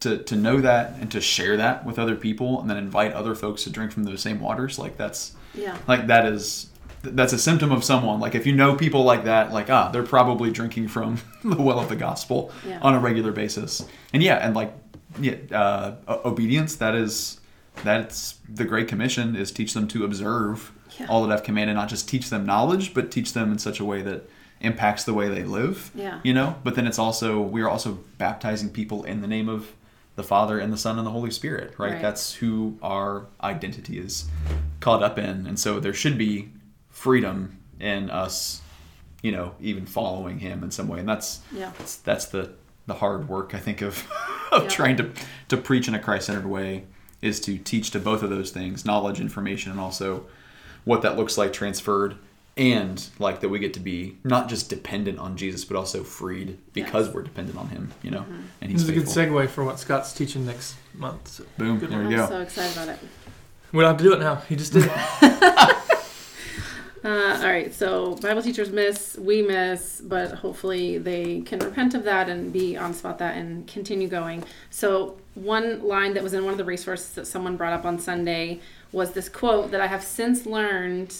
to, 0.00 0.18
to 0.24 0.36
know 0.36 0.60
that 0.60 0.92
and 1.00 1.10
to 1.12 1.20
share 1.22 1.56
that 1.56 1.86
with 1.86 1.98
other 1.98 2.14
people 2.14 2.60
and 2.60 2.68
then 2.68 2.76
invite 2.76 3.14
other 3.14 3.34
folks 3.34 3.64
to 3.64 3.70
drink 3.70 3.90
from 3.90 4.04
those 4.04 4.20
same 4.20 4.38
waters 4.38 4.78
like 4.78 4.98
that's 4.98 5.32
Yeah. 5.54 5.78
like 5.88 6.08
that 6.08 6.26
is 6.26 6.68
that's 7.02 7.32
a 7.32 7.38
symptom 7.38 7.72
of 7.72 7.82
someone 7.84 8.20
like 8.20 8.34
if 8.34 8.46
you 8.46 8.54
know 8.54 8.74
people 8.76 9.02
like 9.04 9.24
that 9.24 9.50
like 9.50 9.70
ah 9.70 9.90
they're 9.90 10.02
probably 10.02 10.50
drinking 10.50 10.88
from 10.88 11.18
the 11.44 11.56
well 11.56 11.80
of 11.80 11.88
the 11.88 11.96
gospel 11.96 12.52
Yeah. 12.68 12.80
on 12.82 12.92
a 12.92 12.98
regular 13.00 13.32
basis 13.32 13.82
and 14.12 14.22
yeah 14.22 14.36
and 14.46 14.54
like 14.54 14.74
yeah 15.18 15.36
uh, 15.52 15.94
obedience 16.26 16.76
that 16.76 16.94
is 16.94 17.40
that's 17.82 18.34
the 18.46 18.64
great 18.66 18.88
commission 18.88 19.34
is 19.36 19.50
teach 19.50 19.72
them 19.72 19.88
to 19.88 20.04
observe 20.04 20.70
Yeah. 20.98 21.06
all 21.08 21.26
that 21.26 21.32
i've 21.32 21.42
commanded 21.44 21.74
not 21.74 21.88
just 21.88 22.08
teach 22.08 22.30
them 22.30 22.46
knowledge 22.46 22.94
but 22.94 23.10
teach 23.10 23.32
them 23.32 23.52
in 23.52 23.58
such 23.58 23.80
a 23.80 23.84
way 23.84 24.02
that 24.02 24.28
impacts 24.60 25.04
the 25.04 25.12
way 25.14 25.28
they 25.28 25.44
live 25.44 25.90
Yeah. 25.94 26.20
you 26.24 26.32
know 26.34 26.56
but 26.64 26.74
then 26.74 26.86
it's 26.86 26.98
also 26.98 27.40
we 27.40 27.60
are 27.62 27.68
also 27.68 27.98
baptizing 28.18 28.70
people 28.70 29.04
in 29.04 29.20
the 29.20 29.28
name 29.28 29.48
of 29.48 29.72
the 30.16 30.22
Father 30.24 30.58
and 30.58 30.72
the 30.72 30.78
Son 30.78 30.96
and 30.96 31.06
the 31.06 31.10
Holy 31.10 31.30
Spirit, 31.30 31.74
right? 31.76 31.92
Right. 31.92 32.00
That's 32.00 32.32
who 32.32 32.78
our 32.82 33.26
identity 33.42 33.98
is 33.98 34.24
caught 34.80 35.02
up 35.02 35.18
in. 35.18 35.46
And 35.46 35.58
so 35.60 35.78
there 35.78 35.92
should 35.92 36.16
be 36.16 36.48
freedom 36.88 37.58
in 37.78 38.08
us, 38.08 38.62
you 39.22 39.30
know, 39.30 39.54
even 39.60 39.84
following 39.84 40.38
him 40.38 40.64
in 40.64 40.70
some 40.70 40.88
way. 40.88 41.00
And 41.00 41.08
that's 41.08 41.40
Yeah. 41.52 41.70
that's, 41.78 41.96
that's 41.96 42.24
the 42.26 42.52
the 42.86 42.94
hard 42.94 43.28
work 43.28 43.54
I 43.54 43.58
think 43.58 43.82
of 43.82 44.06
of 44.52 44.62
Yeah. 44.62 44.68
trying 44.70 44.96
to 44.96 45.10
to 45.48 45.58
preach 45.58 45.86
in 45.86 45.94
a 45.94 45.98
Christ-centered 45.98 46.46
way 46.46 46.84
is 47.20 47.38
to 47.40 47.58
teach 47.58 47.90
to 47.90 47.98
both 47.98 48.22
of 48.22 48.30
those 48.30 48.50
things, 48.50 48.86
knowledge, 48.86 49.20
information, 49.20 49.70
and 49.70 49.78
also 49.78 50.24
what 50.86 51.02
that 51.02 51.16
looks 51.18 51.36
like 51.36 51.52
transferred 51.52 52.16
and 52.56 53.08
like 53.18 53.40
that 53.40 53.50
we 53.50 53.58
get 53.58 53.74
to 53.74 53.80
be 53.80 54.16
not 54.24 54.48
just 54.48 54.70
dependent 54.70 55.18
on 55.18 55.36
Jesus 55.36 55.62
but 55.66 55.76
also 55.76 56.02
freed 56.02 56.56
because 56.72 57.06
Yes. 57.08 57.14
we're 57.14 57.22
dependent 57.22 57.58
on 57.58 57.68
him, 57.68 57.92
you 58.02 58.10
know. 58.10 58.20
Mm-hmm. 58.20 58.32
And 58.62 58.70
This 58.72 58.80
he's 58.80 58.82
is 58.84 58.88
a 58.88 58.92
good 58.92 59.04
segue 59.04 59.48
for 59.50 59.62
what 59.62 59.78
Scott's 59.78 60.14
teaching 60.14 60.46
next 60.46 60.74
month. 60.94 61.28
So 61.28 61.44
Boom, 61.58 61.78
Good 61.78 61.90
there 61.90 62.00
I'm 62.00 62.28
so 62.28 62.40
excited 62.40 62.74
about 62.74 62.88
it. 62.88 62.98
we 63.72 63.80
don't 63.82 63.88
have 63.90 63.98
to 63.98 64.04
do 64.04 64.14
it 64.14 64.20
now. 64.20 64.36
He 64.48 64.56
just 64.56 64.72
did 64.72 64.84
it. 64.90 65.76
Uh, 67.04 67.38
all 67.40 67.44
right, 67.46 67.72
so 67.72 68.16
Bible 68.16 68.42
teachers 68.42 68.70
miss, 68.72 69.16
we 69.16 69.40
miss, 69.40 70.00
but 70.00 70.32
hopefully 70.32 70.98
they 70.98 71.40
can 71.42 71.60
repent 71.60 71.94
of 71.94 72.02
that 72.02 72.28
and 72.28 72.52
be 72.52 72.76
honest 72.76 72.98
about 72.98 73.18
that 73.18 73.36
and 73.36 73.64
continue 73.68 74.08
going. 74.08 74.42
So, 74.70 75.16
one 75.34 75.86
line 75.86 76.14
that 76.14 76.24
was 76.24 76.34
in 76.34 76.42
one 76.42 76.50
of 76.50 76.58
the 76.58 76.64
resources 76.64 77.10
that 77.10 77.28
someone 77.28 77.56
brought 77.56 77.72
up 77.74 77.84
on 77.84 78.00
Sunday 78.00 78.60
was 78.92 79.12
this 79.12 79.28
quote 79.28 79.70
that 79.70 79.80
I 79.80 79.86
have 79.86 80.02
since 80.02 80.46
learned 80.46 81.14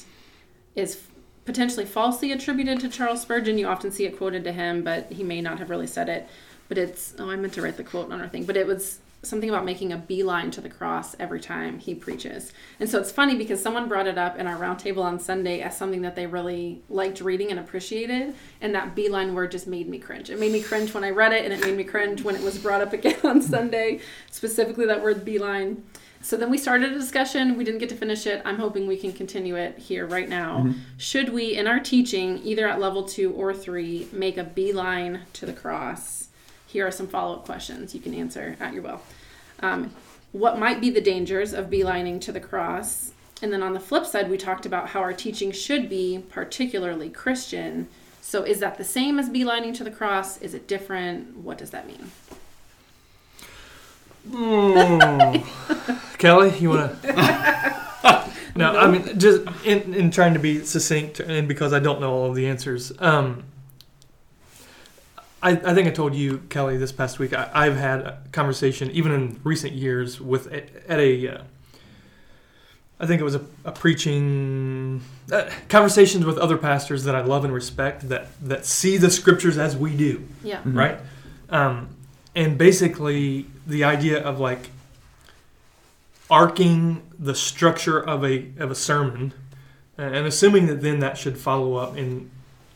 is 0.75 1.03
potentially 1.45 1.87
falsely 1.87 2.33
attributed 2.33 2.81
to 2.81 2.89
Charles 2.89 3.23
Spurgeon. 3.23 3.59
You 3.59 3.69
often 3.69 3.91
see 3.91 4.05
it 4.05 4.17
quoted 4.17 4.45
to 4.45 4.53
him, 4.53 4.83
but 4.83 5.13
he 5.13 5.23
may 5.23 5.41
not 5.41 5.59
have 5.59 5.71
really 5.71 5.87
said 5.87 6.09
it. 6.09 6.29
But 6.69 6.79
it's, 6.79 7.15
oh, 7.19 7.31
I 7.31 7.37
meant 7.37 7.53
to 7.55 7.63
write 7.63 7.77
the 7.77 7.85
quote 7.85 8.11
on 8.11 8.21
our 8.21 8.29
thing, 8.29 8.45
but 8.45 8.57
it 8.57 8.67
was 8.67 8.99
something 9.23 9.49
about 9.49 9.65
making 9.65 9.93
a 9.93 9.97
beeline 9.97 10.51
to 10.53 10.61
the 10.61 10.69
cross 10.69 11.17
every 11.19 11.41
time 11.41 11.79
he 11.79 11.95
preaches. 11.95 12.53
And 12.79 12.89
so 12.89 12.99
it's 12.99 13.11
funny 13.11 13.37
because 13.37 13.61
someone 13.61 13.89
brought 13.89 14.07
it 14.07 14.19
up 14.19 14.39
in 14.39 14.47
our 14.47 14.57
roundtable 14.57 15.03
on 15.03 15.19
Sunday 15.19 15.61
as 15.61 15.77
something 15.77 16.03
that 16.03 16.15
they 16.15 16.27
really 16.27 16.83
liked 16.89 17.21
reading 17.21 17.51
and 17.51 17.59
appreciated. 17.59 18.35
And 18.61 18.75
that 18.75 18.95
beeline 18.95 19.35
word 19.35 19.51
just 19.51 19.67
made 19.67 19.89
me 19.89 19.99
cringe. 19.99 20.31
It 20.31 20.39
made 20.39 20.53
me 20.53 20.63
cringe 20.63 20.95
when 20.95 21.05
I 21.05 21.11
read 21.11 21.33
it, 21.33 21.45
and 21.45 21.53
it 21.53 21.61
made 21.61 21.77
me 21.77 21.85
cringe 21.85 22.23
when 22.23 22.35
it 22.35 22.43
was 22.43 22.59
brought 22.59 22.81
up 22.81 22.93
again 22.93 23.19
on 23.25 23.43
Sunday, 23.43 24.01
specifically 24.31 24.87
that 24.87 25.03
word 25.03 25.25
beeline. 25.25 25.85
So 26.23 26.37
then 26.37 26.51
we 26.51 26.59
started 26.59 26.93
a 26.93 26.95
discussion. 26.95 27.57
We 27.57 27.65
didn't 27.65 27.79
get 27.79 27.89
to 27.91 27.97
finish 27.97 28.27
it. 28.27 28.43
I'm 28.45 28.57
hoping 28.57 28.87
we 28.87 28.97
can 28.97 29.13
continue 29.13 29.57
it 29.57 29.79
here 29.79 30.07
right 30.07 30.29
now. 30.29 30.63
Should 30.97 31.29
we, 31.29 31.57
in 31.57 31.67
our 31.67 31.79
teaching, 31.79 32.41
either 32.43 32.67
at 32.69 32.81
level 32.81 33.05
two 33.05 33.33
or 33.33 33.55
three, 33.55 34.09
make 34.13 34.37
a 34.37 34.45
beeline 34.45 35.23
to 35.35 35.47
the 35.47 35.53
cross? 35.53 36.29
Here 36.67 36.87
are 36.87 36.91
some 36.91 37.07
follow 37.07 37.37
up 37.37 37.45
questions 37.45 37.95
you 37.95 38.01
can 38.01 38.13
answer 38.13 38.57
at 38.59 38.75
your 38.75 38.83
will. 38.83 39.01
Um, 39.61 39.93
what 40.33 40.59
might 40.59 40.81
be 40.81 40.91
the 40.91 41.01
dangers 41.01 41.53
of 41.53 41.71
beelining 41.71 42.21
to 42.23 42.33
the 42.33 42.41
cross? 42.41 43.13
And 43.41 43.53
then 43.53 43.63
on 43.63 43.73
the 43.73 43.81
flip 43.81 44.05
side, 44.05 44.29
we 44.31 44.37
talked 44.37 44.67
about 44.67 44.89
how 44.89 45.01
our 45.01 45.13
teaching 45.13 45.53
should 45.53 45.89
be 45.89 46.25
particularly 46.29 47.09
Christian. 47.09 47.89
So 48.21 48.43
is 48.43 48.59
that 48.61 48.77
the 48.77 48.85
same 48.85 49.19
as 49.19 49.31
beelining 49.31 49.75
to 49.75 49.85
the 49.85 49.91
cross? 49.91 50.39
Is 50.39 50.55
it 50.55 50.67
different? 50.67 51.37
What 51.37 51.59
does 51.59 51.71
that 51.71 51.87
mean? 51.87 52.11
Mm. 54.31 56.19
Kelly, 56.19 56.57
you 56.59 56.71
want 56.71 57.03
to? 57.03 57.13
no, 58.57 58.77
I 58.77 58.91
mean 58.91 59.19
just 59.19 59.43
in, 59.65 59.95
in 59.95 60.11
trying 60.11 60.35
to 60.35 60.41
be 60.41 60.65
succinct, 60.65 61.21
and 61.21 61.47
because 61.49 61.73
I 61.73 61.79
don't 61.79 62.01
know 62.01 62.13
all 62.13 62.31
of 62.31 62.35
the 62.35 62.47
answers. 62.47 62.93
Um, 62.99 63.45
I, 65.43 65.51
I 65.51 65.75
think 65.75 65.87
I 65.87 65.91
told 65.91 66.15
you, 66.15 66.39
Kelly, 66.49 66.77
this 66.77 66.93
past 66.93 67.19
week. 67.19 67.33
I, 67.35 67.51
I've 67.53 67.77
had 67.77 68.01
a 68.01 68.19
conversation, 68.33 68.91
even 68.93 69.13
in 69.13 69.41
recent 69.45 69.75
years, 69.75 70.21
with 70.21 70.47
a, 70.53 70.91
at 70.91 70.99
a. 70.99 71.29
Uh, 71.29 71.43
I 72.99 73.07
think 73.07 73.21
it 73.21 73.25
was 73.25 73.35
a, 73.35 73.45
a 73.67 73.73
preaching 73.73 75.03
uh, 75.31 75.51
conversations 75.69 76.25
with 76.25 76.39
other 76.39 76.57
pastors 76.57 77.05
that 77.05 77.15
I 77.15 77.21
love 77.21 77.45
and 77.45 77.53
respect 77.53 78.09
that 78.09 78.29
that 78.41 78.65
see 78.65 78.97
the 78.97 79.11
scriptures 79.11 79.59
as 79.59 79.77
we 79.77 79.95
do 79.95 80.27
Yeah. 80.43 80.63
Mhm. 80.63 80.75
right? 80.75 80.99
Um, 81.51 81.91
and 82.35 82.57
basically, 82.57 83.47
the 83.67 83.85
idea 83.85 84.23
of 84.23 84.39
like 84.41 84.71
arcing 86.31 87.03
the 87.19 87.35
structure 87.35 87.99
of 88.01 88.25
a 88.25 88.47
of 88.59 88.71
a 88.71 88.75
sermon, 88.75 89.33
and 89.99 90.27
assuming 90.27 90.67
that 90.67 90.83
then 90.83 91.01
that 91.01 91.17
should 91.19 91.39
follow 91.39 91.75
up 91.77 91.97
in 91.97 92.31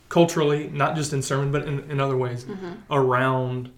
culturally, 0.08 0.68
not 0.72 0.96
just 0.96 1.12
in 1.12 1.22
sermon, 1.22 1.52
but 1.52 1.64
in, 1.66 1.90
in 1.90 2.00
other 2.00 2.16
ways 2.16 2.44
Mm-hmm. 2.44 2.72
around 2.90 3.70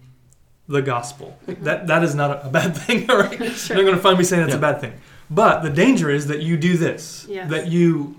the 0.67 0.81
gospel. 0.81 1.37
That 1.47 1.87
that 1.87 2.03
is 2.03 2.15
not 2.15 2.31
a, 2.31 2.47
a 2.47 2.49
bad 2.49 2.75
thing, 2.83 3.09
all 3.09 3.17
right? 3.19 3.37
Sure. 3.51 3.75
You're 3.77 3.85
not 3.85 3.91
going 3.91 3.95
to 3.97 4.01
find 4.01 4.17
me 4.17 4.23
saying 4.23 4.41
that's 4.43 4.51
Yeah. 4.53 4.57
a 4.57 4.61
bad 4.73 4.81
thing. 4.81 4.93
But 5.29 5.61
the 5.61 5.69
danger 5.69 6.09
is 6.09 6.27
that 6.27 6.41
you 6.41 6.57
do 6.57 6.77
this. 6.77 7.25
Yes. 7.29 7.49
That 7.49 7.67
you 7.67 8.15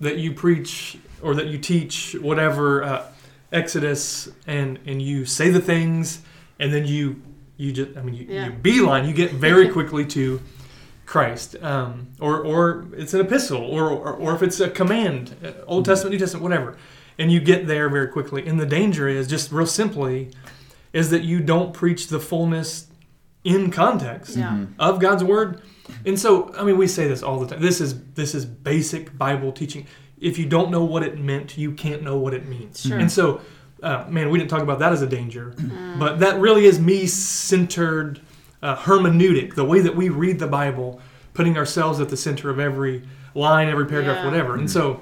that 0.00 0.18
you 0.18 0.32
preach 0.32 0.96
or 1.22 1.34
that 1.34 1.46
you 1.46 1.58
teach 1.58 2.14
whatever 2.20 2.82
uh, 2.84 3.06
Exodus 3.52 4.28
and 4.46 4.78
and 4.86 5.00
you 5.02 5.24
say 5.24 5.50
the 5.50 5.60
things 5.60 6.20
and 6.58 6.72
then 6.72 6.84
you 6.86 7.20
you 7.62 7.72
just 7.72 7.90
I 7.98 8.02
mean 8.02 8.14
you, 8.14 8.26
Yeah. 8.28 8.46
you 8.46 8.52
beeline 8.52 9.04
you 9.08 9.14
get 9.14 9.30
very 9.48 9.68
quickly 9.76 10.04
to 10.16 10.40
Christ 11.04 11.56
um, 11.62 12.08
or 12.20 12.34
or 12.44 12.86
it's 12.96 13.12
an 13.14 13.20
epistle 13.20 13.60
or, 13.62 13.90
or 13.90 14.12
or 14.14 14.34
if 14.34 14.42
it's 14.42 14.60
a 14.60 14.70
command 14.70 15.34
uh, 15.44 15.50
Old 15.66 15.84
Testament 15.84 16.12
New 16.12 16.18
Testament 16.18 16.42
whatever 16.42 16.76
and 17.18 17.30
you 17.30 17.40
get 17.40 17.66
there 17.66 17.88
very 17.88 18.08
quickly 18.08 18.46
and 18.46 18.58
the 18.58 18.66
danger 18.66 19.08
is 19.08 19.26
just 19.28 19.52
real 19.52 19.66
simply 19.66 20.30
is 20.92 21.10
that 21.10 21.22
you 21.22 21.40
don't 21.40 21.72
preach 21.74 22.08
the 22.08 22.20
fullness 22.20 22.86
in 23.44 23.70
context 23.70 24.36
Yeah. 24.36 24.50
Mhm. 24.52 24.68
of 24.78 25.00
God's 25.00 25.24
word. 25.24 25.60
And 26.06 26.18
so, 26.18 26.54
I 26.56 26.62
mean, 26.64 26.78
we 26.78 26.86
say 26.86 27.08
this 27.08 27.22
all 27.24 27.40
the 27.40 27.46
time. 27.48 27.60
This 27.60 27.80
is 27.80 27.90
this 28.14 28.34
is 28.34 28.44
basic 28.46 29.16
Bible 29.18 29.50
teaching. 29.52 29.86
If 30.20 30.38
you 30.38 30.46
don't 30.46 30.70
know 30.70 30.84
what 30.84 31.02
it 31.02 31.18
meant, 31.18 31.58
you 31.58 31.72
can't 31.72 32.02
know 32.02 32.16
what 32.16 32.34
it 32.34 32.46
means. 32.48 32.82
Sure. 32.82 32.98
And 32.98 33.10
so, 33.10 33.40
uh, 33.82 34.04
man, 34.08 34.30
we 34.30 34.38
didn't 34.38 34.50
talk 34.50 34.62
about 34.62 34.78
that 34.78 34.92
as 34.92 35.02
a 35.02 35.06
danger, 35.06 35.54
but 35.98 36.20
that 36.20 36.38
really 36.40 36.66
is 36.66 36.78
me-centered 36.80 38.20
uh, 38.62 38.76
hermeneutic, 38.76 39.54
the 39.54 39.64
way 39.64 39.80
that 39.80 39.94
we 39.96 40.08
read 40.08 40.38
the 40.38 40.46
Bible, 40.46 41.00
putting 41.34 41.56
ourselves 41.58 42.00
at 42.00 42.08
the 42.08 42.16
center 42.16 42.48
of 42.50 42.58
every 42.60 43.02
line, 43.34 43.68
every 43.68 43.86
paragraph, 43.86 44.18
Yeah. 44.18 44.24
whatever. 44.26 44.54
And 44.54 44.70
so, 44.70 45.00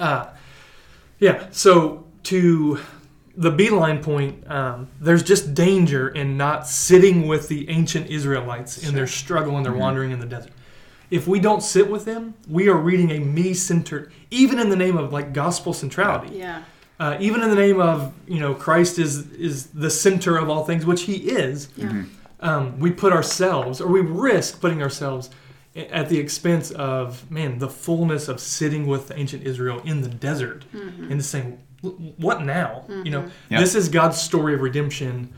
uh, 0.00 0.26
yeah. 1.18 1.46
So 1.50 2.04
to 2.24 2.78
the 3.36 3.50
beeline 3.50 4.02
point, 4.02 4.48
um, 4.50 4.88
there's 5.00 5.22
just 5.22 5.54
danger 5.54 6.08
in 6.08 6.36
not 6.36 6.66
sitting 6.68 7.26
with 7.26 7.48
the 7.48 7.68
ancient 7.68 8.08
Israelites 8.08 8.86
in 8.88 8.94
their 8.94 9.06
struggle 9.08 9.56
and 9.56 9.66
their 9.66 9.72
Mhm. 9.72 9.78
wandering 9.78 10.10
in 10.12 10.20
the 10.20 10.26
desert. 10.26 10.52
If 11.10 11.26
we 11.28 11.38
don't 11.40 11.62
sit 11.62 11.90
with 11.90 12.04
them, 12.06 12.34
we 12.48 12.68
are 12.68 12.76
reading 12.76 13.10
a 13.10 13.18
me-centered, 13.18 14.10
even 14.30 14.58
in 14.58 14.68
the 14.70 14.76
name 14.76 14.96
of 14.96 15.12
like 15.12 15.32
gospel 15.34 15.72
centrality, 15.72 16.36
Yeah. 16.38 16.60
Uh, 17.00 17.16
even 17.20 17.42
in 17.42 17.50
the 17.50 17.56
name 17.56 17.80
of 17.80 18.12
you 18.26 18.40
know 18.40 18.54
Christ 18.54 18.98
is 18.98 19.30
is 19.32 19.66
the 19.68 19.90
center 19.90 20.36
of 20.36 20.48
all 20.48 20.64
things, 20.64 20.84
which 20.86 21.02
He 21.02 21.14
is. 21.30 21.68
Yeah. 21.76 21.86
Mhm. 21.88 22.06
Um, 22.40 22.78
we 22.78 22.90
put 22.90 23.12
ourselves, 23.12 23.80
or 23.80 23.88
we 23.88 24.00
risk 24.00 24.60
putting 24.60 24.82
ourselves 24.82 25.30
at 25.74 26.08
the 26.08 26.18
expense 26.18 26.70
of 26.72 27.28
man 27.30 27.58
the 27.58 27.68
fullness 27.68 28.28
of 28.28 28.38
sitting 28.38 28.86
with 28.86 29.10
ancient 29.16 29.42
Israel 29.44 29.80
in 29.84 30.02
the 30.02 30.08
desert 30.08 30.64
Mhm. 30.74 31.10
and 31.10 31.24
saying, 31.24 31.58
"What 32.18 32.42
now?" 32.44 32.84
You 32.88 33.10
know, 33.10 33.22
Mhm. 33.22 33.30
Yeah. 33.50 33.60
this 33.60 33.74
is 33.74 33.88
God's 33.88 34.20
story 34.20 34.54
of 34.54 34.60
redemption. 34.60 35.30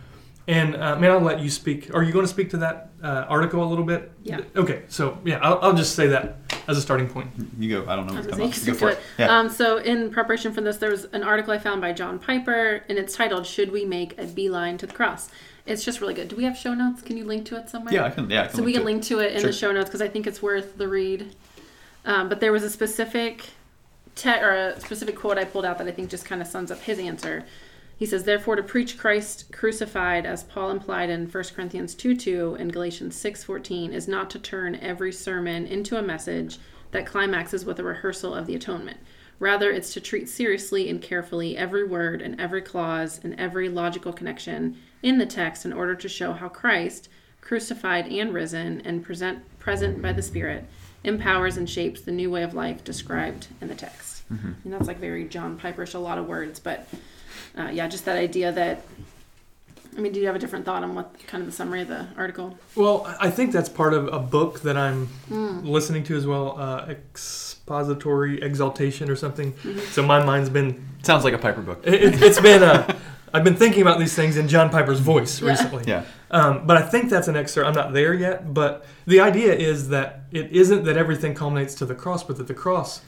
And 0.49 0.77
uh, 0.77 0.97
man, 0.97 1.11
I'll 1.11 1.21
let 1.21 1.41
you 1.41 1.51
speak. 1.51 1.93
Are 1.95 2.03
you 2.05 2.13
going 2.13 2.25
to 2.25 2.31
speak 2.31 2.51
to 2.51 2.59
that 2.59 2.91
uh, 3.03 3.27
article 3.29 3.65
a 3.65 3.69
little 3.69 3.85
bit? 3.85 4.13
Yeah. 4.23 4.43
Okay. 4.55 4.83
So 4.89 5.19
yeah, 5.25 5.39
I'll, 5.43 5.59
I'll 5.61 5.73
just 5.75 5.97
say 5.97 6.07
that 6.09 6.37
as 6.69 6.79
a 6.79 6.81
starting 6.83 7.09
point. 7.09 7.31
You 7.59 7.83
go. 7.83 7.91
I 7.91 7.97
don't 7.97 8.07
know 8.07 8.13
I 8.13 8.17
what's 8.17 8.29
coming 8.29 8.47
gonna 8.47 8.49
up. 8.51 8.55
say, 8.55 8.71
Go 8.73 8.79
for 8.79 8.91
do 8.91 8.93
it. 8.97 9.01
Yeah. 9.19 9.39
Um, 9.39 9.49
so 9.49 9.79
in 9.79 10.11
preparation 10.11 10.53
for 10.53 10.61
this, 10.61 10.77
there 10.77 10.91
was 10.91 11.07
an 11.07 11.25
article 11.25 11.53
I 11.53 11.59
found 11.59 11.81
by 11.81 11.93
John 11.93 12.21
Piper, 12.21 12.85
and 12.89 12.97
it's 12.97 13.17
titled 13.17 13.45
"Should 13.45 13.73
We 13.73 13.85
Make 13.85 14.17
a 14.21 14.27
Beeline 14.27 14.79
to 14.79 14.87
the 14.87 14.95
Cross?" 14.95 15.31
It's 15.67 15.85
just 15.85 16.01
really 16.01 16.15
good. 16.15 16.29
Do 16.29 16.37
we 16.37 16.45
have 16.45 16.57
show 16.57 16.75
notes? 16.75 17.03
Can 17.03 17.17
you 17.17 17.25
link 17.25 17.45
to 17.47 17.57
it 17.57 17.69
somewhere? 17.69 17.93
yeah, 17.93 18.05
I 18.05 18.11
can. 18.11 18.31
Yeah, 18.31 18.45
I 18.45 18.47
can 18.47 18.57
so 18.57 18.63
we 18.63 18.73
can 18.73 18.83
to 18.83 18.87
it. 18.89 18.93
link 18.93 19.03
to 19.05 19.19
it 19.19 19.33
in 19.33 19.41
Sure. 19.41 19.47
the 19.49 19.53
show 19.57 19.73
notes 19.73 19.89
because 19.89 20.01
I 20.03 20.07
think 20.07 20.29
it's 20.29 20.41
worth 20.41 20.79
the 20.79 20.87
read. 20.87 21.35
Um, 22.05 22.29
but 22.29 22.39
there 22.39 22.53
was 22.53 22.63
a 22.63 22.71
specific 22.71 23.47
te- 24.15 24.31
or 24.31 24.53
a 24.53 24.81
specific 24.81 25.17
quote 25.17 25.39
I 25.39 25.45
pulled 25.45 25.65
out 25.65 25.79
that 25.79 25.89
I 25.89 25.91
think 25.91 26.09
just 26.09 26.25
kind 26.25 26.41
of 26.41 26.47
sums 26.47 26.71
up 26.71 26.79
his 26.83 27.01
answer. 27.01 27.45
He 27.97 28.05
says, 28.07 28.25
"Therefore, 28.25 28.57
to 28.57 28.63
preach 28.63 28.99
Christ 28.99 29.51
crucified, 29.53 30.27
as 30.27 30.45
Paul 30.45 30.71
implied 30.71 31.09
in 31.09 31.27
1 31.27 31.55
Corinthians 31.55 31.95
2 31.95 32.15
2 32.15 32.57
and 32.59 32.73
Galatians 32.73 33.17
six 33.17 33.43
fourteen, 33.43 33.93
is 33.93 34.07
not 34.07 34.29
to 34.31 34.39
turn 34.39 34.75
every 34.77 35.13
sermon 35.13 35.67
into 35.67 35.97
a 35.97 36.03
message 36.03 36.59
that 36.93 37.07
climaxes 37.07 37.65
with 37.65 37.79
a 37.79 37.85
rehearsal 37.85 38.35
of 38.35 38.47
the 38.47 38.55
atonement. 38.55 38.99
Rather, 39.39 39.71
it's 39.71 39.93
to 39.93 40.01
treat 40.01 40.29
seriously 40.29 40.89
and 40.89 41.03
carefully 41.03 41.57
every 41.57 41.85
word 41.85 42.23
and 42.23 42.41
every 42.41 42.63
clause 42.63 43.21
and 43.23 43.39
every 43.39 43.69
logical 43.69 44.13
connection 44.13 44.77
in 45.03 45.19
the 45.19 45.27
text 45.27 45.65
in 45.65 45.73
order 45.73 45.95
to 45.95 46.09
show 46.09 46.33
how 46.33 46.49
Christ, 46.49 47.09
crucified 47.41 48.07
and 48.09 48.33
risen 48.33 48.81
and 48.83 49.05
present 49.05 49.41
present 49.59 50.01
by 50.01 50.13
the 50.13 50.23
Spirit, 50.23 50.65
empowers 51.05 51.57
and 51.57 51.69
shapes 51.69 52.01
the 52.01 52.13
new 52.13 52.31
way 52.31 52.43
of 52.43 52.55
life 52.55 52.83
described 52.85 53.49
in 53.61 53.69
the 53.69 53.75
text. 53.75 54.25
Mm-hmm. 54.33 54.53
And 54.65 54.73
that's 54.73 54.87
like 54.87 54.99
very 54.99 55.25
John 55.25 55.59
Piperish, 55.59 55.95
a 55.95 55.99
lot 55.99 56.19
of 56.19 56.27
words, 56.27 56.59
but 56.59 56.89
uh, 57.57 57.69
yeah, 57.73 57.87
just 57.89 58.05
that 58.05 58.17
idea 58.17 58.53
that 58.53 58.83
I 59.97 60.01
mean, 60.01 60.13
do 60.13 60.21
you 60.21 60.27
have 60.27 60.37
a 60.37 60.39
different 60.39 60.67
thought 60.67 60.83
on 60.83 60.95
what 60.95 61.15
kind 61.27 61.41
of 61.41 61.47
the 61.47 61.53
summary 61.57 61.81
of 61.81 61.89
the 61.89 62.07
article? 62.19 62.59
Well, 62.75 63.07
I 63.19 63.31
think 63.31 63.51
that's 63.53 63.71
part 63.71 63.95
of 63.95 64.09
a 64.13 64.19
book 64.19 64.61
that 64.61 64.77
I'm 64.77 65.09
Mm. 65.31 65.65
listening 65.65 66.05
to 66.05 66.17
as 66.17 66.27
well, 66.27 66.55
uh, 66.61 66.85
Expository 66.91 68.43
Exaltation 68.43 69.11
or 69.11 69.17
something. 69.17 69.53
Mm-hmm. 69.55 69.79
So 69.93 70.03
my 70.03 70.23
mind's 70.23 70.51
been, 70.51 70.87
Sounds 71.03 71.25
like 71.25 71.33
a 71.33 71.39
Piper 71.39 71.63
book. 71.63 71.81
it, 71.85 71.95
it- 71.95 72.23
it's 72.23 72.39
been, 72.41 72.63
uh, 72.63 72.95
I've 73.33 73.43
been 73.45 73.57
thinking 73.57 73.81
about 73.81 73.99
these 73.99 74.15
things 74.15 74.37
in 74.37 74.49
John 74.49 74.69
Piper's 74.71 75.01
voice 75.01 75.41
Yeah. 75.41 75.49
recently. 75.51 75.85
Yeah. 75.87 76.05
Um, 76.31 76.67
but 76.67 76.77
I 76.77 76.83
think 76.83 77.09
that's 77.09 77.29
an 77.29 77.37
excerpt. 77.37 77.67
I'm 77.67 77.75
not 77.75 77.93
there 77.95 78.13
yet, 78.13 78.53
but 78.53 78.85
the 79.07 79.21
idea 79.21 79.55
is 79.55 79.89
that 79.89 80.25
it 80.31 80.53
isn't 80.53 80.85
that 80.85 80.97
everything 80.99 81.35
culminates 81.35 81.75
to 81.77 81.87
the 81.87 81.95
cross, 81.95 82.23
but 82.23 82.37
that 82.37 82.49
the 82.49 82.55
cross, 82.55 83.01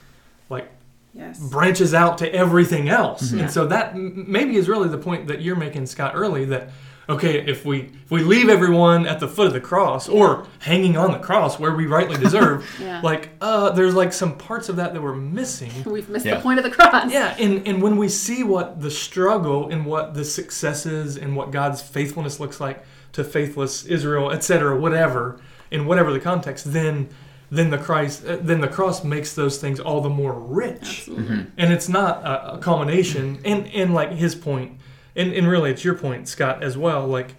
like, 0.48 0.70
Yes. 1.18 1.38
branches 1.40 1.92
out 1.94 2.18
to 2.18 2.32
everything 2.32 2.88
else. 2.88 3.32
Yeah. 3.32 3.42
And 3.42 3.50
so 3.50 3.66
that 3.66 3.94
m- 3.94 4.24
maybe 4.28 4.56
is 4.56 4.68
really 4.68 4.88
the 4.88 4.98
point 4.98 5.26
that 5.26 5.42
you're 5.42 5.56
making, 5.56 5.86
Scott, 5.86 6.12
early 6.14 6.44
that 6.46 6.70
okay, 7.10 7.40
if 7.46 7.64
we 7.64 7.90
if 8.04 8.10
we 8.10 8.22
leave 8.22 8.48
everyone 8.50 9.06
at 9.06 9.18
the 9.18 9.26
foot 9.26 9.46
of 9.46 9.52
the 9.54 9.60
cross 9.60 10.08
or 10.10 10.46
hanging 10.58 10.96
on 10.98 11.10
the 11.10 11.18
cross 11.18 11.58
where 11.58 11.74
we 11.74 11.86
rightly 11.86 12.16
deserve, 12.26 12.68
Yeah. 12.80 13.00
like 13.02 13.30
uh, 13.40 13.70
there's 13.70 13.94
like 13.94 14.12
some 14.12 14.36
parts 14.36 14.68
of 14.68 14.76
that 14.76 14.92
that 14.94 15.02
we're 15.02 15.14
missing. 15.16 15.72
We've 15.86 16.08
missed 16.08 16.26
Yeah. 16.26 16.36
the 16.36 16.42
point 16.42 16.58
of 16.58 16.64
the 16.64 16.70
cross. 16.70 17.10
Yeah, 17.10 17.34
and, 17.38 17.66
and 17.66 17.82
when 17.82 17.96
we 17.96 18.08
see 18.08 18.44
what 18.44 18.80
the 18.80 18.90
struggle 18.90 19.70
and 19.70 19.86
what 19.86 20.14
the 20.14 20.24
successes 20.24 21.16
and 21.16 21.34
what 21.34 21.50
God's 21.50 21.80
faithfulness 21.82 22.38
looks 22.40 22.60
like 22.60 22.84
to 23.12 23.24
faithless 23.24 23.84
Israel, 23.86 24.30
etc., 24.30 24.78
whatever, 24.78 25.40
in 25.70 25.86
whatever 25.86 26.12
the 26.12 26.20
context, 26.20 26.72
then 26.72 27.08
then 27.50 27.70
the 27.70 27.78
Christ 27.78 28.24
uh, 28.26 28.36
then 28.40 28.60
the 28.60 28.68
cross 28.68 29.02
makes 29.04 29.34
those 29.34 29.58
things 29.58 29.80
all 29.80 30.00
the 30.00 30.08
more 30.10 30.34
rich. 30.34 30.80
Absolutely. 31.08 31.46
And 31.56 31.72
it's 31.72 31.88
not 31.88 32.22
a, 32.24 32.54
a 32.54 32.58
culmination. 32.58 33.38
And 33.44 33.66
and 33.68 33.94
like 33.94 34.12
his 34.12 34.34
point, 34.34 34.78
and, 35.16 35.32
and 35.32 35.48
really 35.48 35.70
it's 35.70 35.84
your 35.84 35.94
point, 35.94 36.28
Scott, 36.28 36.62
as 36.62 36.76
well. 36.76 37.06
Like 37.06 37.34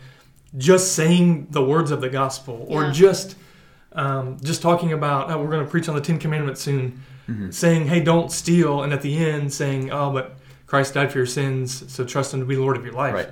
just 0.58 0.94
saying 0.94 1.48
the 1.52 1.64
words 1.64 1.92
of 1.92 2.02
the 2.02 2.10
gospel, 2.10 2.66
or 2.68 2.86
Yeah. 2.86 2.92
just 2.92 3.36
um, 3.94 4.38
just 4.44 4.62
talking 4.62 4.94
about 4.94 5.30
oh, 5.32 5.42
we're 5.42 5.50
going 5.52 5.64
to 5.66 5.70
preach 5.70 5.88
on 5.90 5.96
the 5.96 6.02
Ten 6.02 6.18
Commandments 6.20 6.62
soon, 6.62 7.04
saying 7.52 7.88
hey 7.88 8.00
don't 8.00 8.32
steal, 8.32 8.82
and 8.84 8.92
at 8.94 9.02
the 9.02 9.16
end 9.18 9.54
saying 9.54 9.92
oh 9.92 10.12
but 10.12 10.38
Christ 10.66 10.94
died 10.96 11.12
for 11.12 11.20
your 11.20 11.28
sins, 11.28 11.92
so 11.92 12.04
trust 12.04 12.34
Him 12.34 12.40
to 12.40 12.46
be 12.46 12.56
Lord 12.56 12.78
of 12.78 12.84
your 12.86 12.94
life. 12.94 13.14
Right. 13.14 13.30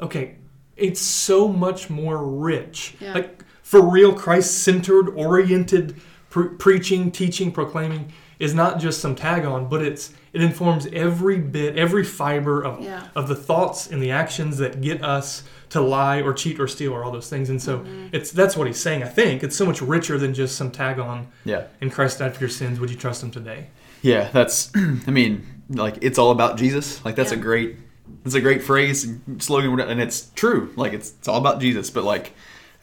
Okay, 0.00 0.36
it's 0.76 1.00
so 1.00 1.46
much 1.48 1.90
more 1.90 2.24
rich. 2.24 2.94
Yeah. 3.00 3.14
Like 3.14 3.44
for 3.62 3.80
real, 3.88 4.12
Christ-centered, 4.12 5.08
oriented 5.10 5.96
pre- 6.32 6.48
preaching, 6.58 7.10
teaching, 7.12 7.52
proclaiming 7.52 8.12
is 8.38 8.52
not 8.54 8.80
just 8.80 9.00
some 9.00 9.14
tag 9.14 9.44
on, 9.44 9.68
but 9.68 9.80
it's 9.82 10.12
it 10.32 10.42
informs 10.42 10.86
every 10.86 11.38
bit, 11.38 11.76
every 11.76 12.02
fiber 12.04 12.62
of 12.62 12.80
Yeah. 12.82 13.06
of 13.14 13.28
the 13.28 13.36
thoughts 13.36 13.86
and 13.90 14.02
the 14.02 14.10
actions 14.10 14.56
that 14.58 14.80
get 14.80 15.04
us 15.04 15.44
to 15.68 15.80
lie 15.80 16.20
or 16.22 16.32
cheat 16.32 16.58
or 16.58 16.66
steal 16.66 16.92
or 16.92 17.04
all 17.04 17.12
those 17.12 17.28
things. 17.28 17.48
And 17.50 17.60
so 17.62 17.78
Mm-hmm. 17.78 18.06
it's 18.16 18.30
that's 18.32 18.56
what 18.56 18.66
he's 18.66 18.80
saying. 18.80 19.02
I 19.04 19.08
think 19.08 19.42
it's 19.44 19.54
so 19.56 19.66
much 19.66 19.80
richer 19.80 20.16
than 20.18 20.32
just 20.34 20.56
some 20.56 20.70
tag 20.70 20.98
on. 20.98 21.28
Yeah. 21.44 21.64
And 21.80 21.92
Christ 21.92 22.18
died 22.18 22.34
for 22.34 22.40
your 22.40 22.48
sins. 22.50 22.80
Would 22.80 22.90
you 22.90 22.96
trust 22.96 23.22
Him 23.22 23.30
today? 23.30 23.68
Yeah, 24.02 24.28
that's. 24.32 24.70
I 25.06 25.10
mean, 25.10 25.46
like 25.68 25.98
it's 26.00 26.18
all 26.18 26.30
about 26.32 26.56
Jesus. 26.58 27.04
Like 27.04 27.14
that's 27.14 27.32
a 27.32 27.36
great. 27.36 27.76
That's 28.24 28.34
a 28.34 28.40
great 28.40 28.62
phrase, 28.62 29.04
and 29.04 29.42
slogan, 29.42 29.78
and 29.80 30.00
it's 30.00 30.30
true. 30.34 30.72
Like 30.76 30.92
it's 30.92 31.10
it's 31.18 31.28
all 31.28 31.38
about 31.38 31.60
Jesus. 31.60 31.90
But 31.90 32.04
like, 32.04 32.32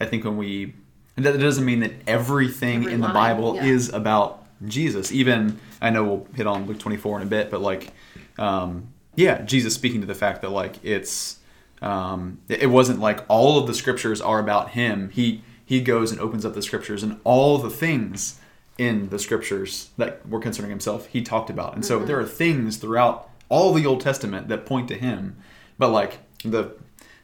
I 0.00 0.04
think 0.06 0.24
when 0.24 0.36
we, 0.36 0.74
and 1.16 1.26
that 1.26 1.38
doesn't 1.38 1.64
mean 1.64 1.80
that 1.80 1.92
everything 2.06 2.82
Every 2.82 2.92
in 2.94 3.00
the 3.00 3.08
line, 3.08 3.14
Bible 3.36 3.56
yeah. 3.56 3.64
is 3.64 3.92
about 3.92 4.44
Jesus. 4.66 5.12
Even 5.12 5.58
I 5.80 5.90
know 5.90 6.04
we'll 6.04 6.26
hit 6.34 6.46
on 6.46 6.66
Luke 6.66 6.78
twenty 6.78 6.96
four 6.96 7.16
in 7.20 7.22
a 7.26 7.30
bit, 7.30 7.50
but 7.50 7.60
like, 7.60 7.92
um, 8.38 8.88
yeah, 9.16 9.42
Jesus 9.42 9.74
speaking 9.74 10.00
to 10.00 10.06
the 10.06 10.14
fact 10.14 10.42
that 10.42 10.50
like 10.50 10.82
it's, 10.84 11.38
um, 11.82 12.38
it 12.48 12.62
it 12.62 12.66
wasn't 12.66 13.00
like 13.00 13.24
all 13.28 13.58
of 13.58 13.66
the 13.66 13.74
scriptures 13.74 14.20
are 14.20 14.38
about 14.38 14.70
him. 14.70 15.10
He 15.10 15.42
he 15.64 15.80
goes 15.80 16.10
and 16.10 16.20
opens 16.20 16.44
up 16.44 16.54
the 16.54 16.62
scriptures 16.62 17.02
and 17.02 17.20
all 17.24 17.58
the 17.58 17.70
things 17.70 18.38
in 18.78 19.08
the 19.10 19.18
scriptures 19.18 19.90
that 19.98 20.26
were 20.28 20.40
concerning 20.40 20.70
himself 20.70 21.06
he 21.08 21.20
talked 21.22 21.50
about 21.50 21.74
and 21.74 21.84
so 21.84 21.98
Mm-hmm. 21.98 22.06
there 22.06 22.18
are 22.18 22.24
things 22.24 22.78
throughout 22.78 23.28
all 23.50 23.74
the 23.74 23.84
old 23.84 24.00
testament 24.00 24.48
that 24.48 24.64
point 24.64 24.88
to 24.88 24.94
him 24.94 25.36
but 25.76 25.90
like 25.90 26.18
the 26.44 26.74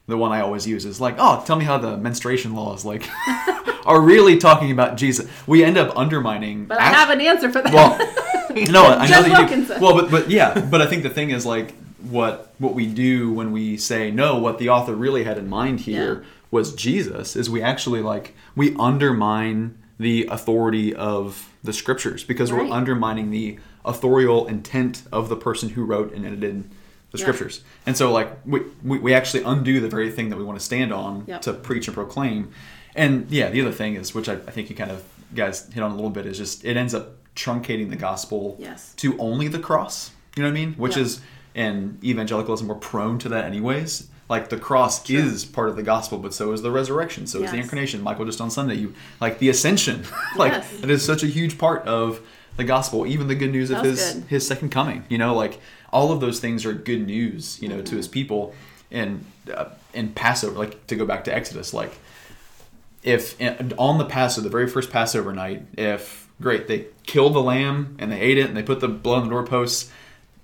the 0.06 0.16
one 0.16 0.32
i 0.32 0.40
always 0.40 0.66
use 0.66 0.84
is 0.84 1.00
like 1.00 1.16
oh 1.18 1.42
tell 1.46 1.56
me 1.56 1.64
how 1.64 1.78
the 1.78 1.96
menstruation 1.96 2.54
laws 2.54 2.84
like 2.84 3.08
are 3.86 4.00
really 4.00 4.36
talking 4.36 4.70
about 4.70 4.96
jesus. 4.96 5.28
We 5.46 5.62
end 5.64 5.76
up 5.78 5.96
undermining 5.96 6.66
But 6.66 6.80
I 6.80 6.84
act- 6.86 6.96
have 6.96 7.10
an 7.10 7.20
answer 7.20 7.50
for 7.50 7.62
that. 7.62 7.72
well 7.72 7.98
no 8.70 8.84
i 8.86 9.06
know 9.08 9.22
that 9.22 9.50
you 9.50 9.66
do. 9.66 9.74
Well 9.80 9.94
but 9.94 10.10
but 10.10 10.30
yeah 10.30 10.58
but 10.70 10.80
i 10.80 10.86
think 10.86 11.02
the 11.02 11.10
thing 11.10 11.30
is 11.30 11.44
like 11.46 11.74
what 12.10 12.52
what 12.58 12.74
we 12.74 12.86
do 12.86 13.32
when 13.32 13.52
we 13.52 13.76
say 13.76 14.10
no 14.10 14.38
what 14.38 14.58
the 14.58 14.68
author 14.68 14.94
really 14.94 15.24
had 15.24 15.38
in 15.38 15.48
mind 15.48 15.80
here 15.80 16.14
Yeah. 16.14 16.28
was 16.50 16.74
jesus 16.74 17.34
is 17.36 17.50
we 17.50 17.60
actually 17.62 18.00
like 18.02 18.34
we 18.54 18.74
undermine 18.76 19.76
the 19.98 20.26
authority 20.30 20.94
of 20.94 21.52
the 21.64 21.72
scriptures 21.72 22.22
because 22.22 22.52
we're 22.52 22.70
undermining 22.70 23.30
the 23.30 23.58
authorial 23.84 24.46
intent 24.46 25.02
of 25.10 25.28
the 25.28 25.36
person 25.36 25.70
who 25.70 25.84
wrote 25.84 26.12
and 26.12 26.24
edited 26.26 26.64
the 27.16 27.20
Yeah. 27.20 27.24
scriptures 27.32 27.62
and 27.86 27.96
so 27.96 28.12
like 28.12 28.30
we, 28.46 28.60
we, 28.84 28.98
we 28.98 29.14
actually 29.14 29.42
undo 29.42 29.80
the 29.80 29.88
very 29.88 30.10
thing 30.10 30.28
that 30.30 30.36
we 30.36 30.44
want 30.44 30.58
to 30.58 30.64
stand 30.64 30.92
on 30.92 31.24
Yep. 31.26 31.42
to 31.42 31.52
preach 31.52 31.88
and 31.88 31.94
proclaim 31.94 32.50
and 32.94 33.30
yeah 33.30 33.50
the 33.50 33.60
other 33.60 33.72
thing 33.72 33.94
is 33.96 34.14
which 34.14 34.28
I, 34.28 34.34
I 34.34 34.50
think 34.50 34.70
you 34.70 34.76
kind 34.76 34.90
of 34.90 35.02
guys 35.34 35.68
hit 35.72 35.82
on 35.82 35.90
a 35.90 35.94
little 35.94 36.10
bit 36.10 36.26
is 36.26 36.38
just 36.38 36.64
it 36.64 36.76
ends 36.76 36.94
up 36.94 37.12
truncating 37.34 37.90
the 37.90 37.96
gospel 37.96 38.56
Yes. 38.58 38.94
to 38.96 39.16
only 39.18 39.48
the 39.48 39.58
cross 39.58 40.10
you 40.36 40.42
know 40.42 40.48
what 40.48 40.56
i 40.56 40.60
mean 40.60 40.74
which 40.74 40.96
Yeah. 40.96 41.02
is 41.02 41.20
and 41.54 41.98
evangelicalism 42.04 42.68
we're 42.68 42.74
prone 42.76 43.18
to 43.20 43.28
that 43.30 43.44
anyways 43.44 44.08
like 44.28 44.48
the 44.48 44.56
cross 44.58 45.08
is 45.08 45.44
part 45.44 45.68
of 45.68 45.76
the 45.76 45.82
gospel 45.82 46.18
but 46.18 46.34
so 46.34 46.52
is 46.52 46.62
the 46.62 46.70
resurrection 46.70 47.26
so 47.26 47.42
is 47.42 47.50
the 47.50 47.56
incarnation 47.58 48.02
michael 48.02 48.24
just 48.24 48.40
on 48.40 48.50
sunday 48.50 48.74
you 48.74 48.94
like 49.20 49.38
the 49.38 49.48
ascension 49.48 50.04
like 50.36 50.52
Yes. 50.52 50.82
it 50.82 50.90
is 50.90 51.04
such 51.04 51.22
a 51.22 51.26
huge 51.26 51.58
part 51.58 51.82
of 51.86 52.20
the 52.56 52.64
gospel 52.64 53.06
even 53.06 53.28
the 53.28 53.34
good 53.34 53.52
news 53.52 53.70
of 53.70 53.76
That 53.78 53.84
was 53.86 54.00
his 54.00 54.14
good. 54.14 54.24
his 54.28 54.46
second 54.46 54.70
coming 54.70 55.04
you 55.08 55.18
know 55.18 55.34
like 55.34 55.60
all 55.96 56.12
of 56.12 56.20
those 56.20 56.40
things 56.40 56.66
are 56.66 56.74
good 56.74 57.06
news 57.06 57.58
you 57.62 57.68
know 57.68 57.80
to 57.80 57.96
his 57.96 58.06
people. 58.06 58.54
And 58.90 59.24
uh, 59.52 59.70
and 59.94 60.14
passover 60.14 60.56
like 60.58 60.86
to 60.88 60.94
go 60.94 61.06
back 61.06 61.24
to 61.24 61.34
exodus 61.34 61.74
like 61.74 61.92
if 63.02 63.34
on 63.78 63.98
the 63.98 64.04
passover 64.04 64.44
the 64.44 64.50
very 64.50 64.68
first 64.68 64.90
passover 64.90 65.32
night 65.32 65.62
if 65.76 66.28
great 66.40 66.68
they 66.68 66.86
killed 67.04 67.34
the 67.34 67.42
lamb 67.42 67.96
and 67.98 68.12
they 68.12 68.20
ate 68.20 68.38
it 68.38 68.46
and 68.46 68.56
they 68.56 68.62
put 68.62 68.78
the 68.80 68.88
blood 68.88 69.22
on 69.22 69.24
the 69.24 69.30
doorposts 69.30 69.90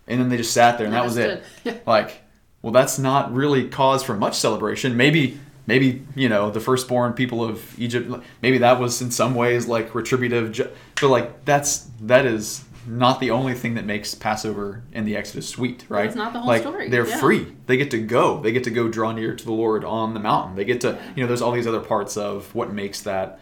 and 0.09 0.21
then 0.21 0.29
they 0.29 0.37
just 0.37 0.53
sat 0.53 0.79
there 0.79 0.87
and 0.87 0.95
that 0.95 1.05
was 1.05 1.17
it. 1.17 1.45
Like 1.87 2.23
well 2.63 2.73
that's 2.73 2.99
not 2.99 3.33
really 3.33 3.69
cause 3.69 4.03
for 4.03 4.15
much 4.15 4.37
celebration. 4.37 4.97
Maybe 4.97 5.39
maybe 5.67 6.03
you 6.17 6.29
know 6.29 6.51
the 6.51 6.61
firstborn 6.61 7.13
people 7.13 7.45
of 7.45 7.79
egypt 7.79 8.11
maybe 8.43 8.59
that 8.59 8.81
was 8.81 9.01
in 9.01 9.13
some 9.13 9.33
ways 9.33 9.69
like 9.69 9.95
retributive 9.95 10.69
but 11.01 11.09
like 11.09 11.45
that's 11.45 11.89
that 12.01 12.27
is 12.27 12.65
not 12.87 13.21
the 13.21 13.31
only 13.31 13.55
thing 13.55 13.75
that 13.75 13.85
makes 13.85 14.15
passover 14.15 14.83
and 14.93 15.07
the 15.07 15.17
exodus 15.17 15.49
sweet 15.49 15.85
right? 15.89 16.07
it's 16.07 16.17
not 16.17 16.33
the 16.33 16.41
whole 16.41 16.49
like 16.49 16.63
story, 16.63 16.89
they're 16.89 17.07
yeah. 17.09 17.21
free. 17.21 17.47
They 17.67 17.77
get 17.77 17.91
to 17.93 17.99
go. 17.99 18.41
They 18.41 18.53
get 18.53 18.65
to 18.65 18.71
go 18.71 18.89
draw 18.89 19.13
near 19.13 19.35
to 19.35 19.45
the 19.45 19.53
lord 19.53 19.85
on 19.85 20.15
the 20.15 20.21
mountain. 20.21 20.57
They 20.57 20.65
get 20.65 20.81
to 20.83 20.99
you 21.15 21.23
know 21.23 21.27
there's 21.29 21.43
all 21.43 21.53
these 21.53 21.67
other 21.67 21.81
parts 21.81 22.17
of 22.17 22.55
what 22.55 22.73
makes 22.73 23.01
that 23.03 23.39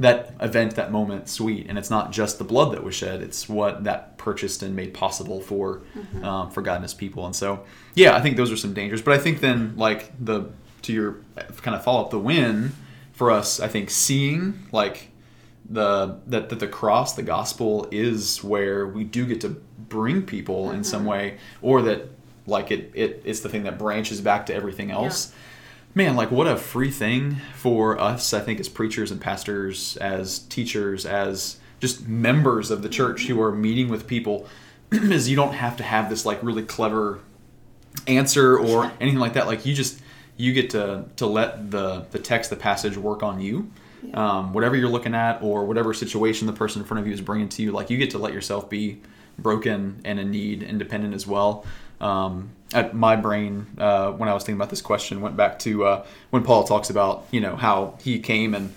that 0.00 0.34
event 0.40 0.74
that 0.74 0.90
moment 0.90 1.28
sweet. 1.28 1.66
And 1.68 1.78
it's 1.78 1.90
not 1.90 2.10
just 2.10 2.38
the 2.38 2.44
blood 2.44 2.72
that 2.72 2.82
was 2.82 2.94
shed. 2.96 3.22
It's 3.22 3.48
what 3.48 3.84
that 3.84 4.18
purchased 4.18 4.62
and 4.62 4.74
made 4.74 4.92
possible 4.92 5.40
for 5.40 5.82
Mm-hmm. 5.96 6.24
um, 6.24 6.50
for 6.50 6.60
god 6.62 6.74
and 6.76 6.82
his 6.82 6.94
people. 6.94 7.24
And 7.26 7.34
so 7.36 7.64
yeah 7.94 8.16
i 8.16 8.20
think 8.20 8.36
those 8.36 8.50
are 8.52 8.56
some 8.56 8.74
dangers. 8.74 9.02
But 9.02 9.14
i 9.14 9.18
think 9.18 9.40
then 9.40 9.74
like 9.76 10.12
the 10.22 10.50
to 10.82 10.92
your 10.92 11.16
kind 11.62 11.74
of 11.76 11.82
follow 11.82 12.02
up 12.02 12.10
the 12.10 12.18
win 12.18 12.72
for 13.14 13.30
us 13.30 13.58
i 13.60 13.68
think 13.68 13.88
seeing 13.88 14.66
like 14.72 15.08
the 15.68 16.18
that, 16.26 16.50
that 16.50 16.60
the 16.60 16.68
cross 16.68 17.14
the 17.14 17.22
gospel 17.22 17.88
is 17.90 18.42
where 18.44 18.86
we 18.86 19.04
do 19.04 19.26
get 19.26 19.40
to 19.40 19.48
bring 19.88 20.22
people 20.22 20.70
in 20.70 20.84
some 20.84 21.00
mm-hmm. 21.00 21.10
way 21.10 21.38
or 21.62 21.82
that 21.82 22.08
like 22.46 22.70
it, 22.70 22.90
it 22.94 23.22
it's 23.24 23.40
the 23.40 23.48
thing 23.48 23.62
that 23.62 23.78
branches 23.78 24.20
back 24.20 24.46
to 24.46 24.54
everything 24.54 24.90
else. 24.90 25.32
Man 25.94 26.16
like 26.16 26.30
what 26.30 26.46
a 26.46 26.56
free 26.56 26.90
thing 26.90 27.36
for 27.54 27.98
us 28.00 28.34
i 28.34 28.40
think 28.40 28.58
as 28.58 28.68
preachers 28.68 29.12
and 29.12 29.20
pastors 29.20 29.96
as 29.98 30.40
teachers 30.40 31.06
as 31.06 31.58
just 31.78 32.08
members 32.08 32.72
of 32.72 32.82
the 32.82 32.88
church 32.88 33.26
who 33.26 33.34
mm-hmm. 33.34 33.42
are 33.44 33.52
meeting 33.52 33.88
with 33.88 34.08
people 34.08 34.48
is 34.90 35.28
you 35.28 35.36
don't 35.36 35.54
have 35.54 35.76
to 35.76 35.84
have 35.84 36.10
this 36.10 36.26
like 36.26 36.42
really 36.42 36.64
clever 36.64 37.20
answer 38.06 38.58
or 38.58 38.92
anything 39.00 39.20
like 39.20 39.34
that. 39.34 39.46
Like 39.46 39.66
you 39.66 39.74
just 39.74 40.00
you 40.36 40.52
get 40.52 40.70
to 40.70 41.04
to 41.16 41.26
let 41.26 41.70
the 41.70 42.06
the 42.10 42.18
text 42.18 42.50
the 42.50 42.56
passage 42.56 42.96
work 42.96 43.22
on 43.22 43.40
you 43.40 43.70
um, 44.12 44.52
whatever 44.52 44.76
you're 44.76 44.88
looking 44.88 45.14
at 45.14 45.42
or 45.42 45.64
whatever 45.64 45.94
situation 45.94 46.46
the 46.46 46.52
person 46.52 46.82
in 46.82 46.86
front 46.86 47.00
of 47.00 47.06
you 47.06 47.12
is 47.12 47.20
bringing 47.20 47.48
to 47.48 47.62
you 47.62 47.72
like 47.72 47.90
you 47.90 47.96
get 47.96 48.10
to 48.10 48.18
let 48.18 48.32
yourself 48.32 48.68
be 48.68 49.00
broken 49.38 50.00
and 50.04 50.20
in 50.20 50.30
need 50.30 50.62
independent 50.62 51.14
as 51.14 51.26
well 51.26 51.64
um, 52.00 52.50
at 52.72 52.94
my 52.94 53.16
brain 53.16 53.66
uh, 53.78 54.10
when 54.12 54.28
i 54.28 54.34
was 54.34 54.42
thinking 54.42 54.58
about 54.58 54.70
this 54.70 54.82
question 54.82 55.20
went 55.20 55.36
back 55.36 55.58
to 55.58 55.84
uh, 55.84 56.06
when 56.30 56.42
paul 56.42 56.64
talks 56.64 56.90
about 56.90 57.26
you 57.30 57.40
know 57.40 57.56
how 57.56 57.96
he 58.02 58.18
came 58.18 58.54
and 58.54 58.72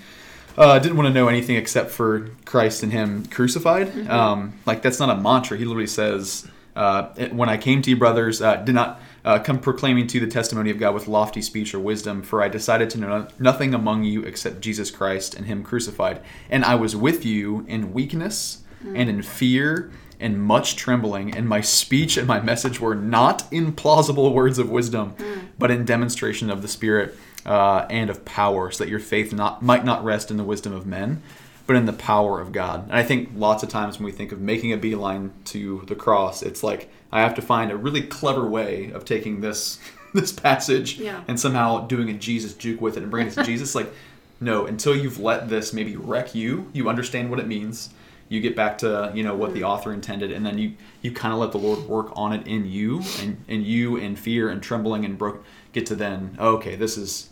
uh, 0.57 0.79
didn't 0.79 0.97
want 0.97 1.07
to 1.07 1.13
know 1.13 1.27
anything 1.27 1.55
except 1.55 1.91
for 1.91 2.31
Christ 2.45 2.81
and 2.81 2.91
Him 2.91 3.25
crucified. 3.27 4.07
Um, 4.09 4.53
like 4.65 4.81
that's 4.81 4.99
not 4.99 5.09
a 5.09 5.15
mantra. 5.15 5.55
He 5.57 5.65
literally 5.65 5.87
says, 5.87 6.47
uh, 6.75 7.09
"When 7.31 7.47
I 7.47 7.57
came 7.57 7.83
to 7.83 7.89
you, 7.91 7.95
brothers, 7.95 8.41
uh, 8.41 8.55
did 8.57 8.73
not 8.73 8.99
uh, 9.27 9.37
come 9.37 9.59
proclaiming 9.59 10.07
to 10.07 10.21
the 10.21 10.27
testimony 10.27 10.69
of 10.69 10.79
God 10.79 10.93
with 10.93 11.09
lofty 11.09 11.41
speech 11.41 11.73
or 11.73 11.79
wisdom, 11.79 12.23
for 12.23 12.41
I 12.41 12.47
decided 12.47 12.89
to 12.91 12.97
know 12.97 13.27
nothing 13.37 13.73
among 13.73 14.05
you 14.05 14.23
except 14.23 14.61
Jesus 14.61 14.89
Christ 14.89 15.35
and 15.35 15.45
Him 15.45 15.63
crucified. 15.63 16.21
And 16.49 16.63
I 16.63 16.75
was 16.75 16.95
with 16.95 17.25
you 17.25 17.65
in 17.67 17.91
weakness 17.91 18.63
and 18.95 19.09
in 19.09 19.21
fear 19.21 19.91
and 20.17 20.41
much 20.41 20.77
trembling, 20.77 21.35
and 21.35 21.47
my 21.47 21.59
speech 21.59 22.15
and 22.15 22.25
my 22.25 22.39
message 22.39 22.79
were 22.79 22.95
not 22.95 23.43
in 23.51 23.73
plausible 23.73 24.33
words 24.33 24.59
of 24.59 24.69
wisdom, 24.69 25.13
but 25.59 25.71
in 25.71 25.83
demonstration 25.83 26.49
of 26.49 26.61
the 26.61 26.67
Spirit 26.69 27.13
uh, 27.45 27.85
and 27.89 28.09
of 28.09 28.23
power, 28.23 28.71
so 28.71 28.83
that 28.85 28.89
your 28.89 28.99
faith 28.99 29.33
not 29.33 29.61
might 29.61 29.83
not 29.83 30.05
rest 30.05 30.31
in 30.31 30.37
the 30.37 30.43
wisdom 30.43 30.71
of 30.71 30.85
men, 30.85 31.21
but 31.67 31.75
in 31.75 31.85
the 31.85 31.93
power 31.93 32.39
of 32.39 32.53
God. 32.53 32.85
And 32.85 32.93
I 32.93 33.03
think 33.03 33.29
lots 33.35 33.61
of 33.61 33.69
times 33.69 33.99
when 33.99 34.05
we 34.05 34.11
think 34.13 34.31
of 34.31 34.39
making 34.39 34.71
a 34.71 34.77
beeline 34.77 35.33
to 35.45 35.83
the 35.87 35.95
cross, 35.95 36.41
it's 36.41 36.63
like 36.63 36.89
I 37.11 37.19
have 37.19 37.35
to 37.35 37.41
find 37.41 37.71
a 37.71 37.77
really 37.77 38.01
clever 38.01 38.47
way 38.47 38.89
of 38.91 39.05
taking 39.05 39.41
this 39.41 39.77
this 40.13 40.31
passage 40.31 40.97
Yeah. 40.97 41.21
and 41.27 41.39
somehow 41.39 41.85
doing 41.85 42.09
a 42.09 42.13
Jesus 42.13 42.53
juke 42.53 42.81
with 42.81 42.95
it 42.95 43.03
and 43.03 43.11
bringing 43.11 43.31
it 43.31 43.35
to 43.35 43.43
Jesus. 43.51 43.75
Like, 43.75 43.93
no, 44.39 44.65
until 44.65 44.95
you've 44.95 45.19
let 45.19 45.49
this 45.49 45.73
maybe 45.73 45.97
wreck 45.97 46.33
you, 46.33 46.69
you 46.73 46.89
understand 46.89 47.29
what 47.29 47.39
it 47.39 47.47
means. 47.47 47.89
You 48.29 48.41
get 48.41 48.55
back 48.55 48.77
to 48.79 49.11
you 49.13 49.23
know 49.23 49.35
what 49.35 49.53
the 49.53 49.61
mm. 49.61 49.69
author 49.69 49.93
intended, 49.93 50.31
and 50.31 50.45
then 50.45 50.57
you 50.57 50.73
you 51.01 51.11
kind 51.11 51.33
of 51.33 51.39
let 51.39 51.51
the 51.51 51.59
Lord 51.59 51.79
work 51.87 52.11
on 52.13 52.33
it 52.33 52.45
in 52.47 52.65
you, 52.65 53.01
and 53.21 53.43
and 53.47 53.63
you 53.63 53.95
in 53.95 54.15
fear 54.15 54.49
and 54.49 54.61
trembling 54.61 55.05
and 55.05 55.17
broke 55.17 55.43
get 55.71 55.85
to 55.87 55.95
then 55.95 56.35
okay, 56.39 56.75
this 56.75 56.97
is 56.97 57.29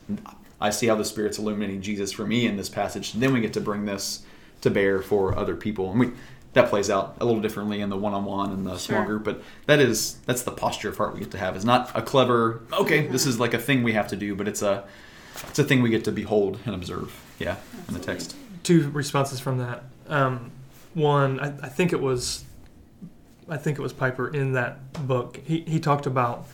I 0.60 0.70
see 0.70 0.88
how 0.88 0.96
the 0.96 1.06
Spirit's 1.06 1.38
illuminating 1.38 1.82
Jesus 1.82 2.12
for 2.12 2.26
me 2.26 2.48
in 2.48 2.56
this 2.56 2.70
passage. 2.70 3.14
And 3.14 3.22
then 3.22 3.34
we 3.34 3.42
get 3.42 3.54
to 3.54 3.62
bring 3.62 3.86
this 3.86 4.25
to 4.66 4.70
bear 4.70 5.02
for 5.02 5.38
other 5.38 5.56
people, 5.56 5.90
and 5.92 6.00
we 6.00 6.12
that 6.54 6.70
plays 6.70 6.90
out 6.90 7.18
a 7.20 7.26
little 7.26 7.42
differently 7.42 7.82
in 7.82 7.90
the 7.90 7.98
one-on-one 7.98 8.50
and 8.52 8.66
the 8.66 8.78
small 8.78 9.04
group. 9.04 9.24
But 9.24 9.42
that 9.66 9.80
is 9.80 10.18
that's 10.26 10.44
the 10.44 10.52
posture 10.52 10.90
of 10.90 10.98
heart 10.98 11.14
we 11.14 11.20
get 11.20 11.32
to 11.32 11.38
have. 11.38 11.56
It's 11.56 11.66
not 11.66 11.92
a 11.94 12.02
clever 12.02 12.62
okay, 12.74 13.08
this 13.08 13.26
is 13.26 13.40
like 13.40 13.54
a 13.54 13.60
thing 13.60 13.84
we 13.84 13.94
have 13.94 14.08
to 14.10 14.16
do, 14.16 14.36
but 14.36 14.48
it's 14.48 14.62
a 14.62 14.84
it's 15.50 15.60
a 15.60 15.64
thing 15.64 15.82
we 15.82 15.90
get 15.90 16.04
to 16.06 16.12
behold 16.12 16.60
and 16.66 16.74
observe. 16.76 17.10
Yeah, 17.40 17.58
in 17.88 17.94
the 17.94 18.00
text. 18.00 18.36
two 18.64 18.90
responses 18.92 19.40
from 19.40 19.58
that. 19.58 19.84
Um, 20.08 20.52
one, 20.94 21.40
I, 21.42 21.48
I 21.48 21.70
think 21.70 21.92
it 21.92 22.00
was, 22.00 22.46
I 23.50 23.58
think 23.58 23.78
it 23.78 23.82
was 23.82 23.92
Piper 23.92 24.30
in 24.30 24.54
that 24.54 24.94
book. 25.08 25.42
He 25.44 25.62
he 25.68 25.80
talked 25.80 26.06
about 26.06 26.46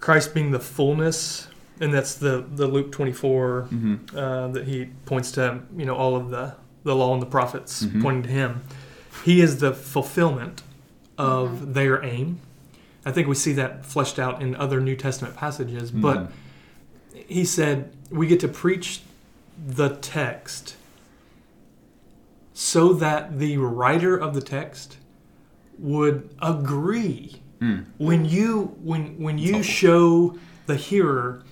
Christ 0.00 0.32
being 0.32 0.50
the 0.50 0.60
fullness, 0.60 1.48
and 1.78 1.92
that's 1.92 2.14
the 2.14 2.44
the 2.50 2.66
Luke 2.66 2.90
twenty 2.90 3.12
hmm 3.12 3.96
uh, 4.16 4.48
that 4.48 4.64
he 4.66 4.86
points 5.04 5.30
to. 5.32 5.60
You 5.76 5.84
know, 5.84 5.94
all 5.94 6.16
of 6.16 6.30
the 6.30 6.54
the 6.84 6.94
law 6.96 7.12
and 7.12 7.20
the 7.22 7.26
prophets 7.26 7.82
Mhm. 7.84 8.02
pointing 8.02 8.22
to 8.24 8.28
him. 8.30 8.62
He 9.24 9.40
is 9.40 9.58
the 9.58 9.72
fulfillment 9.72 10.62
of 11.18 11.74
their 11.74 12.02
aim. 12.04 12.38
I 13.04 13.12
think 13.12 13.28
we 13.28 13.34
see 13.34 13.52
that 13.54 13.84
fleshed 13.86 14.18
out 14.18 14.40
in 14.42 14.54
other 14.56 14.80
New 14.80 14.96
Testament 14.96 15.36
passages, 15.36 15.90
but 15.90 16.18
Mhm. 16.18 16.30
he 17.26 17.44
said 17.44 17.90
we 18.10 18.26
get 18.26 18.40
to 18.40 18.48
preach 18.48 19.02
the 19.66 19.90
text 20.00 20.74
so 22.54 22.92
that 22.94 23.38
the 23.38 23.56
writer 23.58 24.16
of 24.16 24.34
the 24.34 24.40
text 24.40 24.96
would 25.78 26.28
agree 26.42 27.36
Mm. 27.60 27.84
when 27.98 28.24
you 28.24 28.74
when 28.82 29.18
when 29.18 29.36
you 29.38 29.52
helpful. 29.54 29.70
show 29.72 30.34
the 30.66 30.76
hearer 30.76 31.42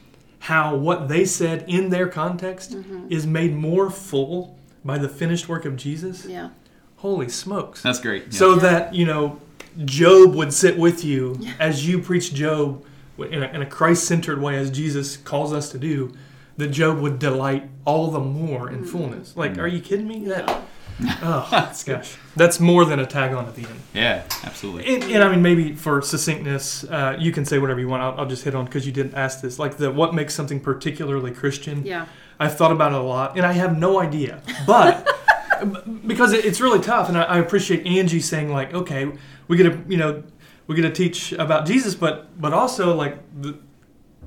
how 0.41 0.75
what 0.75 1.09
they 1.09 1.25
said 1.25 1.65
in 1.69 1.91
their 1.91 2.09
context 2.09 2.75
is 3.11 3.27
made 3.27 3.55
more 3.55 3.91
full 3.91 4.58
by 4.85 4.99
the 4.99 5.09
finished 5.09 5.49
work 5.49 5.65
of 5.65 5.77
Jesus 5.77 6.25
Yeah. 6.27 6.51
holy 6.97 7.29
smokes 7.29 7.83
That's 7.83 8.01
great. 8.01 8.25
Yeah. 8.27 8.39
so 8.39 8.55
Yeah. 8.55 8.61
that 8.61 8.95
you 8.95 9.05
know 9.07 9.41
Job 9.85 10.35
would 10.35 10.53
sit 10.53 10.77
with 10.79 11.05
you 11.05 11.39
as 11.61 11.87
you 11.87 12.01
preach 12.01 12.35
Job 12.35 12.85
in 13.19 13.43
a, 13.43 13.49
in 13.49 13.63
a 13.63 13.67
Christ-centered 13.67 14.41
way, 14.41 14.57
as 14.57 14.71
Jesus 14.71 15.17
calls 15.17 15.53
us 15.53 15.71
to 15.73 15.79
do. 15.79 16.13
That 16.57 16.69
Job 16.69 16.99
would 16.99 17.21
delight 17.21 17.69
all 17.85 18.11
the 18.11 18.19
more 18.19 18.69
in 18.69 18.85
fullness. 18.85 19.37
Like, 19.37 19.59
are 19.59 19.69
you 19.69 19.81
kidding 19.81 20.09
me? 20.09 20.25
That 20.27 20.63
oh 21.23 21.47
that's 21.53 21.85
gosh, 21.85 22.17
that's 22.35 22.59
more 22.59 22.85
than 22.85 22.99
a 22.99 23.07
tag 23.07 23.33
on 23.33 23.47
at 23.47 23.55
the 23.55 23.63
end. 23.63 23.81
yeah, 23.95 24.25
absolutely. 24.43 24.93
And, 24.93 25.05
and 25.05 25.23
I 25.23 25.31
mean, 25.31 25.43
maybe 25.43 25.77
for 25.77 26.03
succinctness, 26.03 26.83
uh, 26.85 27.15
you 27.17 27.31
can 27.31 27.45
say 27.45 27.59
whatever 27.61 27.79
you 27.79 27.87
want. 27.87 28.03
I'll, 28.03 28.21
I'll 28.21 28.27
just 28.27 28.43
hit 28.43 28.57
on 28.57 28.65
because 28.65 28.85
you 28.87 28.93
didn't 28.93 29.15
ask 29.15 29.41
this. 29.41 29.61
Like 29.61 29.77
the 29.77 29.93
what 29.93 30.15
makes 30.15 30.35
something 30.35 30.59
particularly 30.59 31.31
Christian. 31.31 31.87
Yeah. 31.87 32.07
I've 32.41 32.57
thought 32.57 32.73
about 32.73 32.93
it 32.93 32.99
a 32.99 33.03
lot, 33.03 33.37
and 33.37 33.45
I 33.47 33.53
have 33.53 33.77
no 33.79 34.01
idea. 34.01 34.43
But 34.67 35.07
because 36.07 36.33
it, 36.33 36.45
it's 36.45 36.61
really 36.61 36.81
tough, 36.81 37.09
and 37.09 37.19
I, 37.19 37.23
I 37.25 37.39
appreciate 37.39 37.87
Angie 37.87 38.21
saying 38.21 38.51
like, 38.53 38.73
okay, 38.75 39.11
we 39.49 39.57
get 39.57 39.65
to 39.65 39.79
you 39.89 39.97
know 39.97 40.23
we 40.67 40.75
get 40.77 40.83
to 40.83 40.91
teach 40.93 41.33
about 41.33 41.67
Jesus, 41.67 41.95
but 41.95 42.41
but 42.41 42.53
also 42.53 42.95
like 42.95 43.19
the. 43.41 43.59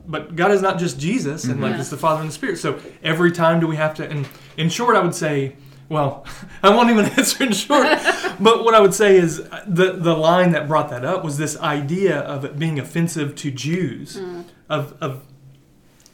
But 0.07 0.35
God 0.35 0.49
is 0.51 0.63
not 0.63 0.79
just 0.79 0.99
Jesus, 0.99 1.43
and 1.45 1.61
like 1.61 1.75
Mhm. 1.75 1.79
it's 1.79 1.89
the 1.91 1.95
Father 1.97 2.21
and 2.21 2.29
the 2.29 2.33
Spirit. 2.33 2.57
So 2.57 2.79
every 3.03 3.31
time 3.31 3.59
do 3.59 3.67
we 3.67 3.75
have 3.75 3.93
to? 3.95 4.09
And 4.09 4.27
in 4.57 4.67
short, 4.69 4.95
I 4.95 4.99
would 4.99 5.13
say, 5.13 5.55
well, 5.89 6.25
I 6.63 6.69
won't 6.69 6.89
even 6.89 7.05
answer 7.17 7.43
in 7.43 7.53
short. 7.53 7.85
but 8.39 8.63
what 8.65 8.73
I 8.73 8.79
would 8.81 8.95
say 8.95 9.15
is 9.15 9.37
the 9.67 9.93
the 9.93 10.15
line 10.17 10.51
that 10.53 10.67
brought 10.67 10.89
that 10.89 11.05
up 11.05 11.23
was 11.23 11.37
this 11.37 11.55
idea 11.59 12.17
of 12.19 12.43
it 12.43 12.57
being 12.57 12.79
offensive 12.79 13.35
to 13.35 13.51
Jews, 13.51 14.19
of 14.67 14.95
of 14.99 15.21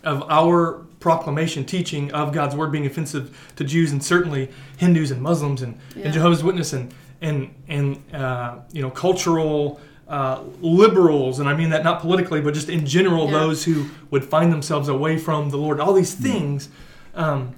of 0.04 0.24
our 0.30 0.86
proclamation, 1.00 1.64
teaching 1.66 2.12
of 2.12 2.32
God's 2.34 2.56
word 2.56 2.72
being 2.72 2.86
offensive 2.86 3.52
to 3.56 3.64
Jews 3.64 3.92
and 3.92 4.04
certainly 4.04 4.50
Hindus 4.78 5.12
and 5.12 5.22
Muslims 5.22 5.62
and, 5.62 5.78
Yeah. 5.96 6.06
and 6.06 6.14
Jehovah's 6.14 6.44
Witness 6.44 6.74
and 6.74 6.94
and 7.22 7.54
and 7.68 8.02
uh, 8.14 8.60
you 8.72 8.82
know 8.82 8.90
cultural 8.92 9.80
uh, 10.08 10.42
liberals, 10.62 11.40
and 11.40 11.50
I 11.50 11.56
mean 11.56 11.70
that 11.72 11.84
not 11.84 12.00
politically, 12.02 12.42
but 12.42 12.54
just 12.54 12.70
in 12.70 12.86
general, 12.86 13.26
Yeah. 13.26 13.32
those 13.40 13.66
who 13.66 13.86
would 14.12 14.24
find 14.24 14.52
themselves 14.54 14.88
away 14.88 15.18
from 15.18 15.50
the 15.50 15.58
Lord. 15.58 15.80
All 15.80 15.94
these 15.94 16.14
things. 16.14 16.70
Um, 17.16 17.56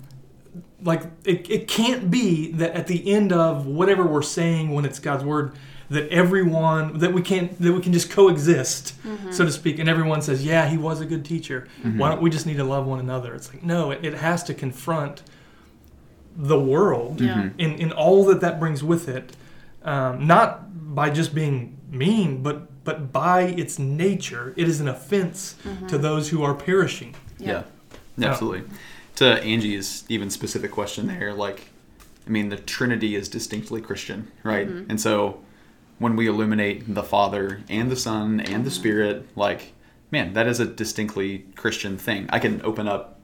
like 0.81 1.03
it, 1.25 1.49
it 1.49 1.67
can't 1.67 2.09
be 2.09 2.53
that 2.53 2.71
at 2.73 2.87
the 2.87 3.11
end 3.11 3.33
of 3.33 3.65
whatever 3.65 4.03
we're 4.07 4.21
saying 4.21 4.69
when 4.73 4.85
it's 4.85 4.97
God's 4.97 5.25
word 5.25 5.53
that 5.89 6.07
everyone 6.09 6.99
that 6.99 7.13
we 7.13 7.21
can 7.21 7.55
that 7.59 7.73
we 7.73 7.81
can 7.81 7.93
just 7.93 8.09
coexist 8.09 9.01
mm-hmm. 9.03 9.31
so 9.31 9.45
to 9.45 9.51
speak 9.51 9.79
and 9.79 9.89
everyone 9.89 10.21
says 10.21 10.45
yeah 10.45 10.67
he 10.67 10.77
was 10.77 11.01
a 11.01 11.05
good 11.05 11.25
teacher 11.25 11.67
mm-hmm. 11.79 11.97
why 11.97 12.09
don't 12.09 12.21
we 12.21 12.29
just 12.29 12.45
need 12.45 12.57
to 12.57 12.63
love 12.63 12.85
one 12.85 12.99
another 12.99 13.33
it's 13.33 13.51
like 13.53 13.63
no 13.63 13.91
it, 13.91 14.03
it 14.05 14.13
has 14.13 14.43
to 14.43 14.53
confront 14.53 15.23
the 16.35 16.59
world 16.59 17.19
Yeah. 17.21 17.35
Mm-hmm. 17.35 17.59
in, 17.59 17.75
in 17.75 17.91
all 17.91 18.23
that 18.25 18.41
that 18.41 18.59
brings 18.59 18.83
with 18.83 19.09
it 19.09 19.35
um, 19.83 20.27
not 20.27 20.93
by 20.95 21.09
just 21.09 21.33
being 21.33 21.77
mean 21.89 22.43
but 22.43 22.83
but 22.83 23.11
by 23.11 23.41
its 23.41 23.79
nature 23.79 24.53
it 24.55 24.67
is 24.67 24.79
an 24.79 24.87
offense 24.87 25.55
to 25.87 25.97
those 25.97 26.29
who 26.29 26.43
are 26.43 26.53
perishing 26.53 27.15
Yeah. 27.39 27.63
Yeah. 28.17 28.29
Absolutely. 28.31 28.63
To 29.15 29.41
Angie's 29.43 30.03
even 30.09 30.29
specific 30.29 30.71
question 30.71 31.07
there, 31.07 31.33
like, 31.33 31.69
I 32.25 32.29
mean, 32.29 32.49
the 32.49 32.57
Trinity 32.57 33.15
is 33.15 33.27
distinctly 33.27 33.81
Christian, 33.81 34.31
right? 34.43 34.67
And 34.67 34.99
so 34.99 35.39
when 35.99 36.15
we 36.15 36.27
illuminate 36.27 36.93
the 36.93 37.03
Father 37.03 37.61
and 37.69 37.91
the 37.91 37.95
Son 37.95 38.39
and 38.39 38.65
the 38.65 38.71
Spirit, 38.71 39.27
like, 39.35 39.73
man, 40.11 40.33
that 40.33 40.47
is 40.47 40.59
a 40.59 40.65
distinctly 40.65 41.45
Christian 41.55 41.97
thing. 41.97 42.27
I 42.29 42.39
can 42.39 42.61
open 42.63 42.87
up, 42.87 43.19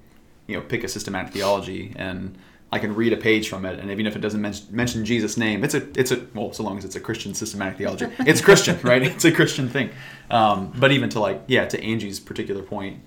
you 0.45 0.55
know, 0.55 0.61
pick 0.61 0.83
a 0.83 0.87
systematic 0.87 1.33
theology 1.33 1.93
and 1.95 2.37
I 2.71 2.79
can 2.79 2.93
read 2.93 3.13
a 3.13 3.17
page 3.17 3.47
from 3.47 3.65
it, 3.65 3.79
and 3.79 3.89
even 3.89 4.05
if 4.05 4.15
it 4.15 4.19
doesn't 4.19 4.41
men- 4.41 4.53
mention 4.69 5.05
Jesus' 5.05 5.37
name, 5.37 5.63
it's 5.63 5.75
a 5.75 5.87
it's 5.97 6.11
a 6.11 6.25
well, 6.33 6.51
so 6.51 6.63
long 6.63 6.77
as 6.77 6.83
it's 6.83 6.95
a 6.95 6.99
Christian 6.99 7.33
systematic 7.33 7.77
theology, 7.77 8.07
it's 8.19 8.41
Christian, 8.41 8.77
right? 8.81 9.01
It's 9.15 9.23
a 9.23 9.31
Christian 9.31 9.69
thing. 9.69 9.91
Um, 10.29 10.73
but 10.75 10.91
even 10.91 11.09
to 11.11 11.19
like, 11.19 11.43
yeah, 11.47 11.65
to 11.67 11.81
Angie's 11.81 12.19
particular 12.19 12.63
point, 12.63 13.01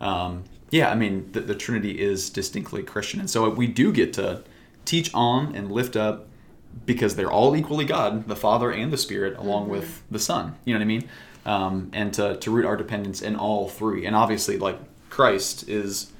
um, 0.00 0.44
yeah, 0.70 0.90
I 0.90 0.94
mean, 0.94 1.30
the, 1.32 1.40
the 1.40 1.54
Trinity 1.54 1.98
is 1.98 2.28
distinctly 2.28 2.82
Christian, 2.82 3.20
and 3.20 3.30
so 3.30 3.48
we 3.48 3.66
do 3.66 3.92
get 3.92 4.12
to 4.14 4.42
teach 4.84 5.10
on 5.14 5.54
and 5.54 5.72
lift 5.72 5.96
up 5.96 6.26
because 6.86 7.16
they're 7.16 7.30
all 7.30 7.56
equally 7.56 7.84
God, 7.84 8.26
the 8.28 8.36
Father 8.36 8.70
and 8.70 8.92
the 8.92 8.96
Spirit, 8.96 9.36
along 9.38 9.68
with 9.68 10.02
the 10.10 10.18
Son. 10.18 10.54
You 10.64 10.74
know 10.74 10.78
what 10.80 10.84
I 10.84 10.86
mean? 10.86 11.08
Um, 11.46 11.90
and 11.92 12.12
to, 12.14 12.36
to 12.38 12.50
root 12.50 12.64
our 12.64 12.76
dependence 12.76 13.20
in 13.22 13.36
all 13.36 13.68
three. 13.68 14.06
And 14.06 14.16
obviously, 14.16 14.56
like 14.58 14.78
Christ 15.10 15.68
is 15.68 16.10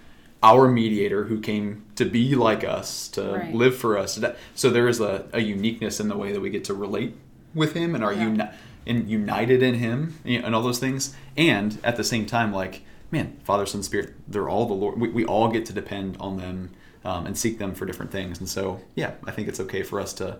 our 0.43 0.69
mediator 0.69 1.25
who 1.25 1.41
came 1.41 1.85
to 1.97 2.05
be 2.05 2.35
like 2.35 2.65
us, 2.65 3.09
to 3.09 3.23
Right. 3.33 3.55
live 3.55 3.75
for 3.77 3.97
us. 3.97 4.23
So 4.55 4.69
there 4.71 4.89
is 4.89 5.01
a, 5.01 5.25
a 5.33 5.41
uniqueness 5.41 6.01
in 6.01 6.09
the 6.09 6.17
way 6.17 6.33
that 6.33 6.41
we 6.41 6.51
get 6.51 6.65
to 6.65 6.75
relate 6.75 7.15
with 7.55 7.73
Him 7.73 7.95
and 7.95 8.05
are 8.05 8.13
Yeah. 8.13 8.25
uni- 8.29 8.51
and 8.87 9.09
united 9.09 9.63
in 9.63 9.77
Him 9.77 10.19
and 10.27 10.55
all 10.55 10.63
those 10.63 10.79
things. 10.79 11.15
And 11.39 11.79
at 11.83 11.97
the 11.97 12.05
same 12.05 12.27
time, 12.27 12.53
like, 12.53 12.83
man, 13.11 13.39
Father, 13.45 13.65
Son, 13.65 13.83
Spirit, 13.83 14.13
they're 14.29 14.49
all 14.51 14.67
the 14.67 14.75
Lord. 14.75 15.01
We, 15.01 15.09
we 15.09 15.25
all 15.25 15.49
get 15.49 15.65
to 15.67 15.73
depend 15.73 16.19
on 16.21 16.37
them 16.37 16.71
um, 17.05 17.27
and 17.27 17.37
seek 17.37 17.59
them 17.59 17.75
for 17.75 17.85
different 17.87 18.11
things. 18.11 18.39
And 18.39 18.49
so, 18.49 18.81
yeah, 18.95 19.13
I 19.27 19.31
think 19.31 19.49
it's 19.49 19.61
okay 19.61 19.83
for 19.83 20.01
us 20.01 20.13
to, 20.15 20.39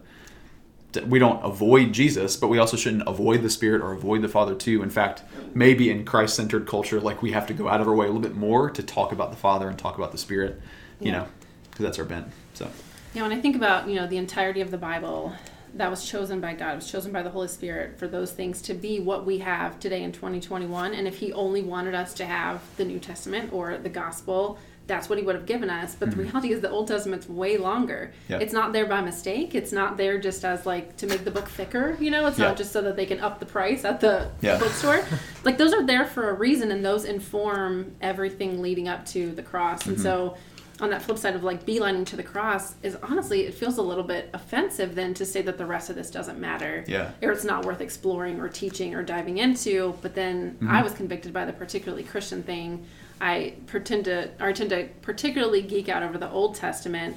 to. 0.93 1.05
We 1.05 1.19
don't 1.19 1.45
avoid 1.45 1.93
Jesus, 1.93 2.37
but 2.37 2.49
we 2.49 2.59
also 2.59 2.77
shouldn't 2.77 3.07
avoid 3.07 3.43
the 3.43 3.51
Spirit 3.51 3.83
or 3.83 3.93
avoid 3.93 4.23
the 4.23 4.29
Father 4.29 4.55
too. 4.55 4.83
In 4.83 4.91
fact, 4.91 5.23
maybe 5.55 5.91
in 5.91 6.05
Christ-centered 6.05 6.67
culture, 6.67 7.01
like 7.01 7.23
we 7.23 7.33
have 7.33 7.47
to 7.49 7.55
go 7.55 7.69
out 7.69 7.81
of 7.81 7.89
our 7.89 7.95
way 7.95 8.07
a 8.07 8.09
little 8.09 8.23
bit 8.23 8.35
more 8.35 8.71
to 8.71 8.83
talk 8.83 9.13
about 9.13 9.31
the 9.31 9.37
Father 9.37 9.69
and 9.69 9.79
talk 9.79 9.97
about 9.99 10.13
the 10.13 10.19
Spirit. 10.19 10.61
You 11.01 11.09
Yeah. 11.11 11.19
know, 11.19 11.27
because 11.71 11.85
that's 11.85 11.99
our 11.99 12.05
bent. 12.05 12.29
So, 12.55 12.69
Yeah, 13.15 13.23
when 13.23 13.33
I 13.33 13.41
think 13.41 13.57
about 13.57 13.89
you 13.89 13.95
know 13.97 14.07
the 14.07 14.17
entirety 14.17 14.61
of 14.61 14.71
the 14.71 14.79
Bible, 14.79 15.33
that 15.75 15.91
was 15.91 16.09
chosen 16.09 16.41
by 16.41 16.55
God, 16.55 16.73
it 16.73 16.77
was 16.77 16.91
chosen 16.91 17.11
by 17.13 17.23
the 17.23 17.31
Holy 17.31 17.49
Spirit 17.49 17.99
for 17.99 18.07
those 18.07 18.31
things 18.33 18.63
to 18.63 18.75
be 18.75 19.01
what 19.01 19.27
we 19.27 19.39
have 19.39 19.81
today 19.81 20.03
in 20.05 20.13
2021. 20.13 20.95
And 20.95 21.07
if 21.09 21.17
He 21.19 21.33
only 21.33 21.63
wanted 21.63 21.95
us 21.95 22.15
to 22.15 22.25
have 22.25 22.63
the 22.77 22.85
New 22.85 23.01
Testament 23.01 23.53
or 23.53 23.77
the 23.77 23.89
Gospel, 23.89 24.57
that's 24.87 25.09
what 25.09 25.19
He 25.19 25.25
would 25.25 25.35
have 25.35 25.47
given 25.47 25.71
us. 25.71 25.95
But 25.95 26.11
the 26.11 26.17
reality 26.17 26.53
is, 26.53 26.61
the 26.61 26.71
Old 26.71 26.89
Testament's 26.89 27.29
way 27.29 27.57
longer. 27.57 28.13
Yeah. 28.29 28.39
It's 28.39 28.53
not 28.53 28.73
there 28.73 28.87
by 28.87 29.01
mistake. 29.01 29.55
It's 29.55 29.73
not 29.73 29.97
there 29.97 30.19
just 30.19 30.45
as 30.45 30.67
like 30.67 30.97
to 30.99 31.07
make 31.07 31.25
the 31.25 31.31
book 31.31 31.49
thicker. 31.49 31.97
You 32.01 32.11
know, 32.11 32.27
it's 32.27 32.39
Yeah. 32.39 32.49
not 32.49 32.57
just 32.57 32.73
so 32.73 32.83
that 32.83 32.97
they 32.97 33.07
can 33.07 33.21
up 33.21 33.41
the 33.41 33.47
price 33.47 33.85
at 33.85 34.01
the 34.01 34.29
bookstore. 34.41 35.05
like 35.45 35.57
those 35.59 35.73
are 35.73 35.85
there 35.87 36.05
for 36.05 36.29
a 36.31 36.35
reason, 36.35 36.71
and 36.71 36.85
those 36.85 37.05
inform 37.05 37.93
everything 38.01 38.61
leading 38.63 38.89
up 38.89 39.07
to 39.07 39.31
the 39.33 39.43
cross. 39.43 39.81
Mm-hmm. 39.83 39.91
And 39.93 40.01
so 40.01 40.37
on 40.81 40.91
that 40.91 41.01
flip 41.03 41.17
side 41.17 41.37
of 41.37 41.45
like 41.45 41.65
beelining 41.65 42.05
to 42.05 42.17
the 42.17 42.23
cross 42.23 42.75
is 42.83 42.97
honestly 43.01 43.43
it 43.43 43.55
feels 43.55 43.79
a 43.79 43.83
little 43.83 44.03
bit 44.03 44.29
offensive 44.35 44.97
then 44.97 45.15
to 45.15 45.25
say 45.25 45.41
that 45.41 45.57
the 45.57 45.65
rest 45.65 45.89
of 45.89 45.95
this 45.95 46.11
doesn't 46.11 46.37
matter 46.41 46.83
Yeah. 46.89 47.13
or 47.23 47.31
it's 47.31 47.45
not 47.45 47.65
worth 47.65 47.81
exploring 47.81 48.41
or 48.41 48.49
teaching 48.49 48.93
or 48.97 49.05
diving 49.05 49.39
into 49.39 49.95
but 50.03 50.17
then 50.17 50.57
Mm-hmm. 50.57 50.69
i 50.69 50.83
was 50.83 50.93
convicted 50.93 51.33
by 51.33 51.45
the 51.45 51.53
particularly 51.53 52.03
christian 52.03 52.43
thing 52.43 52.85
i 53.21 53.55
pretend 53.67 54.05
to 54.05 54.31
or 54.41 54.49
I 54.49 54.53
tend 54.53 54.71
to 54.71 54.89
particularly 55.03 55.63
geek 55.63 55.89
out 55.89 56.03
over 56.03 56.19
the 56.19 56.31
old 56.31 56.55
testament 56.55 57.17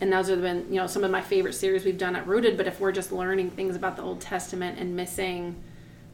and 0.00 0.12
those 0.12 0.28
have 0.28 0.42
been 0.42 0.66
you 0.68 0.76
know 0.76 0.86
some 0.86 1.04
of 1.04 1.10
my 1.10 1.20
favorite 1.20 1.54
series 1.54 1.84
we've 1.84 1.98
done 1.98 2.16
at 2.16 2.26
rooted 2.26 2.56
but 2.56 2.66
if 2.66 2.80
we're 2.80 2.92
just 2.92 3.12
learning 3.12 3.50
things 3.50 3.76
about 3.76 3.96
the 3.96 4.02
old 4.02 4.20
testament 4.20 4.78
and 4.78 4.96
missing 4.96 5.62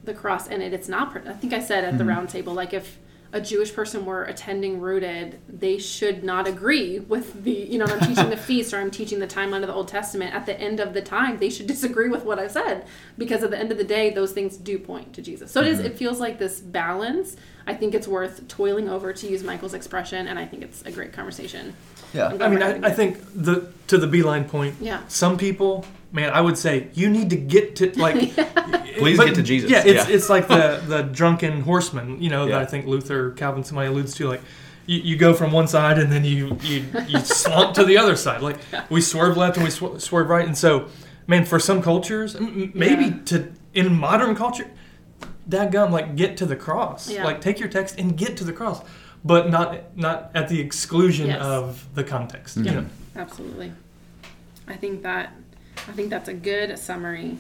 the 0.05 0.15
cross 0.15 0.47
in 0.49 0.61
it 0.61 0.73
it's 0.73 0.89
not 0.89 1.17
i 1.27 1.33
think 1.33 1.53
i 1.53 1.61
said 1.61 1.85
at 1.85 1.93
the 1.93 1.99
mm-hmm. 1.99 2.09
round 2.09 2.29
table 2.29 2.53
like 2.53 2.73
if 2.73 2.99
a 3.33 3.41
jewish 3.41 3.75
person 3.75 4.05
were 4.05 4.25
attending 4.25 4.81
rooted 4.81 5.39
they 5.49 5.79
should 5.79 6.25
not 6.25 6.47
agree 6.47 6.99
with 6.99 7.45
the 7.45 7.51
you 7.51 7.79
know 7.79 7.85
i'm 7.85 8.01
teaching 8.01 8.31
the 8.31 8.37
feast 8.49 8.73
or 8.73 8.79
i'm 8.79 8.91
teaching 8.91 9.19
the 9.19 9.27
timeline 9.27 9.63
of 9.63 9.69
the 9.69 9.75
old 9.75 9.89
testament 9.89 10.35
at 10.35 10.47
the 10.47 10.59
end 10.61 10.81
of 10.81 10.95
the 10.95 11.03
time 11.03 11.39
they 11.39 11.51
should 11.51 11.67
disagree 11.67 12.09
with 12.09 12.25
what 12.25 12.39
i've 12.39 12.51
said 12.51 12.85
because 13.19 13.43
at 13.43 13.51
the 13.51 13.59
end 13.59 13.71
of 13.71 13.79
the 13.79 13.85
day 13.85 14.11
those 14.11 14.33
things 14.33 14.57
do 14.57 14.79
point 14.79 15.13
to 15.13 15.23
jesus 15.23 15.51
so 15.51 15.61
it 15.61 15.67
is 15.67 15.79
mm-hmm. 15.79 15.87
it 15.87 15.99
feels 15.99 16.19
like 16.21 16.39
this 16.39 16.61
balance 16.61 17.37
i 17.67 17.75
think 17.75 17.95
it's 17.95 18.09
worth 18.09 18.47
toiling 18.49 18.89
over 18.89 19.13
to 19.13 19.27
use 19.29 19.43
michael's 19.43 19.75
expression 19.75 20.27
and 20.27 20.39
i 20.39 20.45
think 20.45 20.63
it's 20.63 20.83
a 20.83 20.91
great 20.91 21.13
conversation 21.13 21.75
Yeah. 22.13 22.29
I'm 22.29 22.39
glad 22.39 22.63
I 22.63 22.73
mean, 22.73 22.85
I, 22.85 22.89
I 22.89 22.93
think 22.93 23.19
the 23.35 23.73
to 23.91 23.99
the 23.99 24.07
beeline 24.07 24.45
point. 24.45 24.77
Yeah. 24.81 25.03
Some 25.09 25.37
people, 25.37 25.85
man, 26.13 26.31
I 26.33 26.41
would 26.41 26.59
say 26.59 26.89
you 26.95 27.09
need 27.09 27.31
to 27.31 27.37
get 27.37 27.77
to 27.77 27.99
like. 27.99 28.35
Please 28.99 29.17
but- 29.17 29.27
get 29.27 29.35
to 29.37 29.43
Jesus. 29.43 29.71
Yeah, 29.71 29.83
it's 29.85 30.09
Yeah. 30.09 30.15
it's 30.15 30.29
like 30.29 30.49
the 30.49 30.83
the 30.87 31.03
drunken 31.03 31.63
horseman. 31.63 32.21
You 32.23 32.31
know 32.31 32.47
that 32.47 32.61
I 32.61 32.67
think 32.67 32.87
Luther, 32.87 33.31
Calvin, 33.33 33.65
somebody 33.65 33.89
alludes 33.89 34.15
to. 34.17 34.29
Like, 34.29 34.43
you, 34.87 34.99
you 35.01 35.17
go 35.17 35.33
from 35.35 35.53
one 35.53 35.69
side 35.69 35.99
and 35.99 36.11
then 36.11 36.25
you 36.25 36.59
you 36.63 36.85
you 37.07 37.19
slump 37.25 37.75
to 37.75 37.85
the 37.85 37.97
other 37.97 38.17
side. 38.17 38.43
Like 38.43 38.59
we 38.91 39.01
swerve 39.01 39.37
left 39.37 39.57
and 39.57 39.65
we 39.65 39.71
sw- 39.71 40.03
swerve 40.03 40.29
right. 40.29 40.47
And 40.47 40.57
so, 40.57 40.89
man, 41.27 41.45
for 41.45 41.59
some 41.59 41.83
cultures, 41.83 42.35
m- 42.37 42.47
m- 42.47 42.73
maybe 42.75 43.05
Yeah. 43.05 43.23
to 43.27 43.53
in 43.73 43.95
modern 43.95 44.35
culture, 44.35 44.69
that 45.47 45.71
dadgum, 45.71 45.91
like 45.91 46.17
get 46.17 46.37
to 46.39 46.47
the 46.47 46.57
cross. 46.57 47.09
Yeah. 47.09 47.25
Like 47.25 47.41
take 47.41 47.61
your 47.61 47.69
text 47.69 47.99
and 47.99 48.17
get 48.17 48.37
to 48.39 48.45
the 48.45 48.53
cross, 48.53 48.83
but 49.25 49.49
not 49.51 49.97
not 49.97 50.31
at 50.35 50.49
the 50.49 50.61
exclusion 50.61 51.29
Yes. 51.29 51.41
of 51.41 51.87
the 51.95 52.05
context. 52.05 52.57
You 52.57 52.65
mm-hmm. 52.65 52.75
know. 52.75 52.87
Absolutely. 53.17 53.73
I 54.67 54.77
think 54.77 55.03
that 55.03 55.33
I 55.89 55.93
think 55.93 56.11
that's 56.11 56.29
a 56.29 56.35
good 56.35 56.79
summary. 56.79 57.39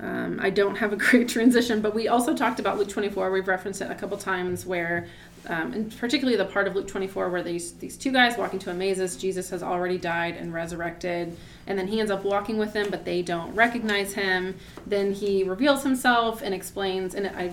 Um, 0.00 0.40
I 0.40 0.50
don't 0.50 0.76
have 0.76 0.92
a 0.92 0.96
great 1.10 1.28
transition, 1.28 1.80
but 1.80 1.94
we 1.94 2.08
also 2.08 2.34
talked 2.34 2.60
about 2.60 2.78
Luke 2.78 2.88
24. 2.88 3.30
We've 3.30 3.46
referenced 3.46 3.80
it 3.80 3.90
a 3.90 3.94
couple 3.94 4.16
times 4.16 4.64
where, 4.66 5.06
um, 5.46 5.72
and 5.72 5.96
particularly 5.96 6.36
the 6.36 6.44
part 6.44 6.66
of 6.66 6.74
Luke 6.74 6.88
24 6.88 7.28
where 7.28 7.42
these 7.42 7.72
these 7.74 7.96
two 7.96 8.12
guys 8.12 8.36
walking 8.38 8.58
to 8.60 8.70
Emmaus, 8.70 9.16
Jesus 9.16 9.50
has 9.50 9.62
already 9.62 9.98
died 9.98 10.36
and 10.36 10.52
resurrected, 10.52 11.36
and 11.66 11.78
then 11.78 11.88
he 11.88 12.00
ends 12.00 12.10
up 12.10 12.24
walking 12.24 12.58
with 12.58 12.72
them, 12.72 12.88
but 12.90 13.04
they 13.04 13.22
don't 13.22 13.54
recognize 13.54 14.14
him. 14.14 14.56
Then 14.86 15.12
he 15.12 15.44
reveals 15.44 15.82
himself 15.82 16.42
and 16.42 16.54
explains, 16.54 17.14
and 17.14 17.26
I 17.26 17.52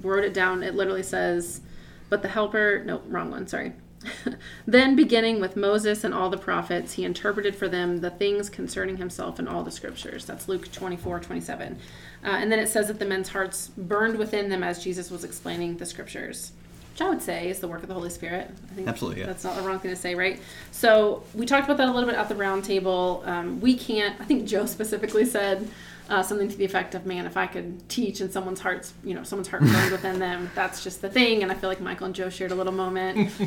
wrote 0.00 0.24
it 0.24 0.34
down. 0.34 0.62
It 0.62 0.74
literally 0.74 1.02
says, 1.02 1.60
"But 2.08 2.22
the 2.22 2.28
Helper." 2.28 2.82
No, 2.84 3.02
wrong 3.08 3.30
one. 3.30 3.46
Sorry. 3.46 3.72
then, 4.66 4.96
beginning 4.96 5.40
with 5.40 5.56
Moses 5.56 6.04
and 6.04 6.14
all 6.14 6.30
the 6.30 6.38
prophets, 6.38 6.94
he 6.94 7.04
interpreted 7.04 7.54
for 7.54 7.68
them 7.68 8.00
the 8.00 8.10
things 8.10 8.48
concerning 8.48 8.96
himself 8.96 9.38
in 9.38 9.48
all 9.48 9.62
the 9.62 9.70
scriptures. 9.70 10.24
That's 10.24 10.48
Luke 10.48 10.70
24, 10.72 11.20
27. 11.20 11.78
Uh, 12.24 12.26
and 12.26 12.50
then 12.50 12.58
it 12.58 12.68
says 12.68 12.88
that 12.88 12.98
the 12.98 13.04
men's 13.04 13.28
hearts 13.28 13.68
burned 13.76 14.18
within 14.18 14.48
them 14.48 14.62
as 14.62 14.82
Jesus 14.82 15.10
was 15.10 15.24
explaining 15.24 15.76
the 15.76 15.86
scriptures, 15.86 16.52
which 16.92 17.00
I 17.00 17.08
would 17.08 17.22
say 17.22 17.48
is 17.48 17.60
the 17.60 17.68
work 17.68 17.82
of 17.82 17.88
the 17.88 17.94
Holy 17.94 18.10
Spirit. 18.10 18.50
I 18.70 18.74
think 18.74 18.88
Absolutely, 18.88 19.20
yeah. 19.20 19.26
that's 19.26 19.44
not 19.44 19.56
the 19.56 19.62
wrong 19.62 19.78
thing 19.78 19.90
to 19.90 19.96
say, 19.96 20.14
right? 20.14 20.40
So, 20.72 21.22
we 21.34 21.46
talked 21.46 21.64
about 21.64 21.76
that 21.76 21.88
a 21.88 21.92
little 21.92 22.08
bit 22.08 22.18
at 22.18 22.28
the 22.28 22.34
round 22.34 22.64
table. 22.64 23.22
Um, 23.24 23.60
we 23.60 23.76
can't, 23.76 24.20
I 24.20 24.24
think 24.24 24.46
Joe 24.46 24.66
specifically 24.76 25.24
said, 25.24 25.68
uh, 26.08 26.22
something 26.22 26.48
to 26.48 26.56
the 26.56 26.64
effect 26.64 26.94
of, 26.94 27.06
"Man, 27.06 27.26
if 27.26 27.36
I 27.36 27.46
could 27.46 27.88
teach 27.88 28.20
and 28.20 28.32
someone's 28.32 28.60
hearts, 28.60 28.92
you 29.04 29.14
know, 29.14 29.22
someone's 29.22 29.48
heart 29.48 29.62
burned 29.62 29.92
within 29.92 30.18
them, 30.18 30.50
that's 30.54 30.82
just 30.82 31.02
the 31.02 31.08
thing." 31.08 31.42
And 31.42 31.52
I 31.52 31.54
feel 31.54 31.68
like 31.68 31.80
Michael 31.80 32.06
and 32.06 32.14
Joe 32.14 32.30
shared 32.30 32.50
a 32.50 32.54
little 32.54 32.72
moment 32.72 33.18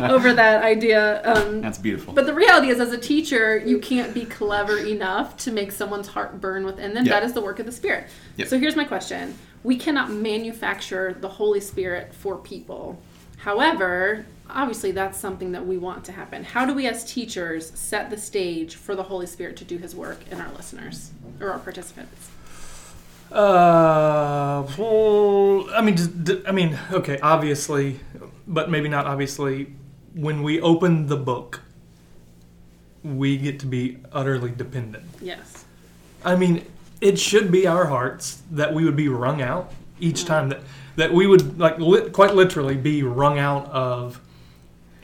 over 0.00 0.32
that 0.34 0.62
idea. 0.64 1.22
Um, 1.24 1.60
That's 1.60 1.78
beautiful. 1.78 2.14
but 2.14 2.26
the 2.26 2.34
reality 2.34 2.68
is, 2.68 2.80
as 2.80 2.92
a 2.92 2.98
teacher, 2.98 3.58
you 3.58 3.78
can't 3.78 4.14
be 4.14 4.24
clever 4.24 4.78
enough 4.78 5.36
to 5.38 5.52
make 5.52 5.72
someone's 5.72 6.08
heart 6.08 6.40
burn 6.40 6.64
within 6.64 6.94
them. 6.94 7.06
Yeah. 7.06 7.12
That 7.20 7.24
is 7.24 7.32
the 7.32 7.40
work 7.40 7.58
of 7.58 7.66
the 7.66 7.72
Spirit. 7.72 8.06
Yep. 8.36 8.48
So 8.48 8.58
here's 8.58 8.76
my 8.76 8.84
question: 8.84 9.36
We 9.62 9.76
cannot 9.76 10.10
manufacture 10.10 11.16
the 11.20 11.28
Holy 11.28 11.60
Spirit 11.60 12.14
for 12.14 12.36
people. 12.38 13.00
However, 13.38 14.24
obviously, 14.48 14.92
that's 14.92 15.18
something 15.18 15.52
that 15.52 15.66
we 15.66 15.78
want 15.78 16.04
to 16.04 16.12
happen. 16.12 16.44
How 16.44 16.64
do 16.64 16.74
we, 16.74 16.86
as 16.86 17.04
teachers, 17.04 17.70
set 17.78 18.10
the 18.10 18.16
stage 18.16 18.74
for 18.74 18.94
the 18.94 19.04
Holy 19.04 19.26
Spirit 19.26 19.56
to 19.58 19.64
do 19.64 19.78
His 19.78 19.94
work 19.94 20.20
in 20.30 20.40
our 20.40 20.52
listeners 20.52 21.10
or 21.40 21.50
our 21.50 21.58
participants? 21.58 22.30
Uh, 23.32 24.66
well, 24.78 25.68
I 25.74 25.80
mean, 25.80 25.96
I 26.46 26.52
mean, 26.52 26.78
okay, 26.92 27.18
obviously, 27.20 28.00
but 28.46 28.70
maybe 28.70 28.88
not 28.88 29.06
obviously. 29.06 29.74
When 30.14 30.44
we 30.44 30.60
open 30.60 31.08
the 31.08 31.16
book, 31.16 31.60
we 33.02 33.36
get 33.36 33.58
to 33.60 33.66
be 33.66 33.98
utterly 34.12 34.52
dependent. 34.52 35.04
Yes. 35.20 35.64
I 36.24 36.36
mean, 36.36 36.64
it 37.00 37.18
should 37.18 37.50
be 37.50 37.66
our 37.66 37.86
hearts 37.86 38.42
that 38.52 38.72
we 38.72 38.84
would 38.84 38.94
be 38.94 39.08
wrung 39.08 39.42
out 39.42 39.72
each 39.98 40.24
time 40.24 40.48
that 40.50 40.60
that 40.96 41.12
we 41.12 41.26
would 41.26 41.58
like 41.58 41.78
lit, 41.78 42.12
quite 42.12 42.34
literally 42.34 42.76
be 42.76 43.02
wrung 43.02 43.38
out 43.38 43.66
of, 43.66 44.20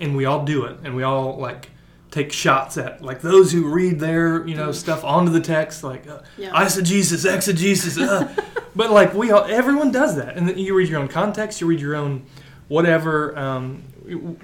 and 0.00 0.16
we 0.16 0.24
all 0.24 0.44
do 0.44 0.64
it, 0.64 0.76
and 0.84 0.94
we 0.96 1.02
all 1.02 1.36
like 1.38 1.70
take 2.10 2.32
shots 2.32 2.76
at 2.76 3.02
like 3.02 3.20
those 3.20 3.52
who 3.52 3.68
read 3.68 4.00
their 4.00 4.46
you 4.46 4.54
know 4.56 4.72
stuff 4.72 5.04
onto 5.04 5.30
the 5.30 5.40
text 5.40 5.84
like 5.84 6.08
uh, 6.08 6.18
Yeah. 6.36 6.50
eisegesis, 6.52 7.24
exegesis, 7.32 7.98
uh. 7.98 8.34
but 8.74 8.90
like 8.90 9.14
we 9.14 9.30
all 9.30 9.44
everyone 9.44 9.92
does 9.92 10.16
that, 10.16 10.36
and 10.36 10.48
then 10.48 10.58
you 10.58 10.74
read 10.74 10.88
your 10.88 11.00
own 11.00 11.08
context, 11.08 11.60
you 11.60 11.66
read 11.66 11.80
your 11.80 11.94
own 11.96 12.24
whatever. 12.68 13.36
Um, 13.38 13.82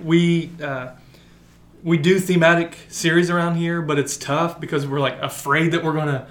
we. 0.02 0.50
Uh, 0.62 0.90
we 1.84 1.96
do 1.96 2.18
thematic 2.18 2.76
series 2.88 3.30
around 3.30 3.54
here, 3.54 3.80
but 3.80 3.96
it's 3.96 4.16
tough 4.16 4.58
because 4.60 4.84
we're 4.88 4.98
like 4.98 5.20
afraid 5.22 5.70
that 5.70 5.84
we're 5.84 5.92
gonna, 5.92 6.26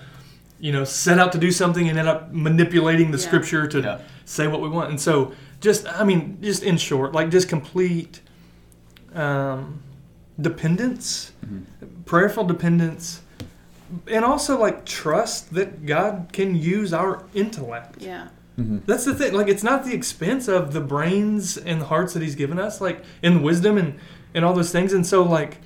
you 0.60 0.74
know, 0.74 0.84
set 0.84 1.18
out 1.18 1.32
to 1.32 1.38
do 1.38 1.50
something 1.50 1.88
and 1.88 1.98
end 1.98 2.10
up 2.10 2.34
manipulating 2.34 3.12
the 3.12 3.18
Yeah. 3.18 3.24
scripture 3.24 3.66
to 3.68 3.80
Yeah. 3.80 4.00
say 4.26 4.48
what 4.48 4.60
we 4.60 4.68
want. 4.68 4.90
And 4.90 5.00
so, 5.00 5.32
just 5.62 5.88
I 5.88 6.04
mean, 6.04 6.40
just 6.42 6.62
in 6.62 6.76
short, 6.76 7.14
like 7.14 7.30
just 7.30 7.48
complete 7.48 8.20
um, 9.16 9.82
dependence, 10.40 11.32
prayerful 12.06 12.44
dependence, 12.46 13.22
and 14.08 14.26
also 14.26 14.60
like 14.60 14.86
trust 14.86 15.54
that 15.54 15.86
God 15.86 16.30
can 16.34 16.56
use 16.56 16.94
our 16.94 17.26
intellect. 17.34 18.02
Yeah. 18.02 18.30
That's 18.58 19.04
the 19.04 19.14
thing. 19.14 19.34
Like, 19.34 19.50
it's 19.50 19.64
not 19.64 19.84
the 19.84 19.94
expense 19.94 20.48
of 20.48 20.72
the 20.72 20.80
brains 20.80 21.58
and 21.58 21.82
the 21.82 21.86
hearts 21.86 22.14
that 22.14 22.22
He's 22.22 22.36
given 22.36 22.58
us, 22.58 22.80
like 22.80 23.04
in 23.22 23.42
wisdom 23.42 23.78
and 23.78 24.00
and 24.34 24.46
all 24.46 24.54
those 24.54 24.72
things. 24.72 24.94
And 24.94 25.06
so, 25.06 25.24
like, 25.24 25.58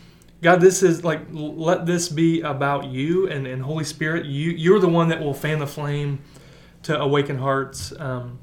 God, 0.42 0.60
this 0.60 0.82
is 0.82 1.04
like 1.04 1.22
l- 1.32 1.56
let 1.56 1.86
this 1.86 2.10
be 2.10 2.42
about 2.42 2.86
you 2.86 3.28
and, 3.28 3.46
and 3.46 3.62
Holy 3.62 3.84
Spirit. 3.84 4.26
You 4.26 4.52
you're 4.52 4.80
the 4.80 4.88
one 4.90 5.10
that 5.10 5.20
will 5.20 5.36
fan 5.36 5.60
the 5.60 5.68
flame 5.68 6.20
to 6.84 7.00
awaken 7.00 7.38
hearts. 7.38 7.94
Um, 8.00 8.40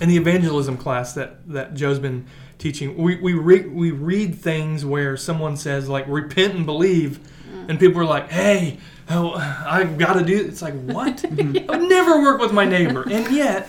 in 0.00 0.08
the 0.08 0.16
evangelism 0.16 0.76
class 0.76 1.14
that 1.14 1.48
that 1.48 1.74
Joe's 1.74 1.98
been 1.98 2.26
teaching, 2.58 2.96
we 2.96 3.16
we 3.16 3.32
re- 3.34 3.66
we 3.66 3.90
read 3.90 4.34
things 4.36 4.84
where 4.84 5.16
someone 5.16 5.56
says 5.56 5.88
like 5.88 6.06
repent 6.08 6.54
and 6.54 6.64
believe, 6.66 7.20
and 7.68 7.78
people 7.78 8.00
are 8.00 8.06
like, 8.06 8.30
hey. 8.30 8.78
Oh, 9.06 9.34
I 9.34 9.84
got 9.84 10.14
to 10.14 10.24
do. 10.24 10.46
It's 10.46 10.62
like 10.62 10.72
what? 10.86 11.22
I've 11.30 11.82
never 11.82 12.22
worked 12.22 12.40
with 12.40 12.54
my 12.54 12.64
neighbor, 12.64 13.02
and 13.02 13.30
yet 13.36 13.68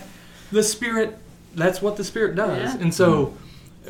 the 0.50 0.62
spirit. 0.62 1.18
That's 1.54 1.82
what 1.82 1.98
the 1.98 2.04
spirit 2.04 2.36
does, 2.36 2.74
Yeah. 2.74 2.80
and 2.80 2.94
so 2.94 3.36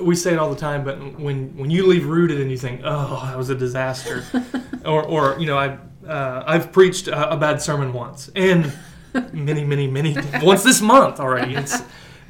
we 0.00 0.16
say 0.16 0.32
it 0.32 0.40
all 0.40 0.50
the 0.52 0.58
time. 0.60 0.82
But 0.82 1.20
when 1.20 1.56
when 1.56 1.70
you 1.70 1.86
leave 1.86 2.04
rooted 2.06 2.40
and 2.40 2.50
you 2.50 2.58
think, 2.58 2.80
oh, 2.84 3.22
that 3.26 3.38
was 3.38 3.48
a 3.48 3.54
disaster, 3.54 4.24
or 4.84 5.04
or 5.04 5.38
you 5.38 5.46
know, 5.46 5.56
I 5.56 5.78
uh, 6.04 6.42
I've 6.48 6.72
preached 6.72 7.06
a, 7.06 7.34
a 7.34 7.36
bad 7.36 7.62
sermon 7.62 7.92
once, 7.92 8.28
and 8.34 8.72
many 9.32 9.62
many 9.62 9.86
many 9.86 10.16
once 10.42 10.64
this 10.64 10.80
month 10.80 11.20
already. 11.20 11.54
It's, 11.54 11.80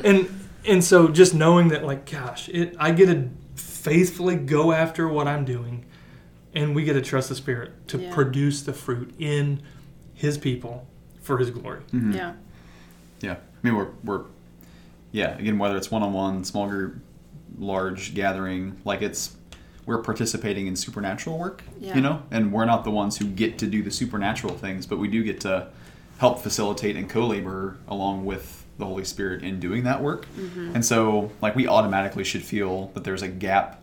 and 0.05 0.29
and 0.67 0.83
so 0.83 1.09
just 1.09 1.35
knowing 1.35 1.69
that, 1.69 1.85
like, 1.85 2.11
gosh, 2.11 2.49
it 2.49 2.75
I 2.79 2.93
get 2.93 3.07
to 3.07 3.29
faithfully 3.55 4.37
go 4.37 4.73
after 4.73 5.09
what 5.09 5.27
I'm 5.29 5.45
doing, 5.45 5.85
and 6.55 6.75
we 6.75 6.85
get 6.85 6.95
to 6.95 7.03
trust 7.03 7.29
the 7.29 7.35
Spirit 7.35 7.87
to 7.89 7.99
Yeah. 7.99 8.14
produce 8.14 8.62
the 8.62 8.73
fruit 8.73 9.14
in 9.19 9.61
His 10.14 10.39
people 10.39 10.87
for 11.23 11.39
His 11.39 11.51
glory. 11.51 11.81
Mhm. 11.93 12.14
Yeah. 12.14 12.33
Yeah, 13.21 13.33
I 13.35 13.37
mean 13.67 13.77
we're 13.77 13.89
we're 14.05 14.23
yeah 15.12 15.37
again 15.39 15.59
whether 15.59 15.77
it's 15.77 15.91
one 15.91 16.03
on 16.03 16.12
one, 16.12 16.45
small 16.45 16.69
group, 16.69 16.97
large 17.59 18.14
gathering, 18.14 18.77
like 18.85 19.03
it's 19.03 19.37
we're 19.87 19.99
participating 20.03 20.67
in 20.67 20.75
supernatural 20.75 21.39
work, 21.39 21.62
Yeah. 21.81 21.95
you 21.95 22.01
know, 22.01 22.23
and 22.33 22.53
we're 22.53 22.64
not 22.64 22.83
the 22.83 22.91
ones 22.91 23.19
who 23.19 23.25
get 23.25 23.57
to 23.59 23.67
do 23.69 23.83
the 23.85 23.91
supernatural 23.93 24.55
things, 24.55 24.85
but 24.85 24.99
we 24.99 25.07
do 25.07 25.23
get 25.23 25.39
to 25.43 25.69
help 26.19 26.41
facilitate 26.43 26.97
and 26.97 27.09
co-labor 27.09 27.77
along 27.87 28.25
with 28.25 28.56
the 28.79 28.87
Holy 28.87 29.05
Spirit 29.05 29.43
in 29.43 29.61
doing 29.61 29.85
that 29.85 30.03
work. 30.03 30.27
And 30.74 30.85
so 30.85 31.31
like 31.41 31.57
we 31.57 31.66
automatically 31.66 32.24
should 32.24 32.43
feel 32.43 32.89
that 32.95 33.05
there's 33.05 33.22
a 33.22 33.29
gap 33.29 33.83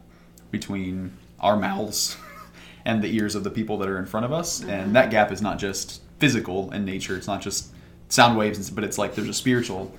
between 0.51 1.11
our 1.39 1.57
mouths 1.57 2.17
and 2.85 3.03
the 3.03 3.15
ears 3.15 3.35
of 3.35 3.43
the 3.43 3.49
people 3.49 3.77
that 3.79 3.89
are 3.89 3.97
in 3.97 4.05
front 4.05 4.25
of 4.25 4.31
us. 4.31 4.61
And 4.63 4.95
that 4.95 5.09
gap 5.09 5.31
is 5.31 5.41
not 5.41 5.57
just 5.57 6.01
physical 6.19 6.71
in 6.71 6.85
nature. 6.85 7.17
It's 7.17 7.27
not 7.27 7.41
just 7.41 7.69
sound 8.09 8.37
waves 8.37 8.69
but 8.69 8.83
it's 8.83 8.97
like 8.97 9.15
there's 9.15 9.27
a 9.27 9.33
spiritual 9.33 9.91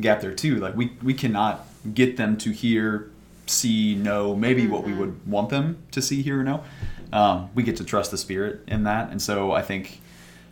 gap 0.00 0.20
there 0.20 0.34
too. 0.34 0.56
Like 0.56 0.76
we 0.76 0.92
we 1.02 1.14
cannot 1.14 1.66
get 1.94 2.16
them 2.16 2.36
to 2.38 2.50
hear 2.50 3.10
see 3.46 3.94
know 3.94 4.36
maybe 4.36 4.66
what 4.66 4.84
we 4.84 4.92
would 4.92 5.26
want 5.26 5.50
them 5.50 5.82
to 5.90 6.02
see 6.02 6.22
hear 6.22 6.40
or 6.40 6.44
know. 6.44 6.62
Um, 7.12 7.50
we 7.54 7.62
get 7.62 7.76
to 7.76 7.84
trust 7.84 8.10
the 8.10 8.18
spirit 8.18 8.60
in 8.68 8.84
that. 8.84 9.10
And 9.10 9.20
so 9.20 9.52
i 9.52 9.62
think 9.62 10.00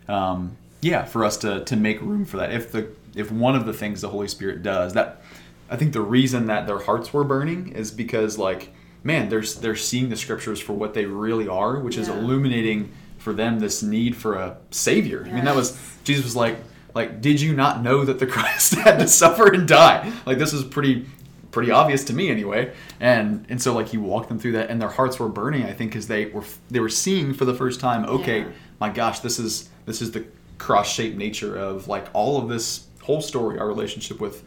um, 0.07 0.57
yeah 0.81 1.05
for 1.05 1.23
us 1.23 1.37
to 1.37 1.63
to 1.65 1.75
make 1.75 2.01
room 2.01 2.25
for 2.25 2.37
that. 2.37 2.51
If 2.51 2.71
the 2.71 2.89
if 3.15 3.31
one 3.31 3.55
of 3.55 3.65
the 3.65 3.73
things 3.73 4.01
the 4.01 4.09
holy 4.09 4.27
spirit 4.27 4.61
does 4.63 4.93
that 4.93 5.21
i 5.69 5.75
think 5.75 5.93
the 5.93 6.01
reason 6.01 6.45
that 6.47 6.65
their 6.67 6.79
hearts 6.79 7.13
were 7.13 7.23
burning 7.23 7.69
is 7.73 7.91
because 7.91 8.37
like 8.37 8.73
man 9.03 9.29
they're 9.29 9.41
they're 9.41 9.75
seeing 9.75 10.09
the 10.09 10.15
scriptures 10.15 10.59
for 10.59 10.73
what 10.73 10.93
they 10.93 11.05
really 11.05 11.47
are 11.47 11.79
which 11.79 11.97
is 11.97 12.07
illuminating 12.07 12.91
for 13.17 13.33
them 13.33 13.59
this 13.59 13.83
need 13.83 14.15
for 14.15 14.33
a 14.33 14.57
savior. 14.71 15.23
I 15.27 15.31
mean 15.31 15.45
that 15.45 15.55
was 15.55 15.79
jesus 16.03 16.23
was 16.25 16.35
like 16.35 16.57
like 16.95 17.21
did 17.21 17.39
you 17.39 17.53
not 17.55 17.83
know 17.83 18.03
that 18.03 18.17
the 18.19 18.25
christ 18.35 18.73
had 18.73 18.97
to 18.99 19.07
suffer 19.07 19.53
and 19.53 19.67
die? 19.67 20.11
Like 20.25 20.39
this 20.39 20.53
is 20.53 20.63
pretty 20.63 21.05
pretty 21.51 21.69
obvious 21.69 22.03
to 22.05 22.13
me 22.13 22.29
anyway. 22.29 22.73
And 22.99 23.45
and 23.49 23.61
so 23.61 23.73
like 23.75 23.89
he 23.89 23.97
walked 23.97 24.29
them 24.29 24.39
through 24.39 24.53
that 24.53 24.69
and 24.71 24.81
their 24.81 24.89
hearts 24.89 25.19
were 25.19 25.29
burning 25.29 25.63
i 25.65 25.73
think 25.73 25.91
because 25.91 26.07
they 26.07 26.25
were 26.27 26.43
they 26.71 26.79
were 26.79 26.89
seeing 26.89 27.33
for 27.33 27.45
the 27.45 27.53
first 27.53 27.79
time 27.79 28.05
okay 28.05 28.39
Yeah. 28.39 28.47
my 28.79 28.89
gosh 28.89 29.19
this 29.19 29.37
is 29.37 29.69
this 29.85 30.01
is 30.01 30.11
the 30.11 30.25
cross-shaped 30.57 31.17
nature 31.17 31.55
of 31.57 31.87
like 31.87 32.05
all 32.13 32.41
of 32.41 32.49
this 32.49 32.87
whole 33.03 33.21
story 33.21 33.57
our 33.59 33.67
relationship 33.67 34.19
with 34.19 34.43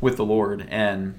with 0.00 0.16
the 0.16 0.24
lord 0.24 0.66
and 0.70 1.18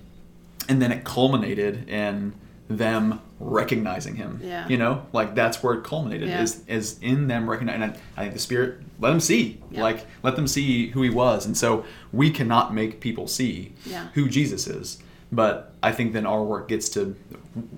and 0.70 0.82
then 0.82 0.92
it 0.92 1.04
culminated 1.04 1.88
in 1.90 2.34
them 2.70 3.20
recognizing 3.40 4.16
him 4.16 4.40
Yeah. 4.44 4.68
you 4.68 4.78
know 4.78 5.06
like 5.12 5.36
that's 5.36 5.62
where 5.62 5.74
it 5.76 5.84
culminated 5.84 6.30
Yeah. 6.30 6.42
is 6.42 6.62
is 6.68 6.98
in 7.02 7.28
them 7.28 7.50
recognizing 7.50 7.84
and 7.84 7.92
I, 7.94 7.98
I 8.20 8.24
think 8.24 8.34
the 8.34 8.40
spirit 8.40 8.80
let 9.00 9.10
them 9.10 9.20
see 9.20 9.62
Yeah. 9.72 9.82
like 9.84 10.06
let 10.24 10.36
them 10.36 10.48
see 10.48 10.88
who 10.88 11.02
he 11.02 11.10
was 11.10 11.46
and 11.46 11.58
so 11.58 11.86
we 12.12 12.30
cannot 12.32 12.74
make 12.74 13.00
people 13.02 13.28
see 13.28 13.74
Yeah. 13.86 14.08
who 14.14 14.30
jesus 14.30 14.68
is 14.68 15.00
but 15.32 15.74
i 15.84 15.92
think 15.92 16.14
then 16.14 16.26
our 16.26 16.44
work 16.44 16.68
gets 16.70 16.88
to 16.90 17.16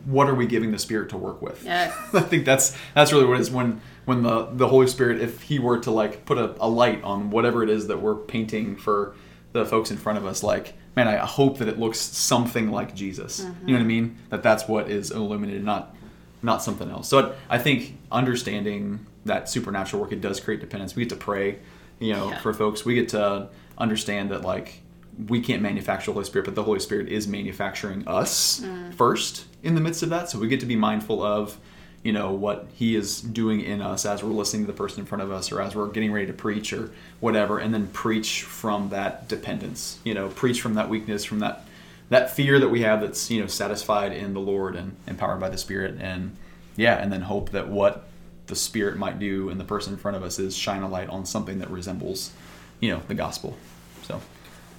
what 0.06 0.30
are 0.30 0.36
we 0.36 0.46
giving 0.46 0.72
the 0.72 0.80
spirit 0.80 1.10
to 1.10 1.18
work 1.18 1.42
with 1.42 1.64
Yes. 1.66 1.94
i 2.14 2.22
think 2.22 2.46
that's 2.46 2.76
that's 2.94 3.12
really 3.12 3.26
what 3.26 3.38
it 3.38 3.42
is 3.42 3.52
when 3.52 3.82
when 4.06 4.24
the 4.24 4.46
the 4.54 4.68
holy 4.68 4.88
spirit 4.88 5.22
if 5.22 5.42
he 5.42 5.60
were 5.60 5.78
to 5.80 5.92
like 5.92 6.26
put 6.26 6.38
a, 6.38 6.56
a 6.60 6.68
light 6.68 7.04
on 7.04 7.30
whatever 7.30 7.64
it 7.64 7.70
is 7.70 7.88
that 7.88 8.02
we're 8.02 8.16
painting 8.16 8.76
for 8.76 9.16
the 9.52 9.66
folks 9.66 9.92
in 9.92 9.98
front 9.98 10.18
of 10.18 10.26
us 10.26 10.44
like 10.44 10.74
man 10.96 11.08
i 11.08 11.18
hope 11.18 11.58
that 11.58 11.68
it 11.68 11.80
looks 11.80 12.00
something 12.00 12.72
like 12.72 12.96
jesus. 12.96 13.40
You 13.40 13.46
know 13.46 13.52
what 13.52 13.74
i 13.74 13.78
mm-hmm. 13.80 13.88
mean? 13.88 14.18
That 14.30 14.44
that's 14.44 14.68
what 14.68 14.90
is 14.90 15.12
illuminated 15.12 15.64
not 15.64 15.96
not 16.42 16.62
something 16.62 16.90
else. 16.90 17.08
So 17.08 17.34
i, 17.50 17.56
I 17.56 17.58
think 17.58 17.98
understanding 18.12 19.06
that 19.26 19.50
supernatural 19.50 20.02
work 20.02 20.12
it 20.12 20.22
does 20.22 20.40
create 20.40 20.62
dependence. 20.62 20.96
We 20.96 21.04
get 21.04 21.10
to 21.10 21.16
pray 21.16 21.60
you 22.00 22.14
know 22.14 22.30
Yeah. 22.30 22.40
for 22.40 22.54
folks. 22.54 22.86
We 22.86 22.96
get 22.96 23.10
to 23.10 23.50
understand 23.78 24.32
that 24.32 24.42
like 24.44 24.82
we 25.28 25.40
can't 25.40 25.62
manufacture 25.62 26.08
the 26.08 26.14
Holy 26.14 26.26
Spirit, 26.26 26.46
but 26.46 26.56
the 26.56 26.64
Holy 26.64 26.80
Spirit 26.80 27.10
is 27.10 27.28
manufacturing 27.28 28.08
us 28.08 28.60
mm. 28.60 28.94
first 28.94 29.46
in 29.64 29.76
the 29.76 29.82
midst 29.82 30.04
of 30.04 30.10
that. 30.10 30.30
So 30.30 30.40
we 30.40 30.48
get 30.48 30.60
to 30.60 30.66
be 30.66 30.76
mindful 30.76 31.24
of, 31.24 31.58
you 32.06 32.14
know, 32.14 32.32
what 32.32 32.68
He 32.76 32.96
is 32.96 33.20
doing 33.20 33.62
in 33.62 33.82
us 33.82 34.06
as 34.06 34.22
we're 34.22 34.30
listening 34.30 34.68
to 34.68 34.72
the 34.72 34.78
person 34.78 35.00
in 35.00 35.08
front 35.08 35.24
of 35.24 35.32
us, 35.32 35.52
or 35.52 35.60
as 35.60 35.76
we're 35.76 35.88
getting 35.88 36.12
ready 36.12 36.28
to 36.28 36.34
preach, 36.34 36.72
or 36.72 36.92
whatever, 37.20 37.58
and 37.58 37.74
then 37.74 37.88
preach 37.88 38.44
from 38.44 38.90
that 38.90 39.28
dependence. 39.28 39.98
You 40.04 40.14
know, 40.14 40.30
preach 40.30 40.62
from 40.62 40.76
that 40.76 40.88
weakness, 40.88 41.26
from 41.26 41.40
that 41.40 41.66
that 42.10 42.30
fear 42.30 42.60
that 42.60 42.70
we 42.70 42.82
have 42.82 43.02
that's 43.02 43.32
you 43.32 43.42
know 43.42 43.48
satisfied 43.48 44.12
in 44.12 44.36
the 44.36 44.40
Lord 44.40 44.76
and 44.76 44.96
empowered 45.08 45.40
by 45.40 45.50
the 45.50 45.58
Spirit, 45.58 45.98
and 46.00 46.38
yeah, 46.78 46.96
and 47.02 47.12
then 47.12 47.22
hope 47.22 47.50
that 47.50 47.70
what 47.70 48.08
the 48.46 48.56
Spirit 48.56 48.98
might 48.98 49.18
do 49.18 49.50
in 49.50 49.58
the 49.58 49.64
person 49.64 49.94
in 49.94 50.00
front 50.00 50.16
of 50.16 50.22
us 50.22 50.38
is 50.38 50.56
shine 50.56 50.84
a 50.84 50.88
light 50.88 51.10
on 51.10 51.26
something 51.26 51.58
that 51.58 51.72
resembles, 51.72 52.34
you 52.82 52.92
know, 52.92 53.02
the 53.08 53.16
gospel. 53.16 53.58
So. 54.04 54.22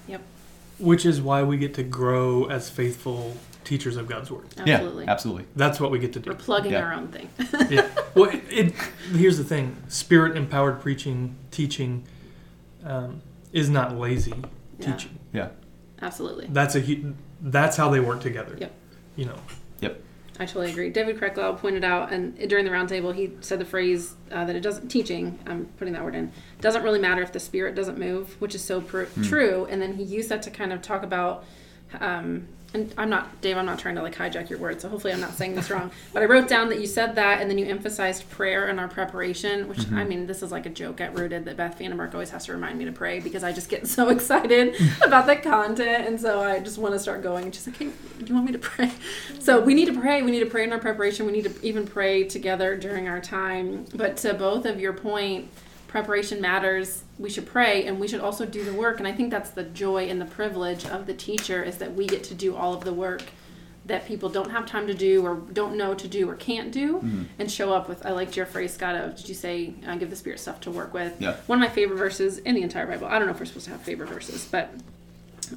Yep. 0.07 0.23
Which 0.79 1.05
is 1.05 1.21
why 1.21 1.43
we 1.43 1.57
get 1.57 1.75
to 1.75 1.83
grow 1.83 2.45
as 2.45 2.71
faithful 2.71 3.37
teachers 3.67 3.97
of 3.99 4.07
God's 4.09 4.31
word. 4.31 4.47
Absolutely. 4.57 5.05
Yeah, 5.05 5.11
absolutely. 5.11 5.45
That's 5.57 5.79
what 5.81 5.91
we 5.91 5.99
get 5.99 6.13
to 6.15 6.21
do. 6.21 6.31
We're 6.31 6.37
plugging 6.37 6.73
Yeah. 6.73 6.83
our 6.83 6.95
own 6.95 7.09
thing. 7.09 7.29
yeah. 7.71 7.89
Well, 8.15 8.31
it, 8.31 8.43
it, 8.51 8.73
here's 9.13 9.37
the 9.37 9.45
thing: 9.45 9.77
spirit 9.89 10.37
empowered 10.37 10.81
preaching, 10.81 11.37
teaching, 11.51 12.05
um, 12.85 13.21
is 13.53 13.69
not 13.69 13.97
lazy 13.99 14.33
Yeah. 14.79 14.93
teaching. 14.93 15.19
Yeah. 15.33 15.49
Absolutely. 16.01 16.47
That's 16.51 16.75
a 16.77 16.81
hu- 16.81 17.15
that's 17.43 17.77
how 17.77 17.91
they 17.91 18.01
work 18.01 18.21
together. 18.21 18.57
Yep. 18.59 18.73
You 19.17 19.25
know. 19.27 19.39
Yep. 19.81 20.01
I 20.39 20.45
totally 20.47 20.71
agree. 20.71 20.91
David 20.91 21.19
Krecklau 21.19 21.59
pointed 21.59 21.83
out, 21.85 22.13
and 22.13 22.37
during 22.49 22.65
the 22.67 22.71
roundtable, 22.71 23.15
he 23.15 23.33
said 23.41 23.59
the 23.59 23.65
phrase 23.65 24.15
uh, 24.31 24.45
that 24.45 24.55
it 24.55 24.61
doesn't 24.61 24.89
teaching. 24.89 25.39
I'm 25.47 25.67
putting 25.79 25.95
that 25.95 26.05
word 26.05 26.15
in. 26.15 26.31
Doesn't 26.61 26.83
really 26.83 26.99
matter 26.99 27.23
if 27.23 27.33
the 27.33 27.41
spirit 27.41 27.75
doesn't 27.75 27.99
move, 27.99 28.41
which 28.41 28.55
is 28.55 28.63
so 28.63 28.81
pr- 28.83 29.05
true. 29.23 29.67
And 29.71 29.81
then 29.83 29.95
he 29.95 30.03
used 30.03 30.29
that 30.29 30.43
to 30.43 30.51
kind 30.51 30.73
of 30.73 30.83
talk 30.83 31.03
about. 31.03 31.45
Um, 32.01 32.49
and 32.77 32.95
I'm 32.99 33.09
not 33.09 33.41
Dave. 33.41 33.57
I'm 33.57 33.67
not 33.67 33.79
trying 33.79 33.97
to 33.97 34.03
like 34.03 34.15
hijack 34.15 34.51
your 34.51 34.59
words, 34.59 34.83
so 34.83 34.89
hopefully 34.89 35.13
I'm 35.13 35.21
not 35.21 35.35
saying 35.35 35.55
this 35.55 35.71
wrong. 35.71 35.91
But 36.13 36.23
I 36.23 36.27
wrote 36.27 36.49
down 36.49 36.69
that 36.69 36.81
you 36.81 36.87
said 36.87 37.15
that, 37.17 37.41
and 37.41 37.51
then 37.51 37.59
you 37.59 37.67
emphasized 37.67 38.29
prayer 38.31 38.69
in 38.69 38.79
our 38.79 38.89
preparation. 38.89 39.69
Which 39.69 39.81
I 39.81 39.83
mm-hmm. 39.83 40.09
mean, 40.09 40.27
this 40.27 40.43
is 40.43 40.53
like 40.53 40.67
a 40.67 40.71
joke 40.71 41.01
at 41.01 41.17
Rooted 41.17 41.45
that 41.47 41.57
Beth 41.57 41.79
Vandenberg 41.79 42.13
always 42.13 42.31
has 42.31 42.47
to 42.47 42.53
remind 42.53 42.79
me 42.79 42.85
to 42.85 42.93
pray 42.93 43.21
because 43.21 43.43
I 43.43 43.53
just 43.53 43.69
get 43.69 43.87
so 43.87 44.09
excited 44.17 44.75
about 45.03 45.27
the 45.27 45.37
content, 45.37 46.07
and 46.07 46.21
so 46.21 46.41
I 46.41 46.61
just 46.61 46.79
want 46.79 46.95
to 46.95 46.99
start 46.99 47.23
going. 47.23 47.45
And 47.45 47.55
she's 47.55 47.67
like, 47.67 47.77
"Hey, 47.77 47.91
do 48.19 48.25
you 48.27 48.35
want 48.35 48.47
me 48.47 48.53
to 48.53 48.59
pray?" 48.59 48.93
So 49.39 49.61
we 49.61 49.75
need 49.75 49.87
to 49.87 49.99
pray. 49.99 50.23
We 50.23 50.31
need 50.31 50.41
to 50.41 50.51
pray 50.51 50.65
in 50.65 50.73
our 50.73 50.79
preparation. 50.79 51.27
We 51.27 51.33
need 51.33 51.45
to 51.45 51.67
even 51.67 51.87
pray 51.87 52.25
together 52.25 52.77
during 52.77 53.09
our 53.09 53.21
time. 53.21 53.87
But 53.95 54.17
to 54.19 54.35
both 54.35 54.67
of 54.67 54.81
your 54.81 54.93
point, 54.93 55.49
preparation 56.01 56.43
matters. 56.43 57.05
We 57.19 57.31
should 57.31 57.47
pray, 57.47 57.87
and 57.87 57.99
we 57.99 58.07
should 58.07 58.21
also 58.21 58.45
do 58.45 58.63
the 58.65 58.75
work. 58.75 58.99
And 58.99 59.09
I 59.09 59.13
think 59.13 59.31
that's 59.31 59.49
the 59.51 59.63
joy 59.63 60.09
and 60.11 60.21
the 60.21 60.27
privilege 60.27 60.85
of 60.85 61.07
the 61.07 61.15
teacher 61.15 61.63
is 61.63 61.79
that 61.79 61.95
we 61.95 62.07
get 62.07 62.23
to 62.25 62.35
do 62.35 62.55
all 62.55 62.75
of 62.75 62.85
the 62.85 62.93
work 62.93 63.23
that 63.87 64.05
people 64.05 64.29
don't 64.29 64.51
have 64.51 64.67
time 64.67 64.87
to 64.89 64.93
do 64.95 65.25
or 65.25 65.37
don't 65.37 65.75
know 65.75 65.95
to 65.95 66.07
do 66.09 66.29
or 66.29 66.35
can't 66.35 66.71
do 66.73 67.25
and 67.39 67.49
show 67.49 67.73
up 67.73 67.89
with 67.89 68.05
i 68.05 68.11
liked 68.11 68.37
your 68.37 68.45
phrase 68.45 68.75
scott 68.75 68.97
of 68.97 69.15
did 69.17 69.29
you 69.29 69.35
say 69.35 69.73
uh, 69.87 69.95
give 69.95 70.11
the 70.11 70.17
spirit 70.17 70.41
stuff 70.41 70.59
to 70.61 70.73
work 70.73 70.93
with 70.93 71.15
Yeah. 71.21 71.37
one 71.47 71.63
of 71.63 71.69
my 71.69 71.73
favorite 71.73 71.97
verses 71.97 72.39
in 72.39 72.57
the 72.57 72.63
entire 72.63 72.85
bible 72.89 73.07
i 73.07 73.17
don't 73.17 73.27
know 73.29 73.33
if 73.33 73.39
we're 73.39 73.47
supposed 73.47 73.67
to 73.67 73.71
have 73.71 73.81
favorite 73.83 74.09
verses 74.09 74.49
but 74.51 74.75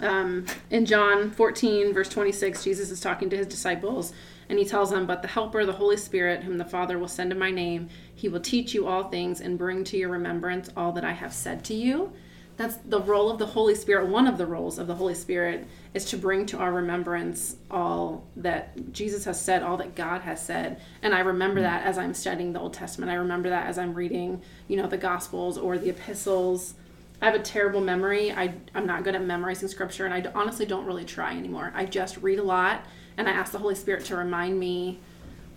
um, 0.01 0.45
in 0.69 0.85
John 0.85 1.31
14, 1.31 1.91
verse 1.95 2.09
26, 2.09 2.63
Jesus 2.63 2.91
is 2.91 2.99
talking 3.01 3.27
to 3.31 3.35
his 3.37 3.47
disciples, 3.47 4.13
and 4.49 4.59
he 4.59 4.65
tells 4.65 4.89
them, 4.89 5.05
But 5.05 5.21
the 5.21 5.27
Helper, 5.27 5.65
the 5.65 5.73
Holy 5.73 5.97
Spirit, 5.97 6.43
whom 6.43 6.57
the 6.57 6.65
Father 6.65 6.97
will 6.97 7.07
send 7.07 7.31
in 7.31 7.39
my 7.39 7.51
name, 7.51 7.89
he 8.13 8.27
will 8.27 8.41
teach 8.41 8.73
you 8.73 8.87
all 8.87 9.09
things 9.09 9.39
and 9.39 9.57
bring 9.57 9.83
to 9.85 9.97
your 9.97 10.09
remembrance 10.09 10.69
all 10.75 10.91
that 10.93 11.05
I 11.05 11.11
have 11.11 11.33
said 11.33 11.63
to 11.65 11.73
you. 11.73 12.11
That's 12.57 12.75
the 12.75 12.99
role 12.99 13.31
of 13.31 13.39
the 13.39 13.45
Holy 13.45 13.73
Spirit. 13.73 14.09
One 14.09 14.27
of 14.27 14.37
the 14.37 14.45
roles 14.45 14.79
of 14.79 14.87
the 14.87 14.95
Holy 14.95 15.13
Spirit 15.13 15.65
is 15.93 16.03
to 16.05 16.17
bring 16.17 16.45
to 16.47 16.57
our 16.57 16.73
remembrance 16.73 17.55
all 17.71 18.27
that 18.35 18.91
Jesus 18.91 19.23
has 19.23 19.39
said, 19.39 19.63
all 19.63 19.77
that 19.77 19.95
God 19.95 20.23
has 20.23 20.41
said. 20.41 20.81
And 21.01 21.15
I 21.15 21.19
remember 21.19 21.61
that 21.61 21.85
as 21.85 21.97
I'm 21.97 22.13
studying 22.13 22.51
the 22.51 22.59
Old 22.59 22.73
Testament. 22.73 23.13
I 23.13 23.15
remember 23.15 23.47
that 23.47 23.67
as 23.67 23.77
I'm 23.77 23.93
reading, 23.93 24.41
you 24.67 24.75
know, 24.75 24.87
the 24.87 24.97
Gospels 24.97 25.57
or 25.57 25.77
the 25.77 25.89
epistles. 25.89 26.73
I 27.21 27.27
have 27.27 27.35
a 27.35 27.39
terrible 27.39 27.79
memory. 27.79 28.33
I, 28.33 28.53
I'm 28.75 28.85
not 28.85 29.05
good 29.05 29.15
at 29.15 29.23
memorizing 29.23 29.69
scripture, 29.69 30.05
and 30.05 30.13
I 30.13 30.29
honestly 30.33 30.65
don't 30.65 30.85
really 30.85 31.05
try 31.05 31.37
anymore. 31.37 31.71
I 31.73 31.85
just 31.85 32.17
read 32.17 32.39
a 32.39 32.43
lot, 32.43 32.83
and 33.19 33.27
I 33.27 33.33
ask 33.33 33.51
the 33.51 33.59
Holy 33.59 33.75
Spirit 33.75 34.05
to 34.05 34.15
remind 34.15 34.57
me 34.59 34.97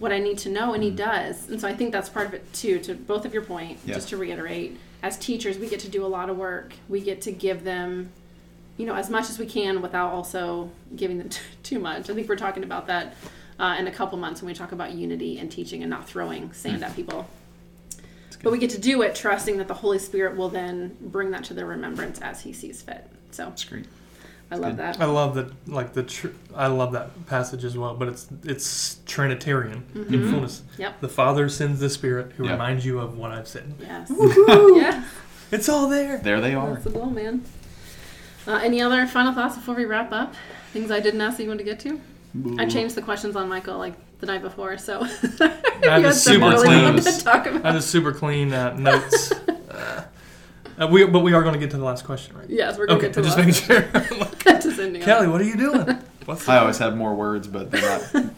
what 0.01 0.11
I 0.13 0.19
need 0.19 0.37
to 0.39 0.49
know, 0.51 0.75
and 0.75 0.83
He 0.83 0.91
does. 0.91 1.49
And 1.49 1.61
so 1.61 1.69
I 1.69 1.73
think 1.75 1.93
that's 1.93 2.09
part 2.09 2.27
of 2.27 2.35
it 2.35 2.53
too. 2.53 2.81
To 2.81 2.95
both 2.95 3.25
of 3.25 3.33
your 3.33 3.45
point, 3.45 3.79
Yeah. 3.87 3.95
just 3.95 4.09
to 4.09 4.17
reiterate, 4.17 4.77
as 5.03 5.17
teachers, 5.17 5.59
we 5.59 5.69
get 5.69 5.79
to 5.81 5.89
do 5.89 6.05
a 6.05 6.09
lot 6.09 6.29
of 6.29 6.37
work. 6.37 6.73
We 6.89 7.01
get 7.01 7.23
to 7.23 7.31
give 7.33 7.63
them, 7.63 8.11
you 8.77 8.85
know, 8.85 8.95
as 8.95 9.09
much 9.09 9.31
as 9.31 9.39
we 9.39 9.47
can 9.47 9.81
without 9.81 10.13
also 10.13 10.71
giving 10.97 11.19
them 11.19 11.29
t- 11.31 11.39
too 11.63 11.79
much. 11.79 12.11
I 12.11 12.15
think 12.15 12.29
we're 12.29 12.35
talking 12.37 12.65
about 12.65 12.89
that 12.89 13.15
uh, 13.61 13.77
in 13.79 13.87
a 13.87 13.93
couple 13.93 14.19
months 14.19 14.43
when 14.43 14.49
we 14.49 14.55
talk 14.55 14.73
about 14.73 14.93
unity 14.93 15.39
and 15.39 15.51
teaching 15.51 15.83
and 15.85 15.91
not 15.91 16.09
throwing 16.09 16.53
sand 16.53 16.83
at 16.83 16.97
people. 16.97 17.29
But 18.43 18.51
we 18.51 18.59
get 18.59 18.71
to 18.71 18.81
do 18.81 19.03
it 19.03 19.15
trusting 19.15 19.59
that 19.59 19.69
the 19.69 19.75
Holy 19.75 20.01
Spirit 20.01 20.37
will 20.37 20.49
then 20.49 20.97
bring 21.01 21.31
that 21.31 21.45
to 21.45 21.55
their 21.55 21.67
remembrance 21.67 22.19
as 22.21 22.41
He 22.41 22.53
sees 22.53 22.83
fit. 22.83 23.07
So 23.31 23.45
That's 23.45 23.63
great. 23.63 23.85
I 24.53 24.57
love 24.57 24.71
good. 24.73 24.79
that. 24.79 25.01
I 25.01 25.05
love 25.07 25.35
that, 25.35 25.69
like 25.69 25.93
the, 25.95 26.03
tr- 26.03 26.29
I 26.55 26.67
love 26.67 26.93
that 26.93 27.27
passage 27.27 27.65
as 27.65 27.77
well. 27.77 27.95
But 27.95 28.09
it's 28.09 28.29
it's 28.45 28.99
Trinitarian 29.07 29.85
in 29.95 30.31
fullness. 30.31 30.61
Mm-hmm. 30.73 30.83
Yep. 30.83 31.01
The 31.01 31.09
Father 31.09 31.49
sends 31.49 31.81
the 31.81 31.89
Spirit 31.91 32.33
who 32.37 32.45
Yeah. 32.45 32.53
reminds 32.53 32.85
you 32.87 32.99
of 32.99 33.17
what 33.19 33.31
I've 33.33 33.49
said. 33.49 33.75
Yes. 33.81 34.11
yeah. 34.49 35.05
It's 35.51 35.69
all 35.69 35.89
there. 35.89 36.19
There 36.19 36.41
they 36.41 36.55
are. 36.55 36.73
That's 36.75 36.85
the 36.85 36.91
goal, 36.91 37.07
man. 37.11 37.45
Uh, 38.47 38.61
any 38.63 38.81
other 38.83 39.07
final 39.07 39.33
thoughts 39.33 39.57
before 39.57 39.75
we 39.75 39.85
wrap 39.85 40.11
up? 40.13 40.35
Things 40.73 40.91
I 40.91 41.01
didn't 41.01 41.21
ask 41.21 41.37
that 41.37 41.43
you 41.45 41.49
want 41.49 41.59
to 41.61 41.65
get 41.65 41.79
to? 41.81 42.01
I 42.59 42.67
changed 42.67 42.95
the 42.95 43.03
questions 43.03 43.37
on 43.37 43.49
Michael 43.49 43.77
like 43.79 43.93
the 44.21 44.27
night 44.27 44.41
before, 44.43 44.79
so 44.79 45.01
you 45.41 45.89
had 45.91 46.05
is 46.05 46.23
some 46.23 46.35
super 46.35 46.49
really 46.49 46.67
clean. 46.69 46.85
wanted 46.85 47.03
to 47.05 47.25
talk 47.25 47.47
I 47.47 47.51
about. 47.51 47.75
just 47.75 47.91
super 47.91 48.13
clean 48.13 48.53
uh, 48.53 48.75
notes. 48.77 49.33
Uh, 49.73 50.05
uh, 50.81 50.87
we, 50.87 51.05
but 51.07 51.21
we 51.21 51.33
are 51.35 51.43
going 51.43 51.55
to 51.55 51.61
get 51.61 51.71
to 51.73 51.77
the 51.77 51.85
last 51.85 52.05
question, 52.05 52.37
right? 52.37 52.49
Yes, 52.49 52.79
we're 52.79 52.87
gonna 52.87 52.99
Okay, 52.99 53.09
get 53.09 53.15
to 53.15 53.23
just 53.23 53.37
the 53.37 53.45
making 53.45 53.69
last 53.93 54.09
sure. 54.11 54.19
one. 54.19 54.29
Just 54.63 54.79
ending 54.79 55.03
on 55.03 55.07
Kelly, 55.07 55.27
what 55.29 55.41
are 55.41 55.45
you 55.45 55.57
doing? 55.57 55.87
What's 56.25 56.49
I 56.49 56.59
always 56.59 56.79
have 56.79 56.97
more 56.97 57.15
words, 57.15 57.49
but 57.49 57.71
they're 57.71 57.81
not, 57.83 58.01
that. 58.13 58.35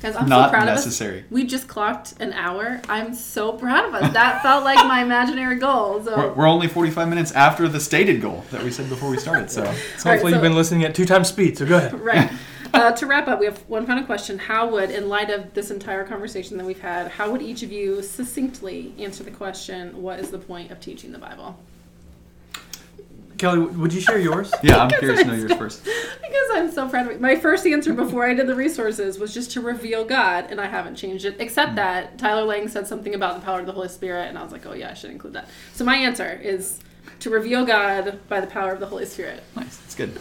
Guys, 0.00 0.16
I'm 0.16 0.28
not 0.28 0.48
so 0.48 0.50
proud 0.50 0.62
of 0.64 0.68
us. 0.76 0.84
necessary. 0.84 1.24
We 1.30 1.44
just 1.46 1.66
clocked 1.68 2.12
an 2.20 2.34
hour. 2.34 2.82
I'm 2.90 3.14
so 3.14 3.52
proud 3.52 3.86
of 3.88 3.94
us. 3.94 4.12
That 4.12 4.42
felt 4.42 4.62
like 4.62 4.76
my 4.86 5.02
imaginary 5.02 5.56
goal. 5.56 6.04
So 6.04 6.14
We're, 6.14 6.32
we're 6.34 6.46
only 6.46 6.68
45 6.68 7.08
minutes 7.08 7.32
after 7.32 7.66
the 7.68 7.80
stated 7.80 8.20
goal 8.20 8.44
that 8.50 8.62
we 8.62 8.70
said 8.70 8.90
before 8.90 9.08
we 9.08 9.16
started. 9.16 9.50
So 9.50 9.62
So 9.64 9.68
All 9.70 9.72
right, 9.72 9.84
hopefully 10.04 10.18
so- 10.18 10.28
you've 10.36 10.42
been 10.42 10.54
listening 10.54 10.84
at 10.84 10.94
two 10.94 11.06
times 11.06 11.28
speed. 11.28 11.56
So 11.56 11.64
go 11.64 11.78
ahead. 11.78 11.98
right. 11.98 12.30
Uh, 12.72 12.92
to 12.92 13.06
wrap 13.06 13.28
up, 13.28 13.38
we 13.38 13.46
have 13.46 13.58
one 13.68 13.86
final 13.86 14.04
question. 14.04 14.38
How 14.38 14.68
would, 14.70 14.90
in 14.90 15.08
light 15.08 15.30
of 15.30 15.54
this 15.54 15.70
entire 15.70 16.04
conversation 16.04 16.56
that 16.56 16.66
we've 16.66 16.80
had, 16.80 17.08
how 17.08 17.30
would 17.30 17.42
each 17.42 17.62
of 17.62 17.70
you 17.70 18.02
succinctly 18.02 18.94
answer 18.98 19.22
the 19.22 19.30
question, 19.30 20.00
what 20.00 20.18
is 20.18 20.30
the 20.30 20.38
point 20.38 20.70
of 20.70 20.80
teaching 20.80 21.12
the 21.12 21.18
Bible? 21.18 21.58
Kelly, 23.38 23.58
would 23.58 23.92
you 23.92 24.00
share 24.00 24.18
yours? 24.18 24.52
yeah, 24.62 24.78
I'm 24.78 24.88
Because 24.88 25.00
curious 25.00 25.22
to 25.22 25.26
know 25.26 25.34
yours 25.34 25.52
first. 25.54 25.84
Because 25.84 26.48
I'm 26.54 26.70
so 26.70 26.88
proud 26.88 27.06
of 27.06 27.12
it. 27.12 27.20
My 27.20 27.36
first 27.36 27.66
answer 27.66 27.92
before 27.92 28.26
I 28.26 28.34
did 28.34 28.46
the 28.46 28.54
resources 28.54 29.18
was 29.18 29.34
just 29.34 29.50
to 29.52 29.60
reveal 29.60 30.04
God, 30.04 30.46
and 30.50 30.60
I 30.60 30.66
haven't 30.66 30.96
changed 30.96 31.24
it, 31.24 31.36
except 31.40 31.74
that 31.76 32.16
Tyler 32.18 32.44
Lang 32.44 32.68
said 32.68 32.86
something 32.86 33.14
about 33.14 33.34
the 33.38 33.44
power 33.44 33.60
of 33.60 33.66
the 33.66 33.72
Holy 33.72 33.88
Spirit, 33.88 34.28
and 34.28 34.38
I 34.38 34.42
was 34.42 34.52
like, 34.52 34.66
oh 34.66 34.72
yeah, 34.72 34.90
I 34.90 34.94
should 34.94 35.10
include 35.10 35.34
that. 35.34 35.48
So 35.74 35.84
my 35.84 35.96
answer 35.96 36.40
is 36.42 36.80
to 37.20 37.30
reveal 37.30 37.64
God 37.64 38.18
by 38.28 38.40
the 38.40 38.46
power 38.46 38.72
of 38.72 38.80
the 38.80 38.86
Holy 38.86 39.06
Spirit. 39.06 39.42
Nice, 39.56 39.76
that's 39.78 39.94
good. 39.94 40.18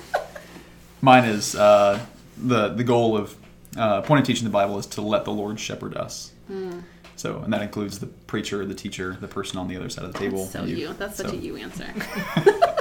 Mine 1.02 1.26
is 1.26 1.56
uh, 1.56 2.04
the 2.38 2.70
the 2.70 2.84
goal 2.84 3.18
of 3.18 3.36
uh, 3.78 4.02
point 4.02 4.22
of 4.22 4.28
teaching 4.28 4.44
the 4.46 4.52
Bible 4.52 4.78
is 4.80 4.86
to 4.88 5.02
let 5.02 5.26
the 5.26 5.32
Lord 5.32 5.60
shepherd 5.60 5.96
us. 5.96 6.32
Hmm. 6.48 6.80
So, 7.16 7.40
and 7.40 7.54
that 7.54 7.62
includes 7.62 8.00
the 8.00 8.08
preacher, 8.08 8.66
the 8.66 8.74
teacher, 8.74 9.16
the 9.20 9.28
person 9.28 9.58
on 9.60 9.68
the 9.68 9.76
other 9.78 9.90
side 9.90 10.06
of 10.06 10.14
the 10.14 10.20
table. 10.20 10.40
That's 10.40 10.52
so 10.52 10.60
and 10.62 10.70
you. 10.70 10.94
That's 10.94 11.18
such 11.18 11.28
So- 11.28 11.34
a 11.34 11.38
you 11.38 11.58
answer. 11.58 11.88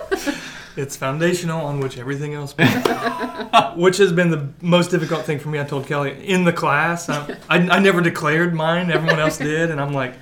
It's 0.74 0.96
foundational 0.96 1.66
on 1.66 1.80
which 1.80 1.98
everything 1.98 2.32
else 2.32 2.54
builds. 2.54 2.72
which 3.76 3.98
has 3.98 4.10
been 4.10 4.30
the 4.30 4.48
most 4.62 4.90
difficult 4.90 5.26
thing 5.26 5.38
for 5.38 5.50
me. 5.50 5.60
I 5.60 5.64
told 5.64 5.86
Kelly 5.86 6.26
in 6.26 6.44
the 6.44 6.52
class. 6.52 7.10
I, 7.10 7.36
I, 7.48 7.56
I 7.58 7.78
never 7.78 8.00
declared 8.00 8.54
mine. 8.54 8.90
Everyone 8.90 9.20
else 9.20 9.36
did, 9.36 9.70
and 9.70 9.78
I'm 9.78 9.92
like, 9.92 10.14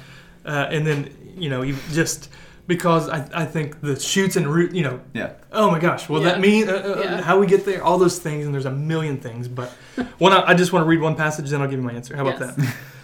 uh, 0.45 0.67
and 0.71 0.85
then 0.85 1.35
you 1.37 1.51
know, 1.51 1.63
you 1.63 1.77
just 1.93 2.31
because 2.71 3.09
I, 3.09 3.29
I 3.35 3.45
think 3.47 3.81
the 3.81 3.99
shoots 3.99 4.37
and 4.37 4.47
root, 4.47 4.73
you 4.73 4.85
know, 4.85 5.01
Yeah, 5.13 5.33
oh 5.51 5.73
my 5.73 5.81
gosh, 5.81 6.09
will 6.09 6.21
that 6.21 6.37
Yeah. 6.37 6.41
mean 6.41 6.69
uh, 6.69 6.73
uh, 6.73 7.01
Yeah. 7.03 7.21
how 7.21 7.41
we 7.41 7.49
get 7.49 7.65
there? 7.65 7.83
All 7.83 7.99
those 7.99 8.21
things, 8.21 8.47
and 8.47 8.55
there's 8.55 8.65
a 8.65 8.71
million 8.71 9.17
things. 9.19 9.49
But 9.49 9.71
one, 10.19 10.33
I, 10.33 10.51
I 10.51 10.55
just 10.55 10.73
want 10.73 10.85
to 10.85 10.89
read 10.89 11.01
one 11.01 11.17
passage, 11.17 11.51
then 11.51 11.61
I'll 11.61 11.67
give 11.69 11.81
you 11.81 11.85
my 11.85 11.93
answer. 11.95 12.15
How 12.15 12.25
about 12.25 12.41
Yes. 12.41 12.55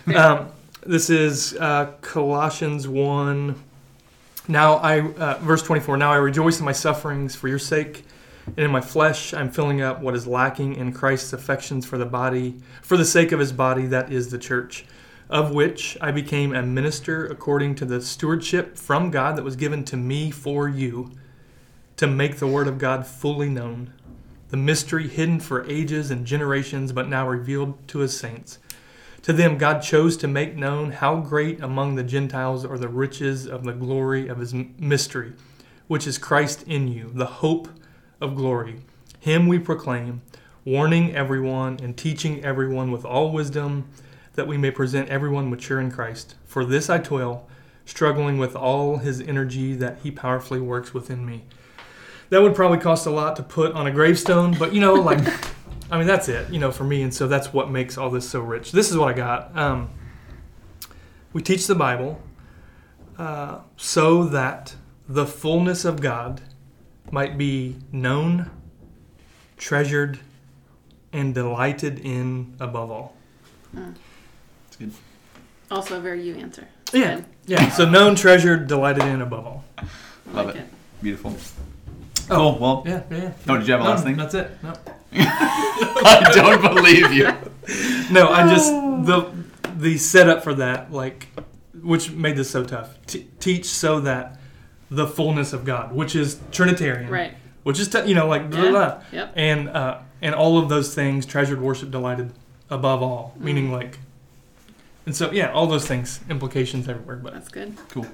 that? 0.07 0.17
Um, 0.17 0.47
this 0.87 1.11
is 1.11 1.57
uh, 1.59 1.87
Colossians 2.01 2.87
1. 2.87 3.57
Now 4.47 4.75
I, 4.75 5.01
uh, 5.01 5.39
verse 5.41 5.65
24, 5.65 5.97
now 5.97 6.13
I 6.13 6.17
rejoice 6.19 6.61
in 6.61 6.65
my 6.65 6.71
sufferings 6.71 7.35
for 7.35 7.49
your 7.49 7.59
sake, 7.59 8.05
and 8.47 8.59
in 8.61 8.71
my 8.71 8.81
flesh 8.81 9.35
I'm 9.35 9.51
filling 9.51 9.81
up 9.81 10.01
what 10.01 10.15
is 10.15 10.29
lacking 10.29 10.77
in 10.77 10.93
Christ's 10.93 11.33
affections 11.33 11.85
for 11.85 11.99
the 11.99 12.07
body, 12.07 12.55
for 12.83 12.97
the 12.97 13.05
sake 13.05 13.33
of 13.33 13.41
his 13.41 13.51
body, 13.51 13.87
that 13.87 14.13
is 14.13 14.29
the 14.31 14.39
church, 14.39 14.85
of 15.29 15.51
which 15.51 15.97
I 16.01 16.11
became 16.11 16.55
a 16.55 16.63
minister 16.63 17.27
according 17.27 17.75
to 17.77 17.85
the 17.85 18.01
stewardship 18.01 18.77
from 18.77 19.11
God 19.11 19.37
that 19.37 19.45
was 19.45 19.57
given 19.57 19.85
to 19.87 19.97
me 19.97 20.31
for 20.31 20.69
you, 20.69 21.13
to 21.97 22.07
make 22.07 22.37
the 22.37 22.47
word 22.47 22.69
of 22.69 22.79
God 22.79 23.07
fully 23.07 23.49
known, 23.49 23.93
the 24.49 24.57
mystery 24.57 25.09
hidden 25.09 25.41
for 25.41 25.69
ages 25.69 26.11
and 26.11 26.27
generations, 26.27 26.93
but 26.93 27.09
now 27.09 27.29
revealed 27.29 27.89
to 27.89 28.01
his 28.01 28.19
saints. 28.19 28.59
To 29.23 29.33
them, 29.33 29.59
God 29.59 29.81
chose 29.81 30.17
to 30.19 30.29
make 30.29 30.55
known 30.55 30.93
how 30.93 31.17
great 31.17 31.61
among 31.61 31.97
the 31.97 32.05
Gentiles 32.05 32.65
are 32.65 32.79
the 32.79 32.89
riches 32.89 33.47
of 33.47 33.65
the 33.65 33.73
glory 33.73 34.29
of 34.29 34.39
his 34.39 34.55
mystery, 34.55 35.33
which 35.89 36.07
is 36.07 36.19
Christ 36.19 36.63
in 36.65 36.87
you, 36.87 37.11
the 37.13 37.27
hope 37.27 37.69
of 38.21 38.37
glory. 38.37 38.83
Him 39.19 39.49
we 39.49 39.59
proclaim, 39.59 40.23
warning 40.65 41.17
everyone 41.17 41.81
and 41.83 41.97
teaching 41.97 42.45
everyone 42.45 42.93
with 42.93 43.05
all 43.05 43.33
wisdom, 43.33 43.89
that 44.37 44.47
we 44.47 44.57
may 44.57 44.71
present 44.71 45.09
everyone 45.09 45.51
mature 45.51 45.81
in 45.81 45.91
Christ. 45.91 46.37
For 46.45 46.65
this 46.65 46.89
I 46.89 46.99
toil, 46.99 47.49
struggling 47.85 48.39
with 48.39 48.55
all 48.55 48.99
his 48.99 49.21
energy 49.21 49.75
that 49.75 49.99
he 50.03 50.11
powerfully 50.11 50.61
works 50.61 50.95
within 50.95 51.27
me. 51.27 51.45
That 52.31 52.43
would 52.43 52.55
probably 52.55 52.79
cost 52.79 53.07
a 53.07 53.11
lot 53.11 53.37
to 53.37 53.43
put 53.43 53.73
on 53.73 53.87
a 53.87 53.91
gravestone, 53.91 54.57
but 54.59 54.73
you 54.73 54.81
know, 54.81 54.95
like. 54.95 55.19
I 55.89 55.99
mean, 55.99 56.09
that's 56.09 56.29
it, 56.29 56.53
you 56.53 56.59
know, 56.59 56.73
for 56.73 56.83
me. 56.83 57.03
And 57.03 57.15
so 57.15 57.29
that's 57.29 57.53
what 57.53 57.71
makes 57.71 57.97
all 57.97 58.11
this 58.11 58.29
so 58.29 58.41
rich. 58.41 58.73
This 58.73 58.91
is 58.91 58.97
what 58.97 59.09
I 59.09 59.13
got. 59.13 59.57
Um, 59.57 59.91
we 61.33 61.43
teach 61.43 61.69
the 61.69 61.77
Bible 61.77 62.21
uh, 63.19 63.61
so 63.77 64.25
that 64.25 64.75
the 65.09 65.27
fullness 65.27 65.85
of 65.85 66.01
God 66.01 66.41
might 67.13 67.39
be 67.39 67.77
known, 67.93 68.51
treasured, 69.57 70.19
and 71.13 71.33
delighted 71.33 72.01
in 72.01 72.57
above 72.59 72.91
all. 72.91 73.17
It's 74.81 74.97
good. 74.97 75.03
Also 75.71 75.97
a 75.99 76.01
very 76.01 76.23
you 76.23 76.35
answer. 76.37 76.67
Yeah. 76.93 77.17
Good. 77.17 77.25
Yeah. 77.47 77.69
So 77.71 77.89
known, 77.89 78.15
treasured, 78.15 78.67
delighted 78.69 79.05
in 79.05 79.21
above 79.23 79.47
all. 79.47 79.65
I 79.79 79.83
Love 80.33 80.47
like 80.47 80.57
it. 80.57 80.59
it. 80.61 80.69
Beautiful. 81.03 81.35
Oh. 82.31 82.37
Cool. 82.37 82.59
Well, 82.59 82.83
Yeah. 82.87 83.03
Yeah. 83.11 83.17
yeah. 83.19 83.33
Oh, 83.49 83.57
did 83.59 83.67
you 83.67 83.73
have 83.73 83.81
a 83.81 83.85
No, 83.85 83.91
last 83.91 84.05
thing? 84.05 84.17
That's 84.17 84.35
it. 84.35 84.51
No. 84.63 84.73
I 85.13 86.31
don't 86.35 86.75
believe 86.75 87.13
you. 87.13 87.33
No, 88.11 88.29
I 88.29 88.49
just 88.49 88.71
the 88.71 89.33
the 89.77 89.99
setup 89.99 90.43
for 90.43 90.55
that, 90.55 90.93
like, 90.93 91.29
which 91.83 92.11
made 92.13 92.37
this 92.37 92.51
so 92.51 92.65
tough. 92.65 92.97
T- 93.07 93.29
teach 93.41 93.67
so 93.67 94.01
that 94.01 94.39
the 94.91 95.07
fullness 95.07 95.53
of 95.53 95.65
God, 95.65 95.93
which 95.95 96.15
is 96.17 96.41
Trinitarian, 96.53 97.11
Right. 97.11 97.35
Which 97.65 97.81
is 97.81 97.89
t- 97.89 98.07
you 98.07 98.15
know 98.15 98.29
like 98.29 98.49
blah, 98.51 98.63
Yeah. 98.63 98.71
blah, 98.71 98.89
blah. 98.95 99.03
Yep. 99.13 99.33
and 99.37 99.69
uh, 99.69 99.99
and 100.23 100.35
all 100.35 100.59
of 100.59 100.69
those 100.69 100.95
things, 100.95 101.27
treasured, 101.27 101.61
worship, 101.61 101.91
delighted, 101.91 102.33
above 102.71 103.03
all, 103.03 103.35
Mm. 103.39 103.43
meaning 103.45 103.73
like, 103.73 103.99
and 105.07 105.15
so 105.17 105.31
yeah, 105.31 105.53
all 105.53 105.67
those 105.67 105.87
things, 105.87 106.21
implications 106.29 106.89
everywhere. 106.89 107.17
But 107.17 107.33
That's 107.33 107.49
good. 107.49 107.77
Cool. 107.89 108.07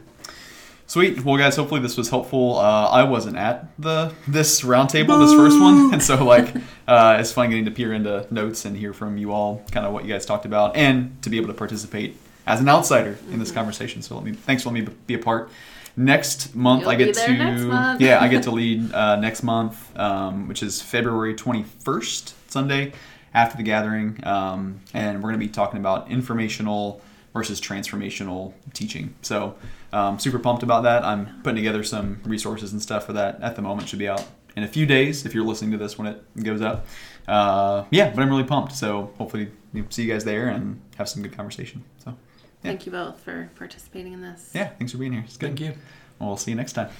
Sweet. 0.86 1.24
Well, 1.24 1.38
guys, 1.38 1.56
hopefully 1.56 1.80
this 1.80 1.96
was 1.96 2.10
helpful. 2.10 2.58
Uh, 2.58 2.88
I 2.88 3.04
wasn't 3.04 3.38
at 3.38 3.68
the 3.78 4.12
this 4.28 4.60
roundtable, 4.60 5.18
this 5.20 5.32
first 5.32 5.58
one, 5.58 5.94
and 5.94 6.02
so 6.02 6.22
like 6.22 6.54
uh, 6.86 7.16
it's 7.18 7.32
fun 7.32 7.48
getting 7.48 7.64
to 7.64 7.70
peer 7.70 7.94
into 7.94 8.26
notes 8.30 8.66
and 8.66 8.76
hear 8.76 8.92
from 8.92 9.16
you 9.16 9.32
all, 9.32 9.64
kind 9.70 9.86
of 9.86 9.94
what 9.94 10.04
you 10.04 10.12
guys 10.12 10.26
talked 10.26 10.44
about, 10.44 10.76
and 10.76 11.20
to 11.22 11.30
be 11.30 11.38
able 11.38 11.46
to 11.46 11.54
participate 11.54 12.18
as 12.46 12.60
an 12.60 12.68
outsider 12.68 13.16
in 13.30 13.38
this 13.38 13.50
conversation. 13.50 14.02
So 14.02 14.16
let 14.16 14.24
me 14.24 14.32
thanks 14.32 14.64
for 14.64 14.68
letting 14.68 14.84
me 14.84 14.94
be 15.06 15.14
a 15.14 15.18
part. 15.18 15.50
Next 15.96 16.54
month, 16.54 16.82
You'll 16.82 16.90
I 16.90 16.94
get 16.96 17.06
be 17.06 17.12
there 17.12 17.26
to 17.28 17.32
next 17.34 17.62
month. 17.62 18.00
yeah, 18.02 18.20
I 18.20 18.28
get 18.28 18.42
to 18.42 18.50
lead 18.60 18.92
uh, 18.92 19.16
next 19.16 19.42
month, 19.42 19.98
um, 19.98 20.46
which 20.46 20.62
is 20.62 20.82
February 20.82 21.34
twenty 21.34 21.62
first, 21.62 22.34
Sunday 22.50 22.92
after 23.34 23.56
the 23.56 23.62
gathering, 23.62 24.18
um, 24.26 24.80
and 24.94 25.16
we're 25.22 25.30
going 25.30 25.40
to 25.40 25.46
be 25.46 25.52
talking 25.52 25.78
about 25.78 26.10
informational 26.10 27.00
versus 27.32 27.60
transformational 27.60 28.52
teaching. 28.74 29.14
So, 29.22 29.56
um, 29.92 30.18
super 30.18 30.38
pumped 30.38 30.62
about 30.62 30.82
that. 30.82 31.04
I'm 31.04 31.40
putting 31.42 31.56
together 31.56 31.82
some 31.82 32.20
resources 32.24 32.72
and 32.72 32.82
stuff 32.82 33.06
for 33.06 33.14
that 33.14 33.40
at 33.40 33.56
the 33.56 33.62
moment. 33.62 33.88
Should 33.88 33.98
be 33.98 34.08
out 34.08 34.26
in 34.56 34.62
a 34.64 34.68
few 34.68 34.84
days 34.84 35.24
if 35.24 35.34
you're 35.34 35.44
listening 35.44 35.70
to 35.72 35.78
this 35.78 35.98
when 35.98 36.08
it 36.08 36.22
goes 36.42 36.60
up. 36.60 36.86
Uh, 37.26 37.84
yeah, 37.90 38.10
but 38.10 38.20
I'm 38.20 38.28
really 38.28 38.44
pumped. 38.44 38.72
So 38.72 39.12
hopefully 39.16 39.50
see 39.88 40.02
you 40.04 40.12
guys 40.12 40.24
there 40.24 40.48
and 40.48 40.80
have 40.96 41.08
some 41.08 41.22
good 41.22 41.34
conversation. 41.34 41.84
So 42.04 42.10
Yeah. 42.10 42.70
Thank 42.70 42.86
you 42.86 42.92
both 42.92 43.20
for 43.20 43.50
participating 43.54 44.12
in 44.12 44.20
this. 44.20 44.50
yeah, 44.54 44.68
thanks 44.78 44.92
for 44.92 44.98
being 44.98 45.12
here. 45.12 45.22
It's 45.24 45.36
good. 45.36 45.48
thank 45.56 45.60
you. 45.60 45.72
Well, 46.18 46.30
we'll 46.30 46.36
see 46.36 46.50
you 46.50 46.56
next 46.56 46.74
time. 46.74 46.90